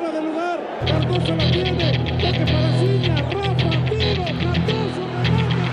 fuera 0.00 0.20
de 0.20 0.26
lugar. 0.26 0.58
Cardoso 0.86 1.36
la 1.36 1.50
tiene. 1.50 1.92
Toque 1.92 2.44
para 2.46 2.72
Ciña. 2.80 3.16
Rafa, 3.16 3.70
tiro. 3.90 4.24
Cardoso, 4.24 5.02
remate. 5.24 5.64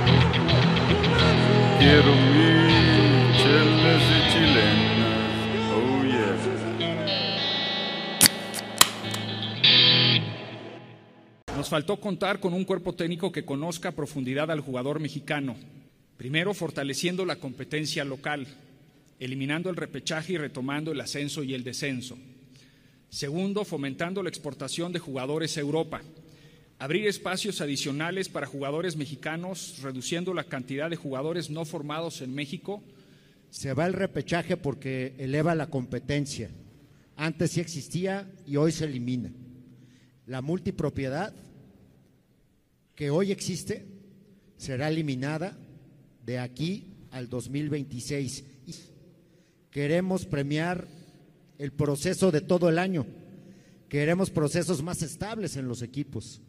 Quiero 1.79 2.11
mi 2.33 2.49
chelas 3.37 4.03
de 4.09 4.19
chilenas. 4.31 5.29
Oh 5.73 6.03
yeah. 6.03 6.35
Nos 11.55 11.69
faltó 11.69 11.99
contar 11.99 12.39
con 12.39 12.53
un 12.53 12.65
cuerpo 12.65 12.93
técnico 12.93 13.31
que 13.31 13.45
conozca 13.45 13.89
a 13.89 13.93
profundidad 13.93 14.51
al 14.51 14.59
jugador 14.59 14.99
mexicano. 14.99 15.55
Primero, 16.17 16.53
fortaleciendo 16.53 17.25
la 17.25 17.37
competencia 17.37 18.03
local, 18.03 18.47
eliminando 19.19 19.69
el 19.69 19.75
repechaje 19.75 20.33
y 20.33 20.37
retomando 20.37 20.91
el 20.91 21.01
ascenso 21.01 21.43
y 21.43 21.53
el 21.53 21.63
descenso. 21.63 22.17
Segundo, 23.09 23.63
fomentando 23.63 24.21
la 24.21 24.29
exportación 24.29 24.91
de 24.91 24.99
jugadores 24.99 25.57
a 25.57 25.61
Europa. 25.61 26.01
Abrir 26.79 27.07
espacios 27.07 27.61
adicionales 27.61 28.29
para 28.29 28.45
jugadores 28.45 28.95
mexicanos, 28.95 29.79
reduciendo 29.81 30.33
la 30.33 30.43
cantidad 30.43 30.89
de 30.89 30.95
jugadores 30.95 31.49
no 31.49 31.65
formados 31.65 32.21
en 32.21 32.35
México. 32.35 32.83
Se 33.49 33.73
va 33.73 33.87
el 33.87 33.93
repechaje 33.93 34.57
porque 34.57 35.15
eleva 35.17 35.55
la 35.55 35.67
competencia. 35.67 36.51
Antes 37.15 37.51
sí 37.51 37.61
existía 37.61 38.31
y 38.45 38.57
hoy 38.57 38.71
se 38.71 38.85
elimina. 38.85 39.31
La 40.27 40.41
multipropiedad 40.41 41.33
que 42.93 43.09
hoy 43.09 43.31
existe 43.31 43.85
será 44.57 44.89
eliminada 44.89 45.57
de 46.25 46.39
aquí 46.39 46.93
al 47.11 47.29
2026. 47.29 48.43
Y 48.67 48.75
queremos 49.71 50.25
premiar 50.25 50.87
el 51.59 51.71
proceso 51.71 52.31
de 52.31 52.41
todo 52.41 52.69
el 52.69 52.79
año. 52.79 53.05
Queremos 53.89 54.29
procesos 54.29 54.83
más 54.83 55.01
estables 55.01 55.57
en 55.57 55.67
los 55.67 55.81
equipos. 55.81 56.41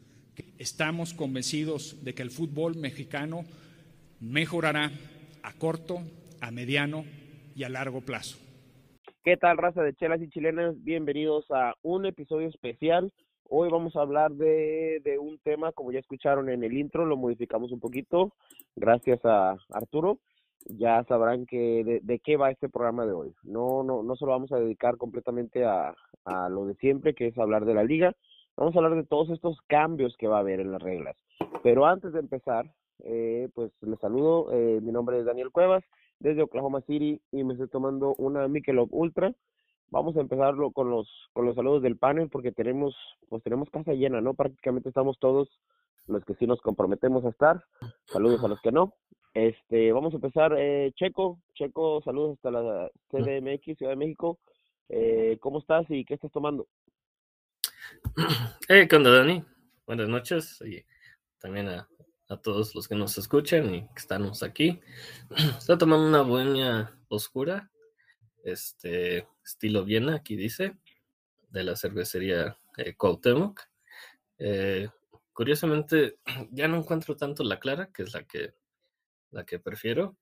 Estamos 0.59 1.15
convencidos 1.15 2.05
de 2.05 2.15
que 2.15 2.23
el 2.23 2.31
fútbol 2.31 2.77
mexicano 2.77 3.45
mejorará 4.21 4.91
a 5.43 5.53
corto, 5.55 6.01
a 6.41 6.51
mediano 6.51 7.05
y 7.55 7.65
a 7.65 7.69
largo 7.69 8.01
plazo. 8.01 8.39
¿Qué 9.25 9.37
tal, 9.37 9.59
raza 9.59 9.83
de 9.83 9.95
chelas 9.95 10.21
y 10.23 10.29
chilenas? 10.29 10.75
Bienvenidos 10.83 11.47
a 11.51 11.75
un 11.83 12.07
episodio 12.07 12.49
especial. 12.49 13.13
Hoy 13.51 13.71
vamos 13.71 13.97
a 13.97 14.03
hablar 14.03 14.33
de, 14.33 15.01
de, 15.05 15.19
un 15.19 15.39
tema, 15.39 15.73
como 15.73 15.91
ya 15.91 15.99
escucharon 16.01 16.51
en 16.51 16.63
el 16.63 16.77
intro, 16.77 17.07
lo 17.07 17.17
modificamos 17.17 17.73
un 17.73 17.81
poquito, 17.81 18.35
gracias 18.77 19.21
a 19.25 19.57
Arturo. 19.71 20.19
Ya 20.69 21.03
sabrán 21.05 21.47
que 21.47 21.83
de, 21.85 22.01
de 22.03 22.19
qué 22.19 22.37
va 22.37 22.51
este 22.51 22.69
programa 22.69 23.07
de 23.07 23.13
hoy. 23.13 23.35
No, 23.43 23.83
no, 23.83 24.03
no 24.03 24.17
se 24.17 24.25
lo 24.25 24.33
vamos 24.33 24.53
a 24.53 24.59
dedicar 24.59 24.97
completamente 24.97 25.65
a, 25.65 25.95
a 26.25 26.49
lo 26.49 26.67
de 26.67 26.75
siempre, 26.75 27.15
que 27.15 27.29
es 27.29 27.39
hablar 27.39 27.65
de 27.65 27.75
la 27.75 27.85
liga. 27.85 28.15
Vamos 28.57 28.75
a 28.75 28.79
hablar 28.79 28.95
de 28.97 29.05
todos 29.05 29.31
estos 29.31 29.59
cambios 29.67 30.17
que 30.19 30.29
va 30.29 30.37
a 30.37 30.41
haber 30.41 30.61
en 30.61 30.73
las 30.73 30.83
reglas. 30.83 31.17
Pero 31.63 31.87
antes 31.87 32.13
de 32.13 32.21
empezar, 32.21 32.71
eh, 33.05 33.49
pues 33.55 33.73
les 33.81 33.99
saludo. 34.01 34.53
Eh, 34.53 34.81
mi 34.83 34.93
nombre 34.93 35.19
es 35.19 35.25
Daniel 35.25 35.51
Cuevas, 35.51 35.85
desde 36.19 36.43
Oklahoma 36.43 36.81
City, 36.83 37.21
y 37.33 37.45
me 37.45 37.55
estoy 37.55 37.69
tomando 37.69 38.15
una 38.19 38.47
Michelob 38.49 38.89
Ultra 38.93 39.35
vamos 39.91 40.17
a 40.17 40.21
empezarlo 40.21 40.71
con 40.71 40.91
los 40.91 41.09
con 41.33 41.47
los 41.47 41.55
saludos 41.55 41.83
del 41.83 41.97
panel 41.97 42.29
porque 42.29 42.53
tenemos 42.53 42.95
pues 43.29 43.43
tenemos 43.43 43.71
casa 43.71 43.93
llena 43.93 44.21
no 44.21 44.35
prácticamente 44.35 44.89
estamos 44.89 45.19
todos 45.19 45.49
los 46.07 46.25
que 46.25 46.35
sí 46.35 46.47
nos 46.47 46.61
comprometemos 46.61 47.25
a 47.25 47.31
estar 47.31 47.65
saludos 48.07 48.43
a 48.45 48.49
los 48.49 48.61
que 48.61 48.73
no 48.73 48.93
este 49.47 49.93
vamos 49.93 50.13
a 50.13 50.17
empezar 50.17 50.55
eh, 50.59 50.93
Checo 50.95 51.39
Checo 51.55 52.03
saludos 52.03 52.37
hasta 52.37 52.51
la 52.51 52.91
CDMX 53.11 53.79
Ciudad 53.79 53.93
de 53.93 53.97
México. 53.97 54.39
Eh, 54.89 55.37
cómo 55.41 55.59
estás 55.59 55.87
y 55.91 56.05
qué 56.05 56.15
estás 56.15 56.33
tomando 56.33 56.67
hey 58.69 58.89
qué 58.89 58.97
onda 58.97 59.11
Dani 59.11 59.45
buenas 59.87 60.09
noches 60.09 60.63
y 60.63 60.83
también 61.39 61.69
a, 61.69 61.89
todos 62.43 62.75
los 62.75 62.89
que 62.89 62.95
nos 62.95 63.17
escuchan 63.17 63.75
y 63.75 63.83
que 63.83 63.97
estamos 63.97 64.43
aquí. 64.43 64.81
Estoy 65.59 65.79
tomando 65.79 66.07
una 66.07 66.21
buena 66.21 67.01
oscura 67.09 67.71
este 68.45 69.27
estilo 69.45 69.85
Viena, 69.85 70.17
aquí 70.17 70.37
dice, 70.37 70.77
de 71.51 71.65
la 71.65 71.77
cervecería 71.77 72.59
eh. 72.77 72.95
Eh, 74.41 74.89
curiosamente, 75.33 76.19
ya 76.53 76.69
no 76.69 76.79
encuentro 76.79 77.17
tanto 77.17 77.43
la 77.45 77.59
clara, 77.59 77.91
que 77.93 78.03
es 78.03 78.15
la 78.15 78.25
que, 78.25 78.55
la 79.31 79.45
que 79.45 79.59
prefiero, 79.59 80.17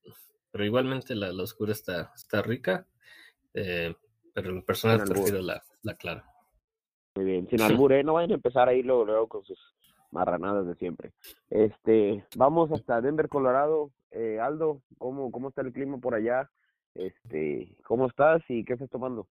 pero 0.50 0.65
igualmente 0.65 1.15
la, 1.15 1.33
la 1.33 1.43
oscura 1.43 1.72
está, 1.72 2.12
está 2.15 2.43
rica, 2.43 2.87
eh, 3.55 3.94
pero 4.33 4.50
en 4.50 4.62
personal 4.62 5.03
prefiero 5.05 5.41
la, 5.41 5.62
la, 5.83 5.94
clara. 5.94 6.25
Muy 7.15 7.25
bien, 7.25 7.49
sin 7.49 7.61
albur, 7.62 7.93
¿eh? 7.93 8.05
no 8.05 8.15
vayan 8.15 8.33
a 8.33 8.34
empezar 8.34 8.69
ahí 8.69 8.83
luego, 8.83 9.05
luego 9.05 9.28
con 9.28 9.44
sus 9.44 9.59
marranadas 10.11 10.67
de 10.67 10.75
siempre. 10.77 11.12
Este, 11.50 12.25
vamos 12.37 12.71
hasta 12.72 13.00
Denver, 13.00 13.28
Colorado. 13.28 13.93
Eh, 14.11 14.39
Aldo, 14.41 14.83
¿cómo, 14.99 15.31
¿cómo 15.31 15.49
está 15.49 15.62
el 15.62 15.73
clima 15.73 15.99
por 15.99 16.15
allá? 16.15 16.50
Este, 16.94 17.77
¿cómo 17.84 18.06
estás 18.06 18.43
y 18.49 18.65
qué 18.65 18.75
estás 18.75 18.88
tomando? 18.88 19.28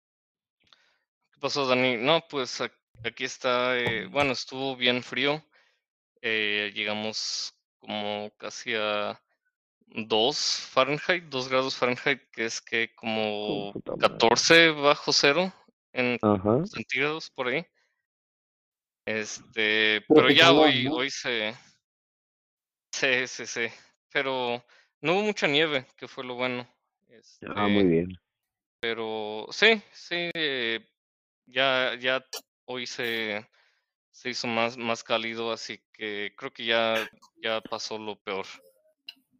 ¿Qué 1.34 1.40
pasó, 1.42 1.68
Dani? 1.68 1.98
No, 1.98 2.22
pues 2.30 2.62
aquí 3.04 3.26
está, 3.26 3.78
eh, 3.78 4.08
bueno, 4.08 4.32
estuvo 4.32 4.76
bien 4.76 5.04
frío. 5.04 5.44
Eh, 6.22 6.72
llegamos 6.74 7.54
como 7.80 8.32
casi 8.38 8.74
a 8.76 9.20
2 9.96 10.68
Fahrenheit, 10.72 11.26
2 11.26 11.48
grados 11.48 11.76
Fahrenheit, 11.76 12.22
que 12.32 12.46
es 12.46 12.62
que 12.62 12.94
como 12.96 13.74
14 14.00 14.70
bajo 14.72 15.12
cero 15.12 15.52
en 15.94 16.18
Ajá. 16.22 16.66
centígrados 16.66 17.30
por 17.30 17.48
ahí. 17.48 17.66
Este, 19.06 20.06
pero 20.08 20.30
ya 20.30 20.52
hoy, 20.52 20.88
hoy 20.88 21.10
se, 21.10 21.56
sí, 22.94 23.26
sí, 23.28 23.46
sí, 23.48 23.68
pero 24.12 24.64
no 25.02 25.14
hubo 25.14 25.24
mucha 25.24 25.48
nieve, 25.48 25.88
que 25.98 26.08
fue 26.08 26.24
lo 26.24 26.36
bueno. 26.36 26.68
Este, 27.08 27.48
ah, 27.50 27.68
muy 27.68 27.86
bien. 27.86 28.20
Pero 28.80 29.48
sí, 29.50 29.82
sí, 29.92 30.30
eh, 30.34 30.88
ya, 31.48 31.96
ya 32.00 32.24
hoy 32.66 32.86
se, 32.86 33.48
se 34.12 34.30
hizo 34.30 34.48
más, 34.48 34.78
más 34.78 35.04
cálido, 35.04 35.52
así 35.52 35.84
que 35.92 36.34
creo 36.38 36.54
que 36.54 36.66
ya, 36.66 37.10
ya 37.42 37.62
pasó 37.62 37.98
lo 37.98 38.16
peor. 38.20 38.46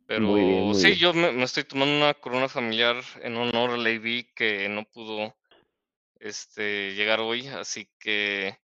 Pero 0.10 0.26
muy 0.26 0.44
bien, 0.44 0.66
muy 0.66 0.74
sí, 0.74 0.88
bien. 0.88 0.98
yo 0.98 1.14
me, 1.14 1.32
me, 1.32 1.44
estoy 1.44 1.66
tomando 1.66 1.96
una 1.96 2.16
corona 2.16 2.50
familiar 2.50 2.96
en 3.22 3.38
honor 3.38 3.70
a 3.70 3.78
Levi 3.78 4.24
que 4.34 4.68
no 4.68 4.84
pudo 4.84 5.36
este, 6.20 6.96
llegar 6.96 7.20
hoy, 7.20 7.46
así 7.46 7.88
que 8.00 8.58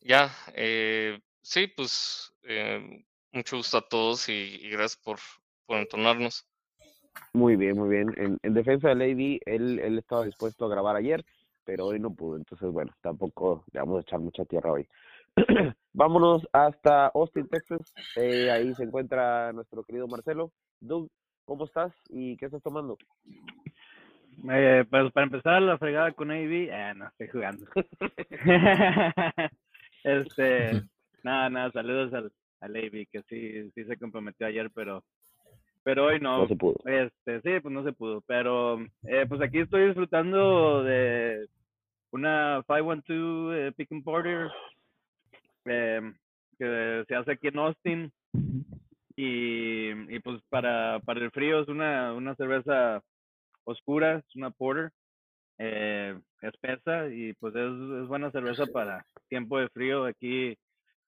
ya, 0.00 0.30
eh, 0.54 1.18
sí, 1.42 1.66
pues 1.66 2.32
eh, 2.44 3.04
mucho 3.32 3.56
gusto 3.56 3.78
a 3.78 3.88
todos 3.88 4.28
y, 4.28 4.60
y 4.62 4.70
gracias 4.70 5.02
por, 5.02 5.18
por 5.66 5.78
entonarnos. 5.78 6.46
Muy 7.32 7.56
bien, 7.56 7.76
muy 7.76 7.88
bien. 7.88 8.14
En, 8.16 8.38
en 8.40 8.54
defensa 8.54 8.90
de 8.90 8.94
Lady, 8.94 9.40
él, 9.46 9.80
él 9.80 9.98
estaba 9.98 10.24
dispuesto 10.24 10.66
a 10.66 10.68
grabar 10.68 10.94
ayer, 10.94 11.24
pero 11.64 11.86
hoy 11.86 11.98
no 11.98 12.14
pudo. 12.14 12.36
Entonces, 12.36 12.70
bueno, 12.70 12.94
tampoco 13.02 13.64
le 13.72 13.80
vamos 13.80 13.98
a 13.98 14.02
echar 14.02 14.20
mucha 14.20 14.44
tierra 14.44 14.70
hoy. 14.70 14.86
Vámonos 15.92 16.46
hasta 16.52 17.06
Austin, 17.08 17.48
Texas. 17.48 17.80
Eh, 18.16 18.50
ahí 18.50 18.74
se 18.74 18.84
encuentra 18.84 19.52
nuestro 19.52 19.84
querido 19.84 20.06
Marcelo. 20.06 20.50
Doug, 20.80 21.08
¿cómo 21.44 21.64
estás 21.64 21.92
y 22.08 22.36
qué 22.36 22.46
estás 22.46 22.62
tomando? 22.62 22.98
Eh, 24.50 24.84
pues 24.90 25.12
para 25.12 25.26
empezar, 25.26 25.62
la 25.62 25.78
fregada 25.78 26.12
con 26.12 26.30
AB, 26.30 26.68
eh, 26.70 26.92
no, 26.96 27.06
estoy 27.08 27.28
jugando. 27.28 27.66
este, 30.04 30.82
nada, 31.22 31.50
nada, 31.50 31.70
saludos 31.72 32.12
al, 32.12 32.32
al 32.60 32.76
AB, 32.76 33.06
que 33.10 33.22
sí, 33.28 33.70
sí 33.74 33.84
se 33.84 33.96
comprometió 33.96 34.46
ayer, 34.46 34.70
pero 34.74 35.02
pero 35.84 36.06
hoy 36.06 36.18
no. 36.18 36.38
No 36.38 36.48
se 36.48 36.56
pudo. 36.56 36.76
Este, 36.86 37.40
sí, 37.42 37.60
pues 37.60 37.72
no 37.72 37.84
se 37.84 37.92
pudo. 37.92 38.22
Pero 38.22 38.80
eh, 39.06 39.26
pues 39.28 39.40
aquí 39.42 39.60
estoy 39.60 39.86
disfrutando 39.86 40.82
de 40.82 41.46
una 42.10 42.64
512 42.66 43.66
eh, 43.68 43.72
Pick 43.72 43.92
and 43.92 44.02
Porter 44.02 44.50
eh, 45.64 46.00
que 46.58 47.04
se 47.08 47.14
hace 47.14 47.32
aquí 47.32 47.48
en 47.48 47.58
Austin. 47.58 48.12
Y, 49.16 49.90
y 50.14 50.18
pues 50.20 50.40
para, 50.48 50.98
para 51.00 51.20
el 51.20 51.30
frío 51.30 51.60
es 51.60 51.68
una, 51.68 52.12
una 52.14 52.34
cerveza 52.34 53.00
oscura, 53.64 54.18
es 54.18 54.36
una 54.36 54.50
porter, 54.50 54.90
eh, 55.58 56.18
espesa 56.42 57.08
y 57.08 57.32
pues 57.34 57.54
es, 57.54 58.02
es 58.02 58.08
buena 58.08 58.30
cerveza 58.32 58.66
para 58.66 59.06
tiempo 59.28 59.58
de 59.58 59.68
frío. 59.68 60.04
Aquí 60.04 60.56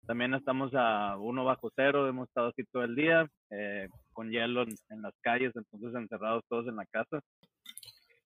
también 0.08 0.34
estamos 0.34 0.72
a 0.74 1.18
uno 1.18 1.44
bajo 1.44 1.72
cero, 1.76 2.08
hemos 2.08 2.28
estado 2.30 2.48
aquí 2.48 2.64
todo 2.72 2.84
el 2.84 2.96
día, 2.96 3.28
eh, 3.52 3.90
con 4.14 4.32
hielo 4.32 4.64
en, 4.64 4.70
en, 4.90 5.02
las 5.02 5.14
calles, 5.22 5.54
entonces 5.56 5.94
encerrados 5.94 6.44
todos 6.48 6.68
en 6.68 6.78
la 6.78 6.86
casa. 6.86 7.20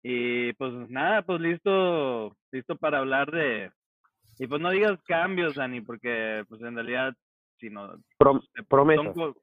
Y 0.02 0.52
pues 0.54 0.72
nada, 0.88 1.22
pues 1.22 1.40
listo, 1.40 2.36
listo 2.52 2.76
para 2.76 2.98
hablar 2.98 3.30
de... 3.30 3.70
Y 4.38 4.46
pues 4.46 4.60
no 4.60 4.70
digas 4.70 4.98
cambios, 5.06 5.54
Dani, 5.54 5.80
porque 5.80 6.44
pues 6.48 6.60
en 6.62 6.74
realidad, 6.74 7.14
si 7.58 7.70
no... 7.70 7.94
Prom 8.18 8.40
promesas. 8.68 9.14
Son, 9.14 9.34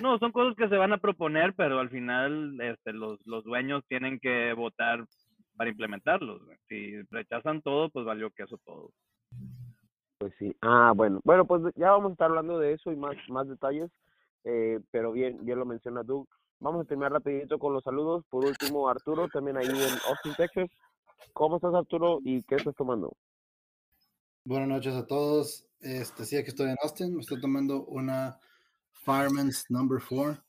no, 0.00 0.18
son 0.18 0.32
cosas 0.32 0.54
que 0.56 0.68
se 0.68 0.76
van 0.76 0.92
a 0.92 0.98
proponer, 0.98 1.54
pero 1.54 1.80
al 1.80 1.90
final 1.90 2.58
este, 2.60 2.92
los, 2.92 3.18
los 3.26 3.44
dueños 3.44 3.84
tienen 3.88 4.18
que 4.20 4.52
votar 4.54 5.04
para 5.56 5.70
implementarlos. 5.70 6.40
Si 6.68 7.02
rechazan 7.10 7.62
todo, 7.62 7.90
pues 7.90 8.06
valió 8.06 8.30
queso 8.30 8.58
todo. 8.64 8.90
Pues 10.18 10.18
Pues 10.18 10.34
sí. 10.38 10.56
Ah, 10.62 10.92
bueno. 10.94 11.20
Bueno, 11.24 11.44
pues 11.46 11.62
ya 11.74 11.90
vamos 11.90 12.10
a 12.10 12.12
estar 12.12 12.30
hablando 12.30 12.58
de 12.58 12.74
eso 12.74 12.92
y 12.92 12.96
más, 12.96 13.16
más 13.28 13.48
detalles. 13.48 13.90
Eh, 14.44 14.80
pero 14.90 15.12
bien, 15.12 15.44
bien 15.44 15.58
lo 15.58 15.66
menciona 15.66 16.02
Doug. 16.02 16.26
Vamos 16.60 16.84
a 16.84 16.88
terminar 16.88 17.12
rapidito 17.12 17.58
con 17.58 17.72
los 17.72 17.84
saludos. 17.84 18.24
Por 18.30 18.44
último, 18.44 18.88
Arturo, 18.88 19.28
también 19.28 19.56
ahí 19.56 19.66
en 19.66 19.98
Austin, 20.08 20.34
Texas. 20.36 20.70
¿Cómo 21.32 21.56
estás, 21.56 21.74
Arturo? 21.74 22.20
¿Y 22.22 22.42
qué 22.44 22.54
estás 22.54 22.74
tomando? 22.76 23.12
Buenas 24.48 24.68
noches 24.70 24.94
a 24.94 25.06
todos. 25.06 25.66
Este, 25.78 26.24
sí, 26.24 26.34
aquí 26.38 26.48
estoy 26.48 26.70
en 26.70 26.78
Austin. 26.82 27.14
Me 27.14 27.20
estoy 27.20 27.38
tomando 27.38 27.84
una 27.84 28.40
Fireman's 29.04 29.66
Number 29.68 30.02
4. 30.02 30.42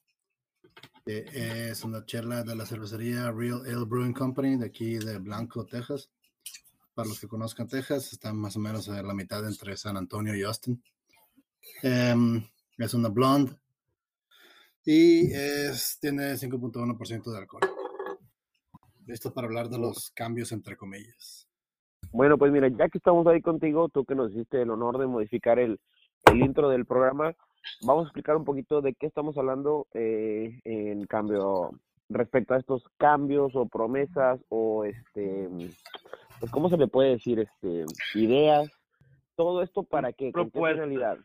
que 1.05 1.25
es 1.69 1.83
una 1.83 2.05
chela 2.05 2.45
de 2.45 2.55
la 2.55 2.65
cervecería 2.65 3.29
Real 3.29 3.61
Ale 3.65 3.83
Brewing 3.83 4.13
Company 4.13 4.55
de 4.55 4.67
aquí 4.67 4.99
de 4.99 5.17
Blanco, 5.17 5.65
Texas. 5.65 6.09
Para 6.93 7.09
los 7.09 7.19
que 7.19 7.27
conozcan 7.27 7.67
Texas, 7.67 8.13
está 8.13 8.31
más 8.31 8.55
o 8.55 8.59
menos 8.61 8.87
a 8.87 9.03
la 9.03 9.13
mitad 9.13 9.45
entre 9.45 9.75
San 9.75 9.97
Antonio 9.97 10.33
y 10.33 10.43
Austin. 10.43 10.81
Em, 11.83 12.41
es 12.77 12.93
una 12.93 13.09
blonde 13.09 13.51
y 14.85 15.29
es, 15.33 15.97
tiene 15.99 16.37
5.1% 16.37 17.33
de 17.33 17.37
alcohol. 17.37 17.69
Listo 19.05 19.33
para 19.33 19.47
hablar 19.47 19.67
de 19.67 19.77
los 19.77 20.09
cambios 20.11 20.53
entre 20.53 20.77
comillas. 20.77 21.48
Bueno, 22.11 22.37
pues 22.37 22.51
mira, 22.51 22.67
ya 22.69 22.89
que 22.89 22.97
estamos 22.97 23.27
ahí 23.27 23.41
contigo, 23.41 23.89
tú 23.89 24.03
que 24.05 24.15
nos 24.15 24.31
hiciste 24.31 24.61
el 24.61 24.71
honor 24.71 24.97
de 24.97 25.07
modificar 25.07 25.59
el, 25.59 25.79
el 26.31 26.41
intro 26.41 26.69
del 26.69 26.85
programa, 26.85 27.33
vamos 27.81 28.03
a 28.03 28.07
explicar 28.07 28.35
un 28.35 28.45
poquito 28.45 28.81
de 28.81 28.93
qué 28.93 29.05
estamos 29.05 29.37
hablando 29.37 29.87
eh, 29.93 30.59
en 30.63 31.05
cambio 31.05 31.71
respecto 32.09 32.53
a 32.53 32.57
estos 32.57 32.83
cambios 32.97 33.55
o 33.55 33.67
promesas 33.67 34.39
o 34.49 34.83
este 34.83 35.47
pues 36.39 36.51
cómo 36.51 36.69
se 36.69 36.77
le 36.77 36.87
puede 36.87 37.11
decir 37.11 37.39
este 37.39 37.85
ideas 38.15 38.71
todo 39.35 39.61
esto 39.61 39.83
para 39.83 40.11
qué 40.11 40.31
¿Con 40.31 40.45
qué 40.45 40.51
Propuestas. 40.51 40.83
finalidad. 40.85 41.17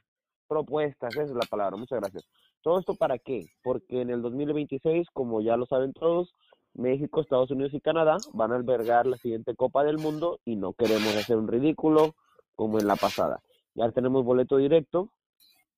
Propuestas 0.46 1.14
esa 1.14 1.22
es 1.22 1.30
la 1.30 1.46
palabra 1.48 1.76
muchas 1.76 2.00
gracias. 2.00 2.24
Todo 2.62 2.78
esto 2.78 2.94
para 2.94 3.18
qué 3.18 3.46
porque 3.62 4.02
en 4.02 4.10
el 4.10 4.20
2026 4.20 5.08
como 5.12 5.40
ya 5.40 5.56
lo 5.56 5.64
saben 5.66 5.92
todos 5.94 6.34
México 6.74 7.20
Estados 7.20 7.50
Unidos 7.50 7.74
y 7.74 7.80
Canadá 7.80 8.16
van 8.32 8.52
a 8.52 8.56
albergar 8.56 9.06
la 9.06 9.16
siguiente 9.16 9.54
Copa 9.54 9.84
del 9.84 9.98
Mundo 9.98 10.40
y 10.44 10.56
no 10.56 10.72
queremos 10.72 11.14
hacer 11.16 11.36
un 11.36 11.48
ridículo 11.48 12.14
como 12.54 12.78
en 12.78 12.86
la 12.86 12.96
pasada 12.96 13.40
ya 13.74 13.90
tenemos 13.90 14.24
boleto 14.24 14.56
directo 14.56 15.10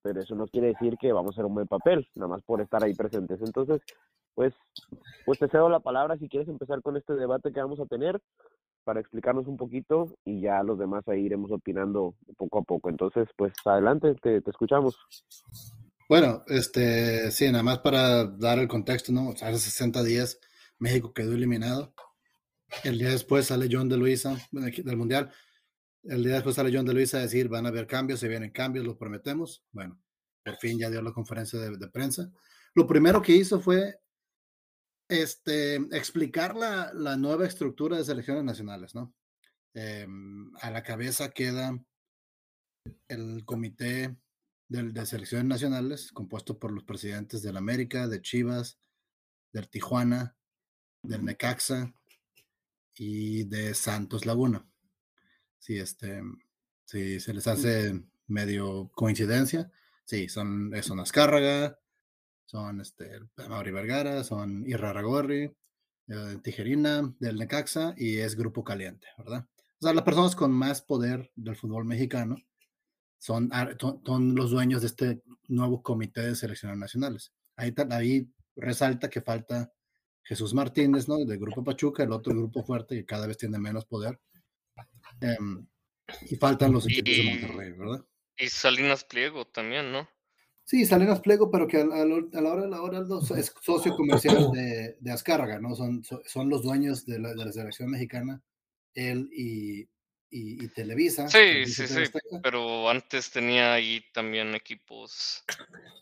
pero 0.07 0.21
eso 0.21 0.37
no 0.37 0.47
quiere 0.47 0.69
decir 0.69 0.97
que 0.99 1.13
vamos 1.13 1.33
a 1.33 1.35
hacer 1.35 1.45
un 1.45 1.55
buen 1.55 1.67
papel, 1.67 2.07
nada 2.15 2.29
más 2.29 2.43
por 2.43 2.61
estar 2.61 2.83
ahí 2.85 2.95
presentes. 2.95 3.41
Entonces, 3.43 3.83
pues, 4.37 4.55
pues 5.25 5.41
te 5.41 5.49
cedo 5.49 5.69
la 5.69 5.81
palabra 5.81 6.17
si 6.17 6.29
quieres 6.29 6.49
empezar 6.49 6.81
con 6.81 6.97
este 6.97 7.15
debate 7.15 7.53
que 7.53 7.61
vamos 7.61 7.81
a 7.81 7.87
tener 7.87 8.21
para 8.85 9.01
explicarnos 9.01 9.49
un 9.49 9.57
poquito 9.57 10.07
y 10.25 10.43
ya 10.43 10.63
los 10.63 10.79
demás 10.79 11.03
ahí 11.09 11.23
iremos 11.23 11.51
opinando 11.51 12.15
poco 12.37 12.61
a 12.61 12.63
poco. 12.63 12.89
Entonces, 12.89 13.27
pues 13.37 13.53
adelante, 13.65 14.15
te, 14.23 14.41
te 14.41 14.51
escuchamos. 14.51 14.97
Bueno, 16.09 16.45
este, 16.47 17.33
sí, 17.33 17.51
nada 17.51 17.65
más 17.65 17.81
para 17.81 18.27
dar 18.27 18.61
el 18.61 18.69
contexto, 18.69 19.11
¿no? 19.11 19.31
Hace 19.31 19.59
60 19.59 20.05
días 20.05 20.39
México 20.79 21.13
quedó 21.13 21.35
eliminado. 21.35 21.95
El 22.85 22.99
día 22.99 23.11
después 23.11 23.47
sale 23.47 23.69
John 23.71 23.89
de 23.89 23.97
Luisa 23.97 24.37
del 24.51 24.97
Mundial. 24.97 25.33
El 26.03 26.23
día 26.23 26.35
después 26.35 26.57
sale 26.57 26.71
John 26.73 26.87
de 26.87 26.95
Luisa 26.95 27.19
a 27.19 27.23
decir, 27.23 27.49
van 27.49 27.67
a 27.67 27.71
haber 27.71 27.87
cambios, 27.87 28.21
se 28.21 28.29
vienen 28.29 28.51
cambios, 28.51 28.85
lo 28.85 28.97
prometemos. 28.97 29.65
Bueno, 29.73 30.01
por 30.45 30.57
fin 30.57 30.79
ya 30.79 30.91
dio 30.91 31.03
la 31.03 31.13
conferencia 31.13 31.59
de, 31.59 31.77
de 31.77 31.89
prensa. 31.89 32.31
Lo 32.75 32.87
primero 32.87 33.23
que 33.23 33.33
hizo 33.33 33.61
fue 33.61 33.99
este, 35.09 35.77
explicar 35.97 36.57
la, 36.57 36.93
la 36.93 37.17
nueva 37.17 37.47
estructura 37.47 37.97
de 37.97 38.05
selecciones 38.05 38.45
nacionales, 38.45 38.95
¿no? 38.95 39.15
Eh, 39.75 40.07
a 40.61 40.71
la 40.71 40.83
cabeza 40.83 41.31
queda 41.31 41.79
el 43.09 43.45
comité 43.45 44.17
de, 44.69 44.83
de, 44.85 45.07
selecciones 45.07 45.47
nacionales, 45.47 46.13
compuesto 46.13 46.59
por 46.59 46.73
los 46.73 46.85
presidentes 46.85 47.43
del 47.43 47.57
América, 47.57 48.09
de 48.09 48.23
Chivas, 48.23 48.79
del 49.53 49.69
Tijuana, 49.69 50.36
del 51.07 51.25
Necaxa 51.25 51.93
y 52.95 53.45
de 53.45 53.75
Santos 53.75 54.27
Laguna. 54.27 54.67
Sí, 55.59 55.79
este, 55.79 56.23
sí, 56.85 57.21
se 57.21 57.35
les 57.35 57.47
hace 57.47 58.03
medio 58.27 58.91
coincidencia. 58.95 59.71
Sí, 60.05 60.29
son, 60.29 60.73
son 60.83 61.01
Azcárraga, 61.01 61.79
son 62.45 62.81
este, 62.81 63.21
Mauri 63.49 63.73
Vergara, 63.73 64.23
son 64.25 64.65
Irraragorri, 64.67 65.53
eh, 66.09 66.39
Tijerina 66.43 67.15
del 67.19 67.37
Necaxa 67.37 67.95
y 67.97 68.19
es 68.19 68.37
Grupo 68.37 68.63
Caliente, 68.63 69.09
¿verdad? 69.19 69.47
O 69.81 69.85
sea, 69.85 69.93
las 69.93 70.05
personas 70.05 70.37
con 70.37 70.53
más 70.53 70.81
poder 70.81 71.31
del 71.35 71.57
fútbol 71.57 71.85
mexicano 71.85 72.37
son, 73.19 73.51
son 74.05 74.35
los 74.35 74.51
dueños 74.51 74.83
de 74.83 74.87
este 74.87 75.23
nuevo 75.49 75.83
comité 75.83 76.23
de 76.23 76.37
selecciones 76.37 76.79
nacionales. 76.79 77.33
Ahí, 77.57 77.75
ahí 77.91 78.31
resalta 78.55 79.11
que 79.11 79.21
falta 79.21 79.73
Jesús 80.27 80.55
Martínez, 80.55 81.09
¿no? 81.09 81.25
Del 81.25 81.39
Grupo 81.39 81.63
Pachuca, 81.63 82.03
el 82.03 82.13
otro 82.13 82.35
grupo 82.35 82.65
fuerte 82.65 82.97
que 82.97 83.07
cada 83.07 83.29
vez 83.29 83.39
tiene 83.39 83.59
menos 83.59 83.85
poder. 83.85 84.21
Um, 85.39 85.67
y 86.29 86.37
faltan 86.37 86.73
los 86.73 86.85
equipos 86.87 87.13
y, 87.13 87.17
de 87.17 87.31
Monterrey, 87.31 87.73
¿verdad? 87.73 88.05
Y 88.37 88.49
Salinas 88.49 89.05
Pliego 89.05 89.47
también, 89.47 89.93
¿no? 89.93 90.09
Sí, 90.65 90.85
Salinas 90.85 91.21
Pliego, 91.21 91.49
pero 91.49 91.69
que 91.69 91.77
a, 91.77 91.83
a, 91.83 92.03
a 92.03 92.41
la 92.41 92.53
hora 92.53 92.63
de 92.63 92.69
la 92.69 92.83
hora 92.83 93.01
es 93.39 93.55
socio 93.63 93.95
comercial 93.95 94.51
de, 94.53 94.97
de 94.99 95.13
Azcárraga, 95.13 95.61
¿no? 95.61 95.77
Son, 95.77 96.03
son 96.05 96.49
los 96.49 96.63
dueños 96.63 97.07
de 97.07 97.21
la, 97.21 97.33
de 97.33 97.45
la 97.45 97.53
selección 97.53 97.89
mexicana, 97.89 98.43
él 98.95 99.31
y, 99.33 99.83
y, 100.29 100.65
y 100.65 100.69
Televisa. 100.69 101.29
Sí, 101.29 101.39
Televisa 101.39 101.87
sí, 101.87 102.07
sí, 102.07 102.13
pero 102.43 102.91
antes 102.91 103.31
tenía 103.31 103.75
ahí 103.75 104.05
también 104.13 104.57
equipos, 104.57 105.45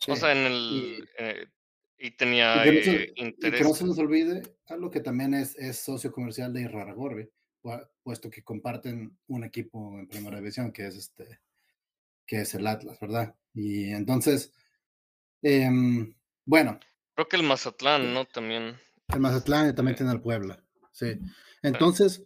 sí. 0.00 0.10
o 0.10 0.16
sea, 0.16 0.32
en 0.32 0.46
el... 0.46 0.54
Y, 0.72 1.04
eh, 1.18 1.46
y 2.04 2.10
tenía 2.10 2.66
y 2.66 2.70
que, 2.70 2.76
no 2.76 2.84
se, 2.84 2.96
eh, 2.96 3.12
interés. 3.16 3.60
y 3.60 3.62
que 3.62 3.68
no 3.68 3.74
se 3.74 3.84
nos 3.86 3.98
olvide 3.98 4.42
algo 4.68 4.90
que 4.90 5.00
también 5.00 5.32
es, 5.32 5.56
es 5.56 5.78
socio 5.78 6.12
comercial 6.12 6.52
de 6.52 6.60
Irraragorri, 6.60 7.30
puesto 8.02 8.28
que 8.28 8.44
comparten 8.44 9.18
un 9.28 9.44
equipo 9.44 9.98
en 9.98 10.06
primera 10.06 10.36
división, 10.36 10.70
que 10.70 10.86
es 10.86 10.96
este, 10.96 11.40
que 12.26 12.42
es 12.42 12.54
el 12.54 12.66
Atlas, 12.66 13.00
¿verdad? 13.00 13.34
Y 13.54 13.90
entonces, 13.90 14.52
eh, 15.40 15.70
bueno. 16.44 16.78
Creo 17.14 17.26
que 17.26 17.36
el 17.36 17.42
Mazatlán, 17.42 18.12
¿no? 18.12 18.26
También. 18.26 18.76
El 19.08 19.20
Mazatlán 19.20 19.74
también 19.74 19.96
tiene 19.96 20.12
el 20.12 20.20
Puebla, 20.20 20.62
sí. 20.92 21.18
Entonces, 21.62 22.22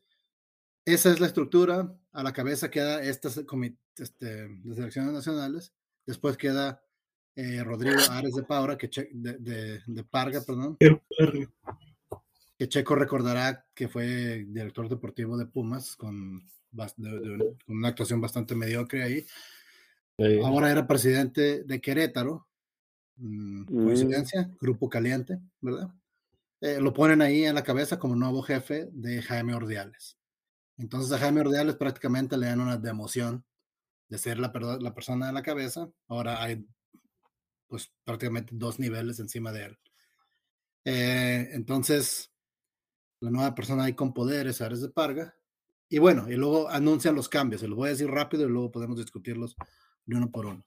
esa 0.84 1.12
es 1.12 1.20
la 1.20 1.28
estructura. 1.28 1.94
A 2.10 2.24
la 2.24 2.32
cabeza 2.32 2.68
queda 2.68 3.00
estas 3.04 3.36
este, 3.36 4.48
de 4.48 4.74
selecciones 4.74 5.12
nacionales. 5.12 5.72
Después 6.04 6.36
queda 6.36 6.82
eh, 7.38 7.62
Rodrigo 7.62 8.00
Ares 8.10 8.34
de 8.34 8.42
Paura, 8.42 8.76
que 8.76 8.90
che, 8.90 9.08
de, 9.12 9.34
de, 9.38 9.80
de, 9.86 10.02
Parga, 10.02 10.40
perdón. 10.44 10.76
Que 12.58 12.68
Checo 12.68 12.96
recordará 12.96 13.64
que 13.72 13.86
fue 13.86 14.44
director 14.48 14.88
deportivo 14.88 15.38
de 15.38 15.46
Pumas 15.46 15.94
con, 15.94 16.42
de, 16.72 17.56
con 17.64 17.76
una 17.76 17.88
actuación 17.88 18.20
bastante 18.20 18.56
mediocre 18.56 19.04
ahí. 19.04 19.24
Sí. 20.18 20.40
Ahora 20.44 20.72
era 20.72 20.88
presidente 20.88 21.62
de 21.62 21.80
Querétaro. 21.80 22.48
Mm, 23.18 23.66
coincidencia, 23.66 24.42
mm. 24.42 24.56
grupo 24.60 24.88
caliente, 24.88 25.38
¿verdad? 25.60 25.94
Eh, 26.60 26.80
lo 26.80 26.92
ponen 26.92 27.22
ahí 27.22 27.44
en 27.44 27.54
la 27.54 27.62
cabeza 27.62 28.00
como 28.00 28.16
nuevo 28.16 28.42
jefe 28.42 28.88
de 28.90 29.22
Jaime 29.22 29.54
Ordiales. 29.54 30.18
Entonces 30.76 31.12
a 31.12 31.18
Jaime 31.18 31.42
Ordiales 31.42 31.76
prácticamente 31.76 32.36
le 32.36 32.46
dan 32.46 32.60
una 32.60 32.78
democión 32.78 33.44
de 34.08 34.18
ser 34.18 34.40
la, 34.40 34.52
la 34.80 34.92
persona 34.92 35.28
de 35.28 35.32
la 35.32 35.42
cabeza. 35.42 35.88
Ahora 36.08 36.42
hay 36.42 36.66
pues 37.68 37.92
prácticamente 38.04 38.52
dos 38.54 38.78
niveles 38.78 39.20
encima 39.20 39.52
de 39.52 39.66
él. 39.66 39.78
Eh, 40.84 41.50
entonces, 41.52 42.32
la 43.20 43.30
nueva 43.30 43.54
persona 43.54 43.84
ahí 43.84 43.94
con 43.94 44.14
poderes, 44.14 44.60
Ares 44.60 44.80
de 44.80 44.88
Parga. 44.88 45.34
Y 45.88 45.98
bueno, 45.98 46.30
y 46.30 46.36
luego 46.36 46.68
anuncian 46.68 47.14
los 47.14 47.28
cambios. 47.28 47.60
Se 47.60 47.68
los 47.68 47.76
voy 47.76 47.88
a 47.88 47.92
decir 47.92 48.10
rápido 48.10 48.44
y 48.44 48.50
luego 48.50 48.70
podemos 48.70 48.96
discutirlos 48.96 49.54
de 50.04 50.16
uno 50.16 50.30
por 50.30 50.46
uno. 50.46 50.64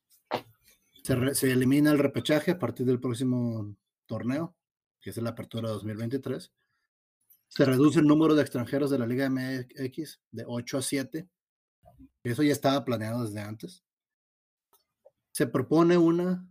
Se, 1.04 1.36
se 1.36 1.52
elimina 1.52 1.92
el 1.92 2.00
repechaje 2.00 2.52
a 2.52 2.60
partir 2.60 2.86
del 2.86 3.00
próximo 3.00 3.76
torneo, 4.06 4.56
que 5.00 5.10
es 5.10 5.18
la 5.18 5.32
apertura 5.32 5.70
2023. 5.70 6.52
Se 7.48 7.66
reduce 7.66 8.00
el 8.00 8.08
número 8.08 8.36
de 8.36 8.42
extranjeros 8.44 8.92
de 8.92 9.00
la 9.00 9.08
Liga 9.08 9.30
MX 9.30 10.22
de 10.32 10.46
8 10.48 10.78
a 10.78 10.82
7. 10.82 11.30
Eso 12.24 12.44
ya 12.44 12.52
estaba 12.52 12.86
planeado 12.86 13.26
desde 13.26 13.42
antes. 13.42 13.84
Se 15.32 15.48
propone 15.48 15.98
una 15.98 16.48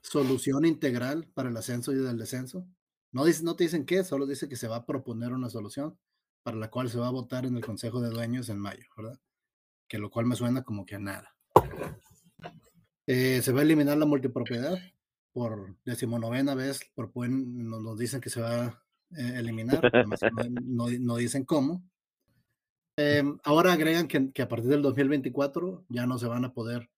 solución 0.00 0.64
integral 0.64 1.26
para 1.34 1.48
el 1.48 1.56
ascenso 1.56 1.92
y 1.92 1.96
el 1.96 2.18
descenso. 2.18 2.66
No, 3.12 3.24
dice, 3.24 3.44
no 3.44 3.56
te 3.56 3.64
dicen 3.64 3.86
qué, 3.86 4.04
solo 4.04 4.26
dice 4.26 4.48
que 4.48 4.56
se 4.56 4.68
va 4.68 4.76
a 4.76 4.86
proponer 4.86 5.32
una 5.32 5.48
solución 5.48 5.98
para 6.42 6.56
la 6.56 6.70
cual 6.70 6.90
se 6.90 6.98
va 6.98 7.08
a 7.08 7.12
votar 7.12 7.46
en 7.46 7.56
el 7.56 7.64
Consejo 7.64 8.00
de 8.00 8.10
Dueños 8.10 8.48
en 8.48 8.58
mayo, 8.58 8.84
¿verdad? 8.96 9.18
Que 9.88 9.98
lo 9.98 10.10
cual 10.10 10.26
me 10.26 10.36
suena 10.36 10.62
como 10.62 10.84
que 10.84 10.96
a 10.96 10.98
nada. 10.98 11.34
Eh, 13.06 13.40
se 13.42 13.52
va 13.52 13.60
a 13.60 13.62
eliminar 13.62 13.98
la 13.98 14.06
multipropiedad 14.06 14.78
por 15.34 15.76
decimonovena 15.84 16.54
vez, 16.54 16.80
nos, 16.96 17.82
nos 17.82 17.98
dicen 17.98 18.20
que 18.20 18.30
se 18.30 18.40
va 18.40 18.66
a 18.66 18.84
eh, 19.16 19.34
eliminar, 19.36 19.82
no, 20.06 20.86
no, 20.86 20.98
no, 21.00 21.16
dicen 21.16 21.44
cómo. 21.44 21.82
Em, 22.96 23.36
ahora 23.42 23.72
agregan 23.72 24.06
que, 24.06 24.32
que, 24.32 24.42
a 24.42 24.48
partir 24.48 24.70
del 24.70 24.82
2024 24.82 25.86
ya 25.88 26.06
no 26.06 26.18
se 26.18 26.28
van 26.28 26.44
a 26.44 26.52
poder 26.52 26.88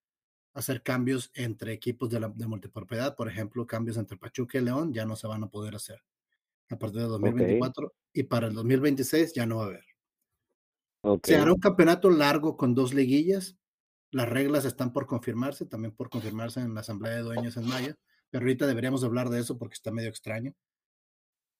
hacer 0.56 0.82
cambios 0.82 1.30
entre 1.34 1.72
equipos 1.74 2.08
de, 2.08 2.18
la, 2.18 2.28
de 2.28 2.46
multipropiedad. 2.46 3.14
Por 3.14 3.28
ejemplo, 3.28 3.66
cambios 3.66 3.98
entre 3.98 4.16
Pachuca 4.16 4.58
y 4.58 4.62
León 4.62 4.92
ya 4.92 5.04
no 5.04 5.14
se 5.14 5.26
van 5.26 5.44
a 5.44 5.50
poder 5.50 5.74
hacer 5.74 6.02
a 6.70 6.78
partir 6.78 7.02
del 7.02 7.10
2024 7.10 7.86
okay. 7.86 7.98
y 8.12 8.22
para 8.24 8.48
el 8.48 8.54
2026 8.54 9.34
ya 9.34 9.46
no 9.46 9.58
va 9.58 9.64
a 9.64 9.66
haber. 9.66 9.84
Okay. 11.02 11.34
Se 11.34 11.40
hará 11.40 11.52
un 11.52 11.60
campeonato 11.60 12.10
largo 12.10 12.56
con 12.56 12.74
dos 12.74 12.94
liguillas. 12.94 13.56
Las 14.10 14.28
reglas 14.28 14.64
están 14.64 14.94
por 14.94 15.06
confirmarse, 15.06 15.66
también 15.66 15.94
por 15.94 16.08
confirmarse 16.08 16.60
en 16.60 16.72
la 16.74 16.80
Asamblea 16.80 17.16
de 17.16 17.20
Dueños 17.20 17.56
en 17.58 17.66
mayo, 17.66 17.94
pero 18.30 18.44
ahorita 18.44 18.66
deberíamos 18.66 19.04
hablar 19.04 19.28
de 19.28 19.40
eso 19.40 19.58
porque 19.58 19.74
está 19.74 19.92
medio 19.92 20.08
extraño. 20.08 20.54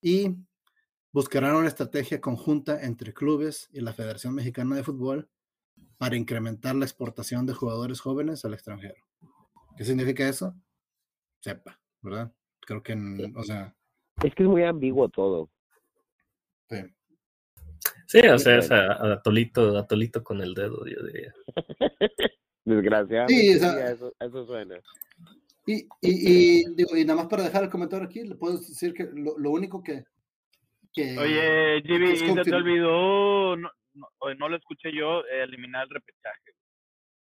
Y 0.01 0.35
buscarán 1.11 1.55
una 1.55 1.67
estrategia 1.67 2.19
conjunta 2.19 2.81
entre 2.83 3.13
clubes 3.13 3.69
y 3.71 3.81
la 3.81 3.93
Federación 3.93 4.33
Mexicana 4.33 4.75
de 4.75 4.83
Fútbol 4.83 5.29
para 5.97 6.15
incrementar 6.15 6.75
la 6.75 6.85
exportación 6.85 7.45
de 7.45 7.53
jugadores 7.53 7.99
jóvenes 7.99 8.45
al 8.45 8.53
extranjero. 8.53 8.95
¿Qué 9.77 9.83
significa 9.83 10.27
eso? 10.27 10.53
Sepa, 11.39 11.79
¿verdad? 12.01 12.31
Creo 12.61 12.81
que, 12.83 12.93
o 13.35 13.43
sea... 13.43 13.75
Es 14.23 14.33
que 14.35 14.43
es 14.43 14.49
muy 14.49 14.63
ambiguo 14.63 15.09
todo. 15.09 15.49
Sí. 16.69 16.77
Sí, 18.07 18.19
o 18.19 18.39
sea, 18.39 18.57
es 18.57 18.71
a, 18.71 19.13
a, 19.13 19.21
Tolito, 19.21 19.77
a 19.77 19.85
Tolito 19.85 20.23
con 20.23 20.41
el 20.41 20.53
dedo, 20.53 20.85
yo 20.85 21.03
diría. 21.05 21.33
Desgraciadamente, 22.65 23.33
Sí, 23.35 23.55
o 23.55 23.59
sea- 23.59 23.91
eso, 23.91 24.13
eso 24.19 24.45
suena. 24.45 24.79
Y, 25.65 25.83
y, 26.01 26.61
y, 26.61 26.75
digo, 26.75 26.95
y 26.95 27.03
nada 27.03 27.17
más 27.17 27.27
para 27.27 27.43
dejar 27.43 27.63
el 27.65 27.69
comentario 27.69 28.07
aquí, 28.07 28.23
le 28.23 28.35
puedo 28.35 28.57
decir 28.57 28.93
que 28.93 29.03
lo, 29.13 29.37
lo 29.37 29.51
único 29.51 29.83
que, 29.83 30.05
que 30.93 31.17
Oye, 31.17 31.81
Jimmy, 31.85 32.11
es 32.11 32.21
¿y 32.21 32.33
se 32.33 32.41
te 32.43 32.55
olvidó, 32.55 33.57
no, 33.57 33.69
no, 33.97 34.33
no 34.35 34.49
lo 34.49 34.57
escuché 34.57 34.91
yo, 34.95 35.21
eh, 35.25 35.43
eliminar 35.43 35.83
el 35.83 35.89
repechaje? 35.89 36.51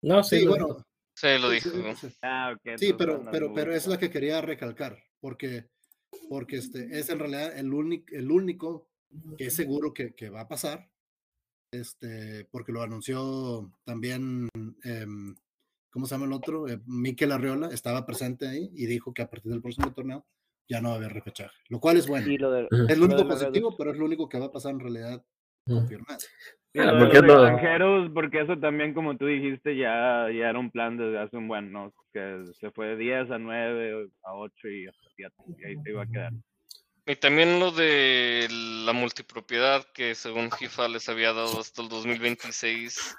No, 0.02 0.24
sí, 0.24 0.40
Sí, 0.40 0.46
lo 0.46 0.52
bueno, 0.52 0.68
dijo. 0.68 0.84
Sí, 1.16 1.28
lo 1.40 1.50
sí, 1.50 1.56
dijo. 1.56 1.96
sí, 1.96 2.10
sí. 2.10 2.18
Ah, 2.22 2.54
ok. 2.56 2.78
Sí, 2.78 2.94
pero, 2.94 3.24
pero, 3.32 3.54
pero 3.54 3.74
es 3.74 3.84
ocupado. 3.84 4.00
que 4.00 4.12
quería 4.12 4.42
recalcar, 4.42 5.04
porque, 5.20 5.70
porque 6.30 6.58
este 6.58 7.00
es 7.00 7.10
en 7.10 7.20
realidad 7.20 7.58
el 7.58 7.74
único, 7.74 8.16
el 8.16 8.30
único 8.32 8.88
que 9.38 9.48
es 9.48 9.56
seguro 9.56 9.94
que, 9.94 10.14
que 10.14 10.30
va 10.30 10.42
a 10.42 10.48
pasar, 10.48 10.90
este, 11.72 12.46
porque 12.52 12.72
lo 12.72 12.82
anunció 12.82 13.72
también, 13.84 14.48
em, 14.84 15.36
¿cómo 15.90 16.06
se 16.06 16.16
llama 16.16 16.26
el 16.26 16.34
otro? 16.34 16.68
Eh, 16.68 16.80
Mikel 16.86 17.32
Arriola 17.32 17.70
estaba 17.70 18.06
presente 18.06 18.48
ahí 18.48 18.70
y 18.74 18.86
dijo 18.86 19.14
que 19.14 19.22
a 19.24 19.30
partir 19.30 19.52
del 19.52 19.62
próximo 19.62 19.94
torneo 19.94 20.26
ya 20.70 20.82
no 20.82 20.90
va 20.90 20.96
a 20.96 20.98
haber 20.98 21.14
repechaje, 21.14 21.56
lo 21.70 21.80
cual 21.80 21.98
es 21.98 22.08
bueno. 22.08 22.30
Y 22.30 22.38
lo 22.38 22.52
de. 22.52 22.68
Es 22.90 22.98
lo 22.98 23.06
lo 23.08 23.16
único 23.16 23.24
la 23.24 23.30
positivo, 23.30 23.76
pero 23.78 23.92
es 23.92 23.98
lo 23.98 24.06
único 24.06 24.30
que 24.30 24.40
va 24.40 24.46
a 24.48 24.52
pasar 24.52 24.74
en 24.74 24.82
realidad 24.82 25.26
Y 25.68 26.80
Ah, 26.80 26.96
porque 27.00 27.22
los 27.22 27.50
extranjeros, 27.50 28.12
porque 28.14 28.42
eso 28.42 28.58
también, 28.58 28.94
como 28.94 29.18
tú 29.18 29.26
dijiste, 29.26 29.76
ya, 29.76 30.28
ya 30.32 30.50
era 30.50 30.60
un 30.60 30.70
plan 30.70 30.98
desde 30.98 31.18
hace 31.18 31.38
un 31.38 31.48
buen, 31.48 31.72
¿no? 31.72 31.92
Que 32.14 32.44
se 32.54 32.70
fue 32.72 32.88
de 32.88 32.98
10 32.98 33.32
a 33.32 33.38
9, 33.40 34.10
a 34.24 34.34
8 34.36 34.68
y 34.68 34.88
hasta 34.88 35.10
7, 35.16 35.34
y 35.58 35.66
ahí 35.66 35.76
se 35.84 35.90
iba 35.90 36.04
a 36.04 36.08
quedar. 36.08 36.34
Y 37.06 37.16
también 37.16 37.60
lo 37.60 37.72
de 37.72 38.48
la 38.86 38.94
multipropiedad 38.94 39.86
que 39.94 40.14
según 40.14 40.52
FIFA 40.52 40.90
les 40.90 41.08
había 41.10 41.34
dado 41.34 41.60
hasta 41.60 41.82
el 41.82 41.90
2026 41.90 43.18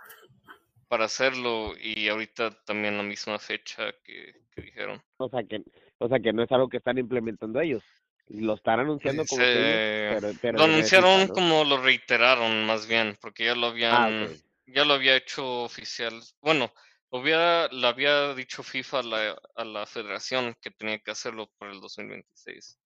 para 0.88 1.06
hacerlo 1.06 1.72
y 1.80 2.08
ahorita 2.08 2.50
también 2.64 2.96
la 2.96 3.02
misma 3.02 3.38
fecha 3.38 3.92
que, 4.04 4.34
que 4.54 4.62
dijeron. 4.62 5.00
O 5.16 5.28
sea 5.30 5.42
que, 5.42 5.62
o 5.98 6.08
sea 6.08 6.20
que 6.20 6.32
no 6.32 6.42
es 6.42 6.52
algo 6.52 6.68
que 6.68 6.76
están 6.76 6.98
implementando 6.98 7.60
ellos. 7.60 7.82
Lo 8.30 8.54
están 8.54 8.80
anunciando 8.80 9.24
como 9.26 9.42
pero, 9.42 10.32
pero 10.40 10.58
lo 10.58 10.64
anunciaron 10.64 11.28
como 11.28 11.64
lo 11.64 11.78
reiteraron 11.82 12.66
más 12.66 12.86
bien, 12.86 13.16
porque 13.20 13.44
ya 13.46 13.54
lo 13.54 13.68
Ah, 13.68 14.08
habían, 14.08 14.28
ya 14.66 14.84
lo 14.84 14.94
había 14.94 15.16
hecho 15.16 15.62
oficial. 15.64 16.20
Bueno, 16.40 16.72
lo 17.10 17.18
había, 17.20 17.68
le 17.68 17.86
había 17.86 18.34
dicho 18.34 18.62
FIFA 18.62 18.98
a 18.98 19.02
la, 19.02 19.38
a 19.56 19.64
la 19.64 19.86
federación 19.86 20.54
que 20.60 20.70
tenía 20.70 20.98
que 20.98 21.10
hacerlo 21.10 21.48
por 21.58 21.68
el 21.70 21.80
2026. 21.80 22.78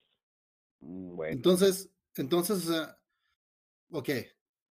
Mm, 0.80 1.16
Bueno, 1.16 1.32
Entonces, 1.34 1.90
entonces, 2.16 2.68
o 2.68 2.72
sea, 2.72 2.98
ok, 3.90 4.10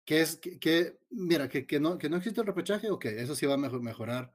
que 0.07 0.21
es 0.23 0.37
que, 0.39 0.59
que- 0.61 0.99
mira, 1.11 1.49
que, 1.49 1.67
que 1.67 1.81
no, 1.81 1.99
que 1.99 2.09
no 2.11 2.17
existe 2.19 2.41
el 2.41 2.47
repechaje, 2.47 2.91
ok, 2.91 3.07
eso 3.07 3.35
sí 3.37 3.47
va 3.47 3.55
a 3.55 3.59
mejor- 3.59 3.83
mejorar, 3.83 4.33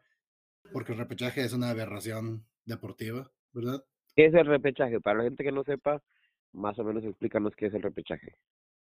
porque 0.73 0.93
el 0.93 0.99
repechaje 0.99 1.43
es 1.43 1.53
una 1.53 1.69
aberración 1.71 2.45
deportiva, 2.65 3.31
¿verdad? 3.53 3.85
¿qué 4.15 4.25
es 4.25 4.33
el 4.33 4.45
repechaje? 4.45 4.99
Para 4.99 5.19
la 5.19 5.23
gente 5.25 5.43
que 5.43 5.51
no 5.51 5.63
sepa, 5.63 6.01
más 6.53 6.77
o 6.79 6.83
menos 6.83 7.03
explícanos 7.03 7.55
qué 7.55 7.67
es 7.67 7.73
el 7.73 7.81
repechaje. 7.83 8.37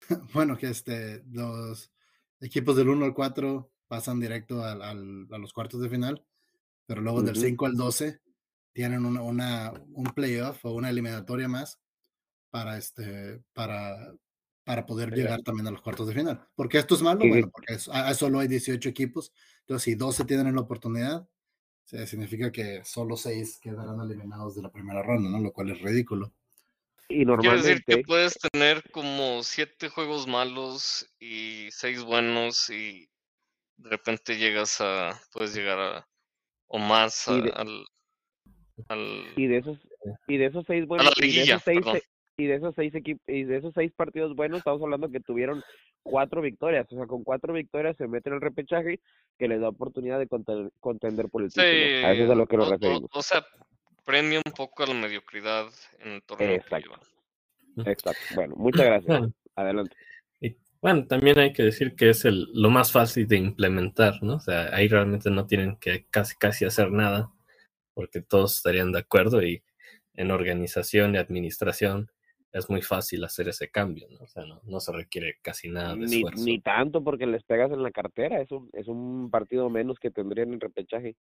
Bueno, 0.35 0.57
que 0.57 0.69
este, 0.69 1.23
los 1.31 1.91
equipos 2.41 2.77
del 2.77 2.89
1 2.89 3.05
al 3.05 3.15
4 3.15 3.71
pasan 3.87 4.19
directo 4.21 4.65
al, 4.65 4.83
al- 4.83 5.29
a 5.31 5.39
los 5.39 5.53
cuartos 5.53 5.81
de 5.81 5.89
final, 5.89 6.25
pero 6.87 7.01
luego 7.01 7.23
del 7.23 7.37
Ujú. 7.37 7.47
5 7.47 7.67
al 7.67 7.77
12 7.77 8.21
tienen 8.73 9.05
una, 9.05 9.23
una- 9.23 9.73
un 9.93 10.05
playoff 10.15 10.65
o 10.65 10.73
una 10.73 10.91
eliminatoria 10.91 11.49
más 11.49 11.81
para, 12.51 12.79
este, 12.79 13.43
para, 13.53 14.13
para 14.65 14.87
poder 14.87 15.11
Llegar. 15.11 15.25
llegar 15.25 15.43
también 15.43 15.67
a 15.67 15.71
los 15.71 15.83
cuartos 15.83 16.07
de 16.09 16.15
final. 16.15 16.49
¿Por 16.55 16.69
qué 16.69 16.79
esto 16.79 16.95
es 16.95 17.03
malo? 17.03 17.21
Bueno, 17.21 17.51
porque 17.53 17.75
es- 17.75 17.89
ah, 17.93 18.13
solo 18.15 18.39
hay 18.41 18.49
18 18.49 18.89
equipos, 18.89 19.33
entonces 19.61 19.85
si 19.85 19.95
12 19.97 20.25
tienen 20.25 20.55
la 20.55 20.61
oportunidad, 20.63 21.29
significa 21.85 22.51
que 22.53 22.83
solo 22.85 23.17
6 23.17 23.59
quedarán 23.61 24.01
eliminados 24.01 24.55
de 24.55 24.63
la 24.63 24.71
primera 24.71 25.03
ronda, 25.03 25.29
¿no? 25.29 25.41
Lo 25.41 25.53
cual 25.53 25.71
es 25.71 25.81
ridículo. 25.81 26.33
Y 27.11 27.25
Quiere 27.27 27.57
decir 27.57 27.85
que 27.85 27.97
normalmente, 27.97 28.05
puedes 28.07 28.39
tener 28.53 28.83
como 28.93 29.43
siete 29.43 29.89
juegos 29.89 30.29
malos 30.29 31.13
y 31.19 31.67
seis 31.73 32.05
buenos 32.05 32.71
y 32.71 33.09
de 33.79 33.91
repente 33.91 34.37
llegas 34.39 34.81
a, 34.81 35.21
puedes 35.33 35.53
llegar 35.53 35.81
a, 35.81 36.09
o 36.69 36.79
más 36.79 37.29
a- 37.29 37.33
Y 37.37 37.41
de- 37.43 37.51
al, 37.51 37.85
al, 38.89 39.33
y 39.35 39.47
de 39.49 39.57
esos, 39.57 39.79
y 40.29 40.37
de 40.37 40.47
esos 40.47 40.65
seis 40.69 40.83
a 40.83 40.85
la 40.85 40.87
buenos, 40.87 41.13
y 41.19 41.21
de 41.23 41.27
liguilla, 41.27 41.55
esos 41.57 41.63
seis, 41.65 42.03
y 42.37 42.47
de 42.47 42.55
esos 42.55 42.75
seis 42.77 42.95
equipos, 42.95 43.23
y 43.27 43.43
de 43.43 43.57
esos 43.57 43.75
seis 43.75 43.93
partidos 43.93 44.37
buenos, 44.37 44.59
estamos 44.59 44.81
hablando 44.83 45.11
que 45.11 45.19
tuvieron 45.21 45.63
cuatro 46.05 46.41
victorias, 46.43 46.87
o 46.93 46.97
sea, 46.97 47.07
con 47.07 47.25
cuatro 47.25 47.53
victorias 47.53 47.97
se 47.97 48.07
meten 48.07 48.35
al 48.35 48.41
repechaje 48.41 49.01
que 49.37 49.49
les 49.49 49.61
da 49.61 49.69
oportunidad 49.69 50.21
de 50.21 50.29
conten- 50.29 50.71
contender 50.79 51.29
por 51.29 51.43
el 51.43 51.51
Sí, 51.51 51.61
título. 51.61 52.07
A 52.07 52.13
eso 52.13 52.25
es 52.25 52.31
a 52.31 52.35
lo 52.37 52.47
que 52.47 52.57
nos 52.57 52.69
o- 52.69 52.71
referimos. 52.71 53.11
O, 53.13 53.23
sea, 53.23 53.45
premia 54.05 54.41
un 54.45 54.53
poco 54.53 54.83
a 54.83 54.87
la 54.87 54.95
mediocridad 54.95 55.67
en 56.01 56.13
el 56.13 56.23
torneo 56.23 56.53
Exacto. 56.53 57.01
Exacto. 57.87 58.21
Bueno, 58.35 58.57
muchas 58.57 58.87
gracias. 58.87 59.07
Bueno, 59.07 59.33
Adelante. 59.55 59.97
y, 60.41 60.57
bueno, 60.81 61.07
también 61.07 61.39
hay 61.39 61.53
que 61.53 61.63
decir 61.63 61.95
que 61.95 62.11
es 62.11 62.25
el, 62.25 62.49
lo 62.53 62.71
más 62.71 62.93
fácil 62.93 63.27
de 63.27 63.37
implementar, 63.37 64.23
¿no? 64.23 64.37
O 64.37 64.41
sea, 64.41 64.75
ahí 64.75 64.89
realmente 64.89 65.31
no 65.31 65.47
tienen 65.47 65.77
que 65.77 66.07
casi 66.11 66.37
casi 66.37 66.65
hacer 66.65 66.91
nada, 66.91 67.33
porque 67.95 68.21
todos 68.21 68.57
estarían 68.57 68.93
de 68.93 69.01
acuerdo 69.01 69.43
y 69.43 69.63
en 70.15 70.31
organización 70.31 71.15
y 71.15 71.19
administración 71.19 72.11
es 72.53 72.69
muy 72.69 72.83
fácil 72.83 73.23
hacer 73.25 73.49
ese 73.49 73.71
cambio, 73.71 74.09
¿no? 74.11 74.25
O 74.25 74.27
sea, 74.27 74.45
no, 74.45 74.61
no 74.65 74.81
se 74.81 74.93
requiere 74.93 75.39
casi 75.41 75.69
nada 75.69 75.95
de 75.95 76.07
Ni, 76.07 76.17
esfuerzo. 76.17 76.45
ni 76.45 76.61
tanto 76.61 77.03
porque 77.03 77.27
les 77.27 77.45
pegas 77.45 77.71
en 77.71 77.83
la 77.83 77.93
cartera, 77.93 78.41
es 78.41 78.51
un, 78.51 78.69
es 78.73 78.89
un 78.89 79.31
partido 79.31 79.71
menos 79.71 79.99
que 79.99 80.11
tendrían 80.11 80.49
en 80.49 80.55
el 80.55 80.61
repechaje. 80.61 81.17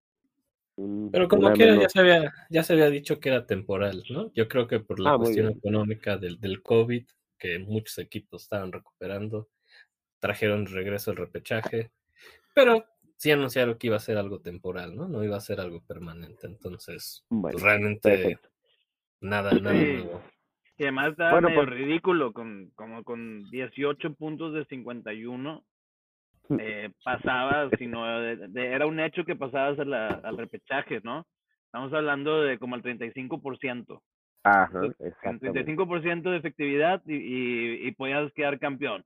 Pero 1.13 1.29
como 1.29 1.53
quiera, 1.53 1.75
ya 1.81 1.89
se, 1.89 2.01
había, 2.01 2.33
ya 2.51 2.63
se 2.63 2.73
había 2.75 2.91
dicho 2.91 3.19
que 3.21 3.29
era 3.31 3.47
temporal, 3.47 4.03
¿no? 4.11 4.33
Yo 4.35 4.49
creo 4.49 4.67
que 4.67 4.81
por 4.81 5.01
la 5.01 5.15
Ah, 5.15 5.17
cuestión 5.19 5.49
económica 5.51 6.17
del, 6.17 6.41
del 6.41 6.63
COVID, 6.63 7.07
que 7.39 7.59
muchos 7.59 7.99
equipos 7.99 8.43
estaban 8.43 8.71
recuperando, 8.73 9.49
trajeron 10.19 10.65
de 10.65 10.71
regreso 10.73 11.11
el 11.11 11.17
repechaje, 11.17 11.91
pero 12.55 12.85
sí 13.17 13.31
anunciaron 13.31 13.77
que 13.79 13.87
iba 13.89 13.97
a 13.97 14.01
ser 14.01 14.17
algo 14.19 14.41
temporal, 14.41 14.95
¿no? 14.97 15.09
No 15.09 15.25
iba 15.25 15.37
a 15.37 15.41
ser 15.41 15.61
algo 15.61 15.83
permanente. 15.85 16.47
Entonces, 16.47 17.25
pues, 17.29 17.61
realmente 17.61 18.09
perfecto. 18.11 18.49
nada, 19.21 19.53
nada 19.53 19.73
Sí. 19.79 19.85
nuevo. 19.95 20.23
Y 20.79 20.83
además 20.85 21.11
estaba 21.11 21.33
Bueno, 21.33 21.49
medio 21.51 21.65
pues- 21.65 21.75
ridículo, 21.79 22.33
con, 22.33 22.71
como 22.75 23.05
con 23.05 23.51
18 23.51 24.15
puntos 24.15 24.55
de 24.55 24.65
51. 24.67 25.65
Eh, 26.59 26.91
pasabas, 27.05 27.71
sino 27.79 28.05
de- 28.21 28.49
de- 28.49 28.73
era 28.73 28.87
un 28.87 28.99
hecho 29.01 29.25
que 29.25 29.37
pasabas 29.37 29.79
a 29.79 29.85
la- 29.85 30.09
al 30.25 30.37
repechaje, 30.37 31.01
¿no? 31.05 31.27
Estamos 31.67 31.93
hablando 31.93 32.43
de 32.43 32.59
como 32.59 32.75
el 32.77 32.83
35%. 32.83 34.03
Ajá, 34.43 34.71
Entonces, 34.73 34.97
exactamente. 35.07 35.51
35% 35.65 36.31
de 36.31 36.37
efectividad 36.39 37.03
y, 37.07 37.15
y, 37.15 37.87
y 37.89 37.93
podías 37.93 38.33
quedar 38.33 38.59
campeón. 38.59 39.05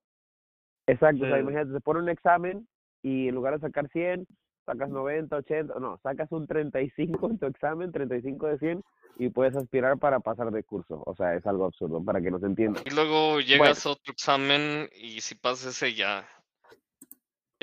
Exacto, 0.86 1.24
o 1.24 1.26
sea, 1.26 1.38
Entonces- 1.38 1.42
imagínate, 1.42 1.72
te 1.72 1.80
pone 1.80 2.00
un 2.00 2.08
examen 2.08 2.68
y 3.02 3.28
en 3.28 3.34
lugar 3.34 3.54
de 3.54 3.60
sacar 3.60 3.88
100, 3.88 4.26
sacas 4.64 4.88
90, 4.90 5.36
80, 5.36 5.74
no, 5.80 5.98
sacas 6.02 6.30
un 6.32 6.46
35 6.46 7.28
en 7.30 7.38
tu 7.38 7.46
examen, 7.46 7.92
35 7.92 8.46
de 8.46 8.58
100 8.58 8.82
y 9.18 9.28
puedes 9.28 9.54
aspirar 9.56 9.98
para 9.98 10.20
pasar 10.20 10.50
de 10.50 10.62
curso. 10.62 11.02
O 11.04 11.14
sea, 11.16 11.34
es 11.34 11.46
algo 11.46 11.66
absurdo, 11.66 12.02
para 12.02 12.20
que 12.20 12.30
nos 12.30 12.42
entiendan. 12.42 12.82
Y 12.86 12.94
luego 12.94 13.40
llegas 13.40 13.84
a 13.86 13.90
otro 13.90 14.12
examen 14.12 14.88
y 14.94 15.20
si 15.20 15.34
pasas 15.34 15.66
ese 15.76 15.94
ya, 15.94 16.26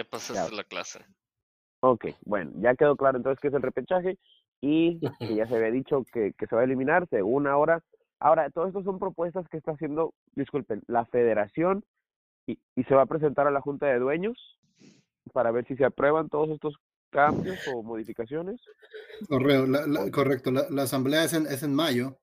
ya 0.04 0.10
pasaste 0.10 0.56
la 0.56 0.64
clase. 0.64 1.06
Ok, 1.82 2.06
bueno, 2.26 2.52
ya 2.58 2.76
quedó 2.76 2.96
claro 2.96 3.18
entonces 3.18 3.40
que 3.40 3.48
es 3.48 3.54
el 3.54 3.62
repechaje 3.62 4.20
y 4.62 5.00
que 5.20 5.36
ya 5.36 5.48
se 5.48 5.56
había 5.56 5.72
dicho 5.72 6.06
que, 6.14 6.34
que 6.38 6.46
se 6.48 6.56
va 6.56 6.62
a 6.62 6.66
eliminar 6.66 7.08
según 7.10 7.48
ahora. 7.48 7.84
Ahora, 8.20 8.50
todo 8.52 8.68
esto 8.68 8.84
son 8.84 9.00
propuestas 9.00 9.48
que 9.50 9.58
está 9.58 9.72
haciendo, 9.72 10.14
disculpen, 10.36 10.84
la 10.88 11.06
federación 11.08 11.84
y, 12.46 12.60
y 12.76 12.84
se 12.84 12.94
va 12.94 13.02
a 13.04 13.08
presentar 13.08 13.48
a 13.48 13.52
la 13.52 13.62
Junta 13.62 13.88
de 13.88 13.98
Dueños 13.98 14.60
para 15.34 15.50
ver 15.52 15.66
si 15.68 15.76
se 15.76 15.86
aprueban 15.86 16.30
todos 16.30 16.50
estos 16.50 16.76
cambios 17.10 17.58
o 17.68 17.82
modificaciones. 17.82 18.62
Correo, 19.28 19.66
la- 19.66 19.88
la- 19.88 20.12
correcto. 20.12 20.52
La, 20.52 20.70
la 20.70 20.84
asamblea 20.84 21.24
es 21.24 21.34
en, 21.34 21.48
es 21.48 21.64
en 21.64 21.74
mayo, 21.74 22.20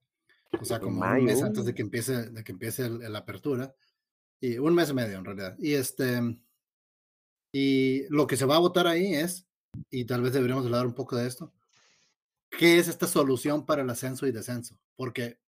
o 0.60 0.64
sea, 0.64 0.78
como 0.78 1.00
un 1.00 1.24
mes 1.24 1.42
antes 1.42 1.64
de 1.64 1.74
que 1.74 1.82
empiece, 1.82 2.30
de 2.30 2.44
que 2.44 2.52
empiece 2.52 2.86
el- 2.86 3.12
la 3.12 3.18
apertura. 3.18 3.74
Y 4.40 4.58
un 4.58 4.72
mes 4.74 4.90
y 4.90 4.94
medio 4.94 5.18
en 5.18 5.24
realidad. 5.24 5.56
Y 5.58 5.74
este 5.74 6.20
y 7.52 8.08
lo 8.08 8.26
que 8.26 8.36
se 8.36 8.44
va 8.44 8.56
a 8.56 8.60
votar 8.60 8.86
ahí 8.86 9.14
es, 9.14 9.46
y 9.90 10.04
tal 10.04 10.22
vez 10.22 10.32
deberíamos 10.32 10.64
hablar 10.64 10.86
un 10.86 10.94
poco 10.94 11.16
de 11.16 11.26
esto, 11.26 11.52
¿qué 12.50 12.78
es 12.78 12.88
esta 12.88 13.06
solución 13.06 13.64
para 13.64 13.82
el 13.82 13.90
ascenso 13.90 14.26
y 14.26 14.32
descenso? 14.32 14.78
Porque, 14.96 15.38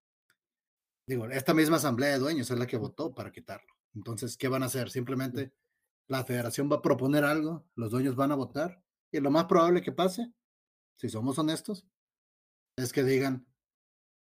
digo, 1.07 1.27
esta 1.27 1.55
misma 1.55 1.77
asamblea 1.77 2.11
de 2.11 2.19
dueños 2.19 2.51
es 2.51 2.59
la 2.59 2.67
que 2.67 2.77
votó 2.77 3.15
para 3.15 3.33
quitarlo. 3.33 3.75
Entonces, 3.95 4.37
¿qué 4.37 4.49
van 4.49 4.63
a 4.63 4.67
hacer? 4.67 4.91
Simplemente 4.91 5.53
la 6.07 6.25
federación 6.25 6.71
va 6.71 6.77
a 6.77 6.83
proponer 6.83 7.25
algo, 7.25 7.67
los 7.75 7.91
dueños 7.91 8.17
van 8.17 8.33
a 8.33 8.37
votar, 8.37 8.83
y 9.13 9.21
lo 9.21 9.31
más 9.31 9.45
probable 9.45 9.83
que 9.83 9.93
pase, 9.93 10.33
si 10.97 11.09
somos 11.09 11.39
honestos, 11.39 11.87
es 12.77 12.93
que 12.93 13.05
digan, 13.05 13.47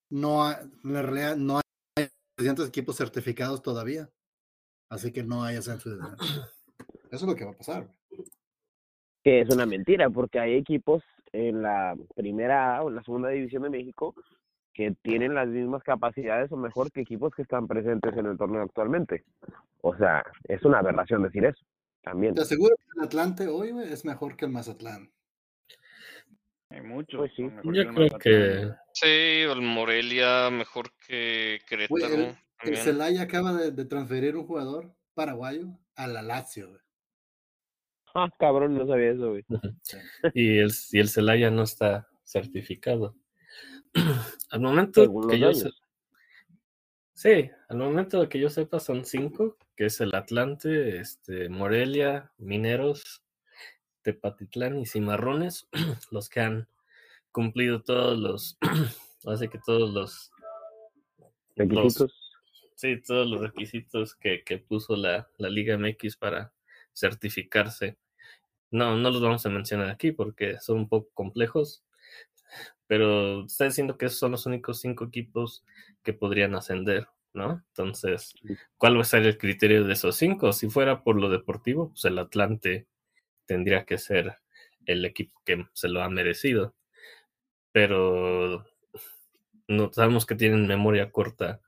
no 0.10 0.46
hay, 0.46 0.56
en 0.84 0.94
realidad 0.94 1.36
no 1.36 1.58
hay 1.58 2.10
suficientes 2.36 2.68
equipos 2.68 2.96
certificados 2.98 3.62
todavía, 3.62 4.12
así 4.90 5.12
que 5.12 5.24
no 5.24 5.44
hay 5.44 5.58
ascenso 5.58 5.90
y 5.90 5.96
descenso. 5.98 6.57
Eso 7.12 7.26
es 7.26 7.32
lo 7.32 7.36
que 7.36 7.46
va 7.46 7.52
a 7.52 7.58
pasar. 7.58 7.88
Que 9.24 9.42
es 9.42 9.54
una 9.54 9.66
mentira, 9.66 10.10
porque 10.10 10.40
hay 10.40 10.56
equipos 10.56 11.04
en 11.34 11.62
la 11.62 11.96
primera 12.16 12.82
o 12.82 12.90
en 12.90 12.96
la 12.96 13.04
segunda 13.04 13.30
división 13.30 13.64
de 13.64 13.70
México 13.70 14.16
que 14.74 14.96
tienen 15.02 15.34
las 15.34 15.48
mismas 15.48 15.84
capacidades 15.84 16.52
o 16.52 16.56
mejor 16.58 16.92
que 16.92 17.02
equipos 17.02 17.34
que 17.36 17.42
están 17.42 17.68
presentes 17.68 18.16
en 18.16 18.28
el 18.28 18.38
torneo 18.38 18.62
actualmente. 18.62 19.26
O 19.82 19.96
sea, 19.98 20.24
es 20.44 20.64
una 20.64 20.80
aberración 20.80 21.24
decir 21.24 21.46
eso 21.46 21.66
también. 22.04 22.36
Te 22.36 22.42
aseguro 22.44 22.76
que 22.76 23.00
el 23.00 23.06
Atlante 23.06 23.48
hoy 23.48 23.74
es 23.92 24.06
mejor 24.06 24.38
que 24.38 24.46
el 24.46 24.52
Mazatlán. 24.52 25.12
Hay 26.70 26.82
muchos. 26.82 27.18
Pues 27.18 27.32
sí. 27.36 27.50
Yo 27.64 27.82
el 27.82 27.94
creo 27.94 28.20
que 28.20 28.70
Sí, 28.94 29.42
el 29.50 29.62
Morelia 29.62 30.50
mejor 30.52 30.92
que 31.08 31.60
Querétaro. 31.68 32.14
el, 32.14 32.38
el. 32.64 32.78
Celaya 32.78 33.24
acaba 33.24 33.54
de, 33.54 33.72
de 33.72 33.86
transferir 33.86 34.36
un 34.36 34.46
jugador 34.46 34.94
paraguayo 35.16 35.70
a 35.96 36.08
la 36.08 36.22
Lazio. 36.22 36.78
Ah, 38.20 38.32
cabrón, 38.40 38.74
no 38.76 38.88
sabía 38.88 39.12
eso, 39.12 39.30
güey. 39.30 39.46
y 40.34 40.58
el, 40.58 40.72
y 40.92 41.00
el 41.00 41.08
Celaya 41.08 41.52
no 41.52 41.62
está 41.62 42.10
certificado. 42.24 43.16
al 44.50 44.60
momento 44.60 45.04
que 45.30 45.38
yo 45.38 45.54
se-. 45.54 45.70
Sí, 47.14 47.52
al 47.70 47.78
momento 47.78 48.20
de 48.20 48.28
que 48.28 48.40
yo 48.40 48.50
sepa 48.50 48.80
son 48.80 49.06
cinco, 49.06 49.56
que 49.76 49.86
es 49.86 50.02
el 50.02 50.16
Atlante, 50.16 50.98
este, 50.98 51.48
Morelia, 51.50 52.32
Mineros, 52.40 53.22
Tepatitlán 54.02 54.80
y 54.80 54.88
Cimarrones, 54.88 55.68
los 56.10 56.28
que 56.28 56.40
han 56.40 56.68
cumplido 57.32 57.84
todos 57.84 58.18
los, 58.18 58.58
así 59.28 59.48
que 59.48 59.60
todos 59.64 59.94
los, 59.94 60.32
los 61.56 61.68
Requisitos. 61.70 62.36
sí, 62.74 63.00
todos 63.00 63.30
los 63.30 63.42
requisitos 63.42 64.16
que, 64.16 64.44
que 64.44 64.58
puso 64.58 64.96
la, 64.96 65.30
la 65.38 65.50
Liga 65.52 65.78
MX 65.78 66.18
para 66.18 66.52
certificarse. 66.96 67.96
No, 68.72 68.96
no 68.98 69.12
los 69.12 69.22
vamos 69.22 69.46
a 69.46 69.50
mencionar 69.50 69.90
aquí 69.90 70.12
porque 70.12 70.60
son 70.60 70.78
un 70.80 70.90
poco 70.90 71.10
complejos, 71.14 71.84
pero 72.88 73.46
está 73.46 73.66
diciendo 73.66 73.98
que 73.98 74.06
esos 74.06 74.20
son 74.20 74.32
los 74.32 74.46
únicos 74.46 74.80
cinco 74.80 75.06
equipos 75.06 75.66
que 76.04 76.14
podrían 76.14 76.56
ascender, 76.56 77.08
¿no? 77.34 77.64
Entonces, 77.70 78.34
¿cuál 78.78 78.98
va 78.98 79.02
a 79.02 79.06
ser 79.06 79.26
el 79.26 79.38
criterio 79.38 79.84
de 79.84 79.94
esos 79.94 80.16
cinco? 80.16 80.54
Si 80.54 80.70
fuera 80.70 81.04
por 81.04 81.18
lo 81.20 81.30
deportivo, 81.30 81.90
pues 81.90 82.06
el 82.06 82.20
Atlante 82.20 82.88
tendría 83.46 83.86
que 83.86 83.98
ser 83.98 84.38
el 84.86 85.06
equipo 85.06 85.42
que 85.46 85.68
se 85.74 85.90
lo 85.90 86.02
ha 86.04 86.10
merecido, 86.10 86.76
pero 87.72 88.66
no 89.68 89.92
sabemos 89.94 90.26
que 90.26 90.36
tienen 90.36 90.68
memoria 90.68 91.12
corta 91.12 91.62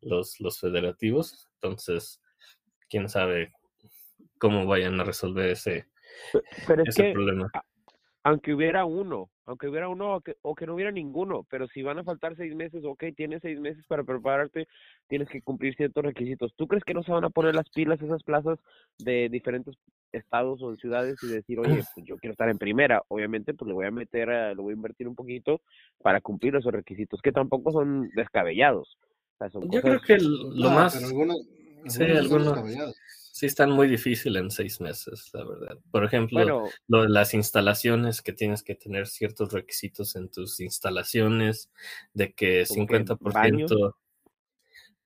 los, 0.00 0.40
los 0.40 0.58
federativos, 0.58 1.48
entonces, 1.54 2.20
quién 2.88 3.08
sabe 3.08 3.52
cómo 4.38 4.66
vayan 4.66 5.00
a 5.00 5.04
resolver 5.04 5.50
ese, 5.50 5.86
Pero 6.66 6.82
es 6.84 6.94
que 6.94 7.12
problema. 7.12 7.50
aunque 8.24 8.54
hubiera 8.54 8.84
uno, 8.84 9.30
aunque 9.46 9.68
hubiera 9.68 9.88
uno 9.88 10.14
o 10.16 10.20
que, 10.20 10.36
o 10.42 10.54
que 10.54 10.66
no 10.66 10.74
hubiera 10.74 10.92
ninguno, 10.92 11.44
pero 11.50 11.66
si 11.68 11.82
van 11.82 11.98
a 11.98 12.04
faltar 12.04 12.36
seis 12.36 12.54
meses, 12.54 12.84
ok, 12.84 13.04
tienes 13.16 13.42
seis 13.42 13.58
meses 13.58 13.84
para 13.86 14.04
prepararte, 14.04 14.68
tienes 15.08 15.28
que 15.28 15.42
cumplir 15.42 15.74
ciertos 15.74 16.04
requisitos. 16.04 16.54
¿Tú 16.56 16.68
crees 16.68 16.84
que 16.84 16.94
no 16.94 17.02
se 17.02 17.10
van 17.12 17.24
a 17.24 17.30
poner 17.30 17.54
las 17.54 17.68
pilas 17.70 18.00
esas 18.00 18.22
plazas 18.22 18.58
de 18.98 19.28
diferentes 19.28 19.74
estados 20.12 20.62
o 20.62 20.76
ciudades 20.76 21.18
y 21.22 21.26
decir, 21.26 21.58
oye, 21.58 21.64
pues 21.94 22.06
yo 22.06 22.16
quiero 22.18 22.32
estar 22.32 22.48
en 22.48 22.58
primera? 22.58 23.02
Obviamente, 23.08 23.54
pues 23.54 23.66
le 23.66 23.74
voy 23.74 23.86
a 23.86 23.90
meter, 23.90 24.30
a- 24.30 24.54
le 24.54 24.62
voy 24.62 24.72
a 24.72 24.76
invertir 24.76 25.08
un 25.08 25.16
poquito 25.16 25.60
para 26.02 26.20
cumplir 26.20 26.54
esos 26.54 26.72
requisitos, 26.72 27.20
que 27.20 27.32
tampoco 27.32 27.72
son 27.72 28.08
descabellados. 28.14 28.96
O 29.34 29.36
sea, 29.38 29.50
son 29.50 29.68
Yo 29.70 29.80
creo 29.80 30.00
que 30.00 30.18
lo 30.18 30.68
No, 30.68 30.70
más... 30.70 30.94
pero 30.94 31.06
algunos, 31.06 31.38
Sí, 31.88 32.04
algunos 32.04 32.52
algunos. 32.56 32.94
Sí 33.42 33.46
están 33.46 33.72
muy 33.72 33.88
difíciles 33.88 34.40
en 34.40 34.52
seis 34.52 34.80
meses, 34.80 35.30
la 35.32 35.42
verdad. 35.44 35.76
Por 35.90 36.04
ejemplo, 36.04 36.38
Bueno, 36.38 36.68
lo 36.86 37.02
de 37.02 37.08
las 37.08 37.34
instalaciones, 37.34 38.22
que 38.22 38.32
tienes 38.32 38.62
que 38.62 38.76
tener 38.76 39.08
ciertos 39.08 39.52
requisitos 39.52 40.14
en 40.14 40.28
tus 40.30 40.60
instalaciones, 40.60 41.68
de 42.14 42.32
que 42.34 42.64
¿Como 42.68 42.86
qué, 42.86 43.04
50%... 43.04 43.94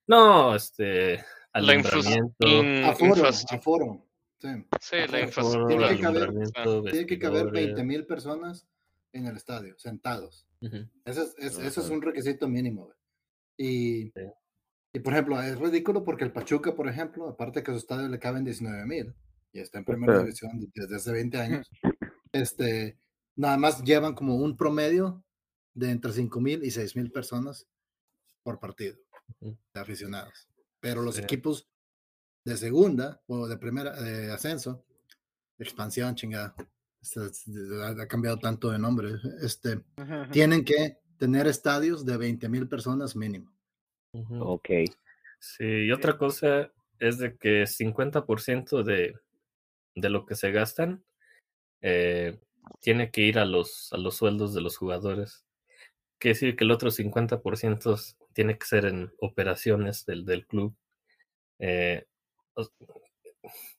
No, 0.09 0.55
este, 0.55 1.25
alumbramiento, 1.53 2.46
in- 2.46 2.85
Aforo, 2.85 3.07
infraestructura. 3.16 3.59
aforo. 3.59 4.07
Sí. 4.38 4.49
Sí, 4.83 4.96
aforo. 4.96 5.12
la 5.12 5.20
infraestructura. 5.22 5.88
Tiene 5.88 5.96
que 5.96 6.03
caber- 6.03 6.90
Tiene 6.90 7.07
que 7.07 7.18
caber 7.18 7.44
vestidores. 7.44 7.66
20 7.75 7.85
mil 7.85 8.07
personas 8.07 8.68
en 9.14 9.27
el 9.29 9.37
estadio, 9.38 9.75
sentados. 9.79 10.46
Ujú. 10.61 10.77
Ese 11.07 11.22
es, 11.22 11.35
es- 11.38 11.59
eso 11.59 11.81
es 11.81 11.88
un 11.88 12.03
requisito 12.03 12.46
mínimo. 12.49 12.85
güey. 12.85 12.96
Y, 13.57 14.11
Sí. 14.11 14.20
Y, 14.92 15.01
por 15.01 15.12
ejemplo, 15.12 15.40
es 15.42 15.59
ridículo 15.59 16.05
porque 16.05 16.25
el 16.25 16.33
Pachuca, 16.33 16.75
por 16.75 16.88
ejemplo, 16.88 17.29
aparte 17.29 17.62
que 17.62 17.70
a 17.70 17.75
su 17.75 17.79
estadio 17.79 18.09
le 18.09 18.18
caben 18.18 18.44
19 18.44 18.87
mil 18.87 19.14
y 19.53 19.61
está 19.61 19.79
en 19.79 19.85
primera 19.85 20.18
división 20.20 20.53
desde 20.75 20.96
hace 20.96 21.12
20 21.12 21.38
años, 21.38 21.70
este, 22.33 22.99
nada 23.37 23.57
más 23.59 23.83
llevan 23.83 24.14
como 24.14 24.37
un 24.37 24.57
promedio 24.57 25.25
de 25.75 25.90
entre 25.90 26.12
5 26.12 26.40
mil 26.40 26.64
y 26.64 26.70
6 26.70 26.96
mil 26.96 27.11
personas 27.12 27.66
por 28.42 28.59
partido 28.61 28.96
de 29.40 29.81
aficionados. 29.81 30.49
Pero 30.81 31.03
los 31.03 31.16
Sí. 31.16 31.22
equipos 31.22 31.68
de 32.44 32.57
segunda 32.57 33.22
o 33.27 33.49
de 33.49 33.59
primera, 33.59 34.01
de 34.01 34.33
ascenso, 34.33 34.85
expansión, 35.59 36.14
chingada, 36.14 36.55
ha 37.77 37.88
ha 38.03 38.09
cambiado 38.09 38.38
tanto 38.38 38.70
de 38.70 38.79
nombre, 38.79 39.12
este, 39.42 39.83
tienen 40.33 40.64
que 40.64 40.99
tener 41.18 41.46
estadios 41.46 42.05
de 42.05 42.16
20 42.16 42.49
mil 42.49 42.68
personas 42.68 43.16
mínimo. 43.16 43.56
Ok. 44.40 44.70
Sí, 45.38 45.64
y 45.64 45.92
otra 45.92 46.16
cosa 46.16 46.72
es 46.98 47.18
de 47.18 47.37
que 47.37 47.66
50% 47.66 48.83
de, 48.83 49.14
de 49.94 50.11
lo 50.11 50.26
que 50.26 50.35
se 50.35 50.50
gastan 50.52 51.05
eh, 51.83 52.38
tiene 52.81 53.11
que 53.11 53.22
ir 53.22 53.38
a 53.38 53.44
los, 53.44 53.92
a 53.92 53.98
los 53.98 54.16
sueldos 54.16 54.55
de 54.55 54.61
los 54.62 54.76
jugadores. 54.76 55.44
Quiere 56.18 56.35
decir 56.35 56.57
que 56.57 56.64
el 56.64 56.70
otro 56.70 56.90
50% 56.90 57.96
tiene 58.35 58.59
que 58.59 58.66
ser 58.66 58.87
en 58.87 59.12
operaciones 59.20 60.07
del, 60.07 60.24
del 60.24 60.46
club. 60.46 60.76
Eh, 61.59 62.07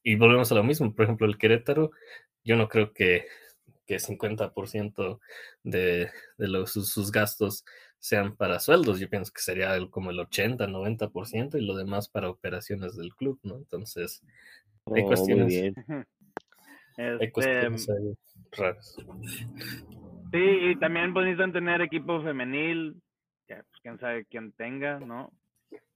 y 0.03 0.15
volvemos 0.15 0.51
a 0.51 0.55
lo 0.55 0.63
mismo. 0.63 0.93
Por 0.93 1.05
ejemplo, 1.05 1.27
el 1.27 1.37
Querétaro, 1.37 1.91
yo 2.43 2.55
no 2.55 2.67
creo 2.69 2.93
que, 2.93 3.27
que 3.85 3.99
50% 3.99 5.19
de, 5.63 6.11
de 6.37 6.47
los, 6.47 6.71
sus, 6.71 6.91
sus 6.91 7.11
gastos 7.11 7.63
sean 7.99 8.35
para 8.35 8.59
sueldos. 8.59 8.99
Yo 8.99 9.09
pienso 9.09 9.31
que 9.33 9.41
sería 9.41 9.75
el- 9.75 9.89
como 9.89 10.11
el 10.11 10.19
80, 10.19 10.67
90% 10.67 11.57
y 11.57 11.65
lo 11.65 11.75
demás 11.75 12.09
para 12.09 12.29
operaciones 12.29 12.95
del 12.95 13.13
club, 13.15 13.39
¿no? 13.43 13.57
Entonces, 13.57 14.21
hay 14.23 14.31
Oh, 14.85 14.93
muy 14.95 15.07
cuestiones, 15.07 15.53
bien. 15.53 15.75
hay 16.97 17.27
Este, 17.27 17.31
cuestiones 17.31 17.89
ahí 17.89 18.13
raras. 18.51 18.95
sí, 20.31 20.37
y 20.39 20.75
también 20.77 21.13
necesitan 21.13 21.53
tener 21.53 21.81
equipo 21.81 22.21
femenil, 22.21 23.01
que 23.47 23.55
pues, 23.55 23.81
quién 23.81 23.99
sabe 23.99 24.25
quién 24.25 24.51
tenga, 24.53 24.99
¿no? 24.99 25.31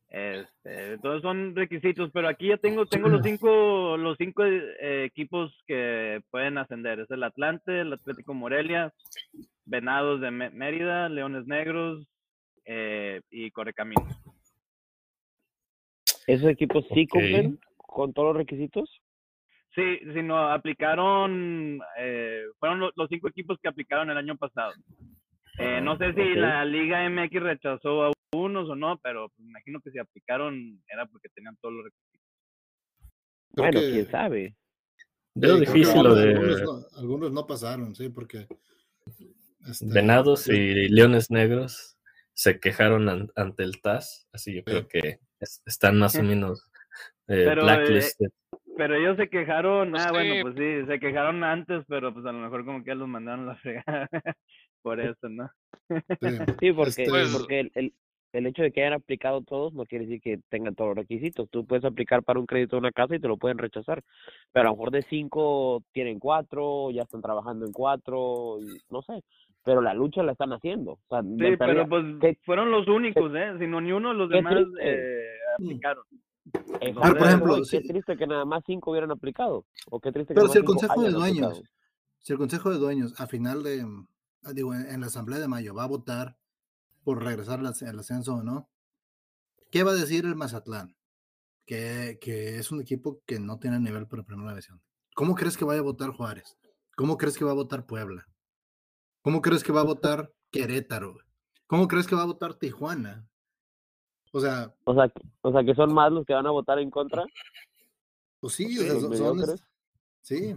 Este, 0.10 0.98
todos 0.98 1.22
son 1.22 1.56
requisitos, 1.56 2.12
pero 2.14 2.28
aquí 2.28 2.50
ya 2.50 2.58
tengo, 2.58 2.86
tengo 2.86 3.08
los 3.08 3.22
cinco, 3.24 3.96
los 3.96 4.18
cinco 4.18 4.44
eh, 4.44 5.06
equipos 5.06 5.58
que 5.66 6.22
pueden 6.30 6.58
ascender. 6.58 7.00
Es 7.00 7.12
el 7.12 7.24
Atlante, 7.24 7.80
el 7.80 7.94
Atlético 7.94 8.34
Morelia, 8.34 8.94
Venados 9.76 10.20
de 10.20 10.30
Mé- 10.32 10.50
Mérida, 10.52 11.08
Leones 11.08 11.48
Negros 11.48 12.06
eh, 12.66 13.22
y 13.32 13.50
Correcaminos. 13.52 14.06
¿Esos 16.28 16.50
equipos 16.50 16.86
sí 16.94 17.08
cumplen 17.08 17.58
con 17.78 18.14
todos 18.14 18.28
los 18.30 18.38
requisitos? 18.38 19.02
Sí, 19.74 20.00
sí, 20.14 20.22
no, 20.22 20.38
aplicaron, 20.52 21.80
eh, 21.98 22.44
fueron 22.60 22.82
lo- 22.82 22.92
los 22.98 23.08
cinco 23.10 23.30
equipos 23.30 23.58
que 23.62 23.70
aplicaron 23.70 24.10
el 24.10 24.18
año 24.18 24.36
pasado. 24.36 24.74
Eh, 25.58 25.80
no 25.82 25.98
sé 25.98 26.14
si 26.14 26.34
la 26.36 26.66
Liga 26.66 27.06
MX 27.10 27.42
rechazó 27.42 28.04
a 28.04 28.12
unos 28.34 28.70
o 28.70 28.76
no, 28.76 28.98
pero 29.02 29.30
pues, 29.30 29.40
me 29.40 29.52
imagino 29.52 29.80
que 29.80 29.92
si 29.92 30.00
aplicaron 30.00 30.82
era 30.90 31.06
porque 31.06 31.30
tenían 31.30 31.56
todos 31.62 31.76
los 31.76 31.86
requisitos. 31.86 32.22
Creo 33.54 33.66
Bueno, 33.66 33.80
que- 33.80 33.92
quién 33.92 34.12
sabe. 34.12 34.56
Veo 35.34 35.56
Sí, 35.56 35.60
difícil 35.62 36.04
lo 36.04 36.10
algunos, 36.10 36.18
algunos 36.20 36.60
de 36.60 36.66
no, 36.66 37.00
algunos 37.00 37.32
no 37.32 37.48
pasaron, 37.48 37.96
sí, 37.96 38.10
porque 38.10 38.48
este, 39.68 39.86
Venados 39.86 40.48
y 40.48 40.90
Leones 40.90 41.32
Negros 41.32 41.98
se 42.34 42.60
quejaron 42.60 43.10
an- 43.10 43.32
ante 43.36 43.64
el 43.64 43.82
TAS, 43.82 44.28
así 44.34 44.56
yo 44.56 44.64
creo 44.64 44.88
que 44.88 45.20
es- 45.40 45.62
están 45.66 45.98
más 46.00 46.16
o 46.18 46.24
menos 46.24 46.68
eh, 47.28 47.46
Pero, 47.46 47.62
eh, 47.62 47.66
blacklisted. 47.66 48.28
Pero 48.78 48.96
ellos 48.96 49.18
se 49.18 49.30
quejaron, 49.30 49.92
Pues 49.92 50.04
ah, 50.04 50.12
bueno, 50.12 50.36
pues 50.42 50.56
sí, 50.56 50.86
se 50.88 51.00
quejaron 51.00 51.44
antes, 51.44 51.84
pero 51.88 52.14
pues 52.14 52.26
a 52.26 52.32
lo 52.32 52.40
mejor 52.40 52.66
como 52.66 52.84
que 52.84 52.96
los 52.96 53.08
mandaron 53.08 53.46
a 53.46 53.54
la 53.54 53.56
fregada 53.58 54.10
por 54.82 55.00
eso, 55.00 55.30
¿no? 55.30 55.50
sí, 55.90 55.96
Sí, 56.64 56.72
porque, 56.74 56.90
este, 57.04 57.10
Pues- 57.10 57.32
porque 57.32 57.60
el, 57.60 57.72
el, 57.76 57.94
el 58.34 58.46
hecho 58.48 58.64
de 58.64 58.72
que 58.72 58.82
hayan 58.82 58.94
aplicado 58.94 59.42
todos 59.42 59.74
no 59.74 59.86
quiere 59.86 60.06
decir 60.06 60.22
que 60.22 60.40
tengan 60.50 60.74
todos 60.74 60.92
los 60.92 60.98
requisitos. 60.98 61.50
Tú 61.50 61.66
puedes 61.66 61.84
aplicar 61.84 62.24
para 62.24 62.40
un 62.40 62.46
crédito 62.46 62.78
de 62.78 62.80
una 62.80 62.92
casa 62.94 63.14
y 63.16 63.20
te 63.20 63.28
lo 63.28 63.36
pueden 63.38 63.58
rechazar. 63.58 64.02
Pero 64.54 64.68
a 64.68 64.72
lo 64.72 64.78
mejor 64.78 64.92
de 64.92 65.04
cinco 65.10 65.84
tienen 65.92 66.18
cuatro, 66.18 66.92
ya 66.92 67.02
están 67.04 67.22
trabajando 67.22 67.66
en 67.66 67.74
cuatro, 67.74 68.58
y 68.62 68.80
no 68.90 69.02
sé. 69.02 69.22
Pero 69.64 69.82
la 69.82 69.94
lucha 69.94 70.24
la 70.24 70.32
están 70.32 70.54
haciendo. 70.54 70.94
O 70.94 71.00
sea, 71.10 71.22
de 71.22 71.52
Sí, 71.52 71.58
pero 71.58 71.88
pues 71.88 72.04
¿qué- 72.20 72.38
fueron 72.46 72.72
los 72.72 72.88
únicos, 72.88 73.32
¿eh? 73.36 73.54
Si 73.60 73.68
no, 73.68 73.80
ni 73.80 73.92
uno 73.92 74.10
de 74.10 74.16
los 74.16 74.30
demás 74.30 74.56
eh, 74.82 75.24
aplicaron. 75.60 76.04
Pero, 76.80 77.00
por 77.00 77.28
ejemplo. 77.28 77.56
Qué 77.58 77.66
sí. 77.66 77.88
triste 77.88 78.18
que 78.18 78.26
nada 78.26 78.44
más 78.46 78.64
cinco 78.66 78.90
hubieran 78.92 79.12
aplicado. 79.12 79.66
O 79.92 80.00
qué 80.00 80.12
triste 80.12 80.34
que 80.34 80.40
Pero 80.40 80.52
si 80.52 80.58
el 80.58 80.64
Consejo 80.64 81.02
de 81.04 81.12
Dueños, 81.12 81.48
aplicado. 81.50 81.70
si 82.20 82.34
el 82.34 82.40
Consejo 82.40 82.70
de 82.72 82.78
Dueños 82.80 83.20
a 83.20 83.28
final 83.28 83.62
de, 83.62 83.86
digo, 84.54 84.74
en, 84.74 84.88
en 84.90 85.02
la 85.02 85.08
Asamblea 85.08 85.38
de 85.40 85.48
Mayo 85.48 85.76
va 85.76 85.84
a 85.84 85.88
votar 85.88 86.36
por 87.04 87.24
regresar 87.24 87.60
al 87.60 87.68
ascenso 88.00 88.36
o 88.36 88.44
no, 88.44 88.68
¿qué 89.70 89.84
va 89.84 89.92
a 89.92 89.96
decir 89.96 90.26
el 90.26 90.36
Mazatlán? 90.36 90.96
Que, 91.68 92.18
que 92.20 92.58
es 92.58 92.72
un 92.72 92.82
equipo 92.82 93.22
que 93.28 93.40
no 93.40 93.60
tiene 93.60 93.80
nivel 93.80 94.08
para 94.08 94.24
primera 94.24 94.50
división. 94.50 94.82
¿Cómo 95.14 95.36
crees 95.36 95.56
que 95.58 95.66
vaya 95.66 95.80
a 95.82 95.84
votar 95.84 96.10
Juárez? 96.10 96.58
¿Cómo 96.96 97.18
crees 97.18 97.38
que 97.38 97.46
va 97.46 97.52
a 97.52 97.56
votar 97.56 97.86
Puebla? 97.86 98.26
¿Cómo 99.22 99.42
crees 99.42 99.64
que 99.64 99.72
va 99.72 99.82
a 99.82 99.86
votar 99.86 100.32
Querétaro? 100.52 101.18
¿Cómo 101.68 101.88
crees 101.88 102.08
que 102.08 102.16
va 102.16 102.24
a 102.24 102.26
votar 102.28 102.56
Tijuana? 102.56 103.28
O 104.34 104.40
sea, 104.40 104.74
O 104.86 104.94
sea, 104.94 105.10
que- 105.10 105.22
o 105.42 105.52
sea, 105.52 105.64
que 105.64 105.76
son 105.76 105.94
más 105.94 106.12
los 106.12 106.26
que 106.26 106.34
van 106.34 106.48
a 106.48 106.52
votar 106.52 106.80
en 106.80 106.90
contra 106.90 107.24
pues 108.40 108.54
sí, 108.54 108.78
o 108.80 108.82
sea, 108.82 109.00
son- 109.00 109.58
sí, 110.22 110.56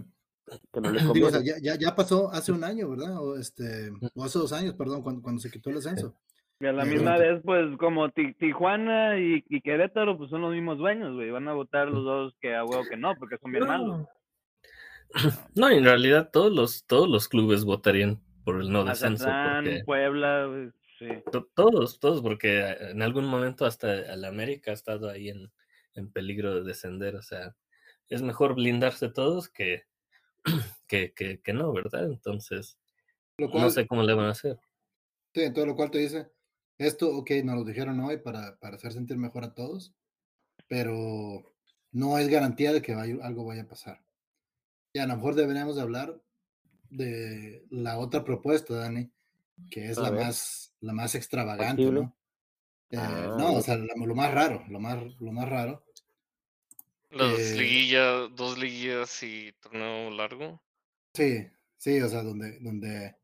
que 0.73 0.81
no 0.81 0.91
les 0.91 1.03
Digo, 1.13 1.27
o 1.27 1.29
sea, 1.29 1.41
ya, 1.43 1.55
ya, 1.61 1.77
ya 1.77 1.95
pasó 1.95 2.31
hace 2.31 2.51
un 2.51 2.63
año, 2.63 2.89
¿verdad? 2.89 3.17
O, 3.21 3.37
este, 3.37 3.91
o 4.15 4.23
hace 4.23 4.39
dos 4.39 4.51
años, 4.53 4.73
perdón, 4.75 5.03
cuando, 5.03 5.21
cuando 5.21 5.39
se 5.39 5.51
quitó 5.51 5.69
el 5.69 5.77
ascenso. 5.77 6.15
Y 6.59 6.65
a 6.65 6.71
la 6.73 6.83
Eh, 6.83 6.87
misma 6.89 7.17
vez, 7.17 7.41
pues, 7.43 7.77
como 7.77 8.09
Ti- 8.09 8.33
Tijuana 8.35 9.19
y, 9.19 9.43
y 9.49 9.61
Querétaro, 9.61 10.17
pues 10.17 10.29
son 10.31 10.41
los 10.41 10.53
mismos 10.53 10.77
dueños, 10.79 11.13
güey. 11.13 11.29
Van 11.29 11.47
a 11.47 11.53
votar 11.53 11.89
los 11.89 12.03
dos 12.03 12.33
que 12.41 12.55
a 12.55 12.63
huevo 12.63 12.83
que 12.89 12.95
no, 12.97 13.13
porque 13.19 13.37
son 13.37 13.51
bien 13.51 13.67
malos. 13.67 14.07
No, 15.53 15.69
en 15.69 15.83
realidad 15.83 16.29
todos 16.31 16.51
los, 16.53 16.85
todos 16.85 17.07
los 17.09 17.27
clubes 17.27 17.65
votarían 17.65 18.19
por 18.45 18.61
el 18.61 18.71
no 18.71 18.85
descenso. 18.85 19.25
Porque 19.25 19.83
Puebla, 19.85 20.71
sí. 20.97 21.07
to- 21.31 21.49
todos, 21.53 21.99
todos, 21.99 22.21
porque 22.21 22.59
eh, 22.61 22.91
en 22.91 23.01
algún 23.01 23.25
momento 23.25 23.65
hasta 23.65 24.13
el 24.13 24.23
América 24.23 24.71
ha 24.71 24.73
estado 24.75 25.09
ahí 25.09 25.29
en, 25.29 25.51
en 25.95 26.11
peligro 26.11 26.55
de 26.55 26.63
descender. 26.63 27.15
O 27.15 27.21
sea, 27.21 27.55
es 28.07 28.21
mejor 28.21 28.55
blindarse 28.55 29.09
todos 29.09 29.49
que, 29.49 29.83
que, 30.87 31.13
que, 31.13 31.41
que 31.41 31.53
no, 31.53 31.73
¿verdad? 31.73 32.05
Entonces, 32.05 32.77
Lo 33.37 33.49
cual, 33.49 33.63
no 33.63 33.69
sé 33.69 33.87
cómo 33.87 34.03
le 34.03 34.13
van 34.13 34.27
a 34.27 34.31
hacer. 34.31 34.57
sí, 35.33 35.41
en 35.41 35.53
todo 35.53 35.65
lo 35.65 35.75
cual 35.75 35.91
te 35.91 35.97
dice, 35.97 36.31
esto, 36.77 37.15
ok, 37.15 37.31
nos 37.43 37.55
lo 37.55 37.63
dijeron 37.63 37.99
hoy 37.99 38.17
para, 38.17 38.57
para 38.57 38.75
hacer 38.75 38.93
sentir 38.93 39.17
mejor 39.17 39.43
a 39.43 39.53
todos, 39.53 39.93
pero 40.67 41.53
no 41.91 42.17
es 42.17 42.27
garantía 42.29 42.73
de 42.73 42.81
que 42.81 42.95
vaya- 42.95 43.17
algo 43.23 43.45
vaya 43.45 43.63
a 43.63 43.67
pasar. 43.67 44.03
Y 44.93 44.99
a 44.99 45.07
lo 45.07 45.15
mejor 45.15 45.35
deberíamos 45.35 45.75
de 45.75 45.81
hablar 45.81 46.21
de 46.89 47.65
la 47.69 47.97
otra 47.97 48.23
propuesta, 48.23 48.75
Dani, 48.75 49.09
que 49.69 49.89
es 49.89 49.97
A 49.97 50.03
la 50.03 50.09
ver. 50.11 50.25
más, 50.25 50.73
la 50.81 50.93
más 50.93 51.15
extravagante. 51.15 51.83
¿no? 51.91 52.15
Eh, 52.91 52.97
Ah, 52.97 53.35
no, 53.37 53.53
o 53.55 53.61
sea, 53.61 53.75
lo 53.77 54.15
más 54.15 54.33
raro, 54.33 54.63
lo 54.69 54.79
más, 54.79 55.03
lo 55.19 55.31
más 55.31 55.49
raro. 55.49 55.83
Las 57.11 57.39
Eh, 57.39 57.55
liguillas, 57.57 58.29
dos 58.35 58.57
liguillas 58.57 59.23
y 59.23 59.51
torneo 59.59 60.09
largo. 60.11 60.61
Sí, 61.13 61.47
sí, 61.77 61.99
o 62.01 62.09
sea, 62.09 62.23
donde, 62.23 62.59
donde 62.59 63.15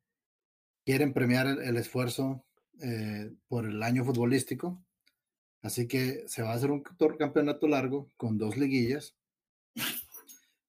quieren 0.86 1.14
premiar 1.14 1.48
el, 1.48 1.60
el 1.62 1.78
esfuerzo 1.78 2.46
eh, 2.82 3.32
por 3.48 3.66
el 3.66 3.84
año 3.84 4.04
futbolístico. 4.06 4.84
Así 5.62 5.88
que 5.88 6.24
se 6.28 6.42
va 6.42 6.52
a 6.52 6.56
hacer 6.56 6.72
un 6.72 6.82
campeonato 6.82 7.68
largo 7.68 8.10
con 8.18 8.38
dos 8.38 8.58
liguillas. 8.58 9.16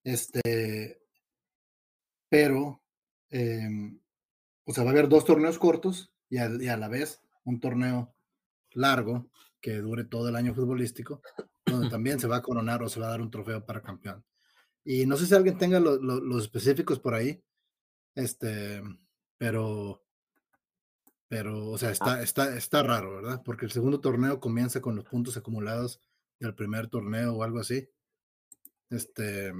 Este, 0.03 1.01
pero, 2.29 2.82
em, 3.33 3.99
o 4.65 4.73
sea, 4.73 4.83
va 4.85 4.91
a 4.91 4.93
haber 4.93 5.09
dos 5.09 5.25
torneos 5.25 5.57
cortos 5.59 6.13
y 6.29 6.37
a, 6.37 6.49
y 6.61 6.67
a 6.69 6.77
la 6.77 6.87
vez 6.87 7.21
un 7.45 7.59
torneo 7.59 8.15
largo 8.73 9.29
que 9.61 9.77
dure 9.77 10.05
todo 10.05 10.29
el 10.29 10.35
año 10.35 10.53
futbolístico, 10.53 11.21
donde 11.65 11.89
también 11.97 12.19
se 12.19 12.27
va 12.27 12.37
a 12.37 12.41
coronar 12.41 12.83
o 12.83 12.89
se 12.89 12.99
va 12.99 13.07
a 13.07 13.11
dar 13.11 13.21
un 13.21 13.31
trofeo 13.31 13.65
para 13.65 13.81
campeón. 13.81 14.23
Y 14.85 15.05
no 15.05 15.17
sé 15.17 15.25
si 15.25 15.35
alguien 15.35 15.57
tenga 15.57 15.79
lo- 15.79 15.97
lo- 15.97 16.19
los 16.21 16.43
específicos 16.43 16.99
por 16.99 17.13
ahí, 17.15 17.43
este, 18.15 18.81
pero, 19.37 20.03
pero, 21.27 21.69
o 21.69 21.77
sea, 21.77 21.91
está, 21.91 22.21
está, 22.21 22.55
está 22.55 22.83
raro, 22.83 23.15
¿verdad? 23.15 23.41
Porque 23.43 23.65
el 23.65 23.71
segundo 23.71 23.99
torneo 24.01 24.39
comienza 24.39 24.81
con 24.81 24.95
los 24.95 25.05
puntos 25.05 25.35
acumulados 25.37 25.99
del 26.39 26.53
primer 26.55 26.87
torneo 26.89 27.33
o 27.35 27.43
algo 27.43 27.59
así. 27.59 27.89
Este, 28.89 29.51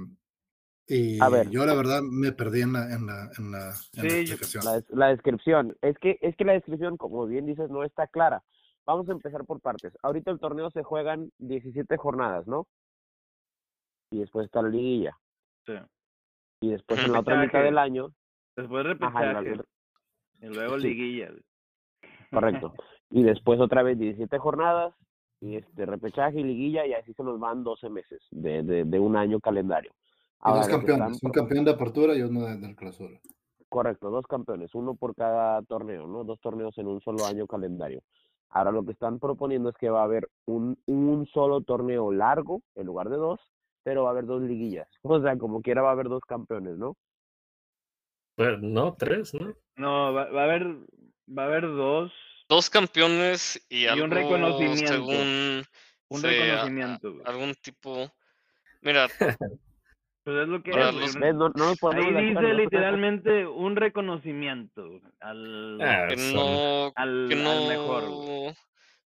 y 0.86 1.20
A 1.22 1.28
ver. 1.28 1.48
yo 1.50 1.64
la 1.64 1.74
verdad 1.74 2.02
me 2.02 2.32
perdí 2.32 2.60
en 2.62 2.72
la, 2.74 2.84
en 2.94 3.06
la, 3.06 3.30
en 3.38 3.50
la, 3.52 3.58
en 3.58 3.62
la 3.62 3.74
Sí, 3.74 4.08
yo- 4.26 4.34
explicación. 4.34 4.64
La, 4.64 4.72
des- 4.74 4.90
la 4.90 5.06
descripción. 5.08 5.76
Es 5.82 5.98
que, 5.98 6.18
es 6.20 6.36
que 6.36 6.44
la 6.44 6.52
descripción, 6.52 6.96
como 6.96 7.26
bien 7.26 7.46
dices, 7.46 7.70
no 7.70 7.84
está 7.84 8.06
clara. 8.06 8.42
Vamos 8.86 9.08
a 9.08 9.12
empezar 9.12 9.44
por 9.46 9.60
partes. 9.60 9.92
Ahorita 10.02 10.30
el 10.30 10.38
torneo 10.40 10.70
se 10.70 10.82
juegan 10.82 11.30
17 11.38 11.96
jornadas, 11.96 12.46
¿no? 12.46 12.66
Y 14.10 14.18
después 14.18 14.46
está 14.46 14.62
la 14.62 14.68
liguilla. 14.68 15.16
sí. 15.66 15.72
Y 16.60 16.70
después 16.70 17.04
en 17.04 17.12
la 17.12 17.20
otra 17.20 17.40
mitad 17.42 17.62
del 17.62 17.76
año. 17.76 18.08
Después 18.56 18.84
la- 18.86 18.92
repechaje. 18.94 19.60
Y 20.40 20.46
luego 20.46 20.78
Sí. 20.80 20.88
liguilla. 20.88 21.30
correcto. 22.30 22.72
Y 23.10 23.22
después 23.22 23.60
otra 23.60 23.82
vez 23.82 23.98
17 23.98 24.38
jornadas. 24.38 24.94
Y 25.40 25.56
este 25.56 25.84
repechaje 25.84 26.40
y 26.40 26.44
liguilla. 26.44 26.86
Y 26.86 26.94
así 26.94 27.12
se 27.12 27.22
nos 27.22 27.38
van 27.38 27.64
12 27.64 27.90
meses 27.90 28.22
de, 28.30 28.62
de, 28.62 28.84
de 28.84 28.98
un 28.98 29.14
año 29.16 29.40
calendario. 29.40 29.92
Ahora, 30.40 30.60
dos 30.60 30.68
están 30.68 30.80
campeones, 30.86 31.22
un 31.22 31.30
campeón 31.30 31.64
de 31.64 31.70
apertura 31.70 32.14
y 32.14 32.22
uno 32.22 32.42
de, 32.46 32.56
del 32.58 32.76
clausura. 32.76 33.18
Correcto, 33.68 34.10
dos 34.10 34.26
campeones, 34.26 34.74
uno 34.74 34.94
por 34.94 35.14
cada 35.14 35.62
torneo, 35.62 36.06
¿no? 36.06 36.22
Dos 36.24 36.40
torneos 36.40 36.76
en 36.78 36.86
un 36.86 37.00
solo 37.00 37.24
año 37.26 37.46
calendario. 37.46 38.02
Ahora 38.50 38.70
lo 38.70 38.84
que 38.84 38.92
están 38.92 39.18
proponiendo 39.18 39.70
es 39.70 39.76
que 39.76 39.90
va 39.90 40.02
a 40.02 40.04
haber 40.04 40.28
un, 40.46 40.78
un 40.86 41.26
solo 41.32 41.60
torneo 41.62 42.12
largo 42.12 42.62
en 42.76 42.86
lugar 42.86 43.08
de 43.08 43.16
dos, 43.16 43.40
pero 43.82 44.02
va 44.04 44.10
a 44.10 44.12
haber 44.12 44.26
dos 44.26 44.42
liguillas. 44.42 44.86
O 45.02 45.20
sea, 45.20 45.36
como 45.38 45.60
quiera 45.60 45.82
va 45.82 45.88
a 45.88 45.92
haber 45.92 46.08
dos 46.08 46.22
campeones, 46.28 46.76
¿no? 46.78 46.96
Pues, 48.36 48.60
no, 48.60 48.94
tres, 48.94 49.34
¿no? 49.34 49.54
No, 49.76 50.12
va, 50.12 50.26
va 50.30 50.42
a 50.42 50.44
haber, 50.44 50.66
va 51.28 51.42
a 51.42 51.46
haber 51.46 51.62
dos. 51.66 52.12
Dos 52.48 52.68
campeones 52.70 53.64
y, 53.68 53.84
Y 53.84 53.86
algo 53.88 54.04
un 54.04 54.10
reconocimiento. 54.10 54.86
según 54.92 55.64
Un 56.08 56.20
se- 56.20 56.26
a- 56.26 56.30
reconocimiento, 56.30 57.12
güey. 57.12 57.22
algún 57.26 57.54
tipo. 57.54 58.06
Mira, 58.82 59.06
Pues 60.24 60.36
es 60.38 60.48
lo 60.48 60.62
que 60.62 60.72
Ahí 60.72 62.14
dice 62.14 62.54
literalmente 62.54 63.46
un 63.46 63.76
reconocimiento 63.76 65.00
al, 65.20 65.78
Ah, 65.82 66.06
que 66.08 66.16
no, 66.16 66.92
al, 66.96 67.26
que 67.28 67.34
al 67.34 67.68
mejor. 67.68 68.54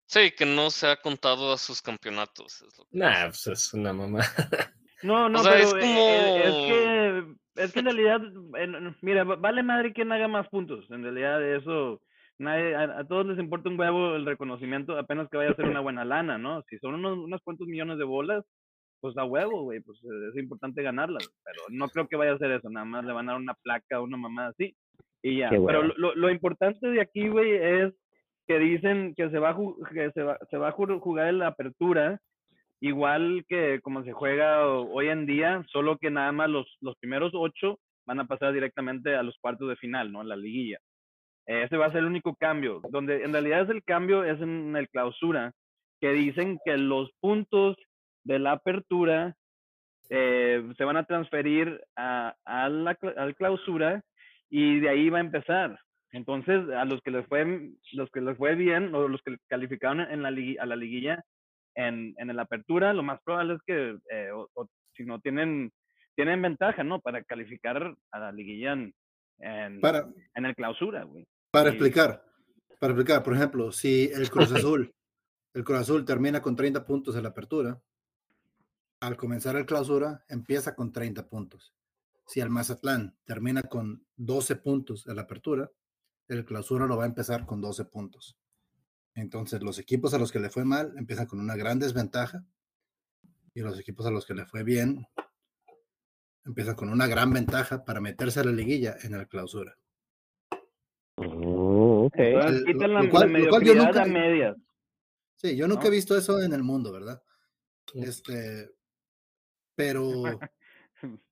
Sí, 0.06 0.30
que 0.30 0.46
no 0.46 0.70
se 0.70 0.86
ha 0.86 0.96
contado 0.96 1.52
a 1.52 1.58
sus 1.58 1.82
campeonatos. 1.82 2.62
es 2.62 2.78
lo 2.78 2.84
que 2.84 2.96
Nah, 2.98 3.26
pues 3.26 3.46
es 3.48 3.74
una 3.74 3.92
mamá. 3.92 4.20
No, 5.02 5.28
no, 5.28 5.42
sea, 5.44 5.52
pero 5.52 5.64
es 5.64 5.74
eh, 5.74 5.78
como- 5.80 6.10
eh, 6.10 6.48
es 6.48 6.54
que 6.66 7.62
es 7.62 7.72
que 7.72 7.78
en 7.78 7.84
realidad, 7.84 8.20
en- 8.56 8.96
mira, 9.00 9.22
va- 9.22 9.36
vale 9.36 9.62
madre 9.62 9.92
quien 9.92 10.10
haga 10.10 10.26
más 10.26 10.48
puntos. 10.48 10.90
En 10.90 11.04
realidad 11.04 11.40
eso, 11.54 12.02
nadie, 12.38 12.74
a, 12.74 12.98
a 13.00 13.04
todos 13.06 13.24
les 13.26 13.38
importa 13.38 13.68
un 13.68 13.78
huevo 13.78 14.16
el 14.16 14.26
reconocimiento, 14.26 14.98
apenas 14.98 15.28
que 15.28 15.36
vaya 15.36 15.50
a 15.50 15.54
ser 15.54 15.66
una 15.66 15.78
buena 15.80 16.04
lana, 16.04 16.36
¿no? 16.36 16.62
Si 16.68 16.78
son 16.78 16.94
unos, 16.94 17.16
unos 17.18 17.40
cuantos 17.42 17.68
millones 17.68 17.98
de 17.98 18.04
bolas, 18.04 18.44
pues 19.00 19.16
a 19.16 19.24
huevo, 19.24 19.62
güey, 19.62 19.80
pues 19.80 19.98
es 20.02 20.36
importante 20.36 20.82
ganarlas. 20.82 21.28
Pero 21.44 21.62
no 21.70 21.88
creo 21.88 22.08
que 22.08 22.16
vaya 22.16 22.32
a 22.32 22.38
ser 22.38 22.50
eso, 22.52 22.68
nada 22.70 22.86
más 22.86 23.04
le 23.04 23.12
van 23.12 23.28
a 23.28 23.32
dar 23.32 23.40
una 23.40 23.54
placa, 23.54 24.00
una 24.00 24.16
mamada 24.16 24.48
así 24.48 24.74
y 25.22 25.38
ya. 25.38 25.50
Pero 25.66 25.82
lo, 25.96 26.14
lo 26.14 26.30
importante 26.30 26.86
de 26.88 27.00
aquí, 27.00 27.28
güey, 27.28 27.52
es 27.52 27.92
que 28.46 28.58
dicen 28.58 29.14
que 29.16 29.28
se 29.30 29.38
va 29.38 29.50
a, 29.50 29.56
que 29.92 30.10
se 30.12 30.22
va, 30.22 30.38
se 30.50 30.56
va 30.56 30.68
a 30.68 30.72
ju- 30.74 30.98
jugar 31.00 31.28
en 31.28 31.38
la 31.38 31.48
apertura 31.48 32.20
igual 32.80 33.44
que 33.48 33.80
como 33.82 34.04
se 34.04 34.12
juega 34.12 34.66
ho- 34.66 34.88
hoy 34.92 35.08
en 35.08 35.26
día, 35.26 35.64
solo 35.72 35.98
que 35.98 36.10
nada 36.10 36.32
más 36.32 36.48
los, 36.48 36.76
los 36.80 36.96
primeros 36.96 37.32
ocho 37.34 37.78
van 38.06 38.20
a 38.20 38.26
pasar 38.26 38.52
directamente 38.52 39.14
a 39.16 39.22
los 39.22 39.36
cuartos 39.40 39.68
de 39.68 39.76
final, 39.76 40.10
¿no? 40.12 40.22
En 40.22 40.28
la 40.28 40.36
liguilla. 40.36 40.78
Ese 41.46 41.76
va 41.76 41.86
a 41.86 41.90
ser 41.90 42.00
el 42.00 42.06
único 42.06 42.34
cambio. 42.36 42.80
Donde 42.90 43.22
en 43.24 43.32
realidad 43.32 43.62
es 43.62 43.70
el 43.70 43.82
cambio 43.82 44.22
es 44.24 44.40
en 44.40 44.74
el 44.76 44.88
clausura, 44.88 45.52
que 46.00 46.12
dicen 46.12 46.58
que 46.64 46.76
los 46.78 47.10
puntos 47.20 47.76
de 48.28 48.38
la 48.38 48.52
apertura 48.52 49.34
eh, 50.10 50.62
se 50.76 50.84
van 50.84 50.96
a 50.98 51.04
transferir 51.04 51.80
a, 51.96 52.34
a 52.44 52.68
la 52.68 52.94
clausura 53.34 54.02
y 54.50 54.80
de 54.80 54.88
ahí 54.88 55.08
va 55.10 55.18
a 55.18 55.22
empezar. 55.22 55.78
Entonces, 56.12 56.68
a 56.70 56.84
los 56.84 57.00
que 57.02 57.10
les 57.10 57.26
fue, 57.26 57.70
los 57.92 58.10
que 58.10 58.20
les 58.20 58.36
fue 58.36 58.54
bien, 58.54 58.94
o 58.94 59.08
los 59.08 59.20
que 59.22 59.36
calificaron 59.48 60.00
en 60.00 60.22
la 60.22 60.28
a 60.62 60.66
la 60.66 60.76
liguilla 60.76 61.22
en, 61.74 62.14
en 62.16 62.34
la 62.36 62.42
apertura, 62.42 62.92
lo 62.94 63.02
más 63.02 63.20
probable 63.22 63.54
es 63.54 63.60
que, 63.66 63.98
eh, 64.10 64.30
o, 64.32 64.48
o 64.54 64.68
si 64.94 65.04
no 65.04 65.20
tienen, 65.20 65.70
tienen 66.16 66.40
ventaja, 66.42 66.82
¿no? 66.84 67.00
Para 67.00 67.22
calificar 67.24 67.94
a 68.10 68.18
la 68.18 68.32
liguilla 68.32 68.72
en, 68.72 68.94
en, 69.40 69.80
Para, 69.80 70.06
en 70.34 70.44
el 70.46 70.54
clausura, 70.54 71.04
güey. 71.04 71.26
para 71.50 71.68
Y- 71.68 71.72
explicar, 71.72 72.22
para 72.80 72.92
explicar, 72.94 73.22
por 73.22 73.34
ejemplo, 73.34 73.70
si 73.72 74.10
el 74.12 74.28
Cruz 74.30 74.50
Azul, 74.72 74.90
el 75.54 75.64
Cruz 75.64 75.78
Azul 75.80 76.04
termina 76.06 76.40
con 76.40 76.56
30 76.56 76.84
puntos 76.86 77.16
en 77.16 77.22
la 77.24 77.28
apertura, 77.30 77.78
al 79.00 79.16
comenzar 79.16 79.56
el 79.56 79.66
clausura 79.66 80.24
empieza 80.28 80.74
con 80.74 80.92
30 80.92 81.28
puntos. 81.28 81.72
Si 82.26 82.40
el 82.40 82.50
Mazatlán 82.50 83.16
termina 83.24 83.62
con 83.62 84.06
12 84.16 84.56
puntos 84.56 85.06
en 85.06 85.16
la 85.16 85.22
apertura, 85.22 85.70
el 86.28 86.44
clausura 86.44 86.86
lo 86.86 86.96
va 86.96 87.04
a 87.04 87.08
empezar 87.08 87.46
con 87.46 87.60
12 87.60 87.84
puntos. 87.86 88.36
Entonces, 89.14 89.62
los 89.62 89.78
equipos 89.78 90.14
a 90.14 90.18
los 90.18 90.30
que 90.30 90.40
le 90.40 90.50
fue 90.50 90.64
mal 90.64 90.92
empiezan 90.98 91.26
con 91.26 91.40
una 91.40 91.56
gran 91.56 91.78
desventaja 91.78 92.44
y 93.54 93.60
los 93.60 93.78
equipos 93.80 94.06
a 94.06 94.10
los 94.10 94.26
que 94.26 94.34
le 94.34 94.44
fue 94.46 94.62
bien 94.62 95.06
empiezan 96.44 96.76
con 96.76 96.88
una 96.90 97.06
gran 97.06 97.32
ventaja 97.32 97.84
para 97.84 98.00
meterse 98.00 98.40
a 98.40 98.44
la 98.44 98.52
liguilla 98.52 98.96
en 99.02 99.14
el 99.14 99.26
clausura. 99.28 99.76
Ok. 101.16 102.14
Entonces, 102.16 102.44
Al- 102.60 102.64
quitan 102.64 102.80
lo- 102.92 102.94
la, 102.98 103.02
lo 103.02 103.10
cual- 103.10 103.32
la 103.32 103.38
lo 103.38 103.48
cual 103.50 103.62
yo 103.64 103.72
mediocridad 103.74 103.84
nunca- 103.86 104.02
a 104.02 104.06
medias. 104.06 104.56
Sí, 105.36 105.56
yo 105.56 105.68
nunca 105.68 105.82
¿no? 105.82 105.88
he 105.88 105.90
visto 105.90 106.16
eso 106.16 106.40
en 106.42 106.52
el 106.52 106.62
mundo, 106.62 106.92
¿verdad? 106.92 107.22
Este, 107.94 108.70
pero 109.78 110.10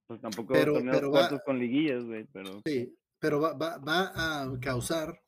Pues 0.06 0.20
tampoco 0.20 0.52
Pero- 0.52 0.74
pero 0.74 1.10
va- 1.10 1.42
con 1.44 1.58
liguillas, 1.58 2.04
güey, 2.04 2.24
pero... 2.32 2.62
sí, 2.64 2.96
pero 3.18 3.40
va, 3.40 3.54
va, 3.54 3.78
va 3.78 4.42
a 4.42 4.60
causar 4.60 5.20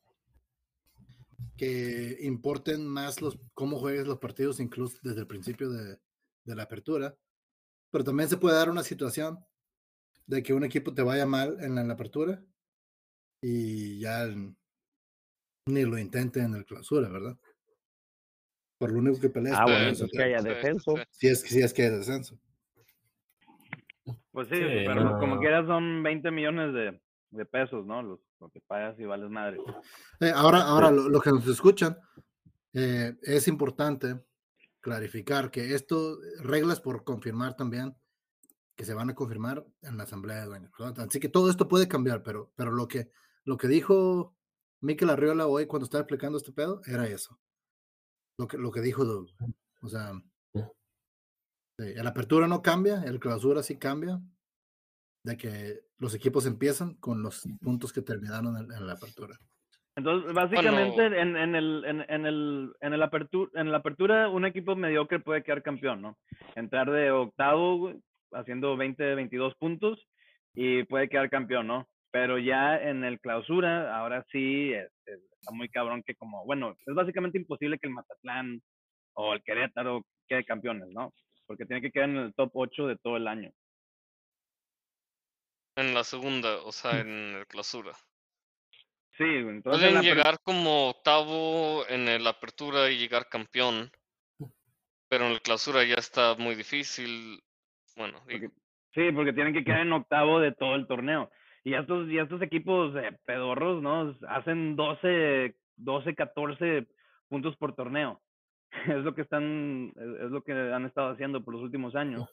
que 1.57 2.17
importen 2.21 2.87
más 2.87 3.21
los 3.21 3.37
cómo 3.53 3.77
juegues 3.77 4.07
los 4.07 4.19
partidos, 4.19 4.61
incluso 4.61 4.97
desde 5.03 5.19
el 5.19 5.27
principio 5.27 5.69
de, 5.69 5.99
de 6.45 6.55
la 6.55 6.63
apertura. 6.63 7.17
Pero 7.91 8.05
también 8.05 8.29
se 8.29 8.37
puede 8.37 8.55
dar 8.55 8.69
una 8.69 8.83
situación 8.83 9.39
de 10.27 10.41
que 10.43 10.53
un 10.53 10.63
equipo 10.63 10.93
te 10.93 11.01
vaya 11.01 11.25
mal 11.25 11.57
en 11.61 11.75
la, 11.75 11.81
en 11.81 11.87
la 11.89 11.95
apertura 11.95 12.41
y 13.41 13.99
ya 13.99 14.27
ni 15.65 15.83
lo 15.83 15.97
intente 15.97 16.39
en 16.39 16.53
el 16.53 16.65
clausura, 16.65 17.09
¿verdad? 17.09 17.37
Por 18.77 18.91
lo 18.93 18.99
único 18.99 19.19
que 19.19 19.29
peleas 19.29 19.57
Ah, 19.59 19.63
bueno, 19.65 19.79
entonces 19.89 20.09
que 20.13 20.23
haya 20.23 20.41
descenso. 20.41 20.95
si 21.11 21.27
es, 21.27 21.41
si 21.41 21.59
es 21.61 21.73
que 21.73 21.83
hay 21.83 21.89
descenso. 21.89 22.39
Pues 24.39 24.47
sí, 24.47 24.55
Sí, 24.55 24.85
pero 24.85 25.03
no. 25.03 25.19
como 25.19 25.37
quieras 25.37 25.67
son 25.67 26.01
20 26.01 26.31
millones 26.31 26.73
de, 26.73 27.01
de 27.31 27.45
pesos, 27.45 27.85
¿no? 27.85 28.01
Los, 28.01 28.19
lo 28.39 28.49
que 28.49 28.61
pagas 28.61 28.97
y 28.97 29.03
vales 29.03 29.29
madre. 29.29 29.57
Eh, 30.21 30.31
ahora, 30.33 30.61
ahora 30.61 30.91
lo, 30.91 31.09
lo 31.09 31.19
que 31.19 31.29
nos 31.29 31.45
escuchan, 31.45 31.97
eh, 32.71 33.17
es 33.21 33.49
importante 33.49 34.17
clarificar 34.79 35.51
que 35.51 35.73
esto, 35.75 36.17
reglas 36.41 36.79
por 36.79 37.03
confirmar 37.03 37.57
también, 37.57 37.97
que 38.77 38.85
se 38.85 38.93
van 38.93 39.09
a 39.09 39.13
confirmar 39.13 39.65
en 39.81 39.97
la 39.97 40.03
asamblea 40.03 40.37
de 40.39 40.45
dueños. 40.45 40.71
¿verdad? 40.79 41.07
Así 41.09 41.19
que 41.19 41.27
todo 41.27 41.49
esto 41.49 41.67
puede 41.67 41.89
cambiar, 41.89 42.23
pero, 42.23 42.53
pero 42.55 42.71
lo 42.71 42.87
que 42.87 43.11
lo 43.43 43.57
que 43.57 43.67
dijo 43.67 44.37
Mikel 44.79 45.09
Arriola 45.09 45.47
hoy 45.47 45.65
cuando 45.65 45.83
estaba 45.83 46.01
explicando 46.03 46.37
este 46.37 46.53
pedo 46.53 46.79
era 46.85 47.05
eso. 47.07 47.37
Lo 48.37 48.47
que, 48.47 48.57
lo 48.57 48.71
que 48.71 48.79
dijo 48.79 49.03
Doug. 49.03 49.27
O 49.81 49.89
sea, 49.89 50.13
sí, 51.83 51.93
el 51.95 52.07
apertura 52.07 52.47
no 52.47 52.61
cambia, 52.61 53.03
el 53.05 53.19
clausura 53.19 53.63
sí 53.63 53.77
cambia, 53.77 54.19
de 55.23 55.37
que 55.37 55.79
los 55.97 56.15
equipos 56.15 56.45
empiezan 56.45 56.95
con 56.95 57.21
los 57.21 57.47
puntos 57.61 57.91
que 57.91 58.01
terminaron 58.01 58.55
en, 58.57 58.71
en 58.71 58.87
la 58.87 58.93
apertura. 58.93 59.37
Entonces, 59.95 60.33
básicamente, 60.33 61.05
en, 61.07 61.35
en, 61.35 61.55
el, 61.55 61.83
en, 61.85 62.05
en, 62.09 62.25
el, 62.25 62.71
en, 62.79 62.93
el 62.93 63.03
apertura, 63.03 63.51
en 63.55 63.71
la 63.71 63.79
apertura, 63.79 64.29
un 64.29 64.45
equipo 64.45 64.75
mediocre 64.75 65.19
puede 65.19 65.43
quedar 65.43 65.61
campeón, 65.61 66.01
¿no? 66.01 66.17
Entrar 66.55 66.89
de 66.89 67.11
octavo, 67.11 67.93
haciendo 68.31 68.77
20, 68.77 69.15
22 69.15 69.55
puntos 69.55 69.99
y 70.53 70.83
puede 70.83 71.09
quedar 71.09 71.29
campeón, 71.29 71.67
¿no? 71.67 71.87
Pero 72.11 72.39
ya 72.39 72.77
en 72.77 73.03
el 73.03 73.19
clausura, 73.19 73.95
ahora 73.97 74.25
sí, 74.31 74.71
este, 74.71 75.13
está 75.33 75.51
muy 75.51 75.69
cabrón 75.69 76.01
que 76.03 76.15
como, 76.15 76.45
bueno, 76.45 76.77
es 76.85 76.95
básicamente 76.95 77.37
imposible 77.37 77.77
que 77.77 77.87
el 77.87 77.93
Mazatlán 77.93 78.61
o 79.13 79.33
el 79.33 79.43
Querétaro 79.43 80.03
quede 80.27 80.45
campeones, 80.45 80.87
¿no? 80.93 81.13
Porque 81.49 81.65
tiene 81.65 81.81
que 81.81 81.91
quedar 81.91 82.09
en 82.09 82.17
el 82.17 82.33
top 82.35 82.51
8 82.53 82.85
de 82.85 82.97
todo 82.97 83.17
el 83.17 83.27
año. 83.27 83.51
En 85.75 85.95
la 85.95 86.03
segunda, 86.03 86.57
o 86.61 86.71
sea, 86.71 86.99
en 86.99 87.09
el 87.37 87.47
clausura. 87.47 87.93
Sí, 89.17 89.23
entonces 89.23 89.81
en 89.81 89.95
Pueden 89.95 90.03
llegar 90.03 90.39
como 90.43 90.89
octavo 90.89 91.87
en 91.89 92.07
el 92.07 92.27
apertura 92.27 92.91
y 92.91 92.99
llegar 92.99 93.27
campeón. 93.29 93.89
Pero 95.07 95.25
en 95.25 95.31
el 95.31 95.41
clausura 95.41 95.83
ya 95.83 95.95
está 95.95 96.35
muy 96.35 96.53
difícil. 96.53 97.41
Bueno, 97.95 98.21
digo, 98.27 98.51
Sí, 98.93 99.11
porque 99.11 99.33
tienen 99.33 99.53
que 99.53 99.63
quedar 99.63 99.81
en 99.81 99.93
octavo 99.93 100.39
de 100.39 100.51
todo 100.51 100.75
el 100.75 100.85
torneo. 100.85 101.31
Y 101.63 101.73
estos, 101.73 102.07
y 102.09 102.19
estos 102.19 102.43
equipos 102.43 102.95
eh, 102.95 103.17
pedorros, 103.25 103.81
¿no? 103.81 104.15
Hacen 104.27 104.75
12, 104.75 105.55
12, 105.77 106.13
14 106.13 106.87
puntos 107.27 107.57
por 107.57 107.75
torneo. 107.75 108.21
Es 108.87 109.03
lo 109.03 109.13
que 109.15 109.21
están, 109.21 109.93
es 109.95 110.25
es 110.25 110.31
lo 110.31 110.43
que 110.43 110.53
han 110.53 110.85
estado 110.85 111.11
haciendo 111.11 111.43
por 111.43 111.53
los 111.55 111.63
últimos 111.63 111.95
años. 111.95 112.29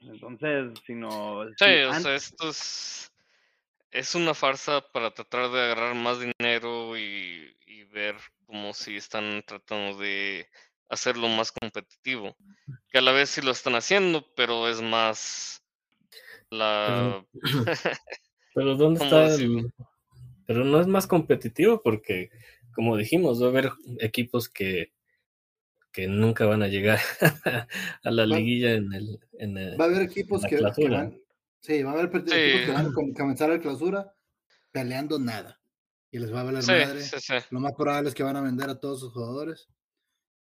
Entonces, 0.00 0.72
si 0.86 0.94
no... 0.94 1.44
Sí, 1.56 1.64
si 1.64 1.82
o 1.84 1.94
sea, 1.94 2.14
esto 2.14 2.48
es, 2.50 3.12
es 3.90 4.14
una 4.14 4.34
farsa 4.34 4.82
para 4.92 5.12
tratar 5.12 5.50
de 5.50 5.60
agarrar 5.62 5.94
más 5.94 6.18
dinero 6.20 6.98
y, 6.98 7.56
y 7.66 7.84
ver 7.84 8.16
como 8.46 8.74
si 8.74 8.96
están 8.96 9.42
tratando 9.46 9.98
de 9.98 10.46
hacerlo 10.88 11.28
más 11.28 11.52
competitivo. 11.52 12.36
Que 12.90 12.98
a 12.98 13.02
la 13.02 13.12
vez 13.12 13.30
sí 13.30 13.40
lo 13.40 13.50
están 13.52 13.74
haciendo, 13.74 14.26
pero 14.36 14.68
es 14.68 14.82
más 14.82 15.64
la... 16.50 17.24
Pero 18.54 18.76
¿dónde 18.76 19.00
¿Cómo 19.00 19.16
está 19.16 19.34
el- 19.34 19.72
Pero 20.46 20.64
no 20.64 20.80
es 20.80 20.86
más 20.86 21.08
competitivo 21.08 21.82
porque, 21.82 22.30
como 22.72 22.96
dijimos, 22.96 23.42
va 23.42 23.46
a 23.46 23.48
haber 23.48 23.72
equipos 23.98 24.48
que, 24.48 24.92
que 25.94 26.08
nunca 26.08 26.44
van 26.44 26.62
a 26.64 26.68
llegar 26.68 26.98
a 28.02 28.10
la 28.10 28.26
liguilla 28.26 28.72
en 28.74 28.92
el... 28.92 29.20
En 29.38 29.56
el- 29.56 29.80
Va 29.80 29.84
a 29.84 29.88
haber 29.88 30.02
equipos 30.02 30.42
que, 30.42 30.48
que 30.50 30.56
clausura. 30.56 30.96
van, 30.98 31.20
sí, 31.60 31.82
va 31.84 31.92
a 31.92 31.94
haber 31.94 32.10
Sí. 32.26 32.34
equipos 32.34 32.60
que 32.66 32.72
van 32.72 32.86
a 32.86 32.92
com- 32.92 33.14
comenzar 33.14 33.48
la 33.48 33.60
clausura 33.60 34.12
peleando 34.72 35.20
nada 35.20 35.60
y 36.10 36.18
les 36.18 36.34
va 36.34 36.40
a 36.40 36.44
valer 36.44 36.62
Sí, 36.64 36.72
madre. 36.72 37.00
sí, 37.00 37.16
sí. 37.20 37.34
Lo 37.50 37.60
más 37.60 37.72
probable 37.74 38.08
es 38.08 38.14
que 38.14 38.24
van 38.24 38.36
a 38.36 38.40
vender 38.40 38.68
a 38.68 38.80
todos 38.80 38.98
sus 39.00 39.12
jugadores. 39.12 39.68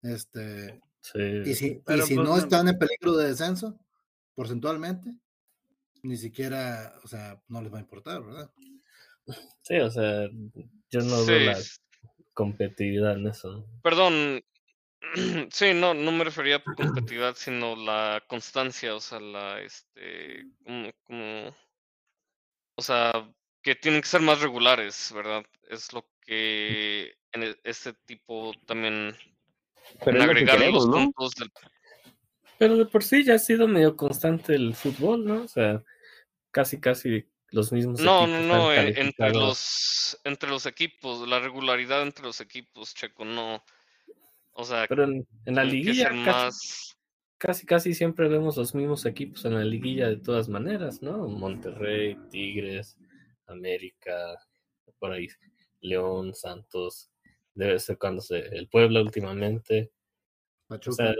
Este, 0.02 0.80
sí. 1.00 1.18
y 1.44 1.54
si, 1.54 1.66
y 1.66 2.00
si 2.02 2.14
pues, 2.14 2.16
no 2.16 2.38
están 2.38 2.68
en 2.68 2.78
peligro 2.78 3.16
de 3.16 3.28
descenso, 3.28 3.78
porcentualmente, 4.36 5.10
ni 6.04 6.16
siquiera, 6.16 6.94
o 7.04 7.08
sea, 7.08 7.42
no 7.48 7.60
les 7.60 7.72
va 7.72 7.78
a 7.78 7.82
importar, 7.82 8.22
¿verdad? 8.24 8.50
Sí, 9.62 9.76
o 9.78 9.90
sea, 9.90 10.28
yo 10.90 11.00
no 11.00 11.16
Sí, 11.24 11.30
veo 11.32 11.40
la 11.52 11.58
competitividad 12.34 13.16
en 13.18 13.26
eso. 13.26 13.66
Perdón, 13.82 14.40
sí, 15.50 15.72
no, 15.74 15.94
no 15.94 16.12
me 16.12 16.24
refería 16.24 16.56
a 16.56 16.64
competitividad, 16.74 17.34
sino 17.36 17.74
la 17.76 18.22
constancia, 18.26 18.94
o 18.94 19.00
sea, 19.00 19.20
la, 19.20 19.60
este, 19.60 20.46
como, 20.64 20.90
como- 21.04 21.56
o 22.76 22.82
sea, 22.82 23.12
que 23.62 23.74
tienen 23.74 24.00
que 24.00 24.08
ser 24.08 24.20
más 24.22 24.40
regulares, 24.40 25.12
¿verdad? 25.14 25.44
Es 25.68 25.92
lo 25.92 26.06
que 26.22 27.14
en 27.32 27.42
e- 27.42 27.56
este 27.64 27.92
tipo 28.06 28.52
también, 28.66 29.16
Pero 30.04 30.12
en 30.12 30.18
lo 30.18 30.24
agregar 30.24 30.58
queremos, 30.58 30.84
los 30.84 30.86
¿no? 30.86 31.12
puntos 31.12 31.34
del, 31.34 31.50
Pero 32.58 32.76
de 32.76 32.86
por 32.86 33.02
sí 33.02 33.24
ya 33.24 33.34
ha 33.34 33.38
sido 33.38 33.66
medio 33.68 33.96
constante 33.96 34.54
el 34.54 34.74
fútbol, 34.74 35.24
¿no? 35.24 35.42
O 35.42 35.48
sea, 35.48 35.82
casi, 36.50 36.80
casi 36.80 37.26
los 37.50 37.72
mismos 37.72 38.00
no, 38.00 38.26
no, 38.26 38.36
equipos 38.36 38.46
no, 38.46 38.72
e- 38.72 39.00
entre 39.00 39.32
los, 39.32 40.20
entre 40.24 40.48
los 40.50 40.66
equipos, 40.66 41.26
la 41.28 41.38
regularidad 41.40 42.02
entre 42.02 42.24
los 42.24 42.40
equipos, 42.40 42.94
Checo, 42.94 43.24
no, 43.24 43.64
o 44.60 44.64
sea, 44.64 44.86
Pero 44.88 45.04
en, 45.04 45.26
en 45.44 45.54
la 45.54 45.64
liguilla 45.64 46.08
casi, 46.08 46.18
más, 46.18 46.98
casi, 47.38 47.66
casi 47.66 47.94
siempre 47.94 48.28
vemos 48.28 48.56
los 48.56 48.74
mismos 48.74 49.06
equipos 49.06 49.44
en 49.44 49.54
la 49.54 49.64
liguilla 49.64 50.08
de 50.08 50.16
todas 50.16 50.48
maneras, 50.48 51.02
¿no? 51.02 51.26
Monterrey, 51.28 52.16
Tigres, 52.30 52.96
América, 53.46 54.36
por 54.98 55.12
ahí, 55.12 55.28
León, 55.80 56.34
Santos, 56.34 57.10
debe 57.54 57.78
ser 57.78 57.98
cuando 57.98 58.20
se, 58.22 58.38
el 58.38 58.68
Puebla 58.68 59.00
últimamente, 59.00 59.90
o 60.66 60.74
Pachuca. 60.74 60.96
sea, 60.96 61.14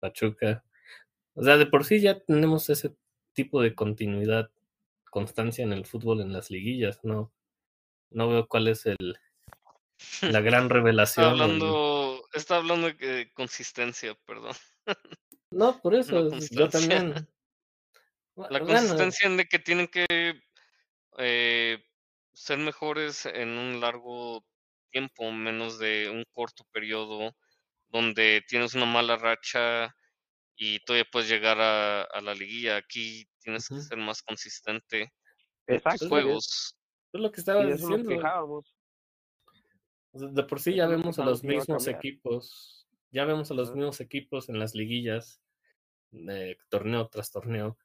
Pachuca. 0.00 0.64
O 1.34 1.42
sea, 1.42 1.56
de 1.56 1.66
por 1.66 1.84
sí 1.84 2.00
ya 2.00 2.20
tenemos 2.20 2.68
ese 2.70 2.94
tipo 3.32 3.62
de 3.62 3.74
continuidad, 3.74 4.50
constancia 5.10 5.64
en 5.64 5.72
el 5.72 5.86
fútbol 5.86 6.20
en 6.20 6.32
las 6.32 6.50
liguillas, 6.50 7.00
¿no? 7.02 7.32
No 8.10 8.28
veo 8.28 8.46
cuál 8.48 8.68
es 8.68 8.86
el, 8.86 9.18
la 10.22 10.40
gran 10.40 10.70
revelación. 10.70 11.26
o 11.26 11.30
hablando, 11.30 11.66
está 12.38 12.56
hablando 12.56 12.90
de 12.92 13.30
consistencia, 13.34 14.14
perdón. 14.26 14.54
No, 15.50 15.80
por 15.80 15.94
eso, 16.20 16.20
No 16.30 16.36
es- 16.36 16.50
yo 16.50 16.68
también. 16.68 17.28
La 18.36 18.60
Bueno, 18.60 18.66
consistencia 18.66 19.26
en 19.28 19.36
de 19.36 19.46
que 19.46 19.58
tienen 19.58 19.88
que 19.88 20.06
eh, 21.18 21.84
ser 22.32 22.58
mejores 22.58 23.26
en 23.26 23.50
un 23.58 23.80
largo 23.80 24.44
tiempo, 24.90 25.32
menos 25.32 25.78
de 25.78 26.08
un 26.08 26.24
corto 26.32 26.64
periodo, 26.72 27.36
donde 27.88 28.44
tienes 28.46 28.74
una 28.74 28.86
mala 28.86 29.16
racha 29.16 29.94
y 30.54 30.78
todavía 30.84 31.06
puedes 31.10 31.28
llegar 31.28 31.60
a, 31.60 32.02
a 32.02 32.20
la 32.20 32.34
liguilla. 32.34 32.76
Aquí 32.76 33.28
tienes 33.40 33.68
que 33.68 33.80
ser 33.80 33.98
más 33.98 34.22
consistente 34.22 35.12
Exacto. 35.66 35.98
tus 35.98 36.02
y 36.02 36.04
es- 36.04 36.08
juegos. 36.08 36.76
es 37.12 37.20
lo 37.20 37.32
que 37.32 37.40
estaba 37.40 37.64
eso 37.64 37.88
diciendo. 37.88 38.10
De 40.20 40.42
por 40.44 40.60
sí 40.60 40.74
ya 40.74 40.86
vemos 40.86 41.18
a 41.18 41.24
los 41.24 41.44
mismos 41.44 41.86
equipos, 41.86 42.88
ya 43.10 43.24
vemos 43.24 43.50
a 43.50 43.54
los 43.54 43.74
mismos 43.74 44.00
equipos 44.00 44.48
en 44.48 44.58
las 44.58 44.74
liguillas, 44.74 45.40
de 46.10 46.58
torneo 46.68 47.08
tras 47.08 47.30
torneo. 47.30 47.76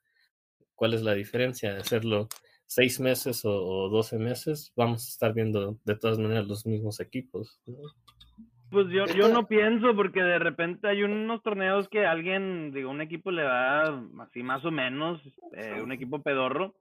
¿Cuál 0.74 0.94
es 0.94 1.02
la 1.02 1.14
diferencia 1.14 1.72
de 1.72 1.80
hacerlo 1.80 2.28
seis 2.66 3.00
meses 3.00 3.42
o, 3.44 3.88
12 3.88 4.18
meses? 4.18 4.72
Vamos 4.76 5.06
a 5.06 5.08
estar 5.08 5.34
viendo 5.34 5.78
de 5.84 5.96
todas 5.96 6.18
maneras 6.18 6.46
los 6.46 6.66
mismos 6.66 7.00
equipos. 7.00 7.60
¿no? 7.66 7.76
Pues 8.70 8.88
yo, 8.88 9.06
yo 9.06 9.28
no 9.42 9.46
pienso 9.46 9.94
porque 9.94 10.22
de 10.22 10.38
repente 10.38 10.88
hay 10.88 11.02
unos 11.02 11.42
torneos 11.42 11.88
que 11.88 12.06
alguien, 12.06 12.72
digo, 12.72 12.90
un 12.90 13.00
equipo 13.00 13.30
le 13.30 13.44
va 13.44 14.04
así 14.20 14.42
más 14.42 14.64
o 14.64 14.70
menos, 14.70 15.20
eh, 15.52 15.80
un 15.80 15.92
equipo 15.92 16.22
pedorro, 16.22 16.74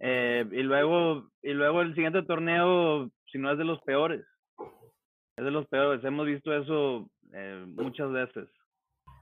eh, 0.00 0.44
y 0.50 0.62
luego 0.62 1.30
y 1.42 1.52
luego 1.52 1.80
el 1.80 1.94
siguiente 1.94 2.22
torneo, 2.22 3.10
si 3.30 3.38
no 3.38 3.50
es 3.50 3.58
de 3.58 3.64
los 3.64 3.80
peores, 3.82 4.26
es 5.36 5.44
de 5.44 5.50
los 5.50 5.66
peores. 5.66 6.04
Hemos 6.04 6.26
visto 6.26 6.52
eso 6.52 7.08
eh, 7.32 7.64
muchas 7.66 8.10
veces. 8.10 8.48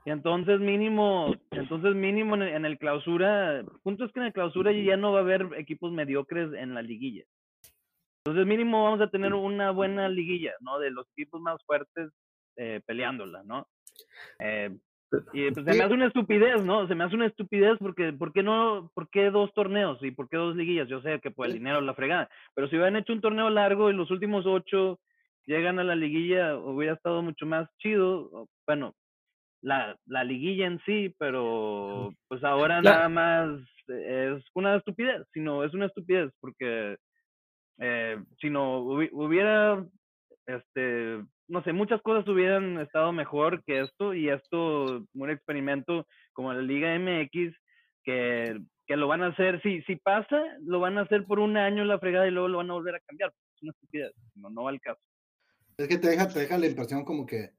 Y 0.05 0.11
entonces 0.11 0.59
mínimo, 0.59 1.35
entonces 1.53 1.95
mínimo 1.95 2.35
en 2.35 2.43
el, 2.43 2.49
en 2.49 2.65
el 2.65 2.79
clausura, 2.79 3.65
punto 3.83 4.05
es 4.05 4.13
que 4.13 4.21
en 4.21 4.27
el 4.27 4.33
clausura 4.33 4.73
ya 4.73 4.97
no 4.97 5.13
va 5.13 5.21
a 5.21 5.23
haber 5.23 5.49
equipos 5.57 5.93
mediocres 5.93 6.53
en 6.55 6.75
la 6.75 6.83
liguilla. 6.83 7.25
Entonces 8.25 8.47
mínimo 8.47 8.85
vamos 8.85 9.01
a 9.01 9.11
tener 9.11 9.33
una 9.35 9.71
buena 9.71 10.09
liguilla, 10.09 10.53
¿no? 10.61 10.79
De 10.79 10.91
los 10.91 11.07
equipos 11.13 11.41
más 11.41 11.63
fuertes 11.65 12.11
eh, 12.57 12.81
peleándola, 12.85 13.43
¿no? 13.45 13.67
Eh, 14.41 14.77
y 15.33 15.51
pues 15.51 15.67
se 15.67 15.75
me 15.77 15.85
hace 15.85 15.95
una 15.95 16.07
estupidez, 16.07 16.65
¿no? 16.65 16.89
Se 16.89 16.95
me 16.95 17.05
hace 17.05 17.15
una 17.15 17.27
estupidez 17.27 17.77
porque, 17.79 18.13
¿por 18.13 18.33
qué 18.33 18.43
no, 18.43 18.91
por 18.95 19.09
qué 19.11 19.31
dos 19.31 19.53
torneos 19.55 20.03
y 20.03 20.11
por 20.11 20.29
qué 20.29 20.37
dos 20.37 20.57
liguillas? 20.57 20.89
Yo 20.89 21.01
sé 21.03 21.21
que 21.21 21.31
por 21.31 21.47
el 21.47 21.53
dinero 21.53 21.81
la 21.81 21.95
fregada, 21.95 22.29
pero 22.55 22.69
si 22.69 22.77
hubieran 22.77 22.97
hecho 22.97 23.13
un 23.13 23.21
torneo 23.21 23.51
largo 23.51 23.91
y 23.91 23.95
los 23.95 24.11
últimos 24.11 24.47
ocho 24.47 24.99
llegan 25.47 25.79
a 25.79 25.85
la 25.85 25.95
liguilla, 25.97 26.57
hubiera 26.57 26.95
estado 26.95 27.23
mucho 27.23 27.47
más 27.47 27.69
chido. 27.79 28.49
Bueno, 28.67 28.95
la, 29.63 29.97
la 30.07 30.25
liguilla 30.25 30.67
en 30.67 30.81
sí, 30.87 31.15
pero 31.19 32.13
pues 32.29 32.43
ahora 32.45 32.83
nada 32.83 33.09
más 33.09 33.61
es 33.89 34.45
una 34.55 34.77
estupidez, 34.77 35.27
sino 35.33 35.65
es 35.65 35.75
una 35.75 35.87
estupidez 35.87 36.33
porque 36.41 36.97
eh, 37.79 38.19
si 38.41 38.51
no 38.51 38.81
hubi- 38.85 39.11
hubiera, 39.13 39.85
este, 40.47 41.25
no 41.49 41.63
sé, 41.65 41.73
muchas 41.73 42.01
cosas 42.03 42.29
hubieran 42.29 42.81
estado 42.81 43.13
mejor 43.13 43.65
que 43.65 43.81
esto 43.81 44.15
y 44.15 44.29
esto, 44.29 45.05
un 45.15 45.31
experimento 45.31 46.07
como 46.33 46.53
la 46.53 46.63
Liga 46.63 46.95
MX, 46.95 47.55
que, 48.05 48.61
que 48.87 48.97
lo 48.97 49.09
van 49.09 49.23
a 49.23 49.29
hacer, 49.29 49.61
si, 49.63 49.83
si 49.83 49.97
pasa, 49.97 50.43
lo 50.63 50.81
van 50.81 50.99
a 50.99 51.03
hacer 51.03 51.25
por 51.27 51.39
un 51.41 51.57
año 51.57 51.85
la 51.85 51.99
fregada 51.99 52.29
y 52.29 52.31
luego 52.33 52.49
lo 52.49 52.59
van 52.59 52.71
a 52.71 52.75
volver 52.75 52.97
a 52.97 53.01
cambiar. 53.01 53.33
Es 53.57 53.63
una 53.63 53.73
estupidez, 53.73 54.13
no, 54.37 54.51
no 54.51 54.65
va 54.65 54.71
al 54.71 54.81
caso. 54.81 55.01
Es 55.77 55.89
que 55.89 55.99
te 55.99 56.09
deja, 56.09 56.29
te 56.29 56.41
deja 56.41 56.59
la 56.59 56.67
impresión 56.67 57.05
como 57.05 57.27
que, 57.27 57.53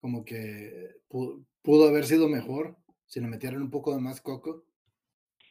como 0.00 0.24
que 0.24 0.96
pu- 1.08 1.44
pudo 1.62 1.88
haber 1.88 2.04
sido 2.06 2.28
mejor 2.28 2.76
si 3.06 3.20
le 3.20 3.26
metieran 3.28 3.62
un 3.62 3.70
poco 3.70 3.94
de 3.94 4.00
más 4.00 4.20
coco 4.20 4.64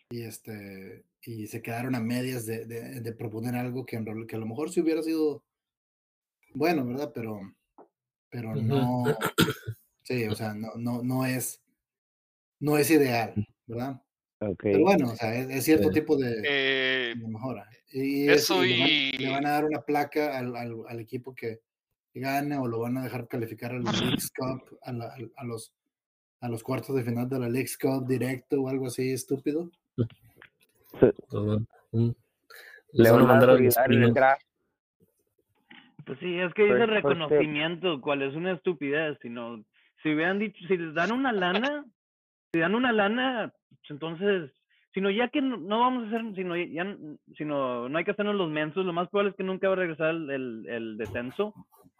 y 0.10 0.22
este 0.24 1.06
y 1.24 1.48
se 1.48 1.62
quedaron 1.62 1.96
a 1.96 2.00
medias 2.00 2.46
de, 2.46 2.66
de- 2.66 3.02
de 3.02 3.14
proponer 3.14 3.56
algo 3.56 3.86
que, 3.86 3.98
en 3.98 4.28
que 4.28 4.36
a 4.36 4.40
lo 4.40 4.46
mejor 4.46 4.70
sí 4.72 4.80
hubiera 4.82 5.02
sido 5.04 5.44
bueno, 6.54 6.86
¿verdad? 6.86 7.12
Pero, 7.14 7.40
pero 8.30 8.56
no, 8.56 9.04
sí, 10.04 10.26
o 10.28 10.36
sea, 10.36 10.54
no, 10.54 10.74
no, 10.78 11.02
no 11.04 11.26
es, 11.26 11.62
no 12.60 12.78
es 12.78 12.90
ideal, 12.92 13.34
¿verdad? 13.66 14.02
Pero 14.72 14.84
bueno, 14.84 15.12
o 15.12 15.16
sea, 15.16 15.36
es, 15.36 15.50
es 15.50 15.64
cierto 15.66 15.90
tipo 15.94 16.16
de, 16.18 16.44
Eh, 16.46 17.14
de 17.18 17.28
mejora. 17.28 17.68
Y, 17.92 18.30
es- 18.30 18.44
eso 18.44 18.64
y 18.64 18.70
le, 18.70 18.80
van, 18.80 18.90
y- 18.90 19.12
le 19.18 19.30
van 19.30 19.46
a 19.46 19.52
dar 19.52 19.66
una 19.66 19.82
placa 19.82 20.38
al, 20.38 20.56
al- 20.56 20.84
al 20.88 21.00
equipo 21.00 21.34
que 21.36 21.62
gane 22.20 22.58
o 22.58 22.68
lo 22.68 22.80
van 22.80 22.98
a 22.98 23.04
dejar 23.04 23.28
calificar 23.28 23.72
al 23.72 23.84
Leagues 23.84 24.32
Cup, 24.32 24.78
a, 24.84 24.92
la- 24.92 25.14
al- 25.14 25.32
a 25.38 25.44
los, 25.46 25.74
a 26.42 26.50
los 26.50 26.64
cuartos 26.64 26.96
de 26.96 27.04
final 27.04 27.28
de 27.30 27.40
la 27.40 27.50
Leagues 27.50 27.78
Cup 27.78 28.08
directo 28.08 28.62
o 28.62 28.70
algo 28.70 28.88
así 28.88 29.12
estúpido. 29.12 29.70
Mm. 31.92 32.10
Les 32.94 33.12
van 33.12 33.22
a 33.22 33.26
mandar 33.26 33.50
a. 33.52 33.58
Pues 36.06 36.20
sí, 36.20 36.40
es 36.40 36.54
que 36.54 36.64
dice 36.64 36.76
Pues- 36.78 36.88
pues, 36.88 37.04
reconocimiento, 37.04 38.00
cuál 38.02 38.22
es 38.22 38.34
una 38.36 38.54
estupidez, 38.54 39.18
sino 39.22 39.64
si 40.02 40.14
hubieran 40.14 40.40
dicho, 40.40 40.58
si 40.68 40.78
les 40.78 40.94
dan 40.94 41.12
una 41.12 41.32
lana, 41.34 41.86
si 42.54 42.60
dan 42.60 42.76
una 42.76 42.94
lana, 42.94 43.54
pues 43.70 43.92
entonces, 43.92 44.52
sino 44.98 45.12
ya 45.12 45.28
que 45.28 45.44
no, 45.44 45.58
no 45.58 45.82
vamos 45.82 46.06
a 46.06 46.08
hacer, 46.08 46.34
sino 46.34 46.58
ya, 46.58 46.98
sino 47.38 47.88
no 47.88 47.98
hay 48.00 48.04
que 48.04 48.10
hacernos 48.10 48.34
los 48.34 48.50
mensos, 48.50 48.84
lo 48.84 48.94
más 48.94 49.08
probable 49.10 49.30
es 49.30 49.36
que 49.38 49.44
nunca 49.44 49.68
va 49.68 49.74
a 49.74 49.78
regresar 49.78 50.10
el, 50.10 50.28
el, 50.32 50.66
el 50.68 50.98
descenso. 50.98 51.54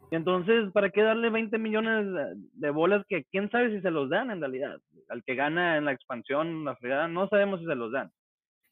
Y 0.10 0.16
entonces, 0.16 0.72
¿para 0.72 0.90
qué 0.90 1.04
darle 1.04 1.30
20 1.30 1.60
millones 1.60 2.08
de- 2.54 2.72
bolas 2.72 3.06
que 3.08 3.24
quién 3.26 3.52
sabe 3.52 3.70
si 3.70 3.82
se 3.82 3.92
los 3.92 4.10
dan 4.10 4.32
en 4.32 4.40
realidad? 4.40 4.80
Al 5.10 5.24
que 5.24 5.36
gana 5.36 5.78
en 5.78 5.86
la 5.86 5.92
expansión, 5.92 6.66
la 6.66 6.76
fregada, 6.78 7.08
no 7.08 7.28
sabemos 7.28 7.60
si 7.60 7.68
se 7.68 7.76
los 7.76 7.92
dan. 7.92 8.10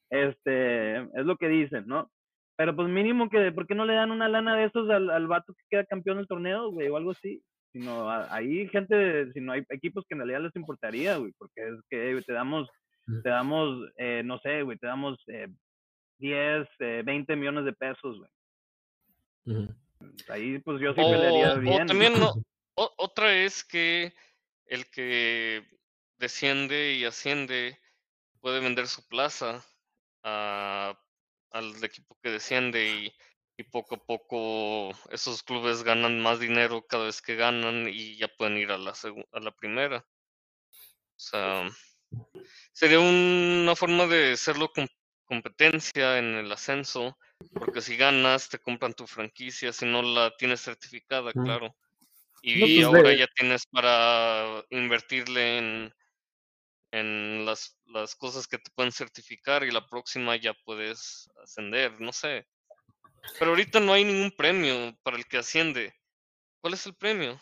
Este, 0.10 0.96
es 0.98 1.26
lo 1.26 1.38
que 1.38 1.48
dicen, 1.48 1.84
¿no? 1.86 2.10
Pero 2.58 2.76
pues 2.76 2.88
mínimo 2.90 3.30
que, 3.30 3.52
¿por 3.52 3.68
qué 3.68 3.76
no 3.76 3.86
le 3.86 3.94
dan 3.94 4.10
una 4.10 4.28
lana 4.28 4.56
de 4.56 4.64
esos 4.64 4.90
al, 4.90 5.12
al 5.12 5.28
vato 5.28 5.54
que 5.54 5.64
queda 5.70 5.86
campeón 5.86 6.18
del 6.18 6.28
torneo, 6.28 6.72
güey, 6.72 6.88
o 6.88 6.98
algo 6.98 7.12
así? 7.12 7.44
Sino 7.74 8.10
ahí 8.10 8.68
gente, 8.70 9.32
si 9.34 9.40
no 9.40 9.52
hay 9.52 9.62
equipos 9.70 10.04
que 10.08 10.16
en 10.16 10.22
realidad 10.22 10.42
les 10.42 10.56
importaría, 10.56 11.18
güey, 11.18 11.32
porque 11.38 11.62
es 11.62 11.76
que 11.92 12.22
te 12.26 12.34
damos, 12.34 12.68
te 13.24 13.30
damos, 13.30 13.90
eh, 13.98 14.22
no 14.24 14.40
sé, 14.40 14.62
güey, 14.64 14.78
te 14.78 14.88
damos 14.88 15.18
eh, 15.28 15.48
10, 16.18 16.68
eh, 16.80 17.02
20 17.06 17.36
millones 17.36 17.66
de 17.66 17.74
pesos, 17.74 18.18
güey. 18.18 18.32
Ujú. 19.46 19.76
Ahí 20.30 20.60
pues 20.60 20.82
yo 20.82 20.94
sí 20.94 21.02
O, 21.02 21.10
pelearía 21.10 21.54
o 21.54 21.60
bien. 21.60 21.88
también 21.88 22.14
no, 22.20 22.34
o- 22.76 22.94
otra 22.98 23.36
es 23.36 23.64
que 23.64 24.14
el 24.66 24.90
que 24.90 25.64
desciende 26.18 26.94
y 26.94 27.06
asciende 27.06 27.80
puede 28.42 28.60
vender 28.60 28.88
su 28.88 29.08
plaza 29.08 29.64
a- 30.24 31.00
al 31.52 31.84
equipo 31.84 32.18
que 32.22 32.32
desciende 32.32 32.88
y, 32.88 33.14
y 33.58 33.64
poco 33.64 33.96
a 33.96 34.06
poco 34.06 34.90
esos 35.12 35.44
clubes 35.44 35.84
ganan 35.84 36.20
más 36.22 36.40
dinero 36.40 36.86
cada 36.88 37.06
vez 37.06 37.22
que 37.22 37.36
ganan 37.36 37.88
y 37.88 38.18
ya 38.18 38.28
pueden 38.28 38.58
ir 38.58 38.72
a 38.72 38.78
la, 38.78 38.94
a 39.32 39.40
la 39.40 39.52
primera. 39.52 40.06
O 41.18 41.20
sea, 41.20 41.70
sería 42.76 43.00
una 43.00 43.74
forma 43.76 44.06
de 44.06 44.34
hacerlo 44.34 44.70
con 44.70 44.86
competencia 45.24 46.20
en 46.20 46.36
el 46.36 46.52
ascenso, 46.52 47.18
porque 47.58 47.82
si 47.82 47.96
ganas 47.96 48.50
te 48.50 48.60
compran 48.60 48.94
tu 48.94 49.08
franquicia, 49.08 49.72
si 49.72 49.86
no 49.86 50.02
la 50.02 50.32
tienes 50.38 50.62
certificada, 50.62 51.32
Mm. 51.34 51.44
claro. 51.46 51.76
Y 52.42 52.60
No, 52.60 52.66
pues, 52.68 52.86
ahora 52.86 53.10
de- 53.12 53.18
ya 53.20 53.28
tienes 53.34 53.66
para 53.68 54.64
invertirle 54.70 55.58
en, 55.58 55.94
en 56.92 57.46
las, 57.46 57.80
las 57.86 58.14
cosas 58.16 58.46
que 58.46 58.58
te 58.58 58.70
pueden 58.76 58.92
certificar 58.92 59.64
y 59.64 59.72
la 59.72 59.88
próxima 59.88 60.36
ya 60.36 60.54
puedes 60.66 61.30
ascender, 61.42 62.00
no 62.02 62.12
sé. 62.12 62.46
Pero 63.40 63.52
ahorita 63.52 63.80
no 63.80 63.94
hay 63.94 64.04
ningún 64.04 64.32
premio 64.32 64.94
para 65.02 65.18
el 65.18 65.26
que 65.26 65.38
asciende. 65.38 65.94
¿Cuál 66.62 66.74
es 66.74 66.86
el 66.86 66.94
premio? 66.96 67.40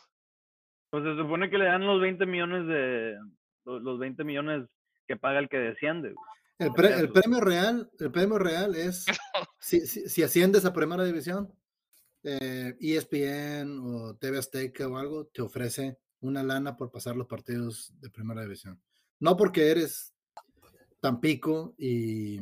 Pues 0.91 1.03
se 1.03 1.17
supone 1.17 1.49
que 1.49 1.57
le 1.57 1.65
dan 1.65 1.85
los 1.85 1.99
20 1.99 2.25
millones 2.27 2.67
de, 2.67 3.17
los 3.65 3.81
los 3.81 3.97
20 3.99 4.23
millones 4.23 4.69
que 5.07 5.15
paga 5.17 5.39
el 5.39 5.49
que 5.49 5.57
desciende. 5.57 6.15
El, 6.59 6.71
pre- 6.73 6.93
el 6.93 7.09
pesos. 7.09 7.21
premio 7.21 7.39
real, 7.41 7.91
el 7.99 8.11
premio 8.11 8.37
real 8.37 8.75
es 8.75 9.05
si, 9.59 9.81
si, 9.87 10.07
si 10.07 10.23
asciendes 10.23 10.65
a 10.65 10.73
primera 10.73 11.03
división, 11.03 11.53
eh, 12.23 12.75
ESPN 12.79 13.79
o 13.81 14.15
TV 14.15 14.37
Azteca 14.37 14.87
o 14.87 14.97
algo 14.97 15.25
te 15.27 15.41
ofrece 15.41 15.97
una 16.21 16.41
lana 16.43 16.77
por 16.77 16.89
pasar 16.91 17.15
los 17.17 17.27
partidos 17.27 17.91
de 17.99 18.09
primera 18.09 18.41
división. 18.43 18.81
No 19.19 19.35
porque 19.35 19.69
eres 19.71 20.13
Tampico 21.01 21.75
y, 21.77 22.39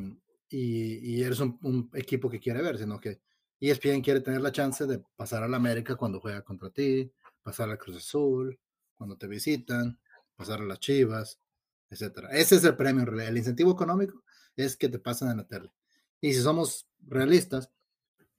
y, 0.50 1.16
y 1.18 1.24
eres 1.24 1.40
un, 1.40 1.58
un 1.64 1.90
equipo 1.94 2.30
que 2.30 2.40
quiere 2.40 2.62
ver, 2.62 2.78
sino 2.78 3.00
que 3.00 3.22
ESPN 3.60 4.02
quiere 4.02 4.22
tener 4.22 4.42
la 4.42 4.52
chance 4.52 4.86
de 4.86 5.02
pasar 5.16 5.42
a 5.44 5.48
la 5.48 5.58
América 5.58 5.96
cuando 5.96 6.20
juega 6.20 6.44
contra 6.44 6.70
ti, 6.70 7.12
pasar 7.42 7.72
a 7.72 7.78
Cruz 7.78 7.98
Azul, 7.98 8.60
cuando 8.94 9.18
te 9.18 9.28
visitan, 9.28 10.00
pasar 10.36 10.62
a 10.62 10.66
las 10.66 10.80
Chivas, 10.80 11.40
etcétera. 11.92 12.30
Ese 12.32 12.56
es 12.56 12.64
el 12.64 12.76
premio. 12.76 13.04
El 13.22 13.38
incentivo 13.38 13.72
económico 13.74 14.24
es 14.56 14.76
que 14.76 14.90
te 14.90 14.98
pasen 14.98 15.30
en 15.30 15.38
la 15.38 15.48
tele. 15.48 15.72
Y 16.20 16.34
si 16.34 16.42
somos 16.42 16.88
realistas, 17.08 17.70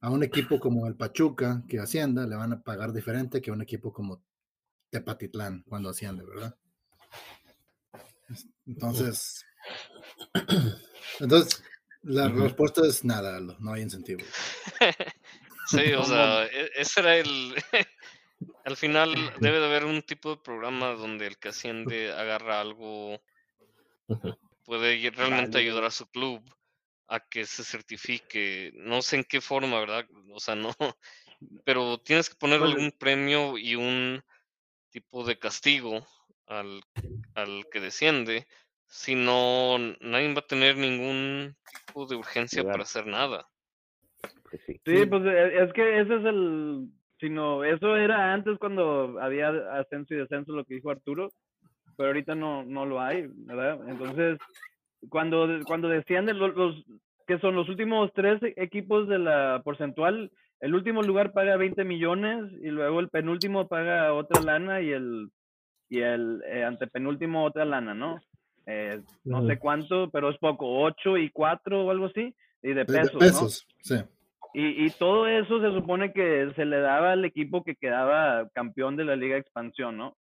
a 0.01 0.11
un 0.11 0.25
equipo 0.25 0.59
como 0.59 0.89
el 0.89 0.97
Pachuca 0.97 1.63
que 1.69 1.79
ascienda 1.79 2.27
le 2.27 2.35
van 2.35 2.53
a 2.53 2.61
pagar 2.61 2.93
diferente 2.93 3.41
que 3.41 3.51
a 3.51 3.55
un 3.55 3.63
equipo 3.63 3.93
como 3.93 4.25
Tepatitlán 4.91 5.63
cuando 5.63 5.91
asciende, 5.91 6.25
¿verdad? 6.25 6.57
Entonces, 8.67 9.45
Entonces, 11.21 11.63
la 12.03 12.29
respuesta 12.29 12.83
es 12.87 13.05
nada, 13.05 13.41
no 13.41 13.73
hay 13.73 13.83
incentivo. 13.83 14.23
Sí, 15.65 15.93
o 15.93 16.05
sea, 16.05 16.45
e- 16.47 16.71
ese 16.75 17.01
era 17.01 17.17
el... 17.17 17.55
Al 18.65 18.77
final 18.77 19.15
debe 19.39 19.61
de 19.61 19.65
haber 19.65 19.85
un 19.85 20.03
tipo 20.03 20.31
de 20.31 20.43
programa 20.43 20.89
donde 20.91 21.29
el 21.29 21.39
que 21.39 21.49
asciende 21.51 22.13
agarra 22.13 22.61
algo, 22.61 23.23
Puede 24.65 25.11
realmente 25.11 25.59
ayudar 25.59 25.85
a 25.85 25.91
su 25.91 26.07
club 26.07 26.43
a 27.09 27.21
que 27.21 27.45
se 27.45 27.65
certifique. 27.65 28.73
No 28.75 29.03
sé 29.03 29.17
en 29.17 29.25
qué 29.25 29.41
forma, 29.41 29.81
¿verdad? 29.81 30.07
O 30.33 30.41
sea, 30.41 30.55
no, 30.55 30.71
pero 31.65 31.99
tienes 31.99 32.31
que 32.31 32.37
poner 32.37 32.63
algún 32.63 32.93
premio 32.93 33.59
y 33.59 33.75
un 33.75 34.23
tipo 34.91 35.25
de 35.25 35.39
castigo 35.39 36.07
al, 36.47 36.83
al 37.35 37.65
que 37.71 37.81
desciende. 37.81 38.47
Si 38.87 39.15
no, 39.15 39.79
nadie 40.01 40.33
va 40.35 40.41
a 40.41 40.47
tener 40.47 40.77
ningún 40.77 41.57
tipo 41.87 42.07
de 42.07 42.17
urgencia 42.17 42.63
para 42.65 42.83
hacer 42.83 43.07
nada. 43.07 43.49
Pues 44.51 44.63
sí. 44.67 44.81
Sí, 44.85 45.07
pues 45.07 45.25
e- 45.25 45.63
es 45.65 45.73
que 45.73 46.01
ese 46.01 46.17
es 46.17 46.25
el, 46.25 46.89
sino 47.19 47.65
eso 47.65 47.97
era 47.97 48.33
antes 48.35 48.59
cuando 48.59 49.19
había 49.21 49.49
ascenso 49.79 50.15
y 50.15 50.19
descenso, 50.19 50.53
lo 50.53 50.65
que 50.65 50.75
dijo 50.75 50.91
Arturo, 50.91 51.33
pero 52.03 52.11
ahorita 52.11 52.35
no, 52.35 52.65
no 52.65 52.85
lo 52.85 53.01
hay, 53.01 53.29
¿verdad? 53.29 53.79
Entonces, 53.89 54.37
cuando, 55.09 55.47
cuando 55.69 55.89
descienden 55.89 56.37
los, 56.37 56.53
los 56.57 56.85
que 57.29 57.39
son 57.39 57.55
los 57.55 57.69
últimos 57.69 58.11
tres 58.13 58.41
equipos 58.57 59.07
de 59.07 59.21
la 59.21 59.61
porcentual, 59.63 60.33
el 60.59 60.75
último 60.75 61.01
lugar 61.03 61.33
paga 61.33 61.57
20 61.57 61.85
millones 61.85 62.51
y 62.61 62.71
luego 62.71 62.99
el 62.99 63.09
penúltimo 63.09 63.69
paga 63.69 64.15
otra 64.15 64.41
lana 64.41 64.81
y 64.81 64.91
el, 64.91 65.29
y 65.89 66.01
el 66.01 66.43
eh, 66.45 66.65
antepenúltimo 66.65 67.45
otra 67.45 67.65
lana, 67.65 67.95
¿no? 67.95 68.21
Eh, 68.67 69.01
no 69.25 69.47
sé 69.47 69.61
cuánto, 69.61 70.11
pero 70.11 70.31
es 70.31 70.39
poco, 70.39 70.81
8 70.83 71.19
y 71.19 71.31
4 71.31 71.85
o 71.85 71.91
algo 71.93 72.07
así, 72.07 72.35
y 72.65 72.69
de 72.69 72.75
De- 72.75 72.81
de 72.81 72.85
pesos, 72.85 73.13
¿no? 73.15 73.21
pesos, 73.21 73.69
sí. 73.81 73.95
Y, 74.55 74.87
y 74.87 74.91
todo 74.91 75.29
eso 75.29 75.61
se 75.61 75.73
supone 75.73 76.13
que 76.13 76.51
se 76.57 76.65
le 76.65 76.81
daba 76.81 77.13
al 77.13 77.25
equipo 77.25 77.63
que 77.63 77.77
quedaba 77.77 78.49
campeón 78.55 78.97
de 78.97 79.05
la 79.05 79.15
Liga 79.15 79.35
de 79.37 79.41
Expansión, 79.43 79.97
¿no? 79.97 80.17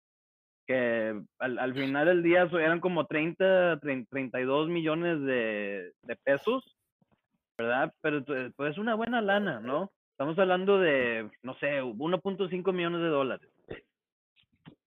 Que 0.68 1.20
al, 1.40 1.60
al 1.60 1.74
final 1.74 2.08
del 2.08 2.24
día 2.24 2.48
eran 2.52 2.82
como 2.82 3.06
30, 3.06 3.80
30 3.80 4.10
32 4.10 4.68
millones 4.68 5.22
de, 5.22 5.94
de 6.04 6.16
pesos, 6.18 6.78
¿verdad? 7.58 7.94
Pero 8.02 8.24
pues 8.56 8.72
es 8.72 8.78
una 8.78 8.94
buena 8.96 9.22
lana, 9.22 9.62
¿no? 9.62 9.92
Estamos 10.12 10.38
hablando 10.40 10.80
de, 10.80 11.30
no 11.42 11.54
sé, 11.60 11.82
1.5 11.82 12.74
millones 12.74 13.02
de 13.02 13.08
dólares. 13.08 13.50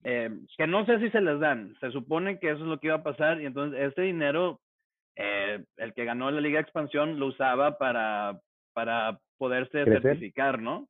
Eh, 0.03 0.29
que 0.57 0.67
no 0.67 0.85
sé 0.85 0.99
si 0.99 1.09
se 1.09 1.21
les 1.21 1.39
dan. 1.39 1.75
Se 1.79 1.91
supone 1.91 2.39
que 2.39 2.51
eso 2.51 2.61
es 2.61 2.67
lo 2.67 2.79
que 2.79 2.87
iba 2.87 2.97
a 2.97 3.03
pasar 3.03 3.41
y 3.41 3.45
entonces 3.45 3.79
este 3.81 4.03
dinero, 4.03 4.59
eh, 5.15 5.63
el 5.77 5.93
que 5.93 6.05
ganó 6.05 6.29
la 6.31 6.41
Liga 6.41 6.57
de 6.57 6.63
Expansión 6.63 7.19
lo 7.19 7.27
usaba 7.27 7.77
para, 7.77 8.39
para 8.73 9.19
poderse 9.37 9.83
¿Crecer? 9.83 10.01
certificar, 10.01 10.61
¿no? 10.61 10.87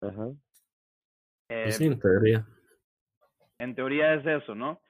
Ajá. 0.00 0.28
Eh, 1.48 1.62
Pues 1.64 1.76
sí, 1.76 1.86
en 1.86 2.00
teoría. 2.00 2.46
En 3.58 3.74
teoría 3.74 4.14
es 4.14 4.26
eso, 4.26 4.54
¿no? 4.54 4.80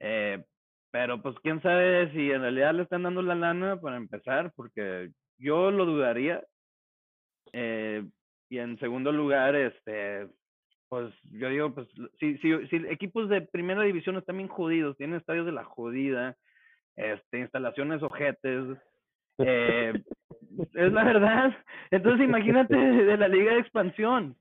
Eh, 0.00 0.44
pero 0.90 1.20
pues 1.20 1.34
quién 1.42 1.60
sabe 1.62 2.10
si 2.12 2.30
en 2.30 2.42
realidad 2.42 2.74
le 2.74 2.84
están 2.84 3.02
dando 3.02 3.22
la 3.22 3.34
lana 3.34 3.80
para 3.80 3.96
empezar, 3.96 4.52
porque 4.54 5.10
yo 5.38 5.70
lo 5.70 5.86
dudaría. 5.86 6.42
Eh, 7.52 8.04
y 8.48 8.58
en 8.58 8.78
segundo 8.78 9.10
lugar, 9.10 9.56
este, 9.56 10.28
pues 10.88 11.12
yo 11.32 11.48
digo, 11.48 11.74
pues 11.74 11.88
si, 12.20 12.38
si, 12.38 12.66
si 12.68 12.76
equipos 12.88 13.28
de 13.28 13.40
primera 13.40 13.82
división 13.82 14.16
están 14.16 14.36
bien 14.36 14.48
jodidos, 14.48 14.96
tienen 14.96 15.16
estadios 15.16 15.46
de 15.46 15.52
la 15.52 15.64
jodida, 15.64 16.36
este, 16.96 17.40
instalaciones 17.40 18.02
ojetes, 18.02 18.78
eh, 19.38 19.92
es 20.74 20.92
la 20.92 21.04
verdad. 21.12 21.56
Entonces 21.90 22.24
imagínate 22.24 22.76
de 22.76 23.16
la 23.16 23.28
liga 23.28 23.54
de 23.54 23.60
expansión. 23.60 24.36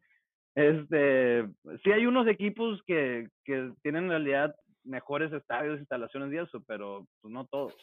Este, 0.56 1.48
sí 1.84 1.92
hay 1.92 2.06
unos 2.06 2.28
equipos 2.28 2.82
que, 2.86 3.28
que 3.44 3.72
tienen 3.82 4.06
en 4.06 4.10
realidad 4.10 4.56
mejores 4.84 5.32
estadios, 5.34 5.80
instalaciones 5.80 6.32
y 6.34 6.38
eso, 6.38 6.62
pero 6.68 7.08
pues 7.22 7.34
no 7.34 7.46
todos. 7.46 7.74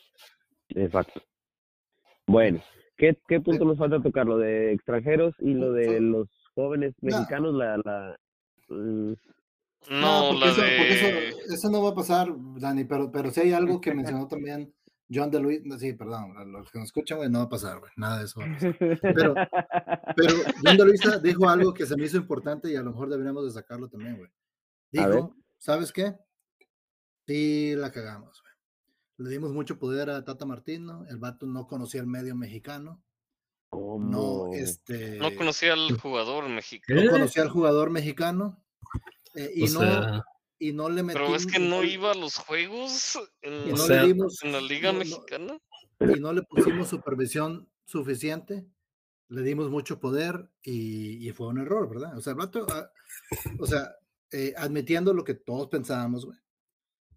Exacto. 0.68 1.20
Bueno, 2.26 2.60
¿qué, 2.96 3.18
qué 3.26 3.40
punto 3.40 3.64
nos 3.64 3.78
falta 3.78 4.00
tocar? 4.00 4.26
Lo 4.26 4.38
de 4.38 4.72
extranjeros 4.72 5.34
y 5.40 5.54
lo 5.54 5.72
de 5.72 6.00
los 6.00 6.28
jóvenes 6.54 6.94
No. 7.00 7.16
mexicanos, 7.16 7.54
la, 7.54 7.76
la 7.78 8.16
mm, 8.68 9.12
No, 9.90 10.28
porque 10.30 10.44
la 10.44 10.50
eso, 10.52 10.62
porque 10.78 10.92
eso, 10.92 11.38
eso 11.54 11.70
no 11.70 11.82
va 11.82 11.90
a 11.90 11.94
pasar, 11.94 12.28
Dani, 12.60 12.84
pero, 12.84 13.10
pero 13.10 13.30
sí 13.30 13.40
hay 13.40 13.52
algo 13.52 13.80
que 13.80 13.94
mencionó 13.94 14.28
también 14.28 14.72
John 15.12 15.30
de 15.30 15.40
Luis. 15.40 15.62
Sí, 15.78 15.92
perdón, 15.92 16.36
a 16.36 16.44
los 16.44 16.70
que 16.70 16.78
nos 16.78 16.88
escuchan, 16.88 17.18
güey, 17.18 17.28
no 17.28 17.40
va 17.40 17.44
a 17.46 17.48
pasar, 17.48 17.80
güey, 17.80 17.90
nada 17.96 18.18
de 18.18 18.24
eso. 18.24 18.40
va 18.40 18.46
a 18.46 18.52
pasar. 18.52 18.76
Pero, 18.78 19.34
pero 20.16 20.34
John 20.64 20.76
de 20.76 20.84
Luisa 20.84 21.18
dijo 21.18 21.48
algo 21.48 21.74
que 21.74 21.86
se 21.86 21.96
me 21.96 22.04
hizo 22.04 22.16
importante 22.16 22.70
y 22.70 22.76
a 22.76 22.82
lo 22.82 22.92
mejor 22.92 23.08
deberíamos 23.08 23.44
de 23.44 23.50
sacarlo 23.50 23.88
también, 23.88 24.16
güey. 24.18 24.30
Dijo, 24.92 25.36
¿sabes 25.58 25.92
qué? 25.92 26.16
Sí, 27.26 27.74
la 27.76 27.90
cagamos, 27.90 28.40
güey. 28.42 29.28
Le 29.28 29.30
dimos 29.30 29.52
mucho 29.52 29.78
poder 29.78 30.10
a 30.10 30.24
Tata 30.24 30.46
Martino, 30.46 31.04
el 31.08 31.18
vato 31.18 31.46
no 31.46 31.66
conocía 31.66 32.00
el 32.00 32.06
medio 32.06 32.34
mexicano, 32.34 33.02
¿cómo? 33.68 34.48
no, 34.48 34.54
este, 34.54 35.18
No 35.18 35.34
conocía 35.36 35.74
al 35.74 35.98
jugador 35.98 36.48
mexicano. 36.48 37.00
¿Qué? 37.00 37.06
no 37.06 37.12
conocía 37.12 37.42
al 37.42 37.50
jugador 37.50 37.90
mexicano 37.90 38.62
eh, 39.34 39.50
y, 39.54 39.68
O 39.68 39.72
no, 39.74 39.80
sea, 39.80 40.24
y 40.60 40.72
no 40.72 40.88
le 40.88 41.02
Pero 41.02 41.34
es 41.34 41.46
metimos- 41.46 41.52
que 41.52 41.58
no 41.58 41.82
iba 41.82 42.12
a 42.12 42.14
los 42.14 42.36
juegos 42.36 43.18
en, 43.42 43.72
O 43.72 43.76
no 43.76 43.76
sea, 43.78 44.04
dimos 44.04 44.42
en 44.44 44.52
la 44.52 44.60
liga 44.60 44.92
no- 44.92 45.00
mexicana. 45.00 45.58
y 46.00 46.20
no 46.20 46.32
le 46.32 46.42
pusimos 46.42 46.88
supervisión 46.88 47.68
suficiente, 47.84 48.64
le 49.28 49.42
dimos 49.42 49.68
mucho 49.70 49.98
poder 50.00 50.48
y, 50.62 51.26
y 51.28 51.32
fue 51.32 51.48
un 51.48 51.58
error, 51.58 51.88
¿verdad? 51.88 52.16
O 52.16 52.20
sea, 52.20 52.32
el 52.32 52.38
vato, 52.38 52.64
ah, 52.70 52.88
o 53.58 53.66
sea, 53.66 53.94
eh, 54.32 54.54
admitiendo 54.56 55.12
lo 55.14 55.24
que 55.24 55.34
todos 55.34 55.66
pensábamos, 55.68 56.26
güey, 56.26 56.38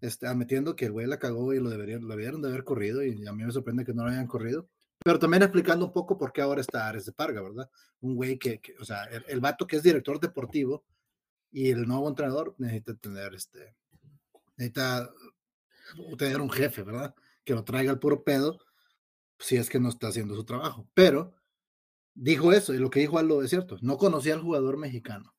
este, 0.00 0.26
admitiendo 0.26 0.74
que 0.74 0.86
el 0.86 0.92
güey 0.92 1.06
la 1.06 1.18
cagó 1.18 1.54
y 1.54 1.60
lo 1.60 1.70
deberían, 1.70 2.02
lo 2.02 2.08
debieron 2.08 2.42
de 2.42 2.48
haber 2.48 2.64
corrido 2.64 3.04
y 3.04 3.26
a 3.26 3.32
mí 3.32 3.44
me 3.44 3.52
sorprende 3.52 3.84
que 3.84 3.94
no 3.94 4.04
lo 4.04 4.10
hayan 4.10 4.26
corrido, 4.26 4.68
pero 5.04 5.18
también 5.18 5.42
explicando 5.42 5.86
un 5.86 5.92
poco 5.92 6.16
por 6.18 6.32
qué 6.32 6.40
ahora 6.42 6.60
está 6.60 6.88
Ares 6.88 7.04
de 7.06 7.12
Parga, 7.12 7.42
¿verdad? 7.42 7.70
Un 8.00 8.14
güey 8.16 8.38
que, 8.38 8.60
que, 8.60 8.74
o 8.80 8.84
sea, 8.84 9.04
el, 9.04 9.24
el 9.28 9.40
vato 9.40 9.66
que 9.66 9.76
es 9.76 9.82
director 9.82 10.18
deportivo 10.20 10.84
y 11.54 11.70
el 11.70 11.86
nuevo 11.86 12.08
entrenador 12.08 12.56
necesita 12.58 12.94
tener, 12.96 13.32
este, 13.32 13.76
necesita 14.56 15.08
tener 16.18 16.40
un 16.40 16.50
jefe, 16.50 16.82
¿verdad? 16.82 17.14
Que 17.44 17.54
lo 17.54 17.62
traiga 17.62 17.92
al 17.92 18.00
puro 18.00 18.24
pedo 18.24 18.58
si 19.38 19.56
es 19.56 19.70
que 19.70 19.78
no 19.78 19.88
está 19.88 20.08
haciendo 20.08 20.34
su 20.34 20.44
trabajo. 20.44 20.88
Pero 20.94 21.32
dijo 22.12 22.52
eso, 22.52 22.74
y 22.74 22.78
lo 22.78 22.90
que 22.90 22.98
dijo 23.00 23.18
Aldo 23.18 23.40
es 23.42 23.50
cierto, 23.50 23.76
no 23.82 23.98
conocía 23.98 24.34
al 24.34 24.42
jugador 24.42 24.78
mexicano, 24.78 25.32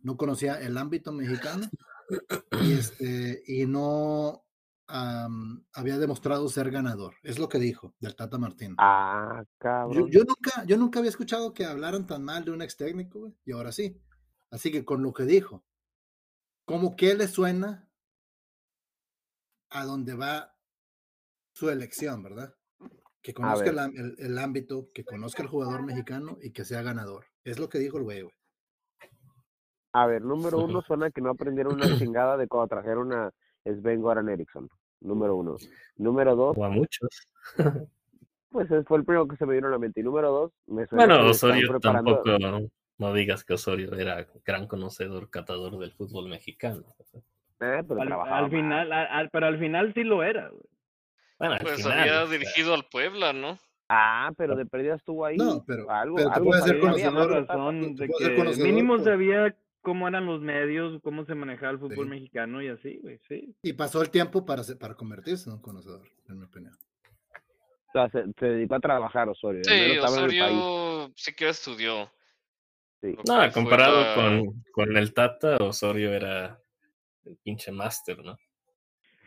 no 0.00 0.16
conocía 0.16 0.58
el 0.58 0.78
ámbito 0.78 1.12
mexicano 1.12 1.68
y, 2.62 2.72
este, 2.72 3.42
y 3.46 3.66
no 3.66 4.46
am, 4.86 5.66
había 5.74 5.98
demostrado 5.98 6.48
ser 6.48 6.70
ganador. 6.70 7.14
Es 7.22 7.38
lo 7.38 7.50
que 7.50 7.58
dijo 7.58 7.94
del 8.00 8.16
Tata 8.16 8.38
Martino. 8.38 8.74
Ah, 8.78 9.42
Yo, 9.42 9.48
cabrón. 9.58 10.10
yo 10.10 10.20
nunca, 10.24 10.64
yo 10.64 10.78
nunca 10.78 10.98
había 11.00 11.10
escuchado 11.10 11.52
que 11.52 11.66
hablaran 11.66 12.06
tan 12.06 12.24
mal 12.24 12.42
de 12.42 12.52
un 12.52 12.62
ex 12.62 12.74
técnico, 12.74 13.20
güey, 13.20 13.34
y 13.44 13.52
ahora 13.52 13.70
sí. 13.70 14.00
Así 14.52 14.70
que 14.70 14.84
con 14.84 15.02
lo 15.02 15.12
que 15.12 15.24
dijo, 15.24 15.64
¿cómo 16.64 16.94
que 16.94 17.14
le 17.14 17.26
suena 17.26 17.88
a 19.70 19.84
donde 19.84 20.14
va 20.14 20.54
su 21.54 21.70
elección, 21.70 22.22
verdad? 22.22 22.54
Que 23.22 23.32
conozca 23.34 23.70
el, 23.70 23.78
el- 23.78 24.14
el 24.18 24.38
ámbito, 24.38 24.90
que 24.92 25.04
conozca 25.04 25.42
el 25.42 25.48
jugador 25.48 25.82
mexicano 25.84 26.38
y 26.42 26.52
que 26.52 26.64
sea 26.64 26.82
ganador. 26.82 27.26
Es 27.44 27.58
lo 27.58 27.68
que 27.68 27.78
dijo 27.78 27.96
el 27.98 28.04
güey, 28.04 28.22
güey. 28.22 28.34
A 29.94 30.06
ver, 30.06 30.22
número 30.22 30.58
uno 30.58 30.82
suena 30.86 31.10
que 31.10 31.20
no 31.20 31.30
aprendieron 31.30 31.74
una 31.74 31.98
chingada 31.98 32.36
de 32.36 32.46
cuando 32.48 32.68
trajeron 32.68 33.12
a 33.12 33.30
Sven 33.64 34.00
Goran 34.00 34.28
Eriksson. 34.28 34.68
Número 35.00 35.34
uno. 35.36 35.56
Número 35.96 36.36
dos, 36.36 36.56
o 36.58 36.64
a 36.64 36.68
muchos. 36.68 37.08
pues 38.50 38.66
ese 38.70 38.84
fue 38.84 38.98
el 38.98 39.04
primero 39.04 39.26
que 39.26 39.36
se 39.36 39.46
me 39.46 39.54
vino 39.54 39.68
a 39.68 39.70
la 39.70 39.78
mente. 39.78 40.00
Y 40.00 40.02
número 40.04 40.30
dos, 40.30 40.52
me 40.66 40.86
suena 40.86 41.06
Bueno, 41.06 41.24
que 41.24 41.30
Osorio 41.30 41.68
preparando- 41.68 42.22
tampoco, 42.22 42.72
no 43.02 43.12
digas 43.12 43.44
que 43.44 43.54
Osorio 43.54 43.92
era 43.94 44.26
gran 44.44 44.66
conocedor, 44.66 45.28
catador 45.30 45.78
del 45.78 45.92
fútbol 45.92 46.28
mexicano. 46.28 46.84
Eh, 47.60 47.82
pero 47.86 48.00
Al, 48.00 48.08
trabajaba 48.08 48.38
al 48.38 48.50
final, 48.50 48.92
al- 48.92 49.06
al- 49.08 49.30
pero 49.30 49.46
al 49.46 49.58
final 49.58 49.92
sí 49.94 50.02
lo 50.04 50.22
era. 50.22 50.48
güey. 50.48 50.62
Bueno, 51.38 51.54
al 51.54 51.60
Pues 51.60 51.76
final, 51.76 51.98
había 52.00 52.22
o 52.22 52.26
sea, 52.26 52.32
dirigido 52.38 52.74
al 52.74 52.84
Puebla, 52.90 53.32
¿no? 53.32 53.58
Ah, 53.88 54.30
pero 54.38 54.56
de 54.56 54.64
perdida 54.64 54.94
estuvo 54.94 55.26
ahí. 55.26 55.36
No, 55.36 55.62
pero- 55.66 55.90
algo, 55.90 56.16
pero 56.16 56.30
algo 56.32 56.46
puede 56.46 56.62
ser 56.62 56.80
conocedor, 56.80 57.46
razón 57.46 57.94
de 57.96 58.06
puedes 58.06 58.18
ser 58.18 58.30
que 58.30 58.36
conocedor 58.36 58.66
mínimo 58.68 58.94
por- 58.96 59.04
sabía 59.04 59.56
cómo 59.82 60.06
eran 60.08 60.26
los 60.26 60.40
medios, 60.40 61.00
cómo 61.02 61.24
se 61.24 61.34
manejaba 61.34 61.72
el 61.72 61.78
fútbol 61.80 62.04
Sí. 62.06 62.10
mexicano 62.10 62.62
y 62.62 62.68
así, 62.68 63.00
güey, 63.02 63.18
sí. 63.28 63.54
Y 63.62 63.72
pasó 63.74 64.00
el 64.00 64.10
tiempo 64.10 64.46
para, 64.46 64.62
para 64.78 64.94
convertirse 64.94 65.50
en 65.50 65.56
un 65.56 65.62
conocedor, 65.62 66.08
en 66.28 66.38
mi 66.38 66.44
opinión. 66.46 66.72
O 67.88 67.92
sea, 67.92 68.08
se, 68.08 68.24
se 68.38 68.46
dedicó 68.46 68.76
a 68.76 68.80
trabajar 68.80 69.28
Osorio. 69.28 69.62
Sí, 69.64 69.70
menos 69.74 69.96
estaba 69.96 70.16
en 70.18 70.22
el 70.24 70.28
país. 70.40 70.58
Osorio 70.58 71.12
siquiera 71.16 71.50
estudió. 71.50 72.10
Sí. 73.02 73.16
No, 73.26 73.52
comparado 73.52 74.00
la- 74.00 74.14
con, 74.14 74.64
con 74.72 74.96
el 74.96 75.12
Tata, 75.12 75.56
Osorio 75.56 76.12
era 76.14 76.58
el 77.24 77.36
pinche 77.42 77.70
máster, 77.72 78.18
¿no? 78.24 78.38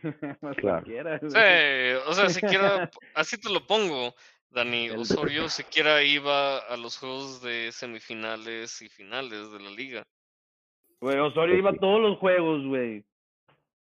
Más 0.40 0.56
Claro. 0.56 0.86
Sí, 1.20 2.08
o 2.08 2.12
sea, 2.14 2.28
siquiera, 2.30 2.90
así 3.14 3.38
te 3.38 3.50
lo 3.52 3.66
pongo. 3.66 4.14
Dani 4.50 4.90
Osorio 4.90 5.48
siquiera 5.50 6.02
iba 6.02 6.58
a 6.58 6.76
los 6.78 6.96
juegos 6.98 7.42
de 7.42 7.70
semifinales 7.72 8.80
y 8.80 8.88
finales 8.88 9.52
de 9.52 9.60
la 9.60 9.70
liga. 9.70 10.02
Güey, 11.00 11.18
Osorio 11.18 11.56
iba 11.58 11.70
a 11.70 11.76
todos 11.76 12.00
los 12.00 12.16
juegos, 12.18 12.64
güey. 12.66 13.04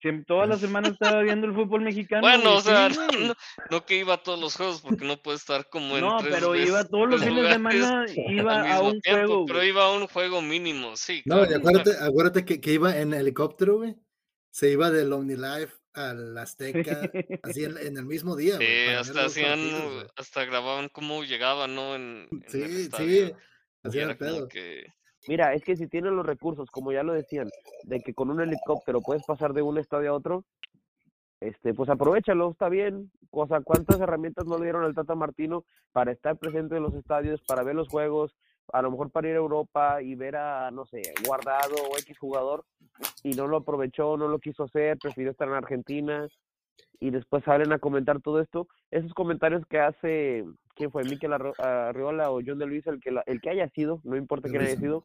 Siem- 0.03 0.25
Todas 0.27 0.49
las 0.49 0.61
semanas 0.61 0.93
estaba 0.93 1.23
viendo 1.23 1.47
el 1.47 1.55
fútbol 1.55 1.83
mexicano. 1.83 2.23
Bueno, 2.23 2.57
o 2.57 2.61
sea, 2.61 2.89
no, 2.89 2.95
güey. 3.07 3.09
no, 3.29 3.35
no 3.71 3.87
que 3.87 3.97
iba 3.99 4.15
a 4.15 4.23
todos 4.23 4.41
los 4.41 4.57
juegos 4.57 4.81
porque 4.81 5.05
no 5.05 5.17
puede 5.23 5.37
estar 5.37 5.69
como 5.69 5.97
en 5.97 6.01
No, 6.05 6.19
tres 6.19 6.35
pero 6.35 6.55
iba 6.57 6.85
todos 6.85 7.09
los 7.09 7.23
fines 7.23 7.45
de 7.45 7.53
semana, 7.53 8.07
iba 8.29 8.75
a 8.75 8.81
un 8.83 9.01
tiempo, 9.01 9.27
juego, 9.27 9.47
pero 9.47 9.59
güey. 9.61 9.69
iba 9.69 9.85
a 9.85 9.93
un 9.93 10.07
juego 10.09 10.43
mínimo, 10.43 10.97
sí. 10.97 11.23
No, 11.25 11.49
y 11.49 11.55
acuérdate, 11.55 11.93
acuérdate 12.01 12.45
que, 12.45 12.61
que 12.61 12.73
iba 12.73 12.97
en 12.99 13.15
helicóptero, 13.15 13.77
güey. 13.79 13.97
Se 14.51 14.71
iba 14.71 14.91
del 14.91 15.13
OmniLife 15.13 15.73
al 15.95 16.37
Azteca, 16.37 17.01
así 17.43 17.65
en, 17.65 17.79
en 17.79 17.97
el 17.97 18.05
mismo 18.05 18.35
día, 18.37 18.57
güey. 18.57 18.67
Sí, 18.67 18.93
hasta 18.95 19.25
hacían, 19.27 19.61
partidos, 19.71 20.13
hasta 20.17 20.45
grababan 20.45 20.89
cómo 20.89 21.23
llegaban, 21.23 21.75
¿no? 21.75 21.95
En, 21.95 22.29
en 22.31 22.43
el 22.43 22.51
Sí, 22.51 22.91
sí, 22.97 23.33
como 23.83 24.17
pedo. 24.17 24.49
que 24.49 24.87
Mira, 25.29 25.55
es 25.55 25.63
que 25.63 25.77
si 25.77 25.87
tienen 25.87 26.17
los 26.17 26.27
recursos, 26.27 26.71
como 26.71 26.93
ya 26.93 27.03
lo 27.03 27.13
decían, 27.13 27.49
de 27.85 28.01
que 28.01 28.15
con 28.15 28.31
un 28.31 28.41
helicóptero 28.41 29.01
puedes 29.01 29.25
pasar 29.25 29.53
de 29.53 29.63
un 29.63 29.79
estadio 29.79 30.11
a 30.11 30.15
otro, 30.15 30.45
este, 31.41 31.75
pues 31.75 31.89
aprovechalo, 31.89 32.51
está 32.51 32.69
bien. 32.69 33.11
O 33.31 33.47
sea, 33.47 33.61
¿cuántas 33.61 34.01
herramientas 34.01 34.47
no 34.47 34.59
le 34.59 34.65
dieron 34.65 34.85
al 34.85 34.95
Tata 34.95 35.15
Martino 35.15 35.65
para 35.93 36.13
estar 36.13 36.37
presente 36.37 36.77
en 36.77 36.83
los 36.83 36.95
estadios, 36.95 37.41
para 37.43 37.63
ver 37.63 37.75
los 37.75 37.89
juegos, 37.89 38.37
a 38.73 38.83
lo 38.83 38.91
mejor 38.91 39.11
para 39.11 39.29
ir 39.29 39.35
a 39.35 39.39
Europa 39.39 40.03
y 40.03 40.15
ver 40.15 40.37
a, 40.37 40.71
no 40.71 40.87
sé, 40.87 41.03
Guardado 41.27 41.75
o 41.75 41.99
X 41.99 42.19
jugador, 42.19 42.65
y 43.23 43.31
no 43.33 43.47
lo 43.47 43.59
aprovechó, 43.59 44.17
no 44.17 44.29
lo 44.29 44.39
quiso 44.39 44.65
hacer, 44.65 44.99
prefirió 44.99 45.31
estar 45.31 45.49
en 45.49 45.55
Argentina, 45.55 46.29
y 47.03 47.11
después 47.11 47.43
salen 47.43 47.73
a 47.73 47.81
comentar 47.81 48.21
todo 48.21 48.41
esto. 48.41 48.69
Esos 48.93 49.13
comentarios 49.13 49.67
que 49.67 49.81
hace, 49.81 50.45
¿quién 50.77 50.93
fue? 50.93 51.03
Miquel 51.03 51.33
Arriola 51.33 52.31
o 52.31 52.41
John 52.47 52.61
de 52.61 52.67
Luisa, 52.67 52.91
el 52.91 53.01
que, 53.01 53.11
la- 53.11 53.25
el 53.27 53.41
que 53.41 53.51
haya 53.51 53.69
sido, 53.71 54.01
no 54.05 54.15
importa 54.17 54.49
quién 54.49 54.63
haya 54.63 54.77
sido, 54.77 55.05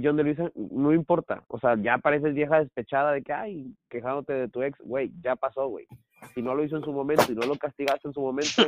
John 0.00 0.16
de 0.16 0.22
Luisa, 0.22 0.52
no 0.54 0.92
importa. 0.92 1.42
O 1.48 1.58
sea, 1.58 1.74
ya 1.76 1.98
pareces 1.98 2.34
vieja 2.34 2.60
despechada 2.60 3.10
de 3.10 3.22
que, 3.22 3.32
ay, 3.32 3.74
quejándote 3.88 4.32
de 4.32 4.48
tu 4.48 4.62
ex, 4.62 4.78
güey, 4.80 5.10
ya 5.20 5.34
pasó, 5.34 5.66
güey. 5.66 5.86
Si 6.34 6.42
no 6.42 6.54
lo 6.54 6.62
hizo 6.62 6.76
en 6.76 6.84
su 6.84 6.92
momento 6.92 7.24
y 7.32 7.34
no 7.34 7.46
lo 7.46 7.56
castigaste 7.56 8.06
en 8.06 8.14
su 8.14 8.20
momento, 8.20 8.62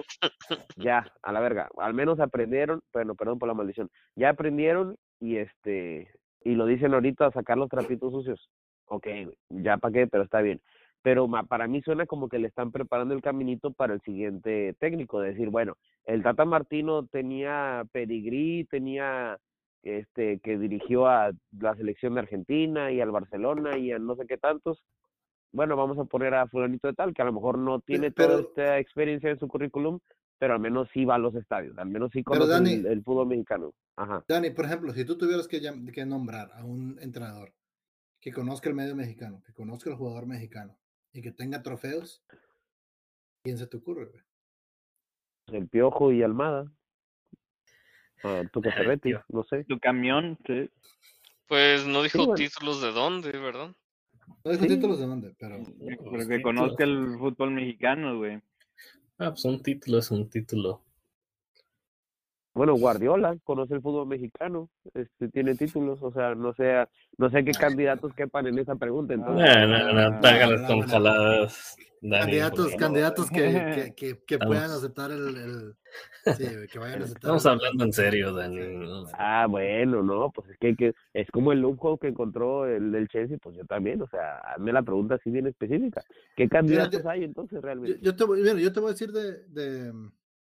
ya, 0.77 1.07
a 1.23 1.33
la 1.33 1.39
verga. 1.41 1.69
Al 1.79 1.95
menos 1.95 2.19
aprendieron, 2.19 2.81
bueno, 2.93 3.15
perdón 3.15 3.39
por 3.39 3.47
la 3.49 3.55
maldición, 3.55 3.91
ya 4.17 4.31
aprendieron 4.31 4.97
y 5.21 5.37
este, 5.37 6.11
y 6.43 6.55
lo 6.57 6.67
dicen 6.67 6.95
ahorita 6.95 7.27
a 7.27 7.33
sacar 7.33 7.59
los 7.59 7.69
trapitos 7.69 8.13
sucios. 8.13 8.51
Ok, 8.87 9.07
güey, 9.07 9.37
ya 9.51 9.77
para 9.77 9.93
qué, 9.93 10.07
pero 10.09 10.25
está 10.25 10.41
bien. 10.41 10.61
Pero 11.03 11.27
ma- 11.29 11.45
para 11.45 11.67
mí 11.67 11.81
suena 11.83 12.05
como 12.07 12.29
que 12.29 12.39
le 12.39 12.49
están 12.49 12.73
preparando 12.73 13.15
el 13.15 13.23
caminito 13.23 13.73
para 13.73 13.95
el 13.95 14.01
siguiente 14.03 14.75
técnico, 14.79 15.21
decir, 15.21 15.49
bueno, 15.49 15.77
el 16.05 16.23
Tata 16.23 16.45
Martino 16.45 17.07
tenía 17.07 17.85
pedigrí, 17.93 18.65
tenía 18.71 19.39
este 19.83 20.41
que 20.41 20.59
dirigió 20.59 21.07
a 21.07 21.33
la 21.59 21.75
selección 21.77 22.15
de 22.15 22.21
Argentina 22.21 22.93
y 22.93 23.01
al 23.01 23.11
Barcelona 23.13 23.79
y 23.79 23.93
a 23.93 23.99
no 23.99 24.15
sé 24.17 24.27
qué 24.27 24.37
tantos. 24.37 24.85
Bueno, 25.53 25.75
vamos 25.75 25.99
a 25.99 26.05
poner 26.05 26.35
a 26.35 26.47
fulanito 26.49 26.87
de 26.89 26.95
tal, 26.95 27.15
que 27.15 27.23
a 27.23 27.25
lo 27.25 27.33
mejor 27.33 27.57
no 27.59 27.81
tiene 27.81 28.11
pero- 28.11 28.29
toda 28.29 28.41
esta 28.43 28.79
experiencia 28.79 29.31
en 29.31 29.39
su 29.39 29.49
currículum, 29.49 29.99
pero 30.39 30.53
al 30.55 30.61
menos 30.61 30.89
sí 30.93 31.05
va 31.07 31.15
a 31.15 31.19
los 31.19 31.35
estadios, 31.35 31.77
al 31.79 31.89
menos 31.89 32.11
sí 32.13 32.23
conoce 32.23 32.53
Dani- 32.53 32.73
el, 32.75 32.87
el 32.87 33.03
fútbol 33.03 33.27
mexicano. 33.27 33.73
Ajá. 33.97 34.23
Dani, 34.29 34.51
por 34.51 34.67
ejemplo, 34.67 34.93
si 34.93 35.05
tú 35.07 35.17
tuvieras 35.17 35.49
que, 35.49 35.61
que 35.93 36.05
nombrar 36.07 36.51
a 36.55 36.65
un 36.65 36.99
entrenador 37.01 37.53
que 38.21 38.33
conozca 38.33 38.69
el 38.69 38.75
medio 38.75 38.95
mexicano, 38.95 39.43
que 39.47 39.53
conozca 39.55 39.89
el 39.91 39.97
jugador 39.97 40.27
mexicano 40.27 40.77
y 41.13 41.23
que 41.23 41.33
tenga 41.33 41.63
trofeos, 41.63 42.23
¿quién 43.43 43.59
se 43.59 43.67
te 43.67 43.77
ocurre, 43.77 44.07
güey? 44.07 44.23
El 45.49 45.69
Piojo 45.69 46.13
y 46.13 46.23
Almada. 46.23 46.71
Ah, 48.23 48.41
El 48.43 48.51
Ferretti, 48.99 49.11
Piojo. 49.11 49.25
no 49.29 49.45
sé. 49.45 49.65
Tu 49.65 49.79
camión, 49.81 50.39
sí. 50.47 50.71
Pues 51.47 51.85
no 51.87 52.03
dijo 52.03 52.19
bueno. 52.19 52.35
títulos 52.35 52.81
de 52.81 52.93
dónde, 52.93 53.33
¿verdad? 53.33 53.75
No 54.45 54.51
dijo 54.53 54.63
Sí. 54.65 54.69
títulos 54.69 55.01
de 55.01 55.07
dónde, 55.07 55.35
pero 55.39 55.59
Pero 55.79 56.13
Los 56.13 56.29
que 56.29 56.43
conozca 56.43 56.85
el 56.85 57.17
fútbol 57.19 57.51
mexicano, 57.51 58.19
güey. 58.19 58.41
Ah, 59.19 59.31
pues 59.31 59.45
un 59.45 59.61
título 59.63 59.99
es 59.99 60.11
un 60.11 60.31
título. 60.31 60.85
Bueno, 62.53 62.75
Guardiola 62.75 63.37
conoce 63.45 63.75
el 63.75 63.81
fútbol 63.81 64.09
mexicano, 64.09 64.69
este, 64.95 65.29
tiene 65.29 65.55
títulos, 65.55 66.03
o 66.03 66.11
sea, 66.13 66.35
no 66.35 66.53
sé, 66.55 66.85
no 67.17 67.31
sé 67.31 67.45
qué 67.45 67.53
candidatos 67.53 68.13
quepan 68.15 68.49
en 68.49 68.59
esa 68.59 68.75
pregunta. 68.75 69.15
Entonces, 69.15 69.47
No, 69.47 69.67
no, 69.67 69.93
no, 69.93 70.01
Ah, 70.01 70.11
no, 70.11 70.67
con 70.67 70.81
no, 70.81 70.87
no. 70.87 70.93
jaladas. 70.93 71.77
Dani, 72.03 72.21
candidatos, 72.25 72.75
candidatos 72.77 73.31
que, 73.31 73.73
que, 73.75 73.95
que, 73.95 74.19
que 74.27 74.39
puedan 74.39 74.71
aceptar 74.71 75.11
el, 75.11 75.37
el- 75.37 75.75
sí, 76.35 76.45
que 76.73 76.79
vayan 76.79 77.03
a 77.03 77.05
aceptar. 77.05 77.37
Estamos 77.37 77.45
el- 77.45 77.51
hablando 77.53 77.85
en 77.85 77.93
serio, 77.93 78.35
Dani. 78.35 78.59
Ah, 79.13 79.47
bueno, 79.49 80.03
no, 80.03 80.31
pues 80.31 80.51
es 80.51 80.59
que, 80.59 80.75
que 80.75 80.93
es 81.13 81.31
como 81.31 81.53
el 81.53 81.61
lujo 81.61 81.99
que 81.99 82.09
encontró 82.09 82.67
el 82.67 82.91
del 82.91 83.09
Chelsea, 83.09 83.39
pues 83.43 83.57
yo 83.57 83.65
también, 83.67 84.01
o 84.03 84.09
sea, 84.09 84.39
hazme 84.39 84.73
la 84.73 84.83
pregunta 84.83 85.17
así 85.17 85.31
bien 85.31 85.47
específica. 85.47 86.03
¿Qué 86.37 86.49
candidatos 86.49 87.05
hay 87.07 87.25
entonces 87.25 87.57
Yo, 87.57 87.61
realmente? 87.61 87.99
yo 88.03 88.17
te 88.17 88.25
voy, 88.25 88.41
mira, 88.41 88.55
yo 88.55 88.73
te 88.73 88.81
voy 88.81 88.89
a 88.89 88.93
decir 88.93 89.13
de, 89.13 89.45
de, 89.49 89.93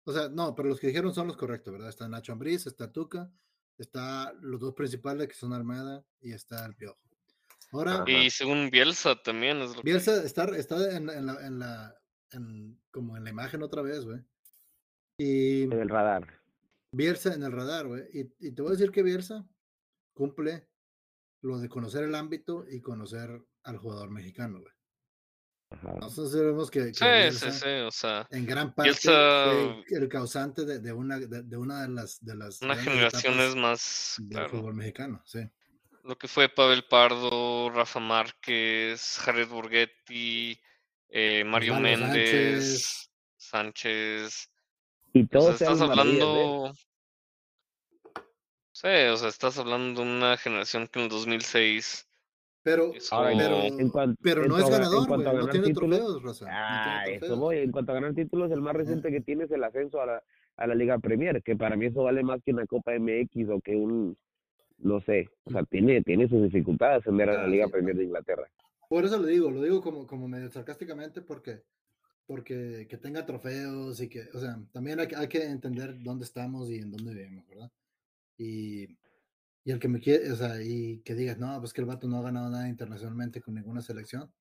o 0.04 0.12
sea, 0.12 0.28
no, 0.28 0.54
pero 0.54 0.68
los 0.68 0.80
que 0.80 0.86
dijeron 0.88 1.14
son 1.14 1.26
los 1.28 1.36
correctos, 1.36 1.72
¿verdad? 1.72 1.88
Está 1.88 2.08
Nacho 2.08 2.32
Ambriz, 2.32 2.66
está 2.66 2.90
Tuca, 2.92 3.30
está 3.78 4.32
los 4.40 4.60
dos 4.60 4.74
principales 4.74 5.28
que 5.28 5.34
son 5.34 5.52
Armada 5.52 6.04
y 6.20 6.32
está 6.32 6.64
el 6.66 6.74
Piojo. 6.76 6.98
Ahora, 7.72 7.94
Ajá. 8.02 8.04
Y 8.10 8.30
según 8.30 8.68
Bielsa 8.70 9.14
también 9.22 9.58
es 9.58 9.70
lo 9.70 9.82
que 9.82 9.82
Bielsa 9.90 10.22
está, 10.24 10.44
está 10.56 10.96
en, 10.96 11.08
en 11.08 11.26
la, 11.26 11.46
en 11.46 11.58
la 11.58 11.94
en- 12.32 12.80
como 12.90 13.16
en 13.16 13.24
la 13.24 13.30
imagen 13.30 13.62
otra 13.62 13.82
vez, 13.82 14.04
güey. 14.04 14.20
Y 15.18 15.62
En 15.64 15.72
el 15.74 15.88
radar. 15.88 16.40
Bielsa 16.92 17.34
en 17.34 17.42
el 17.44 17.52
radar, 17.52 17.86
güey. 17.86 18.02
Y, 18.12 18.48
y 18.48 18.52
te 18.52 18.62
voy 18.62 18.70
a 18.70 18.76
decir 18.76 18.90
que 18.90 19.02
Bielsa 19.04 19.46
cumple 20.14 20.68
lo 21.42 21.58
de 21.58 21.68
conocer 21.68 22.04
el 22.04 22.14
ámbito 22.14 22.64
y 22.68 22.80
conocer 22.80 23.40
al 23.62 23.76
jugador 23.78 24.10
mexicano, 24.10 24.60
güey. 24.60 24.72
Ajá. 25.72 25.94
Nosotros 26.00 26.32
sabemos 26.32 26.70
que, 26.70 26.86
que 26.86 26.94
Sí, 26.94 27.04
Bielsa 27.04 27.52
sí, 27.52 27.58
sí, 27.60 27.68
o 27.86 27.90
sea, 27.92 28.26
en 28.30 28.44
gran 28.44 28.74
parte 28.74 28.90
Bielsa- 28.90 29.82
fue 29.88 29.98
el 29.98 30.08
causante 30.08 30.64
de, 30.64 30.80
de 30.80 30.92
una, 30.92 31.18
de, 31.18 31.42
de 31.42 31.56
una 31.56 31.82
de 31.82 31.88
las 31.88 32.18
de 32.24 32.34
las 32.34 32.60
una 32.60 32.74
grandes 32.74 32.92
generación 32.92 33.34
etapas 33.34 33.48
es 33.50 33.56
más, 33.56 34.14
del 34.18 34.28
claro, 34.30 34.48
fútbol 34.50 34.74
mexicano, 34.74 35.22
sí. 35.24 35.40
lo 36.02 36.18
que 36.18 36.26
fue 36.26 36.48
Pavel 36.48 36.84
Pardo, 36.88 37.70
Rafa 37.70 38.00
Márquez, 38.00 39.18
Jared 39.20 39.46
Borghetti, 39.48 40.60
eh, 41.08 41.44
Mario 41.44 41.74
Osvaldo 41.74 41.98
Méndez, 42.06 43.08
Sánchez, 43.36 44.50
Y 45.12 45.22
o 45.22 45.26
sea, 45.26 45.28
todos 45.38 45.60
estás 45.60 45.80
¿eh? 45.80 45.84
hablando, 45.84 46.72
sí, 48.72 48.88
o 48.88 49.16
sea, 49.16 49.28
estás 49.28 49.56
hablando 49.58 50.02
de 50.02 50.08
una 50.08 50.36
generación 50.36 50.88
que 50.88 50.98
en 50.98 51.04
el 51.04 51.10
2006 51.10 52.08
Pero, 52.62 52.92
Ahora, 53.10 53.32
pero, 53.38 53.56
en 53.62 53.88
cuan- 53.88 54.16
pero 54.20 54.42
en 54.42 54.48
no 54.48 54.58
es 54.58 54.64
cuanto 54.64 54.74
a- 54.74 54.76
en 54.76 54.82
ganador, 54.82 55.08
cuanto 55.08 55.28
a 55.28 55.32
No 55.32 55.38
ganar 55.38 55.52
tiene 55.52 55.66
títulos, 55.68 55.98
trofeos, 55.98 56.22
Rosa. 56.22 56.44
no 56.44 56.50
Ah, 56.52 57.02
tiene 57.04 57.16
eso 57.26 57.36
voy. 57.36 57.58
En 57.58 57.72
cuanto 57.72 57.92
a 57.92 57.94
ganar 57.94 58.14
títulos, 58.14 58.50
el 58.50 58.60
más 58.60 58.74
reciente 58.76 59.10
que 59.10 59.20
tiene 59.22 59.44
es 59.44 59.50
el 59.50 59.64
ascenso 59.64 60.00
a 60.00 60.06
la, 60.06 60.22
a 60.56 60.66
la 60.66 60.74
Liga 60.74 60.98
Premier, 60.98 61.42
que 61.42 61.56
para 61.56 61.76
mí 61.76 61.86
eso 61.86 62.02
vale 62.02 62.22
más 62.22 62.42
que 62.42 62.52
una 62.52 62.66
Copa 62.66 62.92
MX 62.94 63.48
o 63.48 63.60
que 63.60 63.74
un, 63.76 64.16
no 64.78 65.00
sé, 65.00 65.28
o 65.44 65.50
sea, 65.52 65.62
tiene, 65.64 66.02
tiene 66.02 66.28
sus 66.28 66.42
dificultades 66.42 66.98
ascender 67.00 67.30
a 67.30 67.34
la 67.34 67.44
Ah, 67.44 67.46
Liga 67.46 67.66
sí. 67.66 67.72
Premier 67.72 67.96
de 67.96 68.04
Inglaterra. 68.04 68.46
Por 68.88 69.04
eso 69.04 69.18
lo 69.18 69.26
digo, 69.26 69.50
lo 69.50 69.62
digo 69.62 69.80
como, 69.80 70.06
como 70.06 70.28
medio 70.28 70.50
sarcásticamente 70.50 71.22
porque, 71.22 71.62
porque 72.26 72.86
que 72.90 72.98
tenga 72.98 73.24
trofeos 73.24 74.00
y 74.02 74.08
que, 74.08 74.28
o 74.34 74.38
sea, 74.38 74.58
también 74.72 75.00
hay, 75.00 75.08
hay 75.16 75.28
que 75.28 75.44
entender 75.44 75.94
dónde 76.02 76.24
estamos 76.24 76.68
y 76.70 76.78
en 76.78 76.90
dónde 76.90 77.14
vivimos, 77.14 77.48
¿verdad? 77.48 77.70
Y, 78.36 78.98
y 79.70 79.72
el 79.72 79.78
que 79.78 79.88
me 79.88 80.00
quiere, 80.00 80.30
o 80.32 80.36
sea, 80.36 80.60
y 80.62 80.98
que 81.04 81.14
digas, 81.14 81.38
no, 81.38 81.58
pues 81.60 81.72
que 81.72 81.80
el 81.80 81.86
vato 81.86 82.08
no 82.08 82.18
ha 82.18 82.22
ganado 82.22 82.50
nada 82.50 82.68
internacionalmente 82.68 83.40
con 83.40 83.54
ninguna 83.54 83.80
selección. 83.80 84.32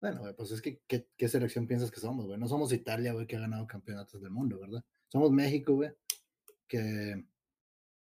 Bueno, 0.00 0.20
güey, 0.20 0.34
pues 0.34 0.50
es 0.50 0.60
que, 0.60 0.80
¿qué, 0.88 1.06
qué 1.16 1.28
selección 1.28 1.66
piensas 1.66 1.90
que 1.90 2.00
somos, 2.00 2.26
güey? 2.26 2.38
No 2.38 2.48
somos 2.48 2.72
Italia, 2.72 3.12
güey, 3.12 3.26
que 3.26 3.36
ha 3.36 3.40
ganado 3.40 3.66
campeonatos 3.66 4.20
del 4.20 4.30
mundo, 4.32 4.58
¿verdad? 4.60 4.84
Somos 5.08 5.30
México, 5.30 5.74
güey, 5.74 5.90
que, 6.66 7.24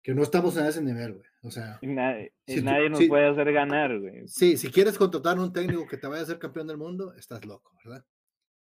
que 0.01 0.13
no 0.15 0.23
estamos 0.23 0.57
en 0.57 0.65
ese 0.65 0.81
nivel, 0.81 1.13
güey. 1.13 1.25
O 1.43 1.51
sea, 1.51 1.77
Y 1.81 1.87
nadie, 1.87 2.33
Si 2.47 2.61
nadie 2.61 2.89
nos 2.89 2.99
si- 2.99 3.07
puede 3.07 3.27
hacer 3.29 3.51
ganar, 3.53 3.99
güey. 3.99 4.27
Sí, 4.27 4.57
si 4.57 4.69
quieres 4.71 4.97
contratar 4.97 5.39
un 5.39 5.53
técnico 5.53 5.87
que 5.87 5.97
te 5.97 6.07
vaya 6.07 6.23
a 6.23 6.25
ser 6.25 6.39
campeón 6.39 6.67
del 6.67 6.77
mundo, 6.77 7.13
estás 7.13 7.45
loco, 7.45 7.71
¿verdad? 7.85 8.03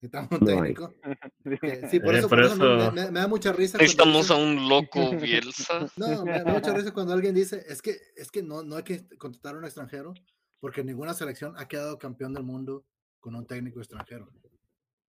Necesitamos 0.03 0.31
un 0.41 0.47
técnico. 0.47 0.95
que- 1.61 1.89
sí, 1.91 2.01
por 2.01 2.15
Eh, 2.15 2.19
eso, 2.19 2.29
por 2.29 2.39
por 2.39 2.47
eso 2.47 2.57
me- 2.57 2.77
eso- 2.79 2.93
me, 2.93 3.11
me 3.11 3.21
da 3.21 3.29
mucha 3.29 3.53
risa. 3.53 3.77
necesitamos 3.79 4.31
a 4.31 4.37
un 4.37 4.69
loco 4.69 5.11
Bielsa. 5.17 5.87
No, 5.97 6.25
me 6.25 6.43
da 6.43 6.53
mucha 6.53 6.73
risa 6.75 6.93
cuando 6.93 7.13
alguien 7.13 7.35
dice, 7.35 7.65
es 7.69 7.83
que, 7.83 7.99
es 8.17 8.31
que 8.31 8.43
no, 8.43 8.63
no 8.63 8.77
hay 8.77 8.83
que 8.83 9.07
contratar 9.19 9.55
a 9.55 9.59
un 9.59 9.65
extranjero 9.65 10.15
porque 10.59 10.83
ninguna 10.85 11.15
selección 11.15 11.55
ha 11.59 11.69
quedado 11.69 11.99
campeón 11.99 12.33
del 12.35 12.45
mundo 12.45 12.87
con 13.21 13.35
un 13.35 13.47
técnico 13.47 13.81
extranjero. 13.81 14.31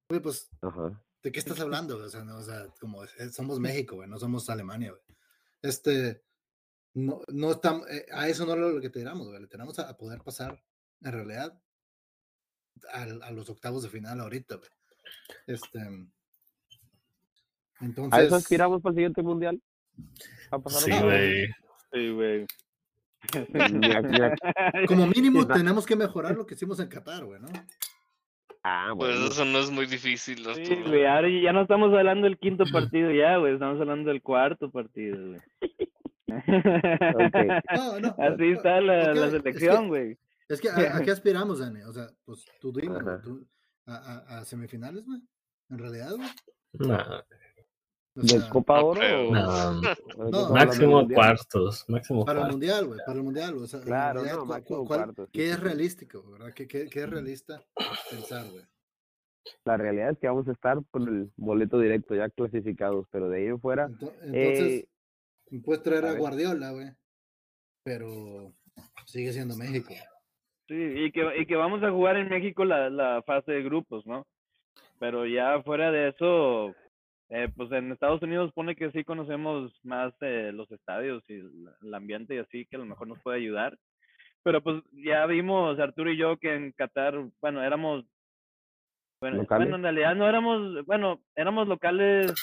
Güey, 0.09 0.21
pues, 0.21 0.49
Ajá. 0.61 1.01
¿de 1.23 1.31
qué 1.31 1.39
estás 1.39 1.59
hablando? 1.61 1.97
O 1.97 2.09
sea, 2.09 2.23
no, 2.25 2.37
o 2.37 2.43
sea, 2.43 2.67
como 2.79 3.01
somos 3.31 3.59
México, 3.59 3.95
güey, 3.95 4.09
no 4.09 4.17
somos 4.19 4.49
Alemania, 4.49 4.91
güey. 4.91 5.01
Este, 5.61 6.21
no, 6.95 7.21
no 7.29 7.51
estamos, 7.51 7.89
eh, 7.89 8.05
a 8.11 8.27
eso 8.27 8.45
no 8.45 8.53
es 8.53 8.59
lo 8.59 8.81
que 8.81 8.89
te 8.89 8.99
tiramos, 8.99 9.27
güey, 9.27 9.39
le 9.39 9.47
tenemos 9.47 9.79
a, 9.79 9.89
a 9.89 9.95
poder 9.97 10.21
pasar, 10.21 10.61
en 11.01 11.11
realidad, 11.13 11.61
al- 12.91 13.21
a, 13.23 13.31
los 13.31 13.49
octavos 13.49 13.83
de 13.83 13.89
final 13.89 14.19
ahorita, 14.19 14.55
güey. 14.55 14.69
Este, 15.47 15.79
¿A 15.79 15.83
eso 15.83 16.07
Entonces, 17.81 18.33
aspiramos 18.33 18.81
para 18.81 18.91
el 18.91 18.95
siguiente 18.97 19.21
mundial? 19.23 19.61
¿A 20.51 20.59
pasar 20.59 20.81
Sí, 21.91 22.09
güey. 22.11 22.45
Sí, 23.27 24.85
como 24.87 25.07
mínimo 25.07 25.45
tenemos 25.47 25.85
que 25.85 25.95
mejorar 25.95 26.35
lo 26.35 26.45
que 26.45 26.55
hicimos 26.55 26.79
en 26.79 26.87
Qatar, 26.87 27.23
güey, 27.25 27.39
¿no? 27.39 27.47
Ah, 28.63 28.93
Pues 28.95 29.11
bueno. 29.15 29.27
eso 29.31 29.45
no 29.45 29.59
es 29.59 29.69
muy 29.71 29.85
difícil, 29.87 30.45
Sí, 30.55 30.75
güey, 30.85 31.05
ahora 31.05 31.27
ya 31.29 31.51
no 31.53 31.61
estamos 31.63 31.91
hablando 31.93 32.25
del 32.25 32.37
quinto 32.37 32.63
partido 32.71 33.11
ya, 33.11 33.37
güey, 33.37 33.53
estamos 33.53 33.79
hablando 33.81 34.09
del 34.11 34.21
cuarto 34.21 34.69
partido, 34.71 35.17
güey. 35.29 35.41
No, 37.75 37.99
no, 37.99 38.15
Así 38.17 38.43
no, 38.43 38.55
está 38.55 38.79
la, 38.79 39.13
la 39.13 39.25
es 39.25 39.31
que- 39.33 39.37
selección, 39.41 39.87
güey. 39.89 40.17
Es 40.47 40.61
que 40.61 40.69
a, 40.69 40.95
a 40.97 41.01
qué 41.01 41.11
aspiramos, 41.11 41.59
Dani. 41.59 41.81
O 41.81 41.91
sea, 41.93 42.07
pues 42.25 42.45
tú 42.61 42.71
dime, 42.71 42.99
tú- 43.23 43.45
a, 43.95 44.17
a- 44.37 44.39
a 44.39 44.45
semifinales, 44.45 45.05
güey. 45.05 45.21
En 45.69 45.77
realidad, 45.79 46.11
güey. 46.15 46.29
Nah, 46.73 47.21
O 48.13 48.21
¿De 48.21 48.27
sea, 48.39 48.49
Copa 48.49 48.79
no 48.79 48.85
Oro? 48.87 49.31
No, 49.31 49.81
de 49.81 49.87
no, 49.87 49.95
Copa 50.05 50.37
Oro 50.37 50.53
máximo 50.53 50.91
Mundial? 50.99 51.15
cuartos, 51.17 51.85
máximo 51.87 52.25
para 52.25 52.39
el 52.39 52.43
cuartos. 52.43 52.51
mundial, 52.53 52.87
güey, 52.87 52.99
para 53.05 53.17
el 53.17 53.23
mundial. 53.23 53.55
O 53.57 53.67
sea, 53.67 53.79
Claro, 53.81 54.13
realidad, 54.21 54.35
no, 54.35 54.41
cu- 54.41 54.47
máximo 54.47 54.79
cu- 54.79 54.85
cuál- 54.87 54.99
cuartos, 55.05 55.25
sí, 55.27 55.31
¿Qué 55.33 55.45
sí, 55.45 55.49
es 55.51 55.59
realístico, 55.61 56.31
verdad? 56.31 56.53
¿Qué, 56.53 56.67
qué, 56.67 56.89
qué 56.89 57.03
es 57.03 57.09
realista 57.09 57.63
pensar, 58.09 58.49
güey? 58.51 58.65
La 59.65 59.77
realidad 59.77 60.11
es 60.11 60.19
que 60.19 60.27
vamos 60.27 60.47
a 60.47 60.51
estar 60.51 60.77
con 60.91 61.07
el 61.07 61.31
boleto 61.37 61.79
directo 61.79 62.13
ya 62.13 62.29
clasificados, 62.29 63.07
pero 63.11 63.29
de 63.29 63.37
ahí 63.37 63.45
en 63.47 63.59
fuera, 63.61 63.87
Ento- 63.87 64.13
Entonces, 64.23 64.87
eh, 65.51 65.61
puedes 65.63 65.81
traer 65.81 66.05
a 66.05 66.11
a. 66.11 66.13
Guardiola, 66.13 66.71
güey. 66.71 66.91
Pero 67.83 68.53
sigue 69.07 69.33
siendo 69.33 69.55
México. 69.57 69.93
Sí, 70.71 70.77
y 70.77 71.11
que, 71.11 71.21
y 71.37 71.45
que 71.45 71.57
vamos 71.57 71.83
a 71.83 71.91
jugar 71.91 72.15
en 72.15 72.29
México 72.29 72.63
la, 72.63 72.89
la 72.89 73.21
fase 73.23 73.51
de 73.51 73.61
grupos, 73.61 74.07
¿no? 74.07 74.25
Pero 74.99 75.25
ya 75.25 75.61
fuera 75.63 75.91
de 75.91 76.07
eso, 76.07 76.73
eh, 77.29 77.49
pues 77.57 77.69
en 77.73 77.91
Estados 77.91 78.21
Unidos 78.21 78.53
pone 78.53 78.77
que 78.77 78.89
sí 78.91 79.03
conocemos 79.03 79.77
más 79.83 80.13
eh, 80.21 80.51
los 80.53 80.71
estadios 80.71 81.25
y 81.27 81.33
el, 81.33 81.51
el 81.81 81.93
ambiente 81.93 82.35
y 82.35 82.37
así, 82.37 82.65
que 82.67 82.77
a 82.77 82.79
lo 82.79 82.85
mejor 82.85 83.09
nos 83.09 83.21
puede 83.21 83.39
ayudar. 83.39 83.77
Pero 84.43 84.63
pues 84.63 84.81
ya 84.93 85.25
vimos, 85.25 85.77
Arturo 85.77 86.09
y 86.09 86.15
yo, 86.15 86.37
que 86.37 86.55
en 86.55 86.71
Qatar, 86.71 87.21
bueno, 87.41 87.61
éramos, 87.61 88.05
bueno, 89.19 89.39
¿Locales? 89.39 89.67
bueno, 89.67 89.75
en 89.75 89.83
realidad 89.83 90.15
no 90.15 90.29
éramos, 90.29 90.85
bueno, 90.85 91.19
éramos 91.35 91.67
locales 91.67 92.33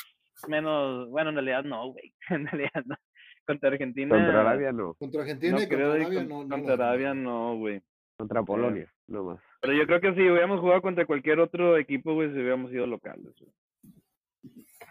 menos, 0.48 1.08
bueno, 1.08 1.30
en 1.30 1.36
realidad 1.36 1.64
no, 1.64 1.92
güey, 1.92 2.12
en 2.28 2.46
realidad 2.46 2.84
no. 2.84 2.96
Contra 3.46 3.70
Argentina. 3.70 4.14
contra 4.14 4.40
Arabia 4.42 4.72
no, 4.72 4.92
Contra 4.96 5.22
Argentina 5.22 5.52
no 5.56 5.62
y 5.62 5.66
contra 5.66 5.92
Arabia 5.94 6.24
no. 6.24 6.46
contra 6.46 6.74
Arabia 6.74 7.12
güey. 7.12 7.22
no, 7.22 7.56
güey. 7.56 7.82
Contra 8.18 8.42
Polonia, 8.42 8.92
no 9.06 9.22
más. 9.24 9.40
Pero 9.60 9.72
yo 9.74 9.86
creo 9.86 10.00
que 10.00 10.12
si 10.14 10.20
hubiéramos 10.28 10.60
jugado 10.60 10.82
contra 10.82 11.06
cualquier 11.06 11.38
otro 11.40 11.76
equipo, 11.78 12.14
güey, 12.14 12.28
si 12.30 12.34
hubiéramos 12.38 12.70
sido 12.70 12.86
locales. 12.86 13.32
güey. 13.40 13.52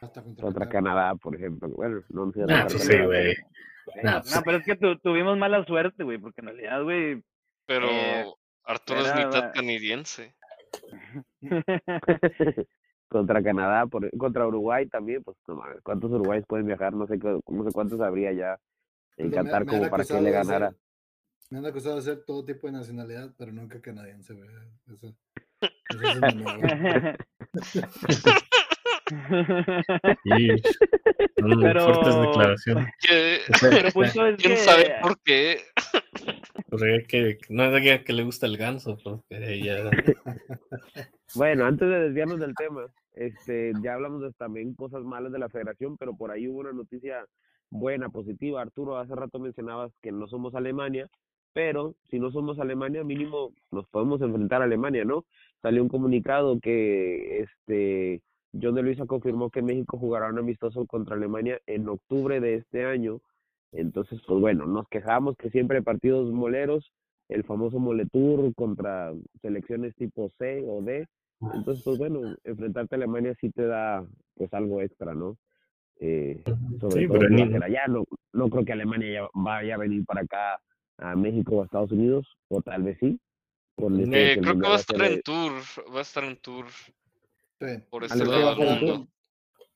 Hasta 0.01 0.23
contra, 0.23 0.43
Contra. 0.43 0.69
Canadá, 0.69 1.15
por 1.15 1.35
ejemplo. 1.35 1.67
Bueno, 1.69 2.01
no 2.09 2.31
sé 2.31 2.39
Nah, 2.45 2.63
pues 2.67 2.83
sí, 2.83 2.97
güey. 2.99 3.35
Nah, 4.03 4.21
pues 4.21 4.35
No, 4.35 4.41
pero 4.43 4.57
es 4.57 4.65
que 4.65 4.75
tu- 4.75 4.97
tuvimos 4.99 5.37
mala 5.37 5.63
suerte, 5.65 6.03
güey, 6.03 6.17
porque 6.17 6.41
en 6.41 6.47
realidad, 6.47 6.83
güey. 6.83 7.21
Pero 7.65 7.87
Eh, 7.89 8.25
Arturo 8.65 8.99
es 9.01 9.15
mitad 9.15 9.51
canadiense. 9.53 10.35
contra 13.09 13.41
Canadá, 13.41 13.87
por, 13.87 14.09
contra 14.17 14.47
Uruguay 14.47 14.85
también, 14.87 15.23
pues 15.23 15.37
no 15.47 15.55
mames, 15.55 15.81
¿cuántos 15.81 16.11
uruguayos 16.11 16.45
pueden 16.45 16.67
viajar? 16.67 16.93
No 16.93 17.07
sé, 17.07 17.17
no 17.17 17.63
sé 17.63 17.71
cuántos 17.73 17.99
habría 18.01 18.33
ya 18.33 18.57
en 19.17 19.31
Pues 19.31 19.43
Qatar 19.43 19.65
como 19.65 19.81
para 19.83 20.03
que 20.03 20.13
acusado 20.13 20.21
le 20.21 20.31
ganara. 20.31 20.73
Me 21.49 21.59
han 21.59 21.65
acusado 21.65 21.95
de 21.95 22.01
ser 22.01 22.23
todo 22.25 22.43
tipo 22.43 22.67
de 22.67 22.73
nacionalidad, 22.73 23.33
pero 23.37 23.51
nunca 23.51 23.81
canadiense, 23.81 24.33
güey. 24.33 24.49
Eso, 24.93 25.15
eso 25.89 26.01
es 26.01 26.19
son 31.39 31.61
Pero- 31.61 31.81
fuertes 31.93 32.15
declaraciones. 32.21 32.93
Que- 32.99 33.39
Pero 33.61 33.91
punto 33.91 34.27
es 34.27 34.37
¿Quién 34.37 34.53
que- 34.53 34.57
sabe 34.57 34.95
por 35.01 35.19
qué? 35.23 35.57
Porque 36.69 37.05
que, 37.07 37.37
que 37.37 37.53
no 37.53 37.63
es 37.63 37.73
alguien 37.73 38.03
que 38.03 38.13
le 38.13 38.23
gusta 38.23 38.45
el 38.45 38.57
ganso. 38.57 38.97
Bueno, 41.35 41.65
antes 41.65 41.87
de 41.87 41.99
desviarnos 41.99 42.39
del 42.39 42.53
tema, 42.55 42.85
este, 43.13 43.71
ya 43.81 43.93
hablamos 43.93 44.21
de 44.21 44.31
también 44.33 44.73
cosas 44.75 45.03
malas 45.03 45.31
de 45.31 45.39
la 45.39 45.49
federación, 45.49 45.97
pero 45.97 46.15
por 46.15 46.31
ahí 46.31 46.47
hubo 46.47 46.59
una 46.59 46.73
noticia 46.73 47.25
buena, 47.69 48.09
positiva. 48.09 48.61
Arturo, 48.61 48.97
hace 48.97 49.15
rato 49.15 49.39
mencionabas 49.39 49.93
que 50.01 50.11
no 50.11 50.27
somos 50.27 50.55
Alemania, 50.55 51.07
pero 51.57 51.95
si 52.11 52.19
no 52.19 52.29
somos 52.29 52.59
Alemania, 52.59 53.03
mínimo 53.03 53.51
nos 53.71 53.87
podemos 53.87 54.21
enfrentar 54.21 54.61
a 54.61 54.65
Alemania, 54.65 55.03
¿no? 55.05 55.25
Salió 55.63 55.81
un 55.81 55.89
comunicado 55.89 56.59
que 56.59 57.39
este 57.39 58.21
John 58.61 58.75
de 58.75 58.83
Luisa 58.83 59.07
confirmó 59.07 59.49
que 59.49 59.63
México 59.63 59.97
jugará 59.97 60.29
un 60.29 60.37
amistoso 60.37 60.85
contra 60.85 61.15
Alemania 61.15 61.59
en 61.65 61.89
octubre 61.89 62.39
de 62.39 62.57
este 62.57 62.85
año. 62.85 63.21
Entonces, 63.71 64.21
pues 64.27 64.39
bueno, 64.39 64.67
nos 64.67 64.87
quejamos 64.87 65.35
que 65.35 65.49
siempre 65.49 65.77
hay 65.77 65.83
partidos 65.83 66.31
moleros, 66.31 66.91
el 67.27 67.43
famoso 67.43 67.79
Moletour 67.79 68.53
contra 68.53 69.11
selecciones 69.41 69.95
tipo 69.95 70.29
C 70.37 70.63
o 70.63 70.83
D. 70.83 71.07
Entonces, 71.55 71.83
pues 71.83 71.97
bueno, 71.97 72.35
enfrentarte 72.43 72.93
a 72.93 72.97
Alemania 72.97 73.33
sí 73.41 73.49
te 73.49 73.65
da 73.65 74.05
pues 74.35 74.53
algo 74.53 74.79
extra, 74.83 75.15
¿no? 75.15 75.37
Eh, 75.99 76.39
sobre 76.79 77.01
Sí, 77.01 77.07
todo 77.07 77.17
pero 77.17 77.65
allá. 77.65 77.87
No, 77.87 78.03
no 78.33 78.47
creo 78.47 78.63
que 78.63 78.73
Alemania 78.73 79.11
ya 79.11 79.27
vaya 79.33 79.73
a 79.73 79.79
venir 79.79 80.05
para 80.05 80.21
acá 80.21 80.59
a 80.97 81.15
México 81.15 81.55
o 81.57 81.61
a 81.61 81.65
Estados 81.65 81.91
Unidos, 81.91 82.25
o 82.49 82.61
tal 82.61 82.83
vez 82.83 82.97
sí. 82.99 83.19
De 83.77 84.33
Eh, 84.33 84.39
creo 84.41 84.55
que 84.59 84.67
va 84.67 84.73
a 84.75 84.79
estar 84.79 84.97
de- 84.97 85.13
en 85.13 85.21
tour. 85.21 85.51
Va 85.93 85.99
a 85.99 86.01
estar 86.01 86.23
en 86.23 86.37
tour 86.37 86.65
Sí. 87.59 87.67
por 87.89 88.03
este 88.03 88.25
lado 88.25 88.55
del 88.55 88.79
mundo. 88.81 89.07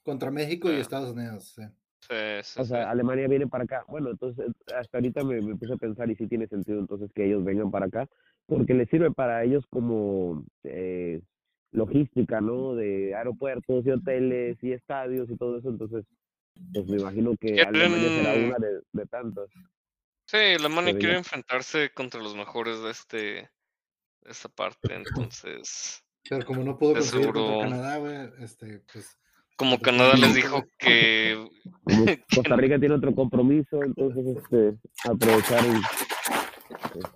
Contra 0.03 0.31
México 0.31 0.71
y. 0.71 0.75
Estados 0.77 1.11
Unidos, 1.15 1.53
sí. 1.55 1.61
Sí, 2.01 2.15
sí, 2.43 2.59
O 2.59 2.65
sea. 2.65 2.89
Alemania 2.89 3.27
viene 3.27 3.45
para 3.47 3.63
acá. 3.65 3.85
Bueno, 3.87 4.09
entonces 4.09 4.47
hasta 4.75 4.97
ahorita 4.97 5.23
me, 5.23 5.39
me 5.41 5.55
puse 5.55 5.73
a 5.73 5.77
pensar 5.77 6.09
y 6.09 6.15
sí 6.15 6.25
tiene 6.27 6.47
sentido 6.47 6.79
entonces 6.79 7.11
que 7.13 7.25
ellos 7.25 7.43
vengan 7.43 7.69
para 7.69 7.85
acá, 7.85 8.07
porque 8.47 8.73
les 8.73 8.89
sirve 8.89 9.11
para 9.11 9.43
ellos 9.43 9.63
como 9.69 10.43
eh, 10.63 11.21
logística, 11.71 12.41
¿no? 12.41 12.73
De 12.73 13.13
aeropuertos 13.13 13.85
y 13.85 13.91
hoteles 13.91 14.57
y 14.63 14.71
estadios 14.71 15.29
y 15.29 15.37
todo 15.37 15.59
eso. 15.59 15.69
Entonces, 15.69 16.03
pues 16.73 16.87
me 16.87 16.97
imagino 16.97 17.35
que 17.39 17.61
Alemania 17.61 18.09
será 18.09 18.33
una 18.33 18.57
de, 18.57 18.81
de 18.91 19.05
tantas. 19.05 19.47
Sí, 20.31 20.37
Alemania 20.37 20.93
Pero 20.93 20.99
quiere 20.99 21.17
enfrentarse 21.17 21.89
contra 21.93 22.21
los 22.21 22.35
mejores 22.35 22.81
de 22.81 22.91
este 22.91 23.17
de 23.17 24.29
esta 24.31 24.47
parte, 24.47 24.93
entonces 24.95 26.01
Pero 26.29 26.45
como 26.45 26.63
no 26.63 26.77
pudo 26.77 26.93
conseguir 26.93 27.25
seguro- 27.25 27.45
contra 27.47 27.69
Canadá, 27.69 27.97
güey, 27.97 28.29
este, 28.39 28.79
pues. 28.93 29.17
como 29.57 29.71
Pues, 29.77 29.81
Canadá 29.83 30.13
les 30.15 30.33
dijo 30.35 30.63
que 30.79 31.49
Costa 32.35 32.55
Rica 32.55 32.79
tiene 32.79 32.95
otro 32.95 33.13
compromiso, 33.13 33.83
entonces 33.83 34.37
este, 34.37 34.77
aprovechar 35.03 35.65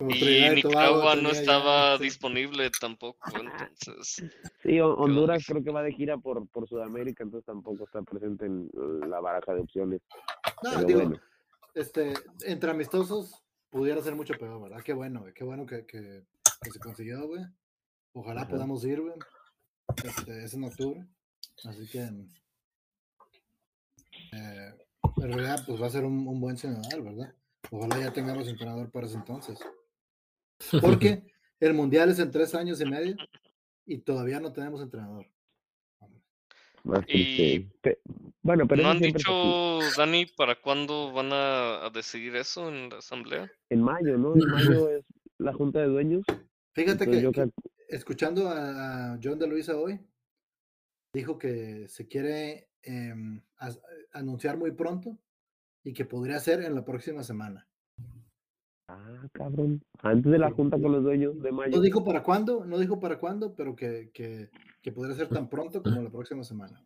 y 0.10 0.50
Nicaragua 0.56 1.16
no 1.16 1.30
estaba 1.30 1.98
disponible 1.98 2.70
tampoco, 2.82 3.32
entonces 3.40 4.26
Sí, 4.64 4.80
Hon- 4.82 4.96
Honduras 4.98 5.44
creo 5.48 5.64
que 5.64 5.72
va 5.72 5.84
de 5.84 5.94
gira 5.94 6.18
por, 6.18 6.48
por 6.50 6.68
Sudamérica, 6.68 7.24
entonces 7.24 7.46
tampoco 7.46 7.86
está 7.86 8.02
presente 8.02 8.46
en 8.46 8.70
la 9.10 9.20
baraja 9.22 9.54
de 9.54 9.62
opciones. 9.62 10.02
No, 10.64 10.70
Pero 10.72 10.84
digo, 10.86 11.00
bueno. 11.02 11.22
Este, 11.76 12.14
entre 12.44 12.72
amistosos 12.72 13.44
pudiera 13.70 14.02
ser 14.02 14.16
mucho 14.16 14.34
peor, 14.34 14.62
¿verdad? 14.62 14.82
Qué 14.84 14.94
bueno, 14.94 15.22
güey, 15.22 15.34
qué 15.34 15.44
bueno 15.44 15.66
que, 15.66 15.86
que, 15.86 16.26
que 16.62 16.72
se 16.72 16.80
consiguió, 16.80 17.28
güey. 17.28 17.44
Ojalá 18.14 18.42
Ajá. 18.42 18.50
podamos 18.50 18.84
ir, 18.86 19.02
güey. 19.02 19.14
Este, 20.04 20.44
es 20.44 20.54
en 20.54 20.64
octubre. 20.64 21.06
Así 21.66 21.88
que. 21.88 22.00
eh, 24.32 24.74
en 25.18 25.32
realidad, 25.32 25.64
pues 25.66 25.82
va 25.82 25.88
a 25.88 25.92
ser 25.92 26.06
un, 26.06 26.28
un 26.28 26.40
buen 26.40 26.58
senador, 26.58 27.04
¿verdad? 27.04 27.34
Ojalá 27.72 28.00
ya 28.00 28.14
tengamos 28.14 28.48
entrenador 28.48 28.90
para 28.92 29.08
ese 29.08 29.18
entonces. 29.18 29.60
Porque 30.82 31.24
el 31.60 31.74
mundial 31.74 32.10
es 32.10 32.20
en 32.20 32.32
tres 32.32 32.56
años 32.56 32.80
y 32.82 32.86
medio 32.86 33.16
y 33.86 34.00
todavía 34.00 34.40
no 34.40 34.54
tenemos 34.54 34.82
entrenador. 34.82 35.28
Y- 37.08 37.68
bueno, 38.44 38.68
pero 38.68 38.84
¿No 38.84 38.90
han 38.90 39.00
dicho, 39.00 39.80
Dani, 39.98 40.28
para 40.38 40.62
cuándo 40.62 41.12
van 41.12 41.34
a, 41.34 41.86
a 41.86 41.90
decidir 41.90 42.36
eso 42.36 42.70
en 42.70 42.90
la 42.90 43.00
asamblea? 43.00 43.52
En 43.70 43.82
mayo, 43.82 44.18
¿no? 44.18 44.36
En 44.36 44.48
mayo 44.48 44.90
es 44.90 45.04
la 45.40 45.54
junta 45.54 45.80
de 45.80 45.88
dueños. 45.88 46.24
Fíjate 46.74 47.08
que, 47.10 47.22
yo 47.22 47.32
que 47.32 47.42
cal- 47.42 47.54
escuchando 47.90 48.50
a, 48.50 49.18
John 49.22 49.40
de 49.40 49.48
Luisa 49.48 49.76
hoy, 49.78 50.00
dijo 51.14 51.38
que 51.40 51.88
se 51.88 52.08
quiere 52.08 52.70
em, 52.84 53.42
anunciar 54.12 54.58
muy 54.58 54.72
pronto 54.72 55.18
y 55.84 55.94
que 55.94 56.06
podría 56.06 56.40
ser 56.40 56.62
en 56.62 56.76
la 56.76 56.86
próxima 56.86 57.24
semana. 57.24 57.68
Ah, 58.88 59.28
cabrón. 59.32 59.82
Antes 60.04 60.32
de 60.32 60.38
la 60.38 60.52
junta 60.52 60.80
con 60.80 60.92
los 60.92 61.04
dueños 61.04 61.42
de 61.42 61.52
mayo. 61.52 61.76
No 61.76 61.82
dijo 61.82 62.04
para 62.04 62.22
cuándo, 62.22 62.66
no 62.66 62.78
dijo 62.78 63.00
para 63.00 63.18
cuándo, 63.18 63.56
pero 63.56 63.76
que, 63.76 64.12
que, 64.14 64.52
que 64.86 64.92
podría 64.92 65.16
ser 65.16 65.30
tan 65.30 65.50
pronto 65.50 65.82
como 65.82 66.00
la 66.04 66.12
próxima 66.12 66.44
semana. 66.44 66.80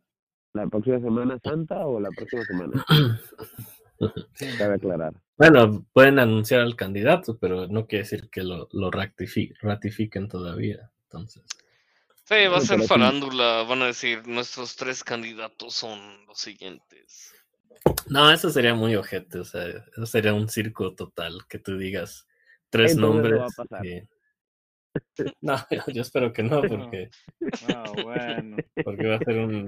¿La 0.54 0.66
próxima 0.68 1.02
semana 1.02 1.38
santa 1.44 1.86
o 1.86 2.00
la 2.00 2.10
próxima 2.12 2.46
semana? 2.46 2.86
Sí, 4.34 4.46
Cabe 4.58 4.76
aclarar. 4.76 5.14
Bueno, 5.38 5.86
pueden 5.92 6.20
anunciar 6.20 6.62
al 6.62 6.78
candidato, 6.78 7.38
pero 7.38 7.68
no 7.68 7.86
quiere 7.86 8.04
decir 8.04 8.30
que 8.30 8.44
lo, 8.44 8.70
lo 8.72 8.90
ratifi- 8.90 9.54
ratifiquen 9.60 10.30
todavía. 10.30 10.90
Entonces, 11.04 11.44
Sí, 12.24 12.36
va 12.50 12.60
a 12.60 12.62
ser 12.62 12.82
farándula. 12.84 13.64
Van 13.64 13.82
a 13.82 13.88
decir, 13.88 14.26
nuestros 14.26 14.78
tres 14.78 15.04
candidatos 15.04 15.74
son 15.74 16.00
los 16.28 16.40
siguientes. 16.40 17.34
No, 18.08 18.32
eso 18.32 18.50
sería 18.50 18.74
muy 18.74 18.96
ojete, 18.96 19.40
o 19.40 19.44
sea, 19.44 19.68
eso 19.68 20.06
sería 20.06 20.34
un 20.34 20.48
circo 20.48 20.96
total, 20.96 21.46
que 21.50 21.60
tú 21.60 21.78
digas 21.78 22.26
tres 22.70 22.94
Entonces 22.94 22.98
no 22.98 23.12
nombres. 23.20 23.40
va 23.42 23.48
a 23.48 23.50
pasar. 23.68 23.86
y- 23.86 24.08
No, 25.42 25.56
yo, 25.94 26.02
espero 26.02 26.32
que 26.34 26.44
no, 26.44 26.62
porque, 26.62 27.10
Ah, 27.74 27.84
bueno. 28.04 28.58
porque 28.84 29.08
va 29.08 29.16
a 29.16 29.20
ser 29.20 29.38
un 29.40 29.68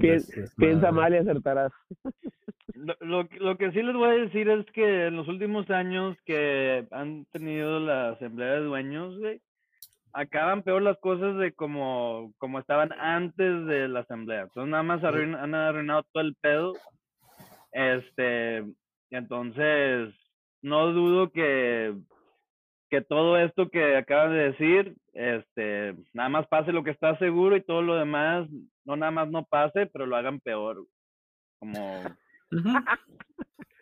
Piensa 0.58 0.92
mal 0.92 1.14
y 1.14 1.18
acertarás. 1.18 1.72
Lo, 2.74 2.96
lo, 3.02 3.28
que- 3.28 3.38
lo 3.40 3.58
que 3.58 3.72
sí 3.74 3.82
les 3.84 3.94
voy 3.96 4.10
a 4.10 4.14
decir 4.24 4.48
es 4.50 4.66
que 4.74 5.08
en 5.08 5.16
los 5.18 5.28
últimos 5.28 5.70
años 5.70 6.18
que 6.26 6.88
han 6.92 7.26
tenido 7.26 7.80
la 7.80 8.12
asamblea 8.12 8.54
de 8.54 8.60
dueños, 8.62 9.18
güey, 9.20 9.42
acaban 10.14 10.64
peor 10.64 10.82
las 10.82 10.98
cosas 11.00 11.38
de 11.38 11.52
como, 11.52 12.34
como 12.38 12.60
estaban 12.60 12.92
antes 12.94 13.66
de 13.66 13.88
la 13.90 14.00
asamblea. 14.02 14.44
Entonces 14.44 14.72
nada 14.72 14.84
más 14.84 15.02
arruin- 15.02 15.38
han 15.38 15.54
arruinado 15.54 16.04
todo 16.12 16.24
el 16.24 16.36
pedo. 16.42 16.74
Este, 17.74 18.64
entonces 19.10 20.14
no 20.62 20.92
dudo 20.94 21.30
que, 21.32 21.94
que 22.92 23.02
todo 23.02 23.38
esto 23.38 23.70
que 23.70 23.96
acaban 23.96 24.34
de 24.34 24.52
decir, 24.52 24.96
este, 25.14 25.96
nada 26.14 26.28
más 26.28 26.48
pase 26.48 26.74
lo 26.74 26.84
que 26.84 26.92
está 26.92 27.18
seguro 27.18 27.56
y 27.56 27.64
todo 27.64 27.82
lo 27.82 27.96
demás, 27.96 28.50
no 28.84 28.98
nada 28.98 29.12
más 29.12 29.30
no 29.30 29.46
pase, 29.46 29.86
pero 29.88 30.06
lo 30.06 30.18
hagan 30.18 30.40
peor. 30.42 30.86
Como. 31.58 32.04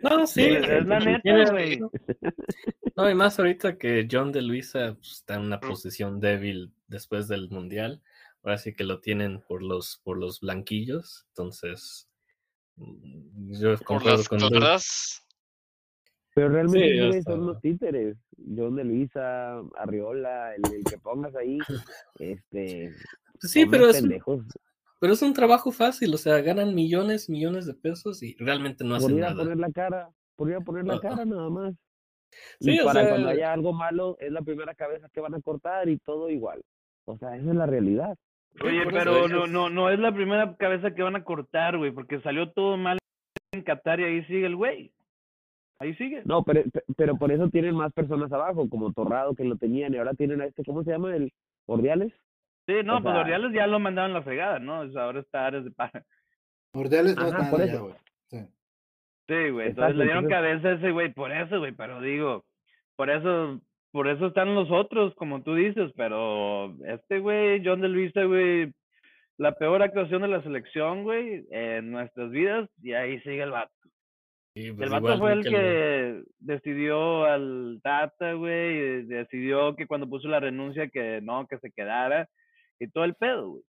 No, 0.01 0.25
sí, 0.25 0.43
es, 0.43 0.65
es 0.65 0.85
la 0.85 0.97
neta, 1.01 1.51
güey. 1.51 1.81
No, 2.95 3.09
y 3.09 3.15
más 3.15 3.37
ahorita 3.37 3.77
que 3.77 4.07
John 4.09 4.31
de 4.31 4.41
Luisa 4.41 4.93
pues, 4.93 5.11
está 5.11 5.35
en 5.35 5.41
una 5.41 5.59
posición 5.59 6.21
débil 6.21 6.71
después 6.87 7.27
del 7.27 7.49
mundial. 7.49 8.01
Ahora 8.41 8.57
sí 8.57 8.73
que 8.73 8.85
lo 8.85 9.01
tienen 9.01 9.41
por 9.41 9.61
los 9.61 9.99
por 10.05 10.17
los 10.17 10.39
blanquillos. 10.39 11.25
Entonces, 11.31 12.09
mm, 12.77 13.59
yo 13.59 13.77
Por 13.79 14.05
las 14.05 14.29
con. 14.29 14.39
Pero 16.39 16.53
realmente 16.53 17.11
Sí, 17.13 17.21
son 17.23 17.45
los 17.47 17.59
títeres. 17.61 18.17
John 18.55 18.75
de 18.75 18.83
Luisa, 18.85 19.59
Arriola, 19.77 20.55
el, 20.55 20.61
el 20.73 20.83
que 20.83 20.97
pongas 20.97 21.35
ahí, 21.35 21.57
este. 22.19 22.93
Pues 23.41 23.51
Sí, 23.51 23.61
son 23.63 23.71
pero 23.71 23.87
es, 23.89 23.95
un- 24.01 24.07
pendejos. 24.09 24.45
pero 24.99 25.13
es 25.13 25.21
un 25.21 25.33
trabajo 25.33 25.71
fácil. 25.71 26.13
O 26.13 26.17
sea, 26.17 26.39
ganan 26.41 26.75
millones, 26.75 27.29
millones 27.29 27.65
de 27.65 27.73
pesos 27.73 28.21
y 28.23 28.35
realmente 28.39 28.83
no 28.83 28.91
por 28.91 28.97
hacen 28.97 29.17
ir 29.17 29.23
a 29.25 29.29
nada. 29.31 29.43
poner 29.43 29.57
la 29.57 29.71
cara, 29.71 30.09
por 30.35 30.49
ir 30.49 30.55
a 30.55 30.61
poner 30.61 30.85
la 30.85 30.93
Ajá. 30.95 31.01
cara 31.09 31.25
nada 31.25 31.49
más. 31.49 31.73
Sí, 32.59 32.75
y 32.75 32.79
o 32.79 32.85
para 32.85 33.01
sea- 33.01 33.09
cuando 33.09 33.29
haya 33.29 33.51
algo 33.53 33.73
malo, 33.73 34.15
es 34.19 34.31
la 34.31 34.41
primera 34.41 34.73
cabeza 34.75 35.09
que 35.09 35.19
van 35.21 35.35
a 35.35 35.41
cortar 35.41 35.89
y 35.89 35.97
todo 35.99 36.29
igual. 36.29 36.61
O 37.05 37.17
sea, 37.17 37.35
esa 37.35 37.49
es 37.49 37.55
la 37.55 37.65
realidad. 37.65 38.15
Oye, 38.63 38.81
pero 38.91 39.27
no, 39.27 39.47
no, 39.47 39.69
no 39.69 39.89
es 39.89 39.99
la 39.99 40.11
primera 40.11 40.55
cabeza 40.55 40.91
que 40.91 41.01
van 41.01 41.15
a 41.15 41.23
cortar, 41.23 41.77
güey, 41.77 41.91
porque 41.91 42.19
salió 42.21 42.51
todo 42.51 42.77
mal 42.77 42.97
en 43.51 43.63
Qatar 43.63 43.99
y 43.99 44.03
ahí 44.03 44.23
sigue 44.25 44.45
el 44.45 44.55
güey. 44.55 44.91
Ahí 45.79 45.95
sigue. 45.95 46.21
No, 46.25 46.43
pero, 46.43 46.63
pero 46.97 47.15
por 47.17 47.31
eso 47.31 47.49
tienen 47.49 47.73
más 47.75 47.93
personas 47.93 48.31
abajo, 48.33 48.69
como 48.69 48.91
Torrado 48.91 49.33
que 49.35 49.45
lo 49.45 49.55
tenían 49.55 49.93
y 49.93 49.97
ahora 49.97 50.13
tienen 50.13 50.41
a 50.41 50.45
este, 50.45 50.63
¿cómo 50.65 50.83
se 50.83 50.91
llama? 50.91 51.15
El 51.15 51.31
Ordiales. 51.67 52.11
Sí, 52.67 52.73
no, 52.83 52.97
o 52.97 53.01
pues 53.01 53.13
sea- 53.13 53.21
Ordiales 53.21 53.53
ya 53.53 53.65
lo 53.65 53.79
mandaron 53.79 54.13
la 54.13 54.21
fregada, 54.21 54.59
¿no? 54.59 54.81
O 54.81 54.89
sea, 54.91 55.03
ahora 55.05 55.21
está 55.21 55.45
Ares 55.47 55.63
de 55.63 55.71
Parga. 55.71 56.03
Ordeales 56.73 57.15
no 57.15 57.25
es 57.27 57.33
Ajá, 57.33 57.37
nada 57.43 57.51
por 57.51 57.59
ya, 57.59 57.65
eso. 57.65 57.83
güey. 57.83 57.95
Sí. 58.29 58.37
Sí, 59.27 59.49
güey, 59.51 59.67
entonces 59.69 59.95
le 59.95 60.03
dieron 60.03 60.25
entonces- 60.25 60.37
cabeza 60.37 60.67
a 60.67 60.73
ese 60.73 60.91
güey 60.91 61.13
por 61.13 61.31
eso, 61.31 61.59
güey, 61.59 61.71
pero 61.71 62.01
digo, 62.01 62.45
por 62.97 63.09
eso, 63.09 63.61
por 63.91 64.07
eso 64.09 64.27
están 64.27 64.53
los 64.55 64.69
otros, 64.71 65.15
como 65.15 65.41
tú 65.43 65.55
dices, 65.55 65.91
pero 65.95 66.75
este 66.85 67.19
güey, 67.19 67.61
John 67.65 67.79
de 67.81 67.87
Luisa, 67.87 68.23
güey, 68.25 68.73
la 69.37 69.53
peor 69.53 69.81
actuación 69.81 70.21
de 70.23 70.27
la 70.27 70.43
selección, 70.43 71.03
güey, 71.03 71.47
en 71.51 71.89
nuestras 71.91 72.29
vidas, 72.31 72.69
y 72.83 72.91
ahí 72.93 73.19
sigue 73.21 73.41
el 73.43 73.51
vato. 73.51 73.71
Sí, 74.55 74.71
pues 74.71 74.91
El 74.91 75.01
vato 75.01 75.17
fue 75.19 75.33
el 75.33 75.43
que 75.43 76.23
decidió 76.39 77.25
al 77.25 77.79
Tata, 77.83 78.33
güey, 78.33 78.77
y 78.77 79.03
decidió 79.03 79.75
que 79.75 79.87
cuando 79.87 80.09
puso 80.09 80.27
la 80.27 80.39
renuncia 80.39 80.89
que 80.89 81.21
no, 81.21 81.47
que 81.47 81.59
se 81.59 81.71
quedara, 81.71 82.27
y 82.79 82.87
todo 82.87 83.03
el 83.03 83.15
pedo, 83.15 83.51
güey. 83.51 83.63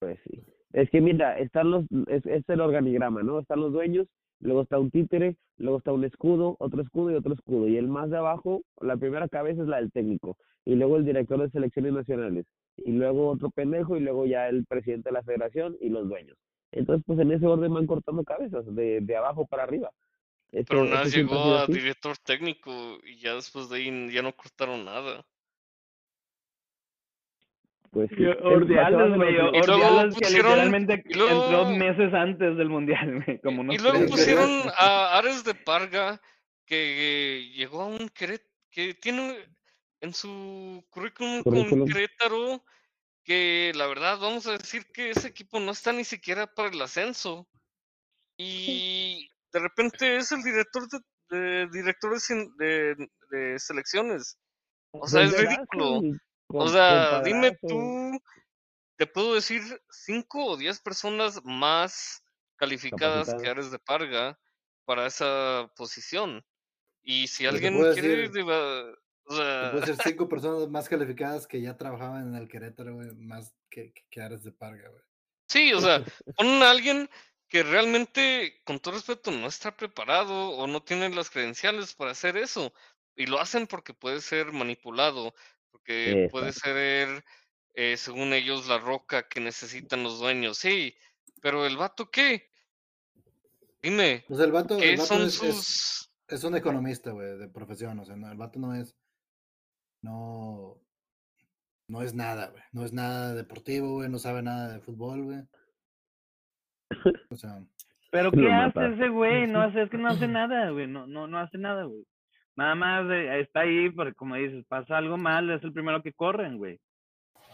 Pues 0.00 0.18
sí. 0.24 0.42
Es 0.72 0.88
que 0.90 1.00
mira, 1.00 1.38
están 1.38 1.70
los, 1.70 1.84
es, 2.08 2.24
es 2.26 2.48
el 2.48 2.60
organigrama, 2.60 3.22
¿no? 3.22 3.40
Están 3.40 3.60
los 3.60 3.72
dueños, 3.72 4.06
luego 4.40 4.62
está 4.62 4.78
un 4.78 4.90
títere, 4.90 5.36
luego 5.56 5.78
está 5.78 5.92
un 5.92 6.04
escudo, 6.04 6.56
otro 6.58 6.82
escudo 6.82 7.10
y 7.10 7.14
otro 7.14 7.34
escudo. 7.34 7.68
Y 7.68 7.76
el 7.76 7.88
más 7.88 8.10
de 8.10 8.18
abajo, 8.18 8.62
la 8.80 8.96
primera 8.96 9.28
cabeza 9.28 9.62
es 9.62 9.68
la 9.68 9.78
del 9.78 9.92
técnico. 9.92 10.36
Y 10.64 10.76
luego 10.76 10.96
el 10.96 11.04
director 11.04 11.40
de 11.40 11.50
selecciones 11.50 11.92
nacionales. 11.92 12.46
Y 12.76 12.92
luego 12.92 13.28
otro 13.28 13.50
pendejo 13.50 13.96
y 13.96 14.00
luego 14.00 14.26
ya 14.26 14.48
el 14.48 14.64
presidente 14.66 15.08
de 15.08 15.14
la 15.14 15.22
federación 15.22 15.76
y 15.80 15.88
los 15.88 16.08
dueños. 16.08 16.36
Entonces, 16.72 17.04
pues 17.06 17.18
en 17.18 17.32
ese 17.32 17.46
orden 17.46 17.72
van 17.74 17.86
cortando 17.86 18.22
cabezas, 18.24 18.64
de, 18.74 19.00
de 19.00 19.16
abajo 19.16 19.46
para 19.46 19.64
arriba. 19.64 19.90
Esto- 20.52 20.70
Pero 20.70 20.84
esto 20.84 20.94
nada 20.94 21.06
llegó 21.08 21.54
a 21.54 21.62
así. 21.64 21.72
director 21.72 22.16
técnico 22.18 22.98
y 23.04 23.16
ya 23.18 23.34
después 23.34 23.68
de 23.68 23.76
ahí 23.78 24.10
ya 24.12 24.22
no 24.22 24.32
cortaron 24.34 24.84
nada. 24.84 25.24
Pues 27.90 28.08
sí. 28.16 28.24
Ordiales, 28.24 29.16
güey, 29.16 29.32
luego 29.32 29.50
que 29.52 29.58
pusieron- 30.20 30.50
literalmente 30.52 31.02
y 31.08 31.14
luego- 31.14 31.44
entró 31.44 31.70
meses 31.70 32.14
antes 32.14 32.56
del 32.56 32.68
mundial, 32.68 33.24
güey, 33.24 33.40
como 33.40 33.62
unos 33.62 33.74
y 33.74 33.78
luego 33.78 33.98
tres 33.98 34.10
pusieron- 34.10 34.48
meses. 34.48 34.62
pusieron 34.72 34.74
a 34.78 35.18
Ares 35.18 35.42
de 35.44 35.54
Parga, 35.54 36.20
que 36.66 37.50
llegó 37.52 37.82
a 37.82 37.86
un 37.86 38.08
Querétaro, 38.10 38.48
que 38.70 38.94
tiene 38.94 39.34
en 40.00 40.14
su 40.14 40.84
currículum 40.90 41.42
Currículum. 41.42 41.80
con 41.80 41.88
Querétaro, 41.88 42.62
que 43.30 43.70
la 43.76 43.86
verdad 43.86 44.18
vamos 44.18 44.48
a 44.48 44.58
decir 44.58 44.84
que 44.92 45.10
ese 45.10 45.28
equipo 45.28 45.60
no 45.60 45.70
está 45.70 45.92
ni 45.92 46.02
siquiera 46.02 46.48
para 46.48 46.68
el 46.68 46.82
ascenso. 46.82 47.46
Y 48.36 49.30
de 49.52 49.60
repente 49.60 50.16
es 50.16 50.32
el 50.32 50.42
director 50.42 50.88
de, 50.88 50.98
de- 51.36 51.68
director 51.70 52.10
de, 52.12 52.16
cien- 52.18 52.52
de- 52.56 53.08
de 53.30 53.56
selecciones. 53.60 54.36
O 54.90 55.06
sea, 55.06 55.22
es 55.22 55.30
ridículo. 55.38 56.00
O 56.48 56.68
sea, 56.68 57.20
dime 57.22 57.56
tú, 57.68 58.20
te 58.96 59.06
puedo 59.06 59.34
decir 59.36 59.62
cinco 59.90 60.44
o 60.46 60.56
diez 60.56 60.80
personas 60.80 61.40
más 61.44 62.24
calificadas 62.56 63.28
que. 63.40 63.48
Ares 63.48 63.70
de 63.70 63.78
Parga 63.78 64.36
para 64.86 65.06
esa 65.06 65.70
posición. 65.76 66.44
Y 67.04 67.28
si 67.28 67.46
alguien 67.46 67.74
quiere, 67.94 68.08
decir- 68.32 68.98
o 69.30 69.36
sea, 69.36 69.70
puede 69.72 69.86
ser 69.86 69.96
cinco 70.16 70.28
personas 70.28 70.68
más 70.68 70.88
calificadas 70.88 71.46
que 71.46 71.60
ya 71.60 71.76
trabajaban 71.76 72.28
en 72.28 72.34
el 72.34 72.48
Querétaro, 72.48 72.94
güey, 72.96 73.12
más 73.14 73.54
que, 73.70 73.92
que, 73.92 74.02
que 74.10 74.20
Ares 74.22 74.42
de 74.42 74.52
Parga, 74.52 74.88
güey. 74.88 75.02
sí, 75.48 75.72
o 75.72 75.80
sea, 75.80 76.04
ponen 76.36 76.62
a 76.62 76.70
alguien 76.70 77.08
que 77.48 77.62
realmente, 77.62 78.60
con 78.64 78.78
todo 78.78 78.94
respeto, 78.94 79.30
no 79.30 79.46
está 79.48 79.76
preparado 79.76 80.50
o 80.50 80.66
no 80.66 80.82
tiene 80.82 81.08
las 81.10 81.30
credenciales 81.30 81.94
para 81.94 82.12
hacer 82.12 82.36
eso. 82.36 82.72
Y 83.16 83.26
lo 83.26 83.40
hacen 83.40 83.66
porque 83.66 83.92
puede 83.92 84.20
ser 84.20 84.52
manipulado, 84.52 85.34
porque 85.72 86.28
puede 86.30 86.52
ser, 86.52 87.24
eh, 87.74 87.96
según 87.96 88.32
ellos, 88.32 88.68
la 88.68 88.78
roca 88.78 89.28
que 89.28 89.40
necesitan 89.40 90.02
los 90.04 90.20
dueños. 90.20 90.58
Sí, 90.58 90.94
pero 91.40 91.66
el 91.66 91.76
vato, 91.76 92.08
¿qué? 92.10 92.48
Dime, 93.82 94.24
Pues 94.28 94.40
el 94.40 94.52
vato, 94.52 94.76
¿qué 94.76 94.90
el 94.92 94.96
vato 94.96 95.08
son 95.08 95.22
es, 95.22 95.42
es- 95.42 95.56
sus... 95.56 96.10
es 96.28 96.44
un 96.44 96.56
economista, 96.56 97.10
güey, 97.10 97.36
de 97.38 97.48
profesión. 97.48 97.98
O 97.98 98.04
sea, 98.04 98.14
no, 98.16 98.30
el 98.30 98.38
vato 98.38 98.58
no 98.58 98.74
es. 98.74 98.94
No. 100.02 100.76
No 101.88 102.02
es 102.02 102.14
nada, 102.14 102.48
güey. 102.48 102.62
No 102.72 102.84
es 102.84 102.92
nada 102.92 103.34
deportivo, 103.34 103.94
güey. 103.94 104.08
No 104.08 104.18
sabe 104.18 104.42
nada 104.42 104.72
de 104.72 104.80
fútbol, 104.80 105.24
güey. 105.24 105.42
O 107.30 107.36
sea, 107.36 107.62
Pero 108.10 108.32
¿qué 108.32 108.50
hace 108.50 108.94
ese 108.94 109.08
güey? 109.08 109.46
No 109.46 109.60
hace, 109.62 109.82
es 109.82 109.90
que 109.90 109.98
no 109.98 110.08
hace 110.08 110.26
nada, 110.26 110.70
güey. 110.70 110.86
No, 110.86 111.06
no, 111.06 111.26
no 111.26 111.38
hace 111.38 111.58
nada, 111.58 111.84
güey. 111.84 112.04
Nada 112.56 112.74
más 112.74 113.10
eh, 113.10 113.40
está 113.40 113.60
ahí, 113.60 113.90
porque 113.90 114.14
como 114.14 114.34
dices, 114.34 114.64
pasa 114.68 114.98
algo 114.98 115.16
mal, 115.16 115.50
es 115.50 115.62
el 115.62 115.72
primero 115.72 116.02
que 116.02 116.12
corren, 116.12 116.58
güey. 116.58 116.78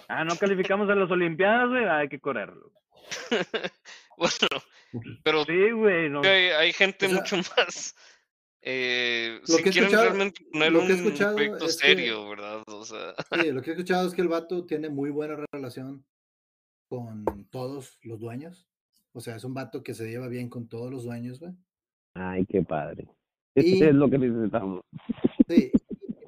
Ah, 0.08 0.24
no 0.24 0.36
calificamos 0.36 0.88
a 0.88 0.94
las 0.94 1.10
Olimpiadas, 1.10 1.68
güey, 1.68 1.84
hay 1.84 2.08
que 2.08 2.20
correrlo. 2.20 2.72
bueno, 4.16 4.62
pero 5.22 5.44
Sí, 5.44 5.70
güey. 5.70 6.08
No. 6.08 6.22
hay, 6.22 6.48
hay 6.48 6.72
gente 6.72 7.06
O 7.06 7.08
sea, 7.08 7.18
mucho 7.18 7.36
más... 7.36 7.94
eh, 8.68 9.38
lo 9.46 9.56
si 9.56 9.62
que 9.62 9.68
he 9.70 9.88
realmente 9.88 10.44
poner 10.52 10.72
lo 10.72 10.80
que 10.80 10.86
he 10.86 10.92
un 10.94 10.98
escuchado 11.06 11.36
proyecto 11.36 11.64
es 11.66 11.76
que- 11.76 11.86
serio, 11.86 12.28
¿verdad? 12.28 12.62
O 12.66 12.84
sea, 12.84 13.14
sí, 13.48 13.52
lo 13.52 13.62
que 13.62 13.70
he 13.70 13.72
escuchado 13.74 14.08
es 14.08 14.12
que 14.14 14.22
el 14.22 14.28
vato 14.28 14.66
tiene 14.66 14.88
muy 14.88 15.10
buena 15.10 15.36
relación 15.52 16.04
con 16.88 17.24
todos 17.50 17.98
los 18.02 18.18
dueños. 18.20 18.68
O 19.12 19.20
sea, 19.20 19.36
es 19.36 19.44
un 19.44 19.54
vato 19.54 19.82
que 19.82 19.94
se 19.94 20.08
lleva 20.10 20.28
bien 20.28 20.48
con 20.48 20.68
todos 20.68 20.90
los 20.90 21.04
dueños, 21.04 21.38
güey. 21.40 21.52
Ay, 22.14 22.44
qué 22.46 22.62
padre. 22.62 23.08
Y- 23.54 23.82
Es 23.82 23.94
lo 23.94 24.10
que 24.10 24.18
necesitamos. 24.18 24.82
Sí, 25.48 25.70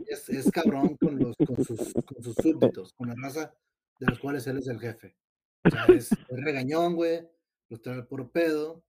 es, 0.07 0.29
es 0.31 0.51
cabrón 0.51 0.97
con, 0.97 1.19
los, 1.19 1.37
con, 1.37 1.65
sus, 1.65 1.93
con 1.93 2.23
sus 2.23 2.35
súbditos, 2.37 2.93
con 2.95 3.09
la 3.09 3.15
raza 3.17 3.53
de 3.99 4.07
los 4.07 4.19
cuales 4.21 4.47
él 4.47 4.59
es 4.59 4.69
el 4.69 4.79
jefe. 4.81 5.17
O 5.67 5.71
sea, 5.71 5.85
es, 5.87 6.13
es 6.13 6.45
regañón, 6.45 6.95
güey, 6.95 7.21
los 7.69 7.83
trae 7.83 7.97
al 7.97 8.07
puro 8.07 8.31
pedo, 8.31 8.83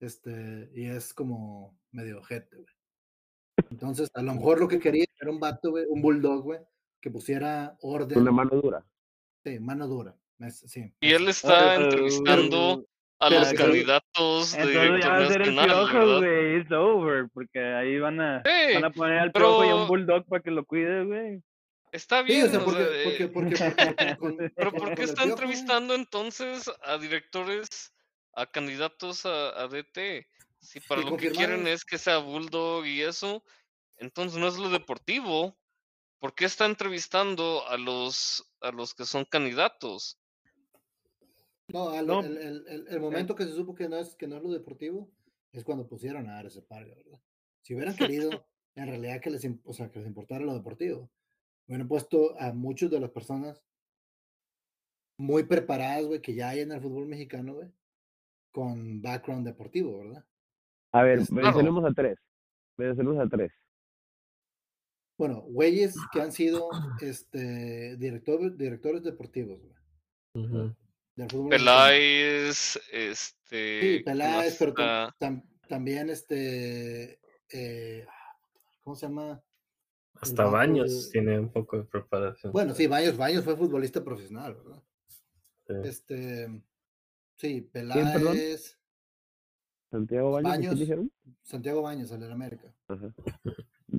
este, 0.00 0.70
y 0.74 0.86
es 0.86 1.12
como 1.14 1.78
medio 1.92 2.18
ojete, 2.18 2.56
güey. 2.56 2.74
Entonces, 3.70 4.10
a 4.14 4.22
lo 4.22 4.34
mejor 4.34 4.60
lo 4.60 4.68
que 4.68 4.78
quería 4.78 5.04
era 5.20 5.30
un 5.30 5.38
vato, 5.40 5.70
güey, 5.70 5.84
un 5.88 6.00
bulldog, 6.02 6.42
güey, 6.42 6.60
que 7.00 7.10
pusiera 7.10 7.76
orden 7.82 8.18
Una 8.18 8.32
mano 8.32 8.50
dura. 8.60 8.84
Sí, 9.44 9.58
mano 9.60 9.86
dura. 9.86 10.16
es- 10.40 10.60
sí, 10.66 10.92
Y 11.00 11.12
él 11.12 11.28
está 11.28 11.74
Pero- 11.76 11.84
entrevistando 11.84 12.86
a 13.18 13.28
pero- 13.28 13.40
los 13.40 13.48
pero- 13.50 13.58
candidatos 13.64 14.52
de 14.52 14.62
Entonces 14.62 15.02
ya 15.04 15.08
va 15.10 15.16
a 15.18 15.28
ser 15.28 15.42
el 15.42 15.54
piojo, 15.54 16.18
güey. 16.18 16.56
It's 16.60 16.72
over. 16.72 17.28
Porque 17.32 17.60
ahí 17.60 17.98
van 17.98 18.20
a, 18.20 18.42
Sí, 18.44 18.74
van 18.74 18.84
a 18.84 18.90
poner 18.90 19.18
al 19.18 19.32
pero- 19.32 19.46
piojo 19.46 19.64
y 19.64 19.68
a 19.68 19.74
un 19.76 19.88
bulldog 19.88 20.24
para 20.26 20.42
que 20.42 20.50
lo 20.50 20.64
cuide, 20.64 21.04
güey. 21.04 21.42
Está 21.92 22.20
Sí, 22.20 22.26
bien, 22.32 22.46
o 22.46 22.50
sea, 22.50 22.60
o 22.60 22.64
porque, 22.64 22.84
sea, 22.84 23.02
porque, 23.04 23.24
eh, 23.24 23.28
porque, 23.28 23.58
porque 23.58 24.16
con- 24.18 24.36
pero 24.56 24.72
¿por 24.72 24.94
qué 24.94 25.02
está 25.02 25.24
entrevistando 25.24 25.94
entonces 25.94 26.70
a 26.84 26.98
directores, 26.98 27.92
a 28.32 28.46
candidatos 28.46 29.26
a, 29.26 29.60
a 29.62 29.68
DT? 29.68 30.26
Si 30.60 30.80
para 30.88 31.02
lo 31.02 31.16
que 31.16 31.30
quieren 31.38 31.66
es 31.66 31.84
que 31.84 31.98
sea 31.98 32.18
Bulldog 32.18 32.86
y 32.86 33.02
eso, 33.02 33.42
entonces 33.96 34.38
no 34.38 34.48
es 34.48 34.56
lo 34.58 34.70
deportivo. 34.70 35.56
¿Por 36.18 36.34
qué 36.34 36.44
está 36.44 36.66
entrevistando 36.66 37.66
a 37.66 37.78
los 37.78 38.44
a 38.60 38.70
los 38.72 38.94
que 38.94 39.04
son 39.06 39.24
candidatos? 39.24 40.18
No, 41.68 41.94
el, 42.22 42.36
el- 42.36 42.66
el- 42.66 42.88
el 42.88 43.00
momento 43.00 43.34
que 43.34 43.44
se 43.44 43.54
supo 43.54 43.74
que 43.74 43.88
no, 43.88 43.96
es, 43.96 44.14
que 44.16 44.26
no 44.26 44.36
es 44.36 44.42
lo 44.42 44.50
deportivo 44.50 45.10
es 45.52 45.64
cuando 45.64 45.86
pusieron 45.88 46.28
a 46.28 46.38
Ares 46.38 46.60
Parga, 46.68 46.94
¿verdad? 46.94 47.20
Si 47.62 47.74
hubieran 47.74 47.96
querido 47.96 48.30
en 48.74 48.86
realidad 48.88 49.20
que 49.20 49.30
les, 49.30 49.46
o 49.64 49.72
sea, 49.72 49.90
que 49.90 49.98
les 50.00 50.08
importara 50.08 50.44
lo 50.44 50.52
deportivo, 50.54 51.10
hubieran 51.66 51.88
puesto 51.88 52.38
a 52.40 52.52
muchos 52.52 52.90
de 52.90 53.00
las 53.00 53.10
personas 53.10 53.62
muy 55.16 55.44
preparadas, 55.44 56.04
güey, 56.06 56.20
que 56.20 56.34
ya 56.34 56.50
hay 56.50 56.60
en 56.60 56.72
el 56.72 56.80
fútbol 56.80 57.06
mexicano, 57.06 57.54
güey, 57.54 57.68
con 58.50 59.00
background 59.02 59.46
deportivo, 59.46 59.98
¿verdad? 59.98 60.26
A 60.92 61.02
ver, 61.02 61.20
mencionemos 61.30 61.84
a 61.84 61.92
tres. 61.94 62.18
Mencionemos 62.76 63.18
a 63.24 63.28
tres. 63.28 63.52
Bueno, 65.18 65.42
güeyes 65.42 65.94
que 66.12 66.20
han 66.20 66.32
sido 66.32 66.68
este, 67.00 67.96
director- 67.98 68.56
directores 68.56 69.02
deportivos, 69.02 69.60
güey, 69.60 70.74
del 71.16 71.30
fútbol. 71.30 71.50
Peláez, 71.50 72.76
este, 72.92 73.80
Sí, 73.80 73.90
¿quién 74.02 74.04
Peláez, 74.04 74.56
pero 74.58 74.72
tam- 74.74 75.08
está? 75.08 75.16
tam- 75.18 75.44
también 75.68 76.10
este, 76.10 77.20
eh, 77.50 78.06
¿cómo 78.82 78.96
se 78.96 79.06
llama? 79.06 79.42
Hasta 80.14 80.44
Baños 80.44 81.06
de- 81.06 81.12
tiene 81.12 81.38
un 81.38 81.52
poco 81.52 81.76
de 81.78 81.84
preparación. 81.84 82.52
Bueno, 82.52 82.74
sí, 82.74 82.86
Baños, 82.86 83.16
Baños 83.16 83.44
fue 83.44 83.56
futbolista 83.56 84.02
profesional, 84.02 84.54
¿verdad? 84.54 84.82
Sí. 85.66 85.74
Este, 85.84 86.62
sí? 87.36 87.60
Peláez, 87.60 88.78
Santiago 89.90 90.30
Baños, 90.32 90.52
¿qué 90.52 90.58
Baños. 90.58 90.78
dijeron? 90.80 91.12
Santiago 91.42 91.82
Baños, 91.82 92.10
el 92.12 92.20
del 92.20 92.32
América. 92.32 92.72
Ajá. 92.88 93.14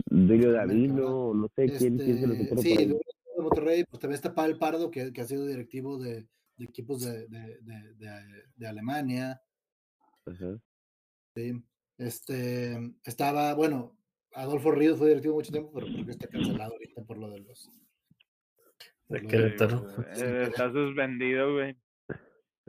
Davino, 0.09 1.33
no 1.33 1.47
sé 1.55 1.65
quién, 1.77 1.97
quién 1.97 2.19
se 2.19 2.27
les 2.27 2.39
Este, 2.39 2.53
ocurre 2.53 2.61
sí, 2.61 2.85
de 2.85 3.01
Monterrey, 3.41 3.83
pues 3.89 3.99
también 3.99 4.15
está 4.15 4.33
Pavel 4.33 4.57
Pardo, 4.57 4.89
que, 4.91 5.11
que 5.11 5.21
ha 5.21 5.25
sido 5.25 5.45
directivo 5.45 5.97
de, 5.97 6.27
de 6.57 6.65
equipos 6.65 7.01
de, 7.03 7.27
de, 7.27 7.57
de, 7.61 7.93
de- 7.95 8.43
de 8.55 8.67
Alemania. 8.67 9.41
Ajá. 10.25 10.57
Sí. 11.35 11.61
Este, 11.97 12.77
estaba, 13.03 13.53
bueno, 13.53 13.97
Adolfo 14.33 14.71
Ríos 14.71 14.97
fue 14.97 15.09
directivo 15.09 15.35
mucho 15.35 15.51
tiempo, 15.51 15.71
pero 15.73 15.87
creo 15.87 16.05
que 16.05 16.11
está 16.11 16.27
cancelado 16.27 16.73
ahorita 16.73 17.03
por 17.03 17.17
lo 17.17 17.29
de 17.31 17.39
los. 17.41 17.69
De 19.09 19.21
lo 19.21 19.27
Querétaro. 19.27 19.85
Eh, 20.15 20.43
está 20.49 20.71
suspendido, 20.71 21.53
güey. 21.53 21.75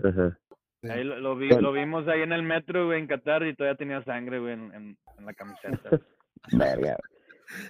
Ajá. 0.02 0.38
Ahí 0.83 1.05
lo, 1.05 1.18
lo 1.20 1.37
vi, 1.37 1.49
lo 1.49 1.72
vimos 1.72 2.09
ahí 2.09 2.22
en 2.22 2.33
el 2.33 2.43
metro, 2.43 2.87
güey, 2.87 3.01
en 3.01 3.07
Qatar 3.07 3.47
y 3.47 3.55
todavía 3.55 3.76
tenía 3.76 4.03
sangre, 4.05 4.41
güey, 4.41 4.55
en, 4.55 4.74
en, 4.74 4.99
en 5.18 5.24
la 5.26 5.33
camiseta. 5.35 5.91
Verga. 6.53 6.97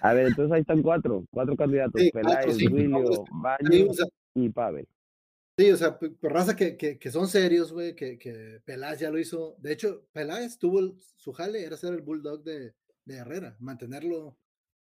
A 0.01 0.13
ver, 0.13 0.27
entonces 0.27 0.51
ahí 0.53 0.61
están 0.61 0.81
cuatro, 0.81 1.23
cuatro 1.29 1.55
candidatos. 1.55 2.01
Sí, 2.01 2.09
Peláez, 2.11 2.55
sí, 2.55 2.67
Duilio, 2.67 3.03
o 3.03 3.93
sea, 3.93 4.07
y 4.33 4.49
Pavel. 4.49 4.87
Sí, 5.57 5.69
o 5.71 5.77
sea, 5.77 5.99
raza 6.23 6.55
que, 6.55 6.75
que, 6.77 6.97
que 6.97 7.11
son 7.11 7.27
serios, 7.27 7.71
güey, 7.71 7.95
que, 7.95 8.17
que 8.17 8.59
Peláez 8.65 8.99
ya 8.99 9.11
lo 9.11 9.19
hizo. 9.19 9.55
De 9.59 9.73
hecho, 9.73 10.07
Peláez 10.11 10.57
tuvo 10.57 10.79
el- 10.79 10.95
su 11.17 11.31
jale, 11.33 11.63
era 11.63 11.77
ser 11.77 11.93
el 11.93 12.01
bulldog 12.01 12.43
de, 12.43 12.73
de 13.05 13.15
Herrera, 13.17 13.55
mantenerlo 13.59 14.37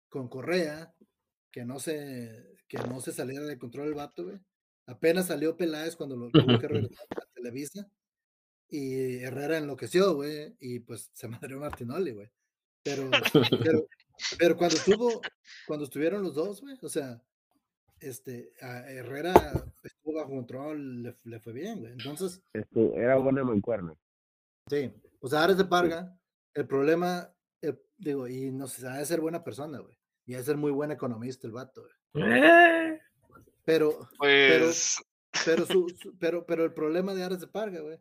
con 0.09 0.29
Correa, 0.29 0.93
que 1.53 1.65
no 1.65 1.79
se, 1.79 2.57
que 2.67 2.79
no 2.79 3.01
se 3.01 3.13
saliera 3.13 3.45
de 3.45 3.59
control 3.59 3.89
el 3.89 3.95
vato, 3.95 4.25
güey. 4.25 4.39
Apenas 4.87 5.27
salió 5.27 5.57
Peláez 5.57 5.95
cuando 5.95 6.17
lo 6.17 6.31
tuvo 6.31 6.59
que 6.59 6.67
regresar 6.69 7.07
a 7.17 7.33
Televisa 7.35 7.87
y 8.71 9.19
Herrera 9.23 9.59
enloqueció, 9.59 10.15
güey, 10.15 10.57
y 10.61 10.81
pues 10.81 11.11
se 11.15 11.29
madreó 11.51 11.59
Martinoli, 11.61 12.13
güey. 12.13 12.31
Pero, 12.83 13.11
pero, 13.63 13.87
pero 14.39 14.57
cuando 14.57 14.77
estuvo, 14.77 15.21
cuando 15.67 15.85
estuvieron 15.85 16.23
los 16.23 16.35
dos, 16.35 16.61
güey, 16.61 16.77
o 16.83 16.89
sea, 16.89 17.23
este, 18.01 18.53
a 18.61 18.89
Herrera 18.91 19.33
estuvo 19.83 20.15
bajo 20.15 20.31
control, 20.31 21.03
le, 21.03 21.17
le 21.25 21.41
fue 21.41 21.53
bien, 21.53 21.81
güey. 21.81 21.93
Entonces, 21.93 22.41
Esto, 22.53 22.95
era 22.95 23.17
buena 23.17 23.43
mancuerna. 23.45 23.95
sí, 24.69 24.93
o 25.21 25.29
sea, 25.29 25.43
Ares 25.45 25.57
de 25.59 25.65
Parga, 25.65 26.17
el 26.55 26.67
problema, 26.67 27.33
eh, 27.61 27.77
digo, 27.97 28.29
y 28.29 28.51
no 28.53 28.67
sé, 28.69 28.87
ha 28.87 28.99
de 28.99 29.05
ser 29.07 29.21
buena 29.21 29.43
persona, 29.43 29.79
güey. 29.81 29.97
Y 30.27 30.35
ha 30.35 30.39
de 30.39 30.45
ser 30.45 30.57
muy 30.57 30.71
buen 30.71 30.91
economista 30.93 31.47
el 31.47 31.53
vato, 31.55 31.83
güey. 32.13 32.25
Eh, 32.31 33.01
Pero, 33.65 34.09
Pues 34.19 34.97
pero, 35.45 35.67
su, 35.67 35.89
su- 36.01 36.17
pero, 36.19 36.47
pero 36.47 36.65
el 36.65 36.73
problema 36.73 37.15
de 37.15 37.23
Ares 37.25 37.41
de 37.41 37.47
Parga, 37.49 37.81
güey, 37.81 37.99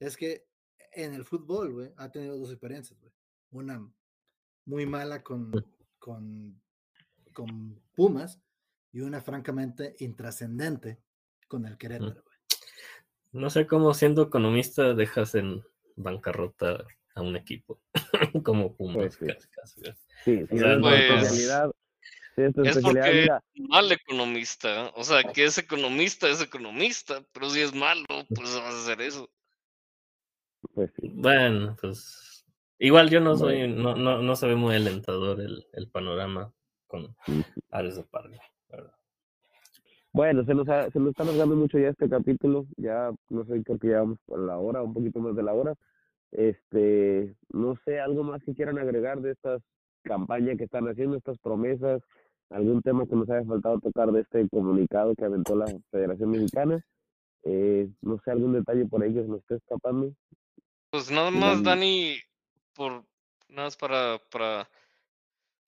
es 0.00 0.16
que 0.16 0.46
en 0.92 1.14
el 1.14 1.24
fútbol, 1.24 1.72
güey, 1.72 1.92
ha 1.96 2.10
tenido 2.10 2.38
dos 2.38 2.50
experiencias, 2.50 2.98
güey. 3.00 3.12
Una 3.50 3.90
muy 4.64 4.86
mala 4.86 5.22
con, 5.22 5.52
con, 5.98 6.60
con 7.32 7.80
Pumas 7.94 8.40
y 8.92 9.00
una 9.00 9.20
francamente 9.20 9.96
intrascendente 10.00 11.00
con 11.46 11.66
el 11.66 11.76
Querétaro, 11.76 12.22
güey. 12.22 12.38
No 13.32 13.50
sé 13.50 13.66
cómo 13.66 13.92
siendo 13.94 14.22
economista 14.22 14.94
dejas 14.94 15.34
en 15.34 15.62
bancarrota 15.96 16.84
a 17.14 17.22
un 17.22 17.36
equipo 17.36 17.80
como 18.44 18.74
Pumas. 18.76 19.16
Pues 19.16 19.16
sí. 19.16 19.26
casi, 19.26 19.48
casi, 19.48 19.80
casi. 19.82 20.02
Sí, 20.24 20.46
sí, 20.46 20.54
O 20.54 20.58
sea, 20.58 20.74
es 20.74 20.80
pues, 20.80 21.32
es 22.36 22.76
es 22.76 22.78
porque 22.82 23.12
Mira, 23.12 23.42
mal 23.68 23.90
economista, 23.90 24.92
o 24.94 25.02
sea, 25.02 25.24
que 25.24 25.44
es 25.44 25.58
economista, 25.58 26.28
es 26.28 26.40
economista, 26.40 27.22
pero 27.32 27.50
si 27.50 27.60
es 27.60 27.74
malo, 27.74 28.06
pues 28.28 28.54
vas 28.54 28.74
a 28.74 28.82
hacer 28.82 29.00
eso. 29.00 29.28
Pues 30.78 30.92
sí. 31.00 31.10
Bueno, 31.14 31.76
pues 31.80 32.44
igual 32.78 33.10
yo 33.10 33.20
no 33.20 33.36
soy, 33.36 33.58
Bueno. 33.58 33.82
no, 33.82 33.96
no, 33.96 34.22
no 34.22 34.36
se 34.36 34.46
ve 34.46 34.54
muy 34.54 34.76
alentador 34.76 35.40
el, 35.40 35.66
el 35.72 35.88
panorama 35.90 36.52
con. 36.86 37.16
Ares 37.70 37.96
de 37.96 38.04
Parga, 38.04 38.38
¿verdad? 38.68 38.92
Bueno, 40.12 40.44
se 40.44 40.54
nos, 40.54 40.68
ha- 40.68 40.88
se 40.90 41.00
nos 41.00 41.10
está 41.10 41.24
alargando 41.24 41.56
mucho 41.56 41.78
ya 41.78 41.88
este 41.88 42.08
capítulo. 42.08 42.66
Ya, 42.76 43.10
no 43.28 43.44
sé, 43.44 43.60
creo 43.64 43.78
que 43.78 43.88
ya 43.88 43.98
vamos 44.00 44.18
por 44.24 44.38
la 44.38 44.56
hora, 44.58 44.82
un 44.82 44.94
poquito 44.94 45.18
más 45.20 45.34
de 45.34 45.42
la 45.42 45.52
hora. 45.52 45.74
Este, 46.30 47.34
no 47.50 47.76
sé, 47.84 47.98
algo 48.00 48.22
más 48.22 48.42
que 48.44 48.54
quieran 48.54 48.78
agregar 48.78 49.20
de 49.20 49.32
estas 49.32 49.60
campañas 50.02 50.56
que 50.58 50.64
están 50.64 50.86
haciendo, 50.88 51.16
estas 51.16 51.38
promesas, 51.38 52.00
algún 52.50 52.80
tema 52.82 53.04
que 53.06 53.16
nos 53.16 53.28
haya 53.28 53.44
faltado 53.44 53.80
tocar 53.80 54.12
de 54.12 54.20
este 54.20 54.48
comunicado 54.48 55.14
que 55.16 55.24
aventó 55.24 55.56
la 55.56 55.66
Federación 55.90 56.30
Mexicana. 56.30 56.80
Eh, 57.44 57.88
no 58.02 58.18
sé, 58.24 58.30
algún 58.30 58.52
detalle 58.54 58.86
por 58.86 59.02
ahí 59.02 59.12
que 59.14 59.22
se 59.22 59.28
nos 59.28 59.40
esté 59.40 59.56
escapando. 59.56 60.12
Pues 60.90 61.10
nada 61.10 61.30
más, 61.30 61.62
Dani, 61.62 62.20
por 62.74 63.06
nada 63.48 63.66
más 63.68 63.76
para, 63.76 64.18
para, 64.30 64.70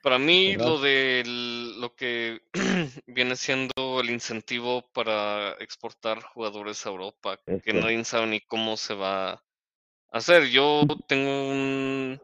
para 0.03 0.19
mí 0.19 0.57
¿Verdad? 0.57 0.65
lo 0.65 0.81
de 0.81 1.23
lo 1.27 1.95
que 1.95 2.41
viene 3.07 3.37
siendo 3.37 4.01
el 4.01 4.11
incentivo 4.11 4.83
para 4.93 5.53
exportar 5.61 6.23
jugadores 6.23 6.85
a 6.87 6.91
Europa, 6.91 7.39
que 7.63 7.73
Este. 7.73 7.75
nadie 7.75 8.03
sabe 8.05 8.27
ni 8.27 8.41
cómo 8.41 8.77
se 8.77 8.95
va 8.95 9.33
a 9.33 9.43
hacer. 10.13 10.49
Yo 10.51 10.87
tengo 11.09 11.49
un, 11.51 12.21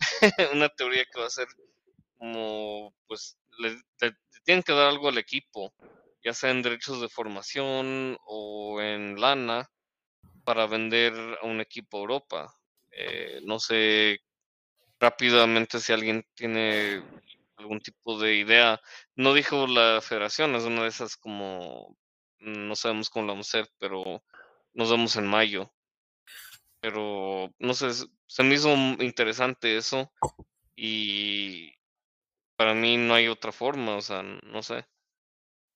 una 0.54 0.68
teoría 0.70 1.04
que 1.12 1.20
va 1.20 1.26
a 1.26 1.30
ser 1.30 1.48
como, 2.18 2.94
pues, 3.08 3.38
le, 3.58 3.70
le- 3.72 3.80
le 4.02 4.40
tienen 4.44 4.62
que 4.64 4.72
dar 4.72 4.88
algo 4.88 5.08
al 5.08 5.18
equipo, 5.18 5.74
ya 6.24 6.34
sea 6.34 6.50
en 6.50 6.62
derechos 6.62 7.00
de 7.00 7.08
formación 7.08 8.18
o 8.26 8.80
en 8.82 9.20
lana, 9.20 9.70
para 10.48 10.66
vender 10.66 11.12
a 11.42 11.44
un 11.44 11.60
equipo 11.60 11.98
a 11.98 12.00
Europa. 12.00 12.54
Eh, 12.90 13.42
no 13.44 13.58
sé 13.58 14.18
rápidamente 14.98 15.78
si 15.78 15.92
alguien 15.92 16.24
tiene 16.34 17.02
algún 17.58 17.80
tipo 17.80 18.18
de 18.18 18.36
idea. 18.36 18.80
No 19.14 19.34
dijo 19.34 19.66
la 19.66 20.00
federación, 20.00 20.54
es 20.54 20.64
una 20.64 20.84
de 20.84 20.88
esas 20.88 21.18
como, 21.18 21.94
no 22.38 22.74
sabemos 22.76 23.10
cómo 23.10 23.26
lo 23.26 23.32
vamos 23.34 23.54
a 23.54 23.58
hacer, 23.58 23.70
pero 23.78 24.24
nos 24.72 24.90
vemos 24.90 25.16
en 25.16 25.26
mayo. 25.26 25.70
Pero 26.80 27.52
no 27.58 27.74
sé, 27.74 27.90
se 28.26 28.42
me 28.42 28.54
hizo 28.54 28.74
interesante 29.00 29.76
eso 29.76 30.10
y 30.74 31.74
para 32.56 32.72
mí 32.72 32.96
no 32.96 33.12
hay 33.12 33.28
otra 33.28 33.52
forma, 33.52 33.96
o 33.96 34.00
sea, 34.00 34.22
no 34.22 34.62
sé. 34.62 34.86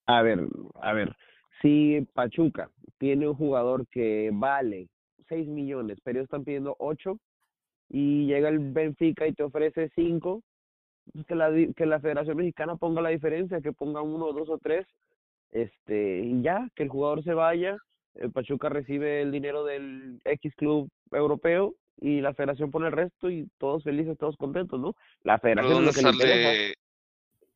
A 0.06 0.22
ver, 0.22 0.40
a 0.80 0.94
ver, 0.94 1.14
si 1.62 2.06
Pachuca 2.12 2.70
tiene 2.98 3.28
un 3.28 3.34
jugador 3.34 3.86
que 3.88 4.30
vale 4.32 4.88
6 5.28 5.48
millones, 5.48 5.98
pero 6.04 6.18
ellos 6.18 6.26
están 6.26 6.44
pidiendo 6.44 6.76
8 6.78 7.18
y 7.88 8.26
llega 8.26 8.48
el 8.48 8.58
Benfica 8.58 9.26
y 9.26 9.32
te 9.32 9.42
ofrece 9.42 9.90
5, 9.94 10.42
que 11.26 11.34
la, 11.34 11.50
que 11.76 11.86
la 11.86 12.00
Federación 12.00 12.36
Mexicana 12.36 12.76
ponga 12.76 13.00
la 13.02 13.10
diferencia, 13.10 13.60
que 13.60 13.72
ponga 13.72 14.02
uno, 14.02 14.32
dos 14.32 14.48
o 14.50 14.58
tres, 14.58 14.86
este, 15.50 16.20
y 16.20 16.42
ya, 16.42 16.68
que 16.74 16.84
el 16.84 16.88
jugador 16.88 17.22
se 17.24 17.34
vaya, 17.34 17.76
el 18.14 18.30
Pachuca 18.30 18.68
recibe 18.68 19.22
el 19.22 19.32
dinero 19.32 19.64
del 19.64 20.20
X 20.24 20.54
club 20.56 20.88
europeo 21.10 21.74
y 22.00 22.20
la 22.20 22.34
federación 22.34 22.70
pone 22.70 22.86
el 22.86 22.92
resto 22.92 23.30
y 23.30 23.48
todos 23.58 23.84
felices, 23.84 24.16
todos 24.18 24.36
contentos, 24.36 24.80
¿no? 24.80 24.94
La 25.22 25.38
¿Pero 25.38 25.62
federación 25.62 25.84
es 25.84 25.86
lo 25.86 25.92
que 25.92 26.02
le 26.02 26.10
interesa. 26.10 26.48
sale, 26.48 26.74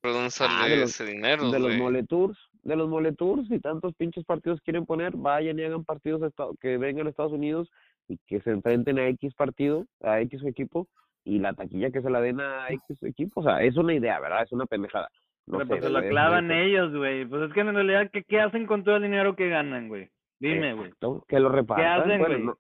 pero 0.01 0.15
dónde 0.15 0.31
Ah, 0.41 0.69
de 0.69 0.77
los, 0.77 0.91
ese 0.91 1.05
dinero, 1.07 1.51
de 1.51 1.59
los 1.59 1.69
güey? 1.69 1.79
moletours, 1.79 2.39
de 2.67 2.77
los 2.77 2.89
moletours 2.89 3.51
y 3.51 3.61
tantos 3.61 3.95
pinches 3.95 4.25
partidos 4.25 4.61
quieren 4.63 4.87
poner, 4.87 5.17
vayan 5.17 5.59
y 5.59 5.63
hagan 5.65 5.85
partidos 5.85 6.23
a 6.23 6.27
Estados- 6.27 6.57
que 6.61 6.77
vengan 6.79 7.07
a 7.07 7.11
Estados 7.11 7.33
Unidos 7.33 7.71
y 8.09 8.19
que 8.27 8.41
se 8.41 8.51
enfrenten 8.51 8.99
a 8.99 9.09
X 9.09 9.35
partido, 9.35 9.87
a 10.03 10.21
X 10.21 10.43
equipo 10.45 10.89
y 11.25 11.39
la 11.39 11.55
taquilla 11.55 11.91
que 11.91 12.03
se 12.03 12.11
la 12.11 12.21
den 12.21 12.41
a 12.41 12.69
X 12.71 13.03
equipo, 13.03 13.41
o 13.41 13.45
sea, 13.45 13.63
es 13.63 13.77
una 13.77 13.95
idea, 13.95 14.19
¿verdad? 14.21 14.43
Es 14.43 14.53
una 14.53 14.67
pendejada. 14.67 15.09
No 15.47 15.59
Pero 15.59 15.65
sé, 15.65 15.69
pues 15.69 15.83
se 15.85 15.91
lo 15.91 15.99
es- 16.01 16.05
es- 16.07 16.11
clavan 16.11 16.51
es- 16.51 16.67
ellos, 16.67 16.95
güey. 16.97 17.25
Pues 17.25 17.43
es 17.49 17.53
que 17.55 17.61
en 17.61 17.75
realidad, 17.75 18.11
¿qué, 18.13 18.23
qué 18.25 18.41
hacen 18.41 18.67
con 18.67 18.83
todo 18.85 18.97
el 18.97 19.03
dinero 19.03 19.37
que 19.37 19.49
ganan, 19.49 19.89
güey? 19.89 20.11
Dime, 20.41 20.75
güey. 20.75 20.93
Que 21.29 21.39
lo 21.41 21.49
repartan. 21.49 22.03
hacen, 22.03 22.19
bueno, 22.19 22.35
güey? 22.35 22.47
no- 22.47 22.59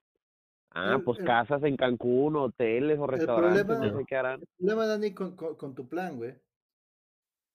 Ah, 0.78 1.00
pues 1.04 1.18
casas 1.20 1.62
en 1.64 1.76
Cancún, 1.76 2.36
hoteles 2.36 2.98
o 2.98 3.06
restaurantes, 3.06 3.64
problema- 3.64 3.92
no 3.92 3.98
sé 3.98 4.04
qué 4.06 4.16
harán. 4.16 4.40
El 4.40 4.46
problema, 4.58 4.86
Dani, 4.86 5.14
con, 5.14 5.34
con- 5.34 5.54
con 5.56 5.74
tu 5.74 5.88
plan, 5.88 6.16
güey, 6.16 6.34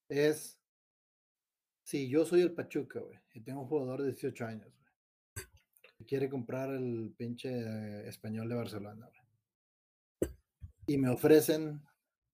es 0.10 0.58
si 1.84 2.10
yo 2.10 2.26
soy 2.26 2.42
el 2.42 2.54
Pachuca, 2.54 3.00
güey, 3.00 3.20
y 3.34 3.42
tengo 3.42 3.62
un 3.62 3.68
jugador 3.68 4.02
de 4.02 4.12
18 4.12 4.46
años, 4.46 4.74
güey, 4.74 5.48
que 5.98 6.06
quiere 6.06 6.30
comprar 6.30 6.70
el 6.70 7.14
pinche 7.18 7.50
eh, 7.50 8.08
español 8.08 8.50
de 8.50 8.56
Barcelona, 8.56 9.08
güey, 9.08 10.34
y 10.88 10.98
me 10.98 11.10
ofrecen 11.10 11.82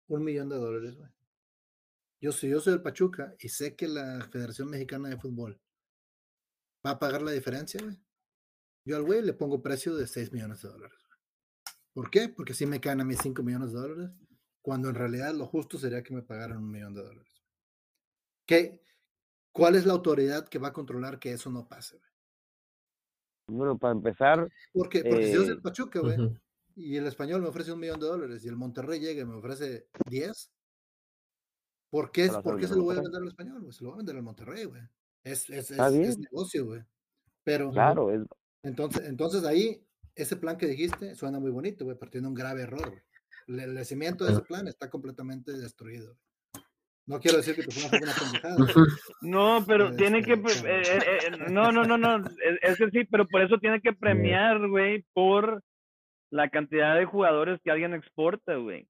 un 0.08 0.24
millón 0.24 0.50
de 0.50 0.56
dólares, 0.56 0.96
güey. 0.96 1.10
Yo, 2.20 2.32
si 2.32 2.50
yo 2.50 2.60
soy 2.60 2.74
el 2.74 2.82
Pachuca 2.82 3.36
y 3.40 3.50
sé 3.50 3.76
que 3.76 3.88
la 3.88 4.28
Federación 4.32 4.70
Mexicana 4.70 5.10
de 5.10 5.18
Fútbol 5.18 5.62
va 6.84 6.92
a 6.92 7.00
pagar 7.00 7.22
la 7.22 7.32
diferencia, 7.32 7.80
güey, 7.82 7.96
yo 8.86 8.96
al 8.96 9.04
güey 9.04 9.22
le 9.22 9.34
pongo 9.34 9.62
precio 9.62 9.96
de 9.96 10.08
6 10.08 10.32
millones 10.32 10.62
de 10.62 10.70
dólares. 10.70 10.98
¿Por 11.94 12.10
qué? 12.10 12.30
Porque 12.30 12.54
si 12.54 12.66
me 12.66 12.80
caen 12.80 13.02
a 13.02 13.06
mis 13.06 13.20
5 13.20 13.44
millones 13.44 13.74
de 13.74 13.80
dólares, 13.80 14.12
cuando 14.62 14.90
en 14.90 14.96
realidad 14.96 15.34
lo 15.34 15.46
justo 15.46 15.78
sería 15.78 16.04
que 16.04 16.14
me 16.14 16.22
pagaran 16.22 16.58
un 16.58 16.72
millón 16.72 16.94
de 16.94 17.04
dólares. 17.04 17.44
¿Qué, 18.46 18.82
¿Cuál 19.58 19.76
es 19.76 19.86
la 19.86 19.94
autoridad 19.94 20.48
que 20.48 20.60
va 20.60 20.70
a 20.70 20.74
controlar 20.74 21.20
que 21.20 21.32
eso 21.34 21.50
no 21.50 21.68
pase? 21.68 21.98
güey? 21.98 22.12
Bueno, 23.50 23.78
para 23.78 23.94
empezar, 23.94 24.50
Porque, 24.74 25.04
porque 25.04 25.28
si 25.28 25.34
yo 25.34 25.42
soy 25.42 25.50
eh, 25.50 25.54
el 25.54 25.62
Pachuca, 25.62 26.00
güey, 26.02 26.20
Ujú. 26.20 26.38
y 26.76 26.98
el 26.98 27.08
español 27.08 27.42
me 27.42 27.48
ofrece 27.48 27.72
un 27.72 27.80
millón 27.80 28.00
de 28.00 28.08
dólares 28.08 28.44
y 28.44 28.48
el 28.50 28.58
Monterrey 28.58 29.00
llega 29.00 29.22
y 29.22 29.26
me 29.26 29.36
ofrece 29.36 29.88
10, 30.10 30.52
¿por 31.90 32.12
qué, 32.12 32.28
Se 32.28 32.34
lo 32.34 32.44
¿por 32.44 32.60
qué 32.60 32.68
se 32.68 32.76
lo 32.76 32.84
voy 32.84 32.98
a 32.98 33.02
vender 33.02 33.22
al 33.22 33.28
español? 33.28 33.62
güey? 33.62 33.72
Se 33.74 33.84
lo 33.84 33.90
voy 33.92 33.96
a 33.96 33.98
vender 33.98 34.16
al 34.18 34.24
Monterrey, 34.24 34.66
güey. 34.66 34.82
Es, 35.24 35.50
es, 35.50 35.72
es, 35.72 35.80
es 35.80 36.18
negocio, 36.20 36.66
güey. 36.66 36.84
Pero 37.44 37.72
claro, 37.72 38.12
es, 38.12 38.22
entonces, 38.64 39.06
entonces 39.06 39.46
ahí, 39.46 39.82
ese 40.14 40.36
plan 40.36 40.58
que 40.58 40.68
dijiste 40.68 41.16
suena 41.16 41.40
muy 41.40 41.52
bonito, 41.52 41.86
güey, 41.86 41.98
pero 41.98 42.12
tiene 42.12 42.28
un 42.28 42.34
grave 42.34 42.64
error. 42.64 42.90
güey. 42.90 43.02
El, 43.48 43.78
el 43.78 43.86
cimiento 43.86 44.26
de 44.26 44.34
ese 44.34 44.42
plan 44.42 44.68
está 44.68 44.90
completamente 44.90 45.54
destruido. 45.54 46.08
güey. 46.08 46.27
No 47.08 47.20
quiero 47.22 47.38
decir 47.38 47.56
que 47.56 47.64
tu 47.64 47.70
una 47.80 47.90
pendejada. 47.90 48.56
No, 49.22 49.64
pero 49.66 49.96
tiene 49.96 50.22
que. 50.22 50.34
Este, 50.34 50.70
eh, 50.70 50.82
eh, 50.98 51.20
eh, 51.28 51.32
no, 51.50 51.72
no, 51.72 51.84
no, 51.86 51.98
no. 51.98 52.18
Es, 52.62 52.78
que 52.78 52.90
sí, 52.92 53.06
pero 53.10 53.26
por 53.28 53.42
eso 53.42 53.58
tiene 53.60 53.80
que 53.82 53.94
premiar, 53.94 54.68
güey, 54.68 55.06
por 55.14 55.64
la 56.32 56.50
cantidad 56.50 56.96
de 56.96 57.06
jugadores 57.06 57.60
que 57.64 57.72
alguien 57.72 57.94
exporta, 57.94 58.56
güey. 58.56 58.86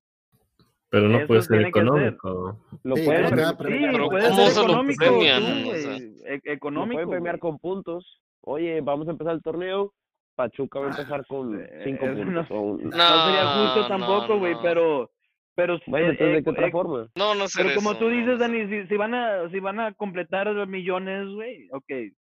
Pero 0.89 1.09
no 1.09 1.18
Eso 1.20 1.28
puede 1.28 1.41
ser 1.43 1.61
económico. 1.61 2.57
lo 2.84 2.95
Sí, 2.95 3.01
Sí, 3.03 3.07
Pero 3.09 4.09
puede 4.09 4.30
¿cómo 4.30 4.36
ser 4.45 4.51
se 4.51 4.59
lo 4.59 4.63
económico, 4.63 5.05
premian? 5.05 5.41
tú, 5.43 5.47
O 5.47 5.65
güey, 5.65 5.82
sea, 5.84 5.95
e- 5.97 6.41
económico. 6.45 6.93
pueden 6.95 7.09
premiar 7.09 7.39
con 7.39 7.59
puntos. 7.59 8.22
Oye, 8.41 8.82
vamos 8.82 9.07
a 9.07 9.11
empezar 9.11 9.34
el 9.36 9.43
torneo. 9.43 9.93
Pachuca 10.36 10.80
va 10.80 10.88
a 10.88 10.89
empezar 10.91 11.26
con 11.28 11.59
Eh, 11.59 11.82
cinco 11.84 12.07
no- 12.07 12.15
puntos. 12.15 12.45
o 12.51 12.61
un- 12.61 12.84
No 12.84 12.91
sería 12.91 13.65
justo 13.65 13.82
No, 13.82 13.88
tampoco, 13.88 14.28
no, 14.34 14.39
güey, 14.39 14.53
no. 14.53 14.61
pero. 14.61 15.11
Pero, 15.58 15.80
Bueno, 15.88 16.10
eh, 16.10 16.10
entonces, 16.12 16.34
¿de 16.34 16.39
eh, 16.39 16.43
qué 16.43 16.49
otra 16.51 16.68
eh, 16.68 16.72
forma? 16.72 17.10
No, 17.16 17.34
no 17.34 17.45
Pero 17.55 17.70
ser 17.70 17.76
como 17.76 17.91
eso, 17.91 17.99
tú 17.99 18.10
dices, 18.10 18.28
no 18.28 18.38
Dani, 18.38 18.68
si, 18.68 18.88
si 18.88 18.95
van 18.95 19.16
a 19.16 19.49
si 19.49 19.60
van 19.60 19.80
a 19.80 19.91
completar 19.95 20.45
los 20.45 20.68
millones, 20.68 21.28
güey, 21.30 21.68
ok. 21.72 22.14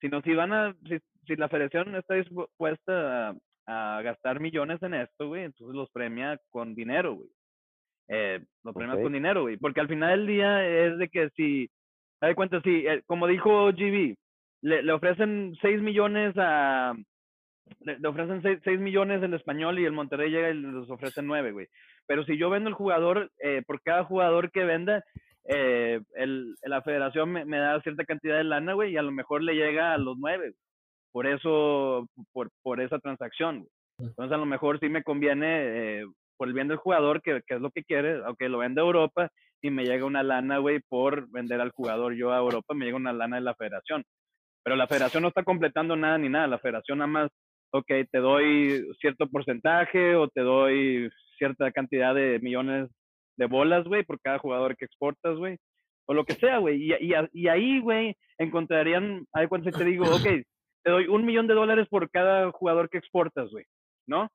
Sino 0.00 0.20
si 0.22 0.34
van 0.34 0.52
a 0.52 0.74
si, 0.88 0.98
si 1.24 1.36
la 1.36 1.48
federación 1.48 1.94
está 1.94 2.14
dispuesta 2.14 3.28
a, 3.28 3.34
a 3.66 4.02
gastar 4.02 4.40
millones 4.40 4.82
en 4.82 4.94
esto, 4.94 5.28
güey, 5.28 5.44
entonces 5.44 5.76
los 5.76 5.92
premia 5.92 6.40
con 6.50 6.74
dinero, 6.74 7.14
güey. 7.14 7.28
Eh, 8.08 8.44
los 8.64 8.74
premias 8.74 8.96
Ok. 8.96 9.04
con 9.04 9.12
dinero, 9.12 9.42
güey, 9.42 9.58
porque 9.58 9.80
al 9.80 9.86
final 9.86 10.18
del 10.18 10.26
día 10.26 10.66
es 10.66 10.98
de 10.98 11.08
que 11.08 11.30
si 11.36 11.70
das 12.20 12.34
cuenta 12.34 12.60
si 12.62 12.84
eh, 12.84 13.04
como 13.06 13.28
dijo 13.28 13.70
GB, 13.70 14.16
le, 14.62 14.82
le 14.82 14.92
ofrecen 14.92 15.56
6 15.62 15.80
millones 15.82 16.34
a 16.36 16.94
le, 17.80 17.98
le 17.98 18.08
ofrecen 18.08 18.42
6, 18.42 18.80
millones 18.80 19.22
el 19.22 19.34
español 19.34 19.78
y 19.78 19.84
el 19.84 19.92
Monterrey 19.92 20.30
llega 20.30 20.50
y 20.50 20.54
les 20.54 20.90
ofrece 20.90 21.22
9, 21.22 21.52
güey. 21.52 21.68
Pero 22.06 22.24
si 22.24 22.36
yo 22.36 22.50
vendo 22.50 22.68
el 22.68 22.74
jugador, 22.74 23.30
eh, 23.42 23.62
por 23.66 23.82
cada 23.82 24.04
jugador 24.04 24.50
que 24.50 24.64
venda, 24.64 25.04
eh, 25.44 26.00
el, 26.14 26.54
la 26.62 26.82
federación 26.82 27.30
me, 27.32 27.44
me 27.44 27.58
da 27.58 27.80
cierta 27.82 28.04
cantidad 28.04 28.36
de 28.36 28.44
lana, 28.44 28.74
güey, 28.74 28.92
y 28.92 28.96
a 28.96 29.02
lo 29.02 29.12
mejor 29.12 29.42
le 29.42 29.54
llega 29.54 29.92
a 29.92 29.98
los 29.98 30.16
9. 30.18 30.54
Por 31.12 31.26
eso, 31.26 32.08
por, 32.32 32.50
por 32.62 32.80
esa 32.80 32.98
transacción, 32.98 33.60
güey. 33.60 33.70
Entonces 33.98 34.32
a 34.32 34.38
lo 34.38 34.46
mejor 34.46 34.80
sí 34.80 34.88
me 34.88 35.02
conviene, 35.02 36.00
eh, 36.00 36.06
por 36.36 36.48
el 36.48 36.54
bien 36.54 36.68
del 36.68 36.78
jugador, 36.78 37.22
que, 37.22 37.42
que 37.46 37.54
es 37.54 37.60
lo 37.60 37.70
que 37.70 37.84
quiere, 37.84 38.20
aunque 38.24 38.48
lo 38.48 38.58
vende 38.58 38.80
a 38.80 38.84
Europa 38.84 39.30
y 39.60 39.70
me 39.70 39.84
llega 39.84 40.04
una 40.04 40.24
lana, 40.24 40.58
güey, 40.58 40.80
por 40.88 41.30
vender 41.30 41.60
al 41.60 41.70
jugador 41.70 42.14
yo 42.14 42.32
a 42.32 42.38
Europa, 42.38 42.74
me 42.74 42.84
llega 42.84 42.96
una 42.96 43.12
lana 43.12 43.36
de 43.36 43.42
la 43.42 43.54
federación. 43.54 44.04
Pero 44.64 44.76
la 44.76 44.88
federación 44.88 45.22
no 45.22 45.28
está 45.28 45.44
completando 45.44 45.94
nada 45.94 46.18
ni 46.18 46.28
nada, 46.28 46.46
la 46.48 46.58
federación 46.58 46.98
nada 46.98 47.08
más 47.08 47.30
ok, 47.72 47.86
te 48.10 48.18
doy 48.18 48.86
cierto 49.00 49.26
porcentaje 49.28 50.14
o 50.16 50.28
te 50.28 50.40
doy 50.42 51.10
cierta 51.38 51.70
cantidad 51.72 52.14
de 52.14 52.38
millones 52.40 52.88
de 53.36 53.46
bolas, 53.46 53.84
güey, 53.84 54.04
por 54.04 54.20
cada 54.20 54.38
jugador 54.38 54.76
que 54.76 54.84
exportas, 54.84 55.36
güey, 55.38 55.56
o 56.06 56.14
lo 56.14 56.24
que 56.24 56.34
sea, 56.34 56.58
güey. 56.58 56.82
Y, 56.82 56.92
y, 56.94 57.12
y 57.32 57.48
ahí, 57.48 57.80
güey, 57.80 58.14
encontrarían, 58.38 59.24
ahí 59.32 59.46
cuando 59.48 59.70
te 59.70 59.84
digo, 59.84 60.04
ok, 60.04 60.26
te 60.84 60.90
doy 60.90 61.06
un 61.08 61.24
millón 61.24 61.46
de 61.46 61.54
dólares 61.54 61.86
por 61.88 62.10
cada 62.10 62.50
jugador 62.52 62.88
que 62.90 62.98
exportas, 62.98 63.50
güey, 63.50 63.64
¿no? 64.06 64.28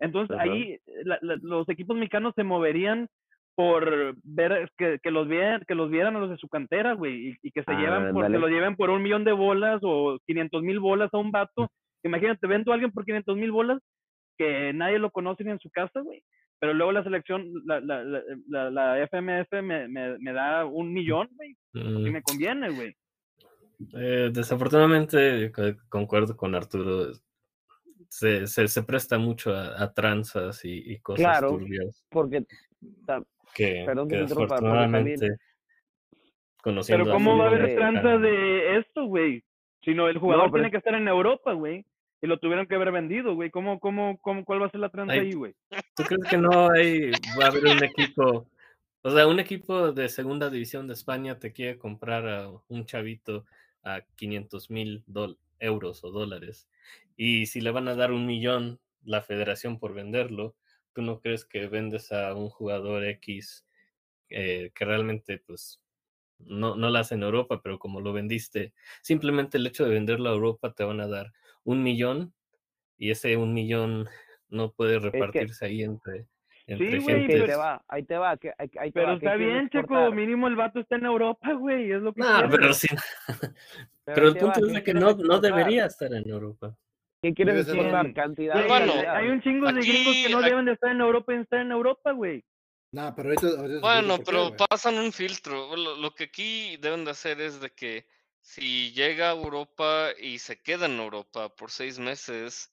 Entonces 0.00 0.34
Ajá. 0.36 0.44
ahí 0.44 0.78
la- 1.04 1.18
la- 1.22 1.38
los 1.42 1.68
equipos 1.68 1.96
mexicanos 1.96 2.32
se 2.36 2.44
moverían 2.44 3.08
por 3.56 4.14
ver 4.22 4.70
que, 4.78 5.00
que 5.02 5.10
los 5.10 5.26
vieran 5.26 5.64
que 5.66 5.74
los 5.74 5.90
vieran 5.90 6.14
a 6.14 6.20
los 6.20 6.30
de 6.30 6.36
su 6.36 6.48
cantera, 6.48 6.92
güey, 6.92 7.30
y, 7.30 7.34
y 7.42 7.50
que 7.50 7.64
se 7.64 7.72
llevan 7.74 8.12
por, 8.12 8.30
que 8.30 8.38
los 8.38 8.50
lleven 8.50 8.76
por 8.76 8.90
un 8.90 9.02
millón 9.02 9.24
de 9.24 9.32
bolas 9.32 9.80
o 9.82 10.18
500 10.26 10.62
mil 10.62 10.78
bolas 10.78 11.10
a 11.12 11.18
un 11.18 11.32
vato 11.32 11.68
Imagínate, 12.04 12.46
vendo 12.46 12.70
a 12.70 12.74
alguien 12.74 12.92
por 12.92 13.04
500 13.04 13.36
mil 13.36 13.50
bolas 13.50 13.80
que 14.36 14.72
nadie 14.72 14.98
lo 14.98 15.10
conoce 15.10 15.44
ni 15.44 15.50
en 15.50 15.58
su 15.58 15.70
casa, 15.70 16.00
güey. 16.00 16.22
Pero 16.60 16.74
luego 16.74 16.92
la 16.92 17.04
selección, 17.04 17.44
la, 17.66 17.80
la, 17.80 18.02
la, 18.04 18.22
la, 18.48 18.70
la 18.70 19.02
FMF 19.02 19.52
me, 19.62 19.86
me, 19.88 20.18
me 20.18 20.32
da 20.32 20.64
un 20.64 20.92
millón, 20.92 21.28
güey. 21.34 21.56
Y 21.74 21.78
Mm, 21.78 22.12
me 22.12 22.22
conviene, 22.22 22.70
güey. 22.70 22.96
eh, 23.94 24.30
desafortunadamente, 24.32 25.52
co- 25.52 25.76
concuerdo 25.88 26.36
con 26.36 26.54
Arturo. 26.54 27.12
Se, 28.08 28.46
se, 28.46 28.66
se 28.68 28.82
presta 28.82 29.18
mucho 29.18 29.52
a, 29.54 29.82
a 29.82 29.92
tranzas 29.92 30.64
y, 30.64 30.92
y 30.92 30.98
cosas 31.00 31.24
Claro. 31.24 31.48
turbias 31.50 32.04
Porque 32.08 32.44
ta- 33.06 33.22
que, 33.54 33.82
Perdón 33.86 34.08
que 34.08 34.16
desafortunadamente 34.18 35.36
conociendo 36.62 37.04
Pero 37.04 37.12
a 37.12 37.16
¿cómo 37.16 37.36
va 37.38 37.44
a 37.44 37.48
haber 37.48 37.74
tranza 37.76 38.02
mexicano, 38.02 38.18
de 38.20 38.78
esto, 38.78 39.04
güey? 39.04 39.44
Sino 39.84 40.08
el 40.08 40.18
jugador 40.18 40.46
No, 40.46 40.52
tiene 40.52 40.70
que 40.70 40.78
estar 40.78 40.94
en 40.94 41.08
Europa, 41.08 41.52
güey. 41.52 41.84
Y 42.20 42.26
lo 42.26 42.38
tuvieron 42.38 42.66
que 42.66 42.74
haber 42.74 42.90
vendido, 42.90 43.34
güey. 43.34 43.50
¿Cómo, 43.50 43.78
cómo, 43.78 44.18
cómo, 44.20 44.44
¿Cuál 44.44 44.62
va 44.62 44.66
a 44.66 44.70
ser 44.70 44.80
la 44.80 44.88
tranza 44.88 45.12
Ay, 45.12 45.20
ahí, 45.20 45.32
güey? 45.32 45.54
¿Tú 45.94 46.02
crees 46.02 46.24
que 46.28 46.36
no 46.36 46.70
hay, 46.70 47.12
va 47.38 47.44
a 47.44 47.48
haber 47.48 47.66
un 47.66 47.84
equipo, 47.84 48.48
o 49.02 49.10
sea, 49.10 49.26
un 49.26 49.38
equipo 49.38 49.92
de 49.92 50.08
segunda 50.08 50.50
división 50.50 50.88
de 50.88 50.94
España 50.94 51.38
te 51.38 51.52
quiere 51.52 51.78
comprar 51.78 52.28
a 52.28 52.50
un 52.68 52.86
chavito 52.86 53.44
a 53.84 54.00
500 54.16 54.70
mil 54.70 55.04
euros 55.60 56.02
o 56.02 56.10
dólares? 56.10 56.68
Y 57.16 57.46
si 57.46 57.60
le 57.60 57.70
van 57.70 57.86
a 57.86 57.94
dar 57.94 58.10
un 58.10 58.26
millón 58.26 58.80
la 59.04 59.22
federación 59.22 59.78
por 59.78 59.94
venderlo, 59.94 60.56
¿tú 60.92 61.02
no 61.02 61.20
crees 61.20 61.44
que 61.44 61.68
vendes 61.68 62.10
a 62.10 62.34
un 62.34 62.48
jugador 62.48 63.04
X 63.04 63.64
eh, 64.30 64.72
que 64.74 64.84
realmente, 64.84 65.38
pues, 65.38 65.80
no, 66.40 66.76
no 66.76 66.90
la 66.90 67.02
en 67.10 67.22
Europa, 67.22 67.60
pero 67.62 67.78
como 67.78 68.00
lo 68.00 68.12
vendiste, 68.12 68.72
simplemente 69.02 69.58
el 69.58 69.66
hecho 69.66 69.84
de 69.84 69.90
venderlo 69.90 70.28
a 70.30 70.34
Europa 70.34 70.72
te 70.72 70.84
van 70.84 71.00
a 71.00 71.06
dar 71.08 71.32
un 71.64 71.82
millón 71.82 72.32
y 72.96 73.10
ese 73.10 73.36
un 73.36 73.54
millón 73.54 74.08
no 74.48 74.72
puede 74.72 74.98
repartirse 74.98 75.66
ahí 75.66 75.82
entre, 75.82 76.26
entre 76.66 77.00
güey, 77.00 77.14
ahí 77.16 77.20
gente. 77.26 77.40
te 77.46 77.56
va, 77.56 77.82
ahí 77.88 78.02
te 78.02 78.16
va, 78.16 78.36
que, 78.36 78.52
ahí, 78.58 78.70
ahí 78.78 78.90
te 78.90 79.00
Pero 79.00 79.06
va, 79.14 79.18
¿qué 79.18 79.26
está 79.26 79.36
bien, 79.36 79.68
Checo. 79.68 79.78
exportar? 79.80 80.14
Mínimo 80.14 80.48
el 80.48 80.56
vato 80.56 80.80
está 80.80 80.96
en 80.96 81.06
Europa, 81.06 81.52
güey. 81.52 81.90
Es 81.92 82.00
lo 82.02 82.12
que 82.12 82.20
No, 82.22 82.28
quiere. 82.38 82.48
pero 82.48 82.72
sí. 82.72 82.88
Pero, 84.04 84.28
el 84.28 84.36
punto 84.36 84.60
va, 84.60 84.66
es 84.66 84.72
¿qué 84.72 84.72
de 84.72 84.82
que 84.84 84.94
no, 84.94 85.14
debería 85.40 85.84
estar 85.84 86.10
en 86.14 86.26
Europa. 86.28 86.74
¿Qué 87.20 87.34
quieres 87.34 87.66
Cantidad 88.14 88.54
Bueno, 88.66 88.92
calidad. 88.92 89.16
hay 89.16 89.28
un 89.28 89.42
chingo 89.42 89.70
de 89.70 89.80
aquí- 89.80 89.88
gringos 89.92 90.14
que 90.24 90.32
no 90.32 90.38
aquí- 90.38 90.48
deben 90.50 90.64
de 90.64 90.72
estar 90.72 90.90
en 90.92 91.00
Europa 91.00 91.34
y 91.34 91.36
estar 91.38 91.60
en 91.60 91.72
Europa, 91.72 92.12
güey. 92.12 92.42
Nah, 92.90 93.14
pero 93.14 93.28
ahorita, 93.30 93.46
ahorita 93.60 93.80
Bueno, 93.82 94.16
qué, 94.16 94.22
pero 94.24 94.48
güey. 94.48 94.56
pasan 94.70 94.94
un 94.98 95.12
filtro. 95.12 95.76
Lo, 95.76 95.96
lo 95.96 96.14
que 96.14 96.24
aquí 96.24 96.76
deben 96.78 97.04
de 97.04 97.10
hacer 97.10 97.40
es 97.40 97.60
de 97.60 97.70
que 97.70 98.06
si 98.40 98.92
llega 98.92 99.30
a 99.30 99.34
Europa 99.34 100.08
y 100.18 100.38
se 100.38 100.60
queda 100.60 100.86
en 100.86 100.98
Europa 100.98 101.54
por 101.54 101.70
seis 101.70 101.98
meses 101.98 102.72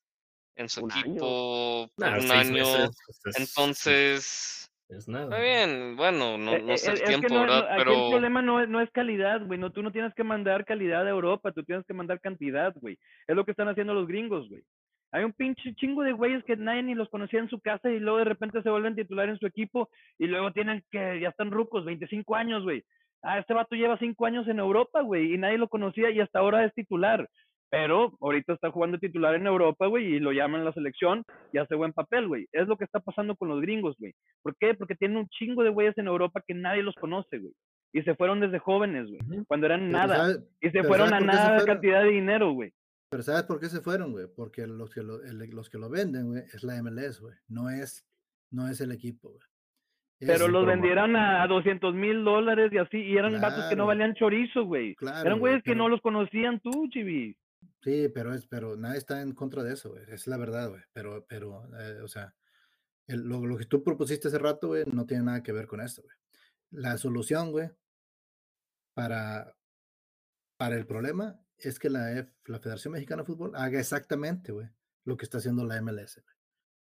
en 0.55 0.70
su 0.70 0.82
Un 0.86 0.91
año. 0.91 1.03
equipo 1.03 1.91
por 1.97 2.05
Nah, 2.09 2.18
un 2.20 2.32
año, 2.32 2.53
meses, 2.53 2.89
pues, 3.05 3.36
es- 3.36 3.49
entonces 3.49 4.72
es 4.88 5.07
está 5.07 5.39
bien, 5.39 5.95
bueno, 5.97 6.38
no, 6.38 6.53
Eh, 6.55 6.61
no 6.61 6.74
eh, 6.74 6.78
sé 6.78 6.91
el 6.91 6.93
es 6.95 7.01
que 7.01 7.07
tiempo, 7.07 7.36
no, 7.36 7.41
¿verdad? 7.41 7.59
no, 7.63 7.66
aquí 7.66 7.76
el 7.76 7.84
Pero 7.86 8.09
problema 8.09 8.41
no 8.41 8.61
es, 8.61 8.70
no 8.70 8.80
es 8.80 8.89
calidad, 8.91 9.45
güey. 9.45 9.59
No, 9.59 9.72
tú 9.72 9.84
no 9.84 9.91
tienes 9.91 10.13
que 10.13 10.24
mandar 10.24 10.63
calidad 10.63 11.05
a 11.05 11.09
Europa, 11.09 11.51
tú 11.51 11.63
tienes 11.63 11.86
que 11.86 11.93
mandar 11.93 12.22
cantidad, 12.22 12.74
güey. 12.76 12.97
Es 13.28 13.36
lo 13.36 13.43
que 13.43 13.51
están 13.51 13.68
haciendo 13.68 13.93
los 13.93 14.07
gringos, 14.07 14.47
güey. 14.47 14.63
Hay 15.16 15.24
un 15.24 15.32
pinche 15.32 15.74
chingo 15.76 16.03
de 16.03 16.11
güeyes 16.11 16.43
que 16.43 16.57
nadie 16.57 16.84
ni 16.84 16.93
los 16.93 17.07
conocía 17.07 17.39
en 17.39 17.47
su 17.47 17.61
casa 17.61 17.89
y 17.89 17.99
luego 18.01 18.18
de 18.18 18.26
repente 18.26 18.61
se 18.61 18.70
vuelven 18.70 18.95
titular 18.97 19.30
en 19.30 19.38
su 19.39 19.47
equipo 19.47 19.89
y 20.20 20.28
luego 20.28 20.51
tienen 20.51 20.84
que, 20.91 21.22
ya 21.22 21.30
están 21.30 21.51
rucos, 21.51 21.86
25 21.86 22.36
años, 22.36 22.63
güey. 22.63 22.84
Ah, 23.24 23.39
este 23.39 23.53
vato 23.53 23.76
lleva 23.78 23.97
5 23.97 24.26
años 24.26 24.45
en 24.49 24.59
Europa, 24.59 24.99
güey, 25.01 25.34
y 25.34 25.38
nadie 25.38 25.57
lo 25.57 25.70
conocía 25.70 26.09
y 26.09 26.20
hasta 26.20 26.39
ahora 26.39 26.66
es 26.66 26.74
titular. 26.74 27.30
Pero 27.70 28.18
ahorita 28.20 28.53
está 28.53 28.70
jugando 28.72 28.99
titular 28.99 29.36
en 29.36 29.47
Europa, 29.47 29.88
güey, 29.88 30.05
y 30.16 30.20
lo 30.20 30.34
llaman 30.34 30.66
la 30.66 30.74
selección 30.74 31.24
y 31.53 31.59
hace 31.59 31.76
buen 31.76 31.93
papel, 31.93 32.28
güey. 32.28 32.47
Es 32.51 32.68
lo 32.68 32.76
que 32.76 32.84
está 32.84 32.99
pasando 32.99 33.38
con 33.38 33.47
los 33.47 33.61
gringos, 33.61 33.95
güey. 33.97 34.13
¿Por 34.43 34.57
qué? 34.57 34.74
Porque 34.74 34.95
tienen 34.95 35.16
un 35.18 35.28
chingo 35.30 35.63
de 35.63 35.70
güeyes 35.70 35.97
en 35.97 36.07
Europa 36.07 36.43
que 36.45 36.53
nadie 36.53 36.84
los 36.84 36.95
conoce, 36.95 37.39
güey. 37.39 37.53
Y 37.93 38.01
se 38.01 38.16
fueron 38.16 38.41
desde 38.41 38.59
jóvenes, 38.59 39.07
güey, 39.07 39.45
cuando 39.47 39.66
eran 39.68 39.80
Pero 39.80 39.91
nada. 39.93 40.16
¿sabes- 40.18 40.43
y 40.59 40.70
se 40.72 40.84
fueron 40.84 41.09
¿sabes 41.09 41.24
a 41.24 41.26
nada 41.26 41.45
fueron? 41.59 41.66
cantidad 41.68 42.03
de 42.03 42.09
dinero, 42.09 42.51
güey. 42.51 42.72
Pero 43.16 43.24
¿sabes 43.24 43.43
por 43.43 43.61
qué 43.61 43.70
se 43.70 43.80
fueron, 43.80 44.11
güey? 44.11 44.28
Porque 44.28 44.68
los 44.68 44.93
que 44.93 45.01
lo, 45.01 45.24
el- 45.24 45.38
los 45.51 45.70
que 45.70 45.78
lo 45.78 45.89
venden, 45.89 46.28
güey, 46.28 46.43
es 46.53 46.63
la 46.66 46.76
MLS, 46.84 47.22
güey. 47.22 47.34
No 47.47 47.70
es, 47.70 48.05
no 48.51 48.68
es 48.68 48.82
el 48.82 48.91
equipo, 48.91 49.30
güey. 49.30 49.41
Pero 50.20 50.49
los 50.49 50.66
vendieron 50.66 51.16
a, 51.16 51.41
a 51.41 51.47
200 51.47 51.95
mil 51.95 52.26
dólares 52.26 52.74
y 52.74 52.78
así, 52.78 52.97
y 52.97 53.16
eran 53.16 53.39
vatos 53.39 53.70
que 53.70 53.76
no 53.78 53.86
Claro. 53.86 53.88
valían 53.88 54.16
chorizo, 54.16 54.66
güey. 54.66 54.95
Claro, 54.95 55.22
eran 55.22 55.39
güey, 55.39 55.51
güeyes 55.53 55.63
que 55.63 55.72
pero- 55.72 55.78
no 55.84 55.88
los 55.88 56.01
conocían 56.01 56.59
tú, 56.59 56.89
chivi. 56.89 57.38
Sí, 57.84 58.09
pero 58.13 58.34
es, 58.34 58.45
pero 58.47 58.76
nadie 58.76 58.97
está 58.97 59.22
en 59.22 59.34
contra 59.34 59.63
de 59.63 59.72
eso, 59.76 59.91
güey. 59.91 60.03
Es 60.09 60.28
la 60.28 60.36
verdad, 60.36 60.70
güey. 60.72 60.82
Pero, 60.91 61.26
pero, 61.30 61.63
eh, 61.80 62.01
o 62.03 62.09
sea, 62.09 62.36
el- 63.07 63.22
lo, 63.24 63.45
lo 63.45 63.55
que 63.55 63.66
tú 63.66 63.82
propusiste 63.82 64.28
hace 64.28 64.39
rato, 64.39 64.68
güey, 64.68 64.84
no 64.91 65.05
tiene 65.05 65.24
nada 65.24 65.41
que 65.41 65.53
ver 65.53 65.68
con 65.68 65.80
esto, 65.80 66.01
güey. 66.01 66.18
La 66.72 66.97
solución, 66.97 67.51
güey, 67.53 67.70
para, 68.93 69.55
para 70.57 70.76
el 70.76 70.86
problema 70.86 71.39
es 71.57 71.79
que 71.79 71.89
la, 71.89 72.27
la 72.45 72.59
Federación 72.59 72.93
Mexicana 72.93 73.21
de 73.23 73.27
Fútbol 73.27 73.55
haga 73.55 73.79
exactamente, 73.79 74.51
güey, 74.51 74.69
lo 75.05 75.17
que 75.17 75.25
está 75.25 75.37
haciendo 75.37 75.65
la 75.65 75.81
MLS. 75.81 76.21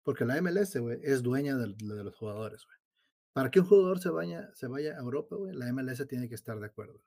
Porque 0.02 0.24
la 0.24 0.40
MLS, 0.40 0.76
güey, 0.78 1.00
es 1.02 1.22
dueña 1.22 1.56
del- 1.56 1.76
de, 1.76 2.04
los 2.04 2.16
jugadores, 2.16 2.64
güey. 2.64 2.78
Para 3.34 3.50
que 3.50 3.60
un 3.60 3.66
jugador 3.66 4.00
se 4.00 4.10
vaya, 4.10 4.50
se 4.54 4.66
vaya 4.66 4.96
a 4.96 5.00
Europa, 5.00 5.36
güey, 5.36 5.54
la 5.54 5.72
MLS 5.72 6.06
tiene 6.06 6.28
que 6.28 6.34
estar 6.34 6.58
de 6.58 6.66
acuerdo. 6.66 7.02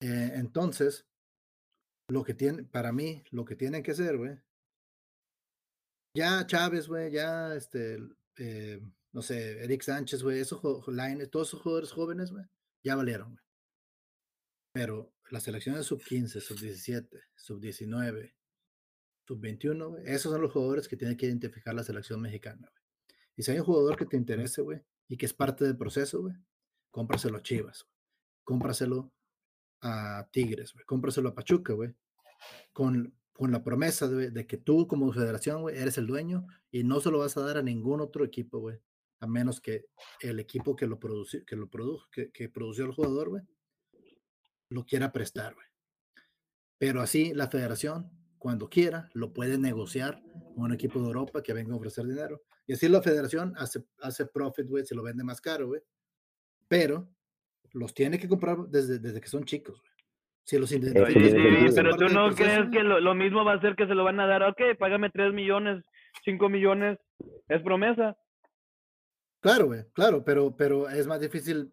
Eh, 0.00 0.32
entonces, 0.34 1.06
lo 2.08 2.24
que 2.24 2.34
tiene, 2.34 2.64
para 2.64 2.92
mí, 2.92 3.24
lo 3.30 3.44
que 3.44 3.56
tienen 3.56 3.82
que 3.82 3.92
hacer, 3.92 4.16
güey. 4.16 4.38
Ya 6.16 6.46
Chávez, 6.46 6.88
güey, 6.88 7.12
ya 7.12 7.54
este, 7.54 7.98
eh, 8.38 8.80
no 9.12 9.22
sé, 9.22 9.62
Eric 9.62 9.82
Sánchez, 9.82 10.22
güey, 10.22 10.40
esos 10.40 10.60
todos 10.60 11.48
esos 11.48 11.60
jugadores 11.62 11.92
jóvenes, 11.92 12.30
güey, 12.30 12.44
ya 12.82 12.96
valieron, 12.96 13.32
güey. 13.32 13.44
Pero 14.72 15.12
las 15.30 15.42
selecciones 15.42 15.86
sub-15, 15.86 16.40
sub-17, 16.40 17.08
sub-19, 17.36 18.34
sub-21, 19.26 19.88
güey, 19.88 20.02
esos 20.06 20.32
son 20.32 20.40
los 20.40 20.52
jugadores 20.52 20.88
que 20.88 20.96
tiene 20.96 21.16
que 21.16 21.26
identificar 21.26 21.74
la 21.74 21.84
selección 21.84 22.20
mexicana, 22.20 22.68
güey. 22.70 22.82
Y 23.36 23.42
si 23.42 23.52
hay 23.52 23.58
un 23.58 23.64
jugador 23.64 23.96
que 23.96 24.06
te 24.06 24.16
interese, 24.16 24.62
güey, 24.62 24.80
y 25.06 25.16
que 25.16 25.26
es 25.26 25.34
parte 25.34 25.64
del 25.64 25.76
proceso, 25.76 26.22
güey, 26.22 26.34
cómpraselo 26.90 27.38
a 27.38 27.42
Chivas, 27.42 27.84
güey. 27.84 27.94
Cómpraselo 28.44 29.12
a 29.82 30.28
Tigres, 30.32 30.72
güey. 30.72 30.84
Cómpraselo 30.86 31.28
a 31.28 31.34
Pachuca, 31.34 31.74
güey. 31.74 31.94
Con, 32.72 33.14
con 33.32 33.52
la 33.52 33.62
promesa 33.62 34.08
de, 34.08 34.30
de 34.30 34.46
que 34.46 34.56
tú 34.56 34.88
como 34.88 35.12
federación, 35.12 35.62
güey, 35.62 35.76
eres 35.76 35.98
el 35.98 36.06
dueño 36.06 36.46
y 36.70 36.82
no 36.82 37.00
se 37.00 37.10
lo 37.10 37.18
vas 37.18 37.36
a 37.36 37.42
dar 37.42 37.58
a 37.58 37.62
ningún 37.62 38.00
otro 38.00 38.24
equipo, 38.24 38.58
güey. 38.58 38.78
A 39.20 39.26
menos 39.26 39.60
que 39.60 39.86
el 40.20 40.40
equipo 40.40 40.74
que 40.74 40.86
lo 40.86 40.98
produció, 40.98 41.44
que 41.44 41.56
lo 41.56 41.68
produjo, 41.68 42.06
que 42.10 42.48
produció 42.48 42.86
el 42.86 42.92
jugador, 42.92 43.28
güey, 43.28 43.42
lo 44.70 44.84
quiera 44.84 45.12
prestar, 45.12 45.54
güey. 45.54 45.66
Pero 46.78 47.00
así 47.00 47.34
la 47.34 47.48
federación, 47.48 48.10
cuando 48.38 48.68
quiera, 48.68 49.08
lo 49.14 49.32
puede 49.32 49.58
negociar 49.58 50.22
con 50.54 50.64
un 50.64 50.72
equipo 50.72 51.00
de 51.00 51.06
Europa 51.06 51.42
que 51.42 51.52
venga 51.52 51.74
a 51.74 51.76
ofrecer 51.76 52.06
dinero. 52.06 52.42
Y 52.66 52.74
así 52.74 52.88
la 52.88 53.02
federación 53.02 53.54
hace, 53.56 53.84
hace 54.00 54.26
profit, 54.26 54.66
güey, 54.66 54.84
se 54.84 54.94
lo 54.94 55.02
vende 55.02 55.24
más 55.24 55.40
caro, 55.40 55.68
güey. 55.68 55.80
Pero 56.68 57.08
los 57.72 57.94
tiene 57.94 58.18
que 58.18 58.28
comprar 58.28 58.58
desde, 58.68 58.98
desde 58.98 59.20
que 59.20 59.28
son 59.28 59.44
chicos, 59.44 59.80
güey. 59.80 59.92
Si 60.44 60.58
los 60.58 60.70
Sí, 60.70 60.76
identificas 60.76 61.12
sí, 61.12 61.74
pero 61.74 61.94
tú 61.96 62.08
no 62.08 62.28
proceso, 62.28 62.36
crees 62.36 62.70
que 62.70 62.82
lo, 62.82 63.00
lo 63.00 63.14
mismo 63.14 63.44
va 63.44 63.54
a 63.54 63.60
ser 63.60 63.76
que 63.76 63.86
se 63.86 63.94
lo 63.94 64.02
van 64.02 64.18
a 64.18 64.26
dar, 64.26 64.42
ok, 64.44 64.78
págame 64.78 65.10
3 65.10 65.34
millones, 65.34 65.84
5 66.24 66.48
millones, 66.48 66.98
es 67.48 67.60
promesa. 67.62 68.16
Claro, 69.40 69.66
güey, 69.66 69.84
claro, 69.92 70.24
pero, 70.24 70.56
pero 70.56 70.88
es 70.88 71.06
más 71.06 71.20
difícil, 71.20 71.70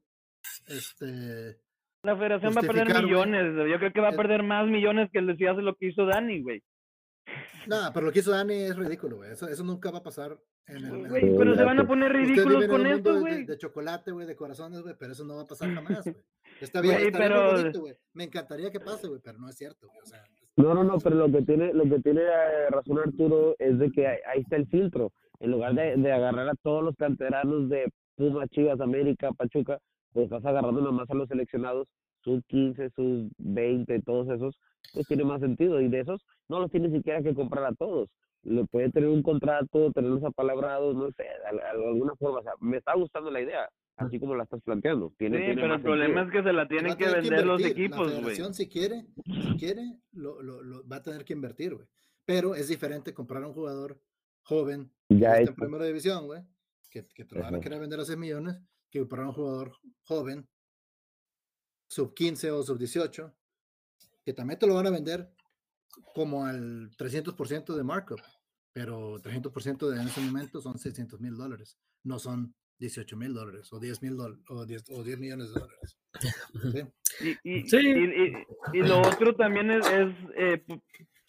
este, 0.68 1.58
La 2.06 2.16
federación 2.16 2.53
va 2.56 2.60
a 2.62 2.64
perder 2.74 3.03
millones, 3.03 3.70
yo 3.70 3.78
creo 3.80 3.91
que 3.91 4.01
va 4.01 4.10
a 4.10 4.14
Eh, 4.14 4.18
perder 4.18 4.43
más 4.43 4.68
millones 4.68 5.10
que 5.12 5.20
si 5.36 5.45
hace 5.45 5.62
lo 5.62 5.76
que 5.76 5.88
hizo 5.88 6.06
Dani, 6.06 6.41
güey. 6.41 6.62
No, 7.68 7.78
pero 7.93 8.06
lo 8.06 8.12
que 8.12 8.20
hizo 8.20 8.32
Dani 8.32 8.53
es 8.53 8.76
ridículo, 8.78 9.18
güey. 9.18 9.32
Eso, 9.32 9.47
eso 9.47 9.64
nunca 9.64 9.89
va 9.89 9.97
a 9.97 10.03
pasar 10.03 10.38
en 10.68 10.78
el. 10.78 10.84
en 10.86 11.10
Güey, 11.10 11.30
el- 11.32 11.36
pero 11.36 11.56
se 11.56 11.64
van 11.64 11.80
a 11.80 11.88
poner 11.88 12.12
ridículos 12.14 12.68
con 12.68 12.86
esto, 12.86 13.14
de- 13.16 13.20
güey. 13.20 13.34
De, 13.38 13.45
de 13.53 13.58
chocolate, 13.58 14.12
güey, 14.12 14.28
de 14.28 14.36
corazones, 14.36 14.82
güey, 14.82 14.93
pero 14.99 15.12
eso 15.14 15.26
no 15.26 15.36
va 15.38 15.41
a 15.41 15.47
pasar 15.47 15.74
jamás, 15.74 16.03
güey. 16.06 16.16
Está 16.62 16.82
bien, 16.82 17.01
muy 17.01 17.12
pero- 17.12 17.51
bonito, 17.53 17.80
güey. 17.82 17.95
Me 18.14 18.24
encantaría 18.26 18.70
que 18.72 18.80
pase, 18.80 19.08
güey, 19.08 19.20
pero 19.24 19.39
no 19.39 19.49
es 19.49 19.56
cierto, 19.58 19.88
güey. 19.88 19.99
O 20.01 20.06
sea, 20.06 20.24
No, 20.58 20.74
no, 20.76 20.84
no, 20.84 20.99
pero 20.99 21.16
lo 21.16 21.32
que 21.32 21.41
tiene, 21.41 21.74
lo 21.74 21.84
que 21.84 21.99
tiene 22.01 22.22
eh, 22.22 22.70
razón 22.70 22.99
Arturo 22.99 23.56
es 23.60 23.78
de 23.80 23.91
que 23.91 24.08
ahí, 24.08 24.18
ahí 24.28 24.41
está 24.41 24.56
el 24.58 24.68
filtro. 24.68 25.12
En 25.39 25.51
lugar 25.51 25.74
de, 25.74 25.97
de 25.97 26.12
agarrar 26.14 26.47
a 26.47 26.56
todos 26.64 26.82
los 26.84 26.95
canteranos 26.95 27.68
de 27.70 27.91
Pumas, 28.16 28.47
Chivas, 28.51 28.80
América, 28.80 29.32
Pachuca, 29.34 29.80
pues 30.16 30.26
estás 30.26 30.45
agarrando 30.45 30.80
nomás 30.82 31.09
a 31.09 31.13
los 31.13 31.28
seleccionados, 31.28 31.89
sus 32.24 32.41
15, 32.45 32.89
sus 32.91 33.28
20, 33.38 34.01
todos 34.01 34.30
esos, 34.30 34.57
pues 34.93 35.05
tiene 35.07 35.26
más 35.26 35.41
sentido. 35.41 35.82
Y 35.82 35.89
de 35.89 35.99
esos 35.99 36.26
no 36.47 36.59
los 36.61 36.72
tiene 36.72 36.89
siquiera 36.89 37.22
que 37.22 37.36
comprar 37.36 37.66
a 37.66 37.76
todos. 37.76 38.09
Le 38.43 38.63
puede 38.66 38.89
tener 38.91 39.09
un 39.09 39.22
contrato, 39.24 39.91
tenerlos 39.91 40.24
apalabrados, 40.24 40.95
no 40.95 41.11
sé, 41.11 41.24
de, 41.24 41.61
alguna 41.61 42.16
forma. 42.16 42.39
O 42.39 42.43
sea, 42.43 42.53
me 42.61 42.78
está 42.78 42.95
gustando 42.95 43.30
la 43.30 43.41
idea, 43.41 43.68
así 43.97 44.18
como 44.20 44.36
la 44.36 44.43
estás 44.43 44.61
planteando. 44.61 45.11
Tiene, 45.18 45.38
Sí, 45.39 45.43
tiene 45.47 45.61
pero 45.61 45.76
el 45.76 45.82
problema 45.82 46.22
sentido. 46.22 46.39
es 46.39 46.43
que 46.45 46.49
se 46.49 46.53
la 46.53 46.68
tienen 46.68 46.95
que 46.95 47.05
vender 47.09 47.45
los 47.45 47.59
invertir. 47.59 47.86
equipos, 47.86 47.97
La 48.00 48.04
güey. 48.05 48.20
federación, 48.21 48.54
si 48.54 48.70
quiere, 48.70 49.05
si 49.25 49.58
quiere, 49.58 49.97
lo, 50.13 50.42
lo, 50.42 50.63
lo 50.63 50.87
va 50.87 50.97
a 50.97 51.04
tener 51.04 51.25
que 51.25 51.33
invertir, 51.33 51.75
güey. 51.75 51.87
Pero 52.24 52.55
es 52.55 52.67
diferente 52.70 53.13
comprar 53.13 53.43
a 53.43 53.47
un 53.47 53.54
jugador 53.54 54.00
joven 54.43 54.92
que 55.09 55.17
Ya 55.20 55.39
está 55.39 55.51
en 55.51 55.55
primera 55.55 55.86
división, 55.86 56.25
güey, 56.28 56.42
que, 56.89 57.05
que 57.13 57.25
te 57.25 57.36
lo 57.36 57.42
van 57.42 57.55
a 57.55 57.59
querer 57.59 57.79
vender 57.82 58.00
a 58.00 58.05
6 58.05 58.17
millones, 58.17 58.58
que 58.89 58.99
comprar 58.99 59.25
a 59.25 59.28
un 59.29 59.33
jugador 59.33 59.78
joven, 60.03 60.47
sub 61.87 62.13
15 62.13 62.51
o 62.51 62.63
sub 62.63 62.78
18, 62.78 63.33
que 64.24 64.33
también 64.33 64.59
te 64.59 64.67
lo 64.67 64.75
van 64.75 64.87
a 64.87 64.91
vender 64.91 65.29
como 66.13 66.45
al 66.45 66.91
300% 66.97 67.75
de 67.75 67.83
markup, 67.83 68.20
pero 68.74 69.20
300% 69.21 69.89
de 69.89 70.01
en 70.01 70.07
ese 70.07 70.21
momento 70.21 70.62
son 70.62 70.78
600 70.78 71.20
mil 71.21 71.36
dólares, 71.37 71.78
no 72.03 72.20
son 72.20 72.53
18 72.79 73.16
mil 73.16 73.33
dólares 73.33 73.71
o 73.71 73.79
10 73.79 74.01
mil 74.01 74.17
dólares 74.17 74.43
o 74.49 74.66
10, 74.66 74.83
o 74.91 75.03
10 75.03 75.20
millones 75.20 75.53
de 75.53 75.59
dólares. 75.62 75.97
¿sí? 76.74 77.36
Y, 77.43 77.59
y, 77.59 77.70
Sí. 77.70 77.78
y, 77.78 78.24
y- 78.24 78.79
y 78.79 78.82
lo 78.82 78.99
otro 79.01 79.33
también 79.36 79.71
es, 79.71 79.87
es, 79.89 80.13
eh, 80.36 80.66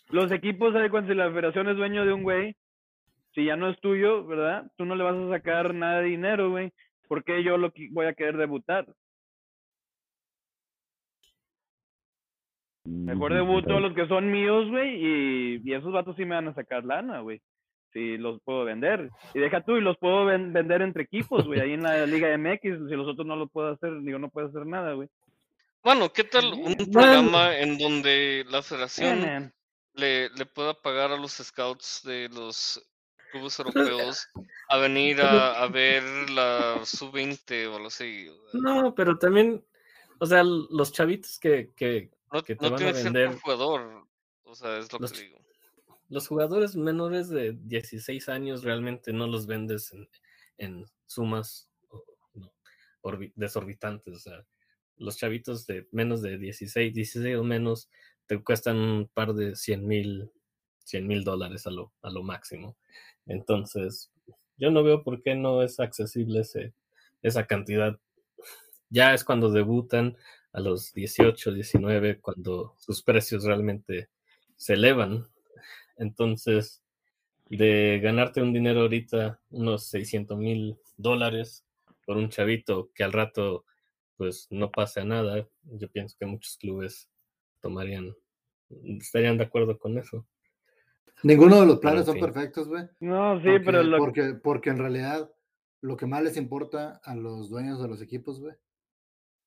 los 0.09 0.33
equipos, 0.33 0.73
¿sabes? 0.73 0.91
cuando 0.91 1.13
si 1.13 1.17
la 1.17 1.31
federación 1.31 1.69
es 1.69 1.77
dueño 1.77 2.05
de 2.05 2.13
un 2.13 2.23
güey, 2.25 2.57
si 3.35 3.45
ya 3.45 3.55
no 3.55 3.71
es 3.71 3.79
tuyo, 3.81 4.27
¿verdad? 4.27 4.65
Tú 4.77 4.85
no 4.85 4.97
le 4.97 5.05
vas 5.05 5.15
a 5.17 5.29
sacar 5.31 5.75
nada 5.75 6.01
de 6.01 6.07
dinero, 6.09 6.51
güey. 6.51 6.73
¿Por 7.09 7.25
qué 7.25 7.43
yo 7.43 7.57
lo 7.57 7.73
voy 7.91 8.07
a 8.07 8.15
querer 8.15 8.37
debutar? 8.37 8.87
Mejor 12.85 13.33
Ujú, 13.33 13.39
debuto 13.39 13.81
los 13.81 13.95
que 13.95 14.07
son 14.09 14.31
míos, 14.31 14.69
güey, 14.69 14.95
y, 14.97 15.61
y 15.65 15.75
esos 15.75 15.93
vatos 15.93 16.17
sí 16.17 16.25
me 16.25 16.35
van 16.35 16.49
a 16.49 16.55
sacar 16.55 16.85
lana, 16.85 17.21
güey. 17.21 17.41
Si 17.93 18.17
los 18.19 18.41
puedo 18.43 18.65
vender. 18.65 19.11
Y 19.35 19.39
deja 19.39 19.63
tú, 19.65 19.77
y 19.77 19.81
los 19.81 19.97
puedo 19.99 20.25
ven- 20.27 20.53
vender 20.53 20.83
entre 20.83 21.05
equipos, 21.05 21.47
güey, 21.47 21.61
ahí 21.61 21.73
en 21.73 21.83
la 21.83 22.05
Liga 22.07 22.37
MX. 22.37 22.89
Si 22.89 22.95
los 22.95 23.09
otros 23.09 23.27
no 23.27 23.37
lo 23.37 23.47
puedo 23.47 23.69
hacer, 23.73 24.01
digo, 24.03 24.19
no 24.19 24.29
puedo 24.29 24.49
hacer 24.49 24.67
nada, 24.67 24.93
güey. 24.93 25.09
Bueno, 25.83 26.13
¿qué 26.13 26.25
tal 26.25 26.53
un 26.53 26.75
Bueno. 26.75 26.93
programa 26.93 27.57
en 27.59 27.79
donde 27.79 28.45
la 28.51 28.63
federación 28.63 29.53
le 29.95 30.29
pueda 30.55 30.75
pagar 30.75 31.11
a 31.13 31.17
los 31.17 31.33
scouts 31.33 32.03
de 32.05 32.29
los 32.29 32.81
clubes 33.37 33.57
Pero, 33.57 33.69
europeos 33.71 34.29
a 34.69 34.79
venir 34.79 35.21
a, 35.21 35.63
a 35.63 35.69
ver 35.69 36.03
la 36.31 36.81
sub-20 36.85 37.67
o 37.69 37.77
algo 37.77 37.89
así? 37.89 38.29
No, 38.53 38.95
pero 38.95 39.19
también, 39.19 39.65
o 40.19 40.27
sea, 40.27 40.43
los 40.45 40.93
chavitos 40.93 41.39
que, 41.39 41.73
que, 41.77 42.11
No, 42.33 42.43
que 42.43 42.57
te 42.57 42.65
no 42.65 42.73
van 42.73 42.83
a 42.83 42.93
vender, 42.93 43.39
jugador, 43.41 44.07
o 44.45 44.55
sea, 44.55 44.79
es 44.79 44.93
lo 44.93 44.99
los, 44.99 45.13
que 45.13 45.23
digo. 45.23 45.39
los 46.09 46.29
jugadores 46.29 46.77
menores 46.77 47.29
de 47.29 47.53
16 47.53 48.29
años 48.29 48.63
realmente 48.63 49.13
no 49.13 49.27
los 49.27 49.47
vendes 49.47 49.93
en, 49.93 50.09
en 50.59 50.87
sumas 51.07 51.71
no, 52.35 52.53
desorbitantes. 53.35 54.15
O 54.15 54.19
sea, 54.19 54.45
los 54.97 55.17
chavitos 55.17 55.67
de 55.67 55.87
menos 55.93 56.23
de 56.23 56.39
16, 56.39 56.95
16 56.95 57.37
o 57.37 57.45
menos, 57.45 57.91
te 58.27 58.43
cuestan 58.43 58.77
un 58.77 59.09
par 59.09 59.35
de 59.35 59.55
100 59.55 59.87
mil 59.87 60.33
100 60.87 61.07
mil 61.07 61.25
dólares 61.25 61.67
a 61.67 61.71
lo, 61.71 61.93
a 62.03 62.11
lo 62.11 62.23
máximo. 62.23 62.77
Entonces, 63.27 64.11
yo 64.57 64.71
no 64.71 64.83
veo 64.83 65.03
por 65.03 65.23
qué 65.23 65.35
no 65.35 65.63
es 65.63 65.81
accesible 65.81 66.41
ese, 66.41 66.73
esa 67.23 67.47
cantidad. 67.47 67.99
Ya 68.89 69.15
es 69.15 69.25
cuando 69.25 69.51
debutan 69.51 70.17
a 70.53 70.61
los 70.61 70.93
18, 70.95 71.53
19, 71.53 72.21
cuando 72.21 72.75
sus 72.79 73.03
precios 73.03 73.45
realmente 73.45 74.09
se 74.57 74.75
elevan. 74.75 75.27
Entonces, 75.99 76.83
de 77.49 78.01
ganarte 78.03 78.43
un 78.43 78.53
dinero 78.53 78.83
ahorita, 78.83 79.41
unos 79.51 79.85
600 79.89 80.39
mil 80.39 80.77
dólares 80.97 81.65
por 82.05 82.17
un 82.17 82.29
chavito 82.31 82.91
que 82.95 83.05
al 83.05 83.13
rato 83.13 83.65
pues 84.17 84.47
no 84.51 84.71
pase 84.71 85.01
a 85.01 85.05
nada, 85.05 85.47
yo 85.65 85.89
pienso 85.89 86.17
que 86.19 86.27
muchos 86.27 86.57
clubes 86.57 87.09
tomarían, 87.61 88.15
estarían 88.99 89.37
de 89.37 89.45
acuerdo 89.45 89.79
con 89.79 89.99
eso. 89.99 90.27
Ninguno 91.23 91.61
de 91.61 91.67
los 91.67 91.79
planes 91.79 92.05
son 92.05 92.15
fin. 92.15 92.25
perfectos, 92.25 92.69
güey. 92.69 92.85
No, 93.01 93.39
sí, 93.41 93.47
Porque, 93.47 93.61
pero 93.65 93.83
lo 93.83 93.99
porque, 93.99 94.35
porque 94.35 94.71
en 94.71 94.79
realidad 94.79 95.31
lo 95.81 95.97
que 95.97 96.07
más 96.07 96.23
les 96.23 96.37
importa 96.37 97.01
a 97.05 97.15
los 97.15 97.49
dueños 97.49 97.81
de 97.81 97.89
los 97.89 98.03
equipos, 98.03 98.41
güey, 98.41 98.55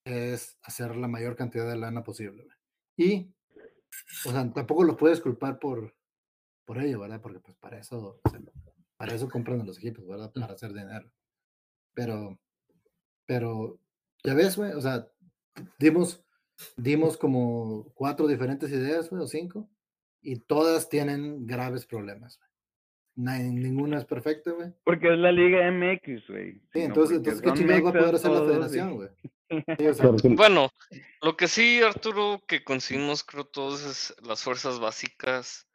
es 0.06 0.58
hacer 0.64 0.96
la 0.96 1.08
mayor 1.08 1.36
cantidad 1.36 1.70
de 1.70 1.78
lana 1.78 2.04
posible, 2.04 2.44
güey. 2.44 2.58
Y, 2.98 3.34
o 4.26 4.32
sea, 4.32 4.52
tampoco 4.52 4.84
los 4.84 4.98
puedes 4.98 5.22
culpar 5.22 5.60
por, 5.60 5.96
por 6.66 6.80
ello, 6.80 7.00
¿verdad? 7.00 7.22
Porque 7.22 7.40
pues 7.40 7.56
para 7.58 7.80
eso, 7.80 8.20
o 8.24 8.30
sea, 8.30 8.40
para 8.98 9.14
eso 9.14 9.30
compran 9.30 9.62
a 9.62 9.66
los 9.66 9.78
equipos, 9.78 10.06
¿verdad? 10.06 10.32
Para 10.34 10.54
hacer 10.54 10.74
dinero. 10.74 11.10
Pero, 11.94 12.40
pero, 13.26 13.80
ya 14.24 14.34
ves, 14.34 14.58
güey, 14.58 14.74
o 14.74 14.82
sea, 14.82 15.08
dimos, 15.78 16.24
dimos 16.78 17.18
como 17.18 17.92
cuatro 17.94 18.28
diferentes 18.28 18.70
ideas, 18.72 19.10
güey, 19.10 19.24
o 19.24 19.28
cinco, 19.28 19.70
y 20.22 20.40
todas 20.40 20.90
tienen 20.90 21.46
graves 21.48 21.86
problemas, 21.86 22.40
Ninguna 23.16 23.98
es 23.98 24.06
perfecta, 24.06 24.52
güey. 24.52 24.72
porque 24.86 25.12
es 25.12 25.20
la 25.20 25.32
Liga 25.34 25.70
MX, 25.70 26.28
güey. 26.30 26.54
Sí, 26.72 26.80
entonces, 26.82 27.18
entonces 27.18 27.42
¿qué 27.42 27.54
chingados 27.54 27.84
va 27.86 27.90
a 27.90 27.94
poder 27.94 28.16
hacer 28.16 28.32
la 28.32 28.42
federación, 28.46 28.96
güey? 28.96 29.10
Sí, 29.80 29.88
o 29.88 29.94
sea, 29.96 30.06
Porque- 30.12 30.30
Bueno, 30.30 30.70
lo 31.24 31.36
que 31.36 31.48
sí, 31.48 31.82
Arturo, 31.82 32.42
que 32.48 32.64
coincidimos 32.64 33.24
creo 33.24 33.46
todos 33.46 33.84
es 33.84 34.16
las 34.26 34.44
fuerzas 34.44 34.80
básicas 34.80 35.68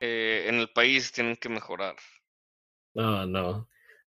eh, 0.00 0.46
en 0.48 0.54
el 0.54 0.70
país 0.70 1.10
tienen 1.12 1.36
que 1.36 1.48
mejorar. 1.48 1.96
No, 2.94 3.26
no, 3.26 3.68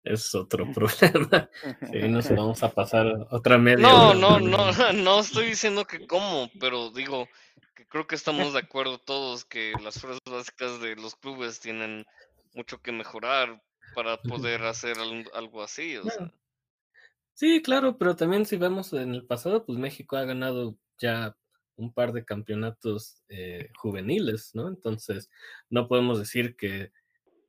es 0.10 0.34
otro 0.36 0.72
problema. 0.72 1.50
Sí, 1.92 2.08
nos 2.08 2.30
vamos 2.30 2.64
a 2.64 2.70
pasar 2.70 3.28
otra 3.30 3.58
media 3.58 3.88
No, 3.88 4.10
hora 4.10 4.20
no, 4.20 4.40
no, 4.40 4.72
no 4.94 5.20
estoy 5.20 5.48
diciendo 5.48 5.86
que 5.86 6.08
cómo, 6.08 6.50
pero 6.60 6.90
digo 6.92 7.28
que 7.76 7.86
creo 7.88 8.08
que 8.08 8.16
estamos 8.16 8.54
de 8.54 8.60
acuerdo 8.60 8.98
todos 9.00 9.46
que 9.46 9.74
las 9.84 10.00
fuerzas 10.00 10.22
básicas 10.26 10.82
de 10.82 10.96
los 10.96 11.16
clubes 11.16 11.60
tienen 11.60 12.06
mucho 12.54 12.82
que 12.82 12.92
mejorar 12.92 13.62
para 13.94 14.18
poder 14.18 14.64
hacer 14.64 14.98
algo, 15.00 15.30
algo 15.34 15.64
así, 15.64 15.98
o 15.98 16.04
sea. 16.04 16.32
Sí, 17.34 17.62
claro, 17.62 17.98
pero 17.98 18.16
también 18.16 18.46
si 18.46 18.58
vemos 18.58 18.92
en 18.94 19.14
el 19.14 19.26
pasado, 19.26 19.66
pues 19.66 19.78
México 19.78 20.18
ha 20.18 20.26
ganado 20.26 20.76
ya 20.98 21.38
un 21.76 21.94
par 21.94 22.12
de 22.12 22.26
campeonatos 22.26 23.24
eh, 23.30 23.70
juveniles, 23.78 24.52
¿no? 24.56 24.68
Entonces, 24.68 25.30
no 25.70 25.88
podemos 25.88 26.20
decir 26.20 26.56
que, 26.56 26.92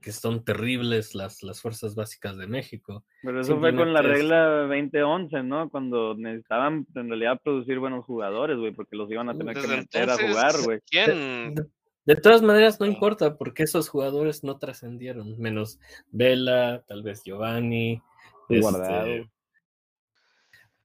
que 0.01 0.13
son 0.13 0.45
terribles 0.45 1.15
las, 1.15 1.43
las 1.43 1.61
fuerzas 1.61 1.95
básicas 1.97 2.37
de 2.37 2.47
México. 2.47 3.05
Pero 3.23 3.41
eso 3.41 3.59
fue 3.59 3.75
con 3.75 3.93
la 3.93 4.01
regla 4.03 4.67
2011, 4.69 5.43
¿no? 5.43 5.69
Cuando 5.71 6.15
necesitaban 6.15 6.87
en 6.95 7.09
realidad 7.09 7.41
producir 7.43 7.79
buenos 7.81 8.05
jugadores, 8.05 8.59
güey, 8.59 8.73
porque 8.73 8.97
los 8.97 9.11
iban 9.11 9.29
a 9.29 9.37
tener 9.37 9.57
que 9.57 9.67
meter 9.67 10.09
a 10.11 10.17
jugar, 10.17 10.53
güey. 10.65 10.81
¿quién? 10.89 11.55
De, 11.55 11.67
de 12.05 12.17
todas 12.17 12.43
maneras, 12.43 12.79
no 12.79 12.87
importa, 12.87 13.37
porque 13.37 13.65
esos 13.65 13.89
jugadores 13.89 14.45
no 14.45 14.57
trascendieron, 14.59 15.39
menos 15.39 15.79
Vela, 16.11 16.85
tal 16.87 17.03
vez 17.03 17.23
Giovanni, 17.25 18.01
Guardado. 18.49 19.07
este, 19.07 19.31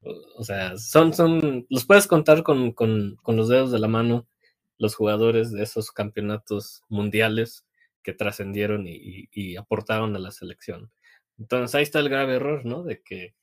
o- 0.01 0.21
o 0.39 0.43
sea, 0.43 0.75
son, 0.77 1.13
son, 1.13 1.65
los 1.69 1.85
puedes 1.85 2.07
contar 2.07 2.43
con, 2.43 2.71
con, 2.71 3.15
con 3.21 3.35
los 3.37 3.47
dedos 3.47 3.71
de 3.71 3.79
la 3.79 3.87
mano 3.87 4.25
los 4.79 4.95
jugadores 4.95 5.51
de 5.51 5.63
esos 5.63 5.91
campeonatos 5.91 6.83
mundiales 6.89 7.63
que 8.03 8.13
trascendieron 8.13 8.87
y, 8.87 8.93
y- 8.95 9.29
y 9.31 9.55
aportaron 9.57 10.15
a 10.15 10.19
la 10.19 10.31
selección. 10.31 10.91
Entonces 11.39 11.75
ahí 11.75 11.83
está 11.83 11.99
el 11.99 12.09
grave 12.09 12.35
error, 12.35 12.65
¿no? 12.65 12.83
De 12.83 13.01
que 13.01 13.35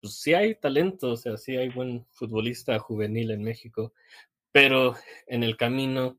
pues, 0.00 0.20
sí 0.20 0.34
hay 0.34 0.54
talento, 0.56 1.12
o 1.12 1.16
sea, 1.16 1.36
sí 1.36 1.56
hay 1.56 1.68
buen 1.70 2.06
futbolista 2.12 2.78
juvenil 2.78 3.30
en 3.30 3.42
México, 3.42 3.92
pero 4.52 4.94
en 5.26 5.42
el 5.44 5.56
camino 5.56 6.18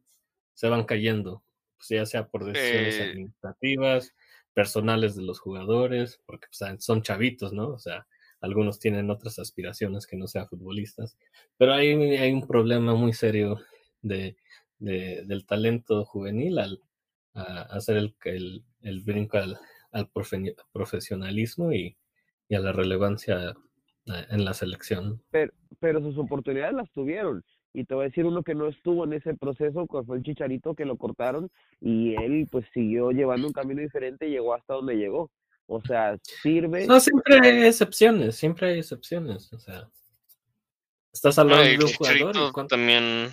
se 0.53 0.69
van 0.69 0.85
cayendo, 0.85 1.43
pues, 1.77 1.89
ya 1.89 2.05
sea 2.05 2.27
por 2.29 2.45
decisiones 2.45 2.99
Eh. 2.99 3.03
administrativas, 3.03 4.15
personales 4.53 5.15
de 5.15 5.23
los 5.23 5.39
jugadores, 5.39 6.21
porque 6.25 6.47
pues, 6.57 6.83
son 6.83 7.01
chavitos, 7.03 7.53
¿no? 7.53 7.69
O 7.69 7.79
sea, 7.79 8.07
algunos 8.41 8.79
tienen 8.79 9.09
otras 9.11 9.39
aspiraciones 9.39 10.07
que 10.07 10.17
no 10.17 10.27
sean 10.27 10.47
futbolistas, 10.47 11.17
pero 11.57 11.73
hay, 11.73 11.89
hay 12.17 12.31
un 12.31 12.47
problema 12.47 12.93
muy 12.95 13.13
serio 13.13 13.59
de, 14.01 14.37
de- 14.79 15.23
del 15.25 15.45
talento 15.45 16.05
juvenil 16.05 16.59
al 16.59 16.81
a 17.39 17.61
hacer 17.71 17.97
el, 17.97 18.15
el, 18.25 18.63
el 18.81 18.99
brinco 19.01 19.37
al, 19.37 19.57
al 19.91 20.11
profe- 20.11 20.55
profesionalismo 20.71 21.71
y, 21.71 21.95
y 22.49 22.55
a 22.55 22.59
la 22.59 22.71
relevancia 22.71 23.55
eh, 24.07 24.25
en 24.29 24.43
la 24.45 24.53
selección. 24.53 25.21
pero, 25.31 25.51
pero 25.79 26.01
sus 26.01 26.17
oportunidades 26.17 26.73
las 26.75 26.91
tuvieron. 26.91 27.43
Y 27.73 27.83
te 27.83 27.93
voy 27.93 28.05
a 28.05 28.07
decir 28.07 28.25
uno 28.25 28.41
que 28.41 28.55
no 28.55 28.67
estuvo 28.67 29.03
en 29.03 29.13
ese 29.13 29.35
proceso, 29.35 29.85
que 29.85 30.01
fue 30.03 30.17
el 30.17 30.23
Chicharito, 30.23 30.73
que 30.73 30.85
lo 30.85 30.97
cortaron 30.97 31.49
y 31.79 32.15
él 32.15 32.47
pues 32.51 32.65
siguió 32.73 33.11
llevando 33.11 33.45
un 33.47 33.53
camino 33.53 33.81
diferente 33.81 34.27
y 34.27 34.31
llegó 34.31 34.55
hasta 34.55 34.73
donde 34.73 34.95
llegó. 34.95 35.29
O 35.67 35.81
sea, 35.81 36.17
sirve. 36.23 36.87
No, 36.87 36.99
siempre 36.99 37.35
hay 37.43 37.67
excepciones, 37.67 38.35
siempre 38.35 38.69
hay 38.69 38.79
excepciones. 38.79 39.51
O 39.53 39.59
sea, 39.59 39.87
estás 41.13 41.37
hablando 41.37 41.65
No, 41.65 41.69
de 41.69 41.85
un 41.85 41.93
jugador 41.93 42.35
y 42.35 42.51
cuánto- 42.53 42.67
también 42.67 43.29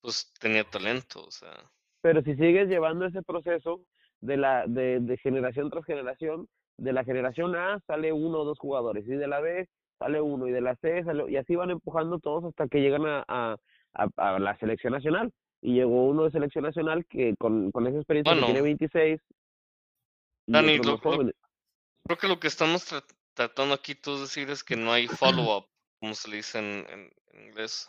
pues 0.00 0.32
tenía 0.40 0.64
talento, 0.64 1.24
o 1.24 1.30
sea. 1.30 1.52
Pero 2.02 2.22
si 2.22 2.34
sigues 2.36 2.68
llevando 2.68 3.06
ese 3.06 3.22
proceso 3.22 3.80
de 4.20 4.36
la 4.36 4.66
de, 4.66 5.00
de 5.00 5.16
generación 5.18 5.70
tras 5.70 5.84
generación, 5.86 6.48
de 6.76 6.92
la 6.92 7.04
generación 7.04 7.56
A 7.56 7.80
sale 7.86 8.12
uno 8.12 8.40
o 8.40 8.44
dos 8.44 8.58
jugadores, 8.58 9.06
y 9.06 9.12
de 9.12 9.26
la 9.28 9.40
B 9.40 9.68
sale 9.98 10.20
uno, 10.20 10.46
y 10.48 10.50
de 10.52 10.60
la 10.60 10.76
C 10.76 11.02
sale, 11.04 11.30
y 11.30 11.36
así 11.36 11.54
van 11.56 11.70
empujando 11.70 12.18
todos 12.18 12.44
hasta 12.44 12.66
que 12.68 12.80
llegan 12.80 13.06
a, 13.06 13.24
a, 13.28 13.56
a- 13.94 14.34
a 14.36 14.38
la 14.38 14.56
selección 14.58 14.92
nacional. 14.92 15.32
Y 15.64 15.74
llegó 15.74 16.06
uno 16.06 16.24
de 16.24 16.32
selección 16.32 16.64
nacional 16.64 17.06
que 17.06 17.34
con, 17.38 17.70
con 17.70 17.86
esa 17.86 17.96
experiencia 17.98 18.32
Bueno. 18.32 18.48
que 18.48 18.52
tiene 18.52 18.62
26 18.66 19.20
y 20.48 20.52
Dani, 20.52 20.76
lo- 20.78 20.98
lo-. 21.02 21.32
Creo 22.04 22.18
que 22.18 22.26
lo 22.28 22.40
que 22.40 22.48
estamos 22.48 22.90
tra- 22.90 23.04
tratando 23.34 23.74
aquí 23.74 23.94
de 23.94 24.20
decir 24.20 24.50
es 24.50 24.64
que 24.64 24.76
no 24.76 24.92
hay 24.92 25.06
follow-up, 25.52 25.66
como 26.00 26.14
se 26.14 26.30
le 26.30 26.36
dice 26.36 26.58
en, 26.58 26.84
en- 26.90 27.10
en 27.32 27.46
inglés. 27.46 27.86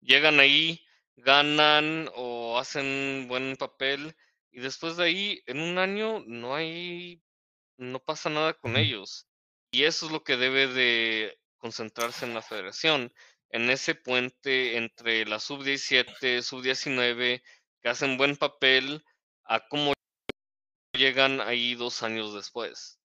Llegan 0.00 0.40
ahí, 0.40 0.80
ganan 1.24 2.10
o 2.14 2.58
hacen 2.58 3.26
buen 3.28 3.56
papel 3.56 4.14
y 4.50 4.60
después 4.60 4.96
de 4.96 5.04
ahí, 5.04 5.42
en 5.46 5.60
un 5.60 5.78
año, 5.78 6.22
no 6.26 6.54
hay, 6.54 7.22
no 7.76 8.00
pasa 8.00 8.30
nada 8.30 8.54
con 8.54 8.76
ellos. 8.76 9.26
Y 9.70 9.84
eso 9.84 10.06
es 10.06 10.12
lo 10.12 10.24
que 10.24 10.36
debe 10.36 10.66
de 10.68 11.38
concentrarse 11.58 12.24
en 12.24 12.34
la 12.34 12.42
federación, 12.42 13.12
en 13.50 13.68
ese 13.70 13.94
puente 13.94 14.76
entre 14.76 15.26
la 15.26 15.38
sub-17, 15.38 16.42
sub-19, 16.42 17.42
que 17.82 17.88
hacen 17.88 18.16
buen 18.16 18.36
papel, 18.36 19.04
a 19.44 19.60
cómo 19.68 19.92
llegan 20.96 21.40
ahí 21.40 21.74
dos 21.74 22.02
años 22.02 22.34
después. 22.34 22.98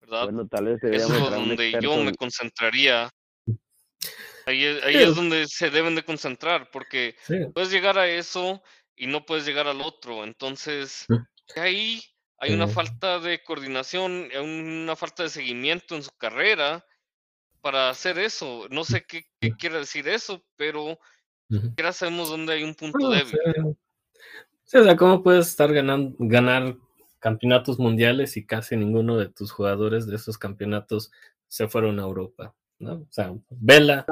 ¿Verdad? 0.00 0.24
Bueno, 0.24 0.48
tal 0.48 0.64
vez 0.66 0.82
Eso 0.82 1.14
es 1.28 1.30
donde 1.34 1.72
yo 1.80 1.96
me 1.98 2.10
en- 2.10 2.14
concentraría. 2.16 3.10
Ahí, 4.46 4.64
es- 4.64 4.82
ahí 4.82 4.96
es 4.96 5.14
donde 5.14 5.46
se 5.46 5.70
deben 5.70 5.94
de 5.94 6.02
concentrar, 6.04 6.70
porque 6.70 7.16
Sí. 7.26 7.36
puedes 7.54 7.70
llegar 7.70 7.98
a 7.98 8.08
eso 8.08 8.62
y 8.96 9.06
no 9.06 9.24
puedes 9.24 9.46
llegar 9.46 9.66
al 9.66 9.80
otro. 9.80 10.24
Entonces, 10.24 11.06
ahí 11.56 12.02
hay 12.38 12.54
una 12.54 12.66
falta 12.68 13.18
de 13.18 13.42
coordinación, 13.42 14.30
una 14.34 14.96
falta 14.96 15.22
de 15.24 15.28
seguimiento 15.28 15.94
en 15.94 16.02
su 16.02 16.10
carrera 16.16 16.84
para 17.60 17.90
hacer 17.90 18.18
eso. 18.18 18.66
No 18.70 18.84
sé 18.84 19.04
qué, 19.06 19.24
qué 19.40 19.52
quiere 19.52 19.78
decir 19.78 20.08
eso, 20.08 20.42
pero 20.56 20.98
ya 21.76 21.92
sabemos 21.92 22.30
dónde 22.30 22.54
hay 22.54 22.62
un 22.62 22.74
punto 22.74 22.98
No, 22.98 23.10
débil. 23.10 23.38
Sí, 24.64 24.78
o 24.78 24.84
sea, 24.84 24.96
¿cómo 24.96 25.22
puedes 25.22 25.48
estar 25.48 25.72
ganando, 25.72 26.14
ganar 26.18 26.76
campeonatos 27.18 27.78
mundiales 27.78 28.36
y 28.36 28.46
casi 28.46 28.76
ninguno 28.76 29.18
de 29.18 29.28
tus 29.28 29.50
jugadores 29.50 30.06
de 30.06 30.16
esos 30.16 30.38
campeonatos 30.38 31.10
se 31.48 31.68
fueron 31.68 31.98
a 31.98 32.02
Europa? 32.04 32.54
¿No? 32.80 32.94
O 32.94 33.06
sea, 33.10 33.32
Vela. 33.50 34.04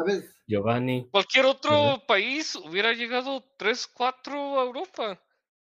Giovanni. 0.47 1.09
Cualquier 1.11 1.47
otro 1.47 2.03
país 2.07 2.55
hubiera 2.57 2.93
llegado 2.93 3.45
3, 3.59 3.87
4 3.89 4.61
a 4.61 4.65
Europa. 4.65 5.23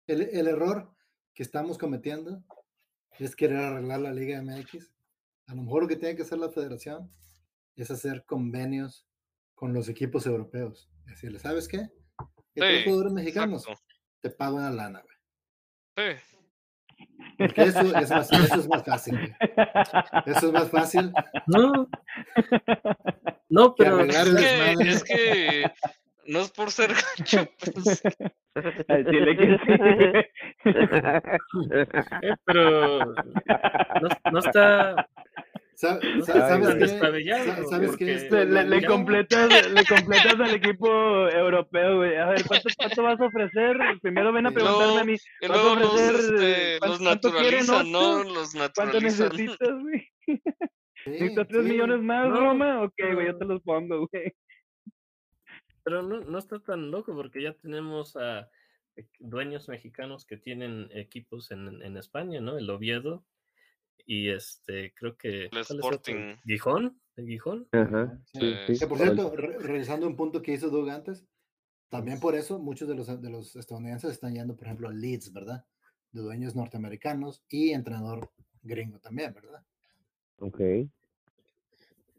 El, 0.08 0.22
el 0.22 0.48
error 0.48 0.92
que 1.34 1.44
estamos 1.44 1.78
cometiendo 1.78 2.44
es 3.20 3.36
querer 3.36 3.58
arreglar 3.58 4.02
la 4.02 4.14
Liga 4.14 4.42
MX. 4.42 4.92
A 5.48 5.56
lo 5.56 5.64
mejor 5.64 5.84
lo 5.84 5.88
que 5.88 5.96
tiene 5.96 6.16
que 6.16 6.24
hacer 6.24 6.40
la 6.40 6.50
federación 6.50 7.12
es 7.76 7.92
hacer 7.92 8.26
convenios 8.26 9.06
con 9.54 9.74
los 9.74 9.90
equipos 9.90 10.26
europeos. 10.26 10.90
Decirle, 11.06 11.40
¿sabes 11.40 11.68
qué? 11.68 11.90
Que 12.54 12.62
tú 12.62 12.66
Sí, 12.66 12.84
jugadores 12.86 13.14
mexicanos, 13.14 13.64
exacto. 13.64 13.96
te 14.22 14.30
pago 14.30 14.58
una 14.58 14.72
lana, 14.72 15.02
güey. 15.02 16.16
Sí. 16.16 16.22
Porque 17.38 17.64
eso 17.64 17.82
es 17.82 18.10
más, 18.10 18.32
eso 18.32 18.56
es 18.60 18.68
más 18.68 18.84
fácil. 18.84 19.36
Eso 20.26 20.48
es 20.48 20.54
más 20.54 20.70
fácil 20.70 21.14
No. 21.48 21.88
No, 23.50 23.76
que 23.76 23.84
pero 23.84 24.00
el 24.02 24.10
Es 24.10 24.34
que, 24.34 24.90
es 24.90 25.04
que 25.04 25.72
no 26.28 26.40
es 26.40 26.52
por 26.52 26.72
ser 26.72 26.94
gacho, 26.94 27.48
que 27.60 27.72
sí. 27.82 28.02
Eh, 32.22 32.36
pero 32.46 33.06
no, 33.06 34.10
no 34.32 34.40
está, 34.40 35.08
¿Sabes 35.76 37.96
qué? 37.98 38.30
Le, 38.66 38.86
completas, 38.86 39.72
le 39.72 39.86
completas 39.86 40.40
al 40.40 40.56
equipo 40.62 40.88
europeo, 41.30 41.98
güey. 41.98 42.16
A 42.16 42.28
ver, 42.28 42.44
¿cuánto, 42.48 42.70
¿cuánto 42.78 43.04
vas 43.04 43.20
a 43.20 43.26
ofrecer? 43.26 43.78
Primero 44.02 44.32
ven 44.32 44.48
a 44.48 44.52
preguntarme 44.52 45.02
a 45.02 45.04
mí. 45.04 45.16
¿vas 45.42 45.52
a 45.52 45.76
los, 45.76 45.94
ofrecer, 45.94 46.16
este, 46.16 46.76
eh, 46.76 46.80
los 46.82 47.00
cuánto- 47.00 47.32
cuánto 47.32 47.34
quieren, 47.40 47.68
naturalizan, 47.68 47.92
¿no? 47.92 48.24
Los 48.24 48.54
¿Cuánto 48.54 48.84
naturalizan. 48.84 49.30
necesitas, 49.30 49.82
güey? 49.82 50.10
Sí, 50.26 50.42
¿Necesitas 51.12 51.48
tres 51.50 51.66
sí. 51.66 51.72
millones 51.72 52.02
más, 52.02 52.30
No, 52.30 52.40
Roma? 52.40 52.82
Ok, 52.84 52.94
güey, 53.14 53.28
yo 53.28 53.38
te 53.38 53.46
los 53.46 53.62
pongo, 53.62 54.08
güey. 54.12 54.34
Pero 55.84 56.02
no, 56.02 56.22
no 56.22 56.40
está 56.40 56.60
tan 56.60 56.90
loco 56.90 57.14
porque 57.14 57.44
ya 57.44 57.54
tenemos 57.54 58.16
a 58.16 58.50
eh, 58.96 59.06
dueños 59.20 59.70
mexicanos 59.70 60.26
que 60.26 60.38
tienen 60.38 60.90
equipos 60.94 61.52
en, 61.52 61.82
en 61.84 61.98
España, 61.98 62.40
¿no? 62.42 62.58
El 62.58 62.70
Oviedo 62.72 63.24
y 64.06 64.30
este, 64.30 64.94
creo 64.96 65.16
que... 65.18 65.50
¿cuál 65.50 65.62
es 65.62 65.72
otro? 65.72 65.82
Sporting. 65.92 66.36
¿Gijón? 66.46 67.00
¿El 67.16 67.28
Gijón? 67.28 67.68
Ajá, 67.72 68.20
sí, 68.34 68.40
Sí. 68.40 68.74
sí. 68.76 68.80
Que 68.80 68.88
por 68.88 68.98
cierto, 68.98 69.36
re- 69.36 69.58
regresando 69.60 70.06
a 70.06 70.10
un 70.10 70.16
punto 70.16 70.42
que 70.42 70.54
hizo 70.54 70.70
Doug 70.70 70.90
antes, 70.90 71.26
también 71.90 72.20
por 72.20 72.36
eso 72.36 72.60
muchos 72.60 72.88
de 72.90 72.96
los, 72.96 73.22
de 73.22 73.30
los 73.30 73.56
estadounidenses 73.56 74.12
están 74.12 74.34
yendo, 74.34 74.56
por 74.56 74.66
ejemplo, 74.68 74.90
a 74.90 74.94
Leeds, 74.94 75.32
¿verdad? 75.32 75.66
De 76.12 76.22
dueños 76.22 76.56
norteamericanos 76.56 77.44
y 77.50 77.72
entrenador 77.72 78.32
gringo 78.64 79.00
también, 79.00 79.34
¿verdad? 79.34 79.64
Ok. 80.40 80.60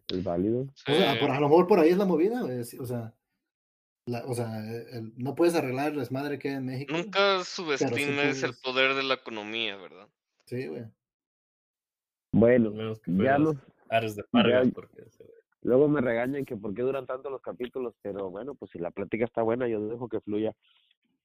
Es 0.09 0.23
válido. 0.23 0.61
O 0.63 0.73
sea, 0.77 1.15
Sí. 1.15 1.19
por, 1.21 1.31
a 1.31 1.41
lo 1.41 1.49
mejor 1.49 1.67
por 1.67 1.81
ahí 1.81 1.91
es 1.91 1.99
la 1.99 2.05
movida, 2.07 2.43
o 2.45 2.87
sea, 2.87 3.13
la- 4.07 4.25
o 4.25 4.35
sea, 4.35 4.61
el- 4.93 5.13
no 5.17 5.35
puedes 5.35 5.55
arreglar 5.57 5.93
el 5.93 5.99
desmadre 5.99 6.39
que 6.39 6.49
hay 6.51 6.55
en 6.55 6.67
México. 6.67 6.93
Nunca 6.97 7.43
subestimes 7.45 8.43
el 8.43 8.51
puedes- 8.51 8.61
poder 8.63 8.95
de 8.95 9.03
la 9.03 9.15
economía, 9.15 9.77
¿verdad? 9.77 10.09
Sí, 10.45 10.67
güey. 10.69 10.85
Bueno, 12.39 12.71
menos 12.71 13.01
que 13.01 13.13
ya 13.17 13.39
los, 13.39 13.57
Ares 13.89 14.15
de 14.17 14.25
Pargas, 14.25 14.67
ya- 14.67 14.73
porque 14.75 15.05
se- 15.11 15.25
luego 15.63 15.89
me 15.89 16.01
regañan 16.01 16.45
que 16.45 16.57
por 16.57 16.75
qué 16.75 16.83
duran 16.83 17.07
tanto 17.07 17.31
los 17.31 17.41
capítulos, 17.41 17.95
pero 18.03 18.31
bueno, 18.31 18.55
pues 18.55 18.71
si 18.73 18.79
la 18.79 18.91
plática 18.91 19.25
está 19.25 19.43
buena, 19.43 19.67
yo 19.69 19.81
dejo 19.89 20.09
que 20.09 20.21
fluya. 20.21 20.53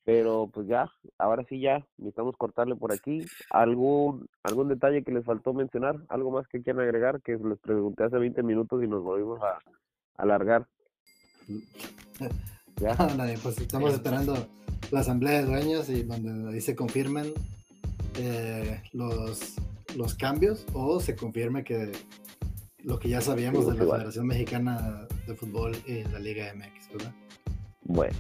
Pero 0.04 0.50
pues 0.52 0.68
ya, 0.68 0.90
ahora 1.20 1.44
sí 1.48 1.60
ya, 1.60 1.86
necesitamos 1.98 2.36
cortarle 2.38 2.76
por 2.76 2.92
aquí. 2.92 3.24
¿Algún, 3.52 4.26
algún 4.44 4.68
detalle 4.70 5.04
que 5.04 5.12
les 5.12 5.24
faltó 5.26 5.54
mencionar? 5.54 5.98
¿Algo 6.10 6.32
más 6.32 6.48
que 6.48 6.64
quieran 6.64 6.82
agregar? 6.84 7.22
Que 7.22 7.34
les 7.38 7.60
pregunté 7.60 8.06
hace 8.06 8.18
20 8.18 8.42
minutos 8.42 8.82
y 8.84 8.88
nos 8.88 9.04
volvimos 9.04 9.40
a 9.44 9.60
a 10.18 10.24
alargar. 10.24 10.66
¿Ya? 12.78 12.96
No, 12.96 13.16
nadie, 13.16 13.38
pues 13.42 13.60
estamos 13.60 13.94
esperando 13.94 14.34
la 14.92 15.02
asamblea 15.02 15.42
de 15.42 15.46
dueños 15.46 15.90
y 15.90 16.04
donde 16.04 16.50
ahí 16.54 16.62
se 16.62 16.76
confirmen 16.76 17.34
eh, 18.18 18.82
los, 18.94 19.56
los 19.96 20.16
cambios 20.16 20.66
o 20.74 21.00
se 21.00 21.16
confirme 21.16 21.64
que 21.64 21.92
lo 22.84 23.00
que 23.00 23.10
ya 23.10 23.22
sabíamos 23.22 23.66
de 23.68 23.86
la. 23.86 23.96
Federación 23.96 24.28
Mexicana 24.28 25.08
de 25.28 25.36
Fútbol 25.36 25.76
y 25.86 26.04
la 26.04 26.20
Liga 26.20 26.54
MX, 26.56 26.94
¿verdad? 26.94 27.14
Bueno. 27.84 28.18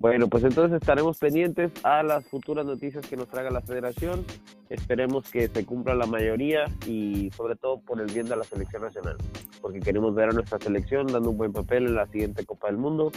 Bueno, 0.00 0.28
pues 0.28 0.44
entonces 0.44 0.80
estaremos 0.80 1.18
pendientes 1.18 1.72
a 1.82 2.04
las 2.04 2.24
futuras 2.28 2.64
noticias 2.64 3.04
que 3.04 3.16
nos 3.16 3.26
traiga 3.26 3.50
la 3.50 3.60
federación. 3.60 4.24
Esperemos 4.70 5.28
que 5.28 5.48
se 5.48 5.66
cumpla 5.66 5.96
la 5.96 6.06
mayoría 6.06 6.66
y 6.86 7.30
sobre 7.36 7.56
todo 7.56 7.80
por 7.80 8.00
el 8.00 8.06
bien 8.06 8.28
de 8.28 8.36
la 8.36 8.44
selección 8.44 8.82
nacional, 8.82 9.16
porque 9.60 9.80
queremos 9.80 10.14
ver 10.14 10.28
a 10.28 10.32
nuestra 10.32 10.58
selección 10.60 11.08
dando 11.08 11.30
un 11.30 11.36
buen 11.36 11.52
papel 11.52 11.86
en 11.86 11.96
la 11.96 12.06
siguiente 12.06 12.46
Copa 12.46 12.68
del 12.68 12.76
Mundo 12.76 13.10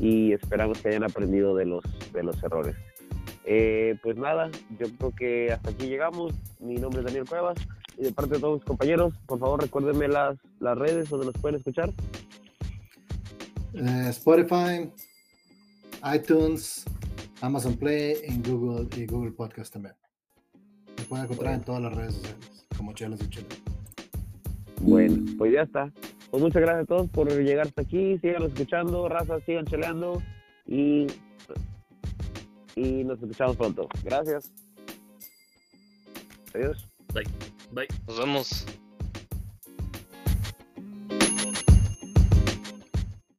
y 0.00 0.32
esperamos 0.32 0.80
que 0.80 0.88
hayan 0.88 1.04
aprendido 1.04 1.54
de 1.54 1.66
los, 1.66 1.84
de 2.12 2.22
los 2.22 2.42
errores. 2.42 2.76
Eh, 3.44 3.96
pues 4.02 4.16
nada, 4.16 4.50
yo 4.78 4.86
creo 4.98 5.12
que 5.12 5.52
hasta 5.52 5.70
aquí 5.70 5.86
llegamos. 5.86 6.32
Mi 6.60 6.76
nombre 6.76 7.00
es 7.00 7.06
Daniel 7.06 7.28
Cuevas 7.28 7.58
y 7.98 8.04
de 8.04 8.12
parte 8.12 8.34
de 8.34 8.40
todos 8.40 8.54
mis 8.60 8.64
compañeros, 8.64 9.14
por 9.26 9.38
favor 9.38 9.60
recuérdenme 9.60 10.08
las, 10.08 10.38
las 10.60 10.78
redes 10.78 11.08
donde 11.08 11.26
nos 11.26 11.34
pueden 11.38 11.58
escuchar. 11.58 11.90
Eh, 13.74 14.06
Spotify, 14.10 14.90
iTunes, 16.14 16.84
Amazon 17.40 17.76
Play 17.76 18.16
y 18.28 18.48
Google, 18.48 18.88
y 18.96 19.06
Google 19.06 19.32
Podcast 19.32 19.72
también. 19.72 19.94
Me 20.98 21.04
pueden 21.04 21.24
encontrar 21.24 21.54
en 21.54 21.62
todas 21.62 21.82
las 21.82 21.94
redes 21.94 22.14
sociales, 22.14 22.66
como 22.76 22.92
Chelas 22.92 23.20
y 23.22 23.28
Chelas. 23.28 23.62
Bueno, 24.80 25.16
pues 25.38 25.52
ya 25.52 25.62
está. 25.62 25.92
Pues 26.30 26.42
muchas 26.42 26.62
gracias 26.62 26.84
a 26.84 26.86
todos 26.86 27.10
por 27.10 27.30
llegar 27.30 27.66
hasta 27.66 27.82
aquí. 27.82 28.18
Sigan 28.18 28.42
escuchando, 28.44 29.08
raza, 29.08 29.38
sigan 29.40 29.66
cheleando 29.66 30.22
y, 30.66 31.06
y 32.76 33.04
nos 33.04 33.20
escuchamos 33.22 33.56
pronto. 33.56 33.88
Gracias. 34.02 34.52
Adiós. 36.54 36.88
Bye. 37.12 37.24
Bye. 37.72 37.88
Nos 38.06 38.18
vemos. 38.18 38.66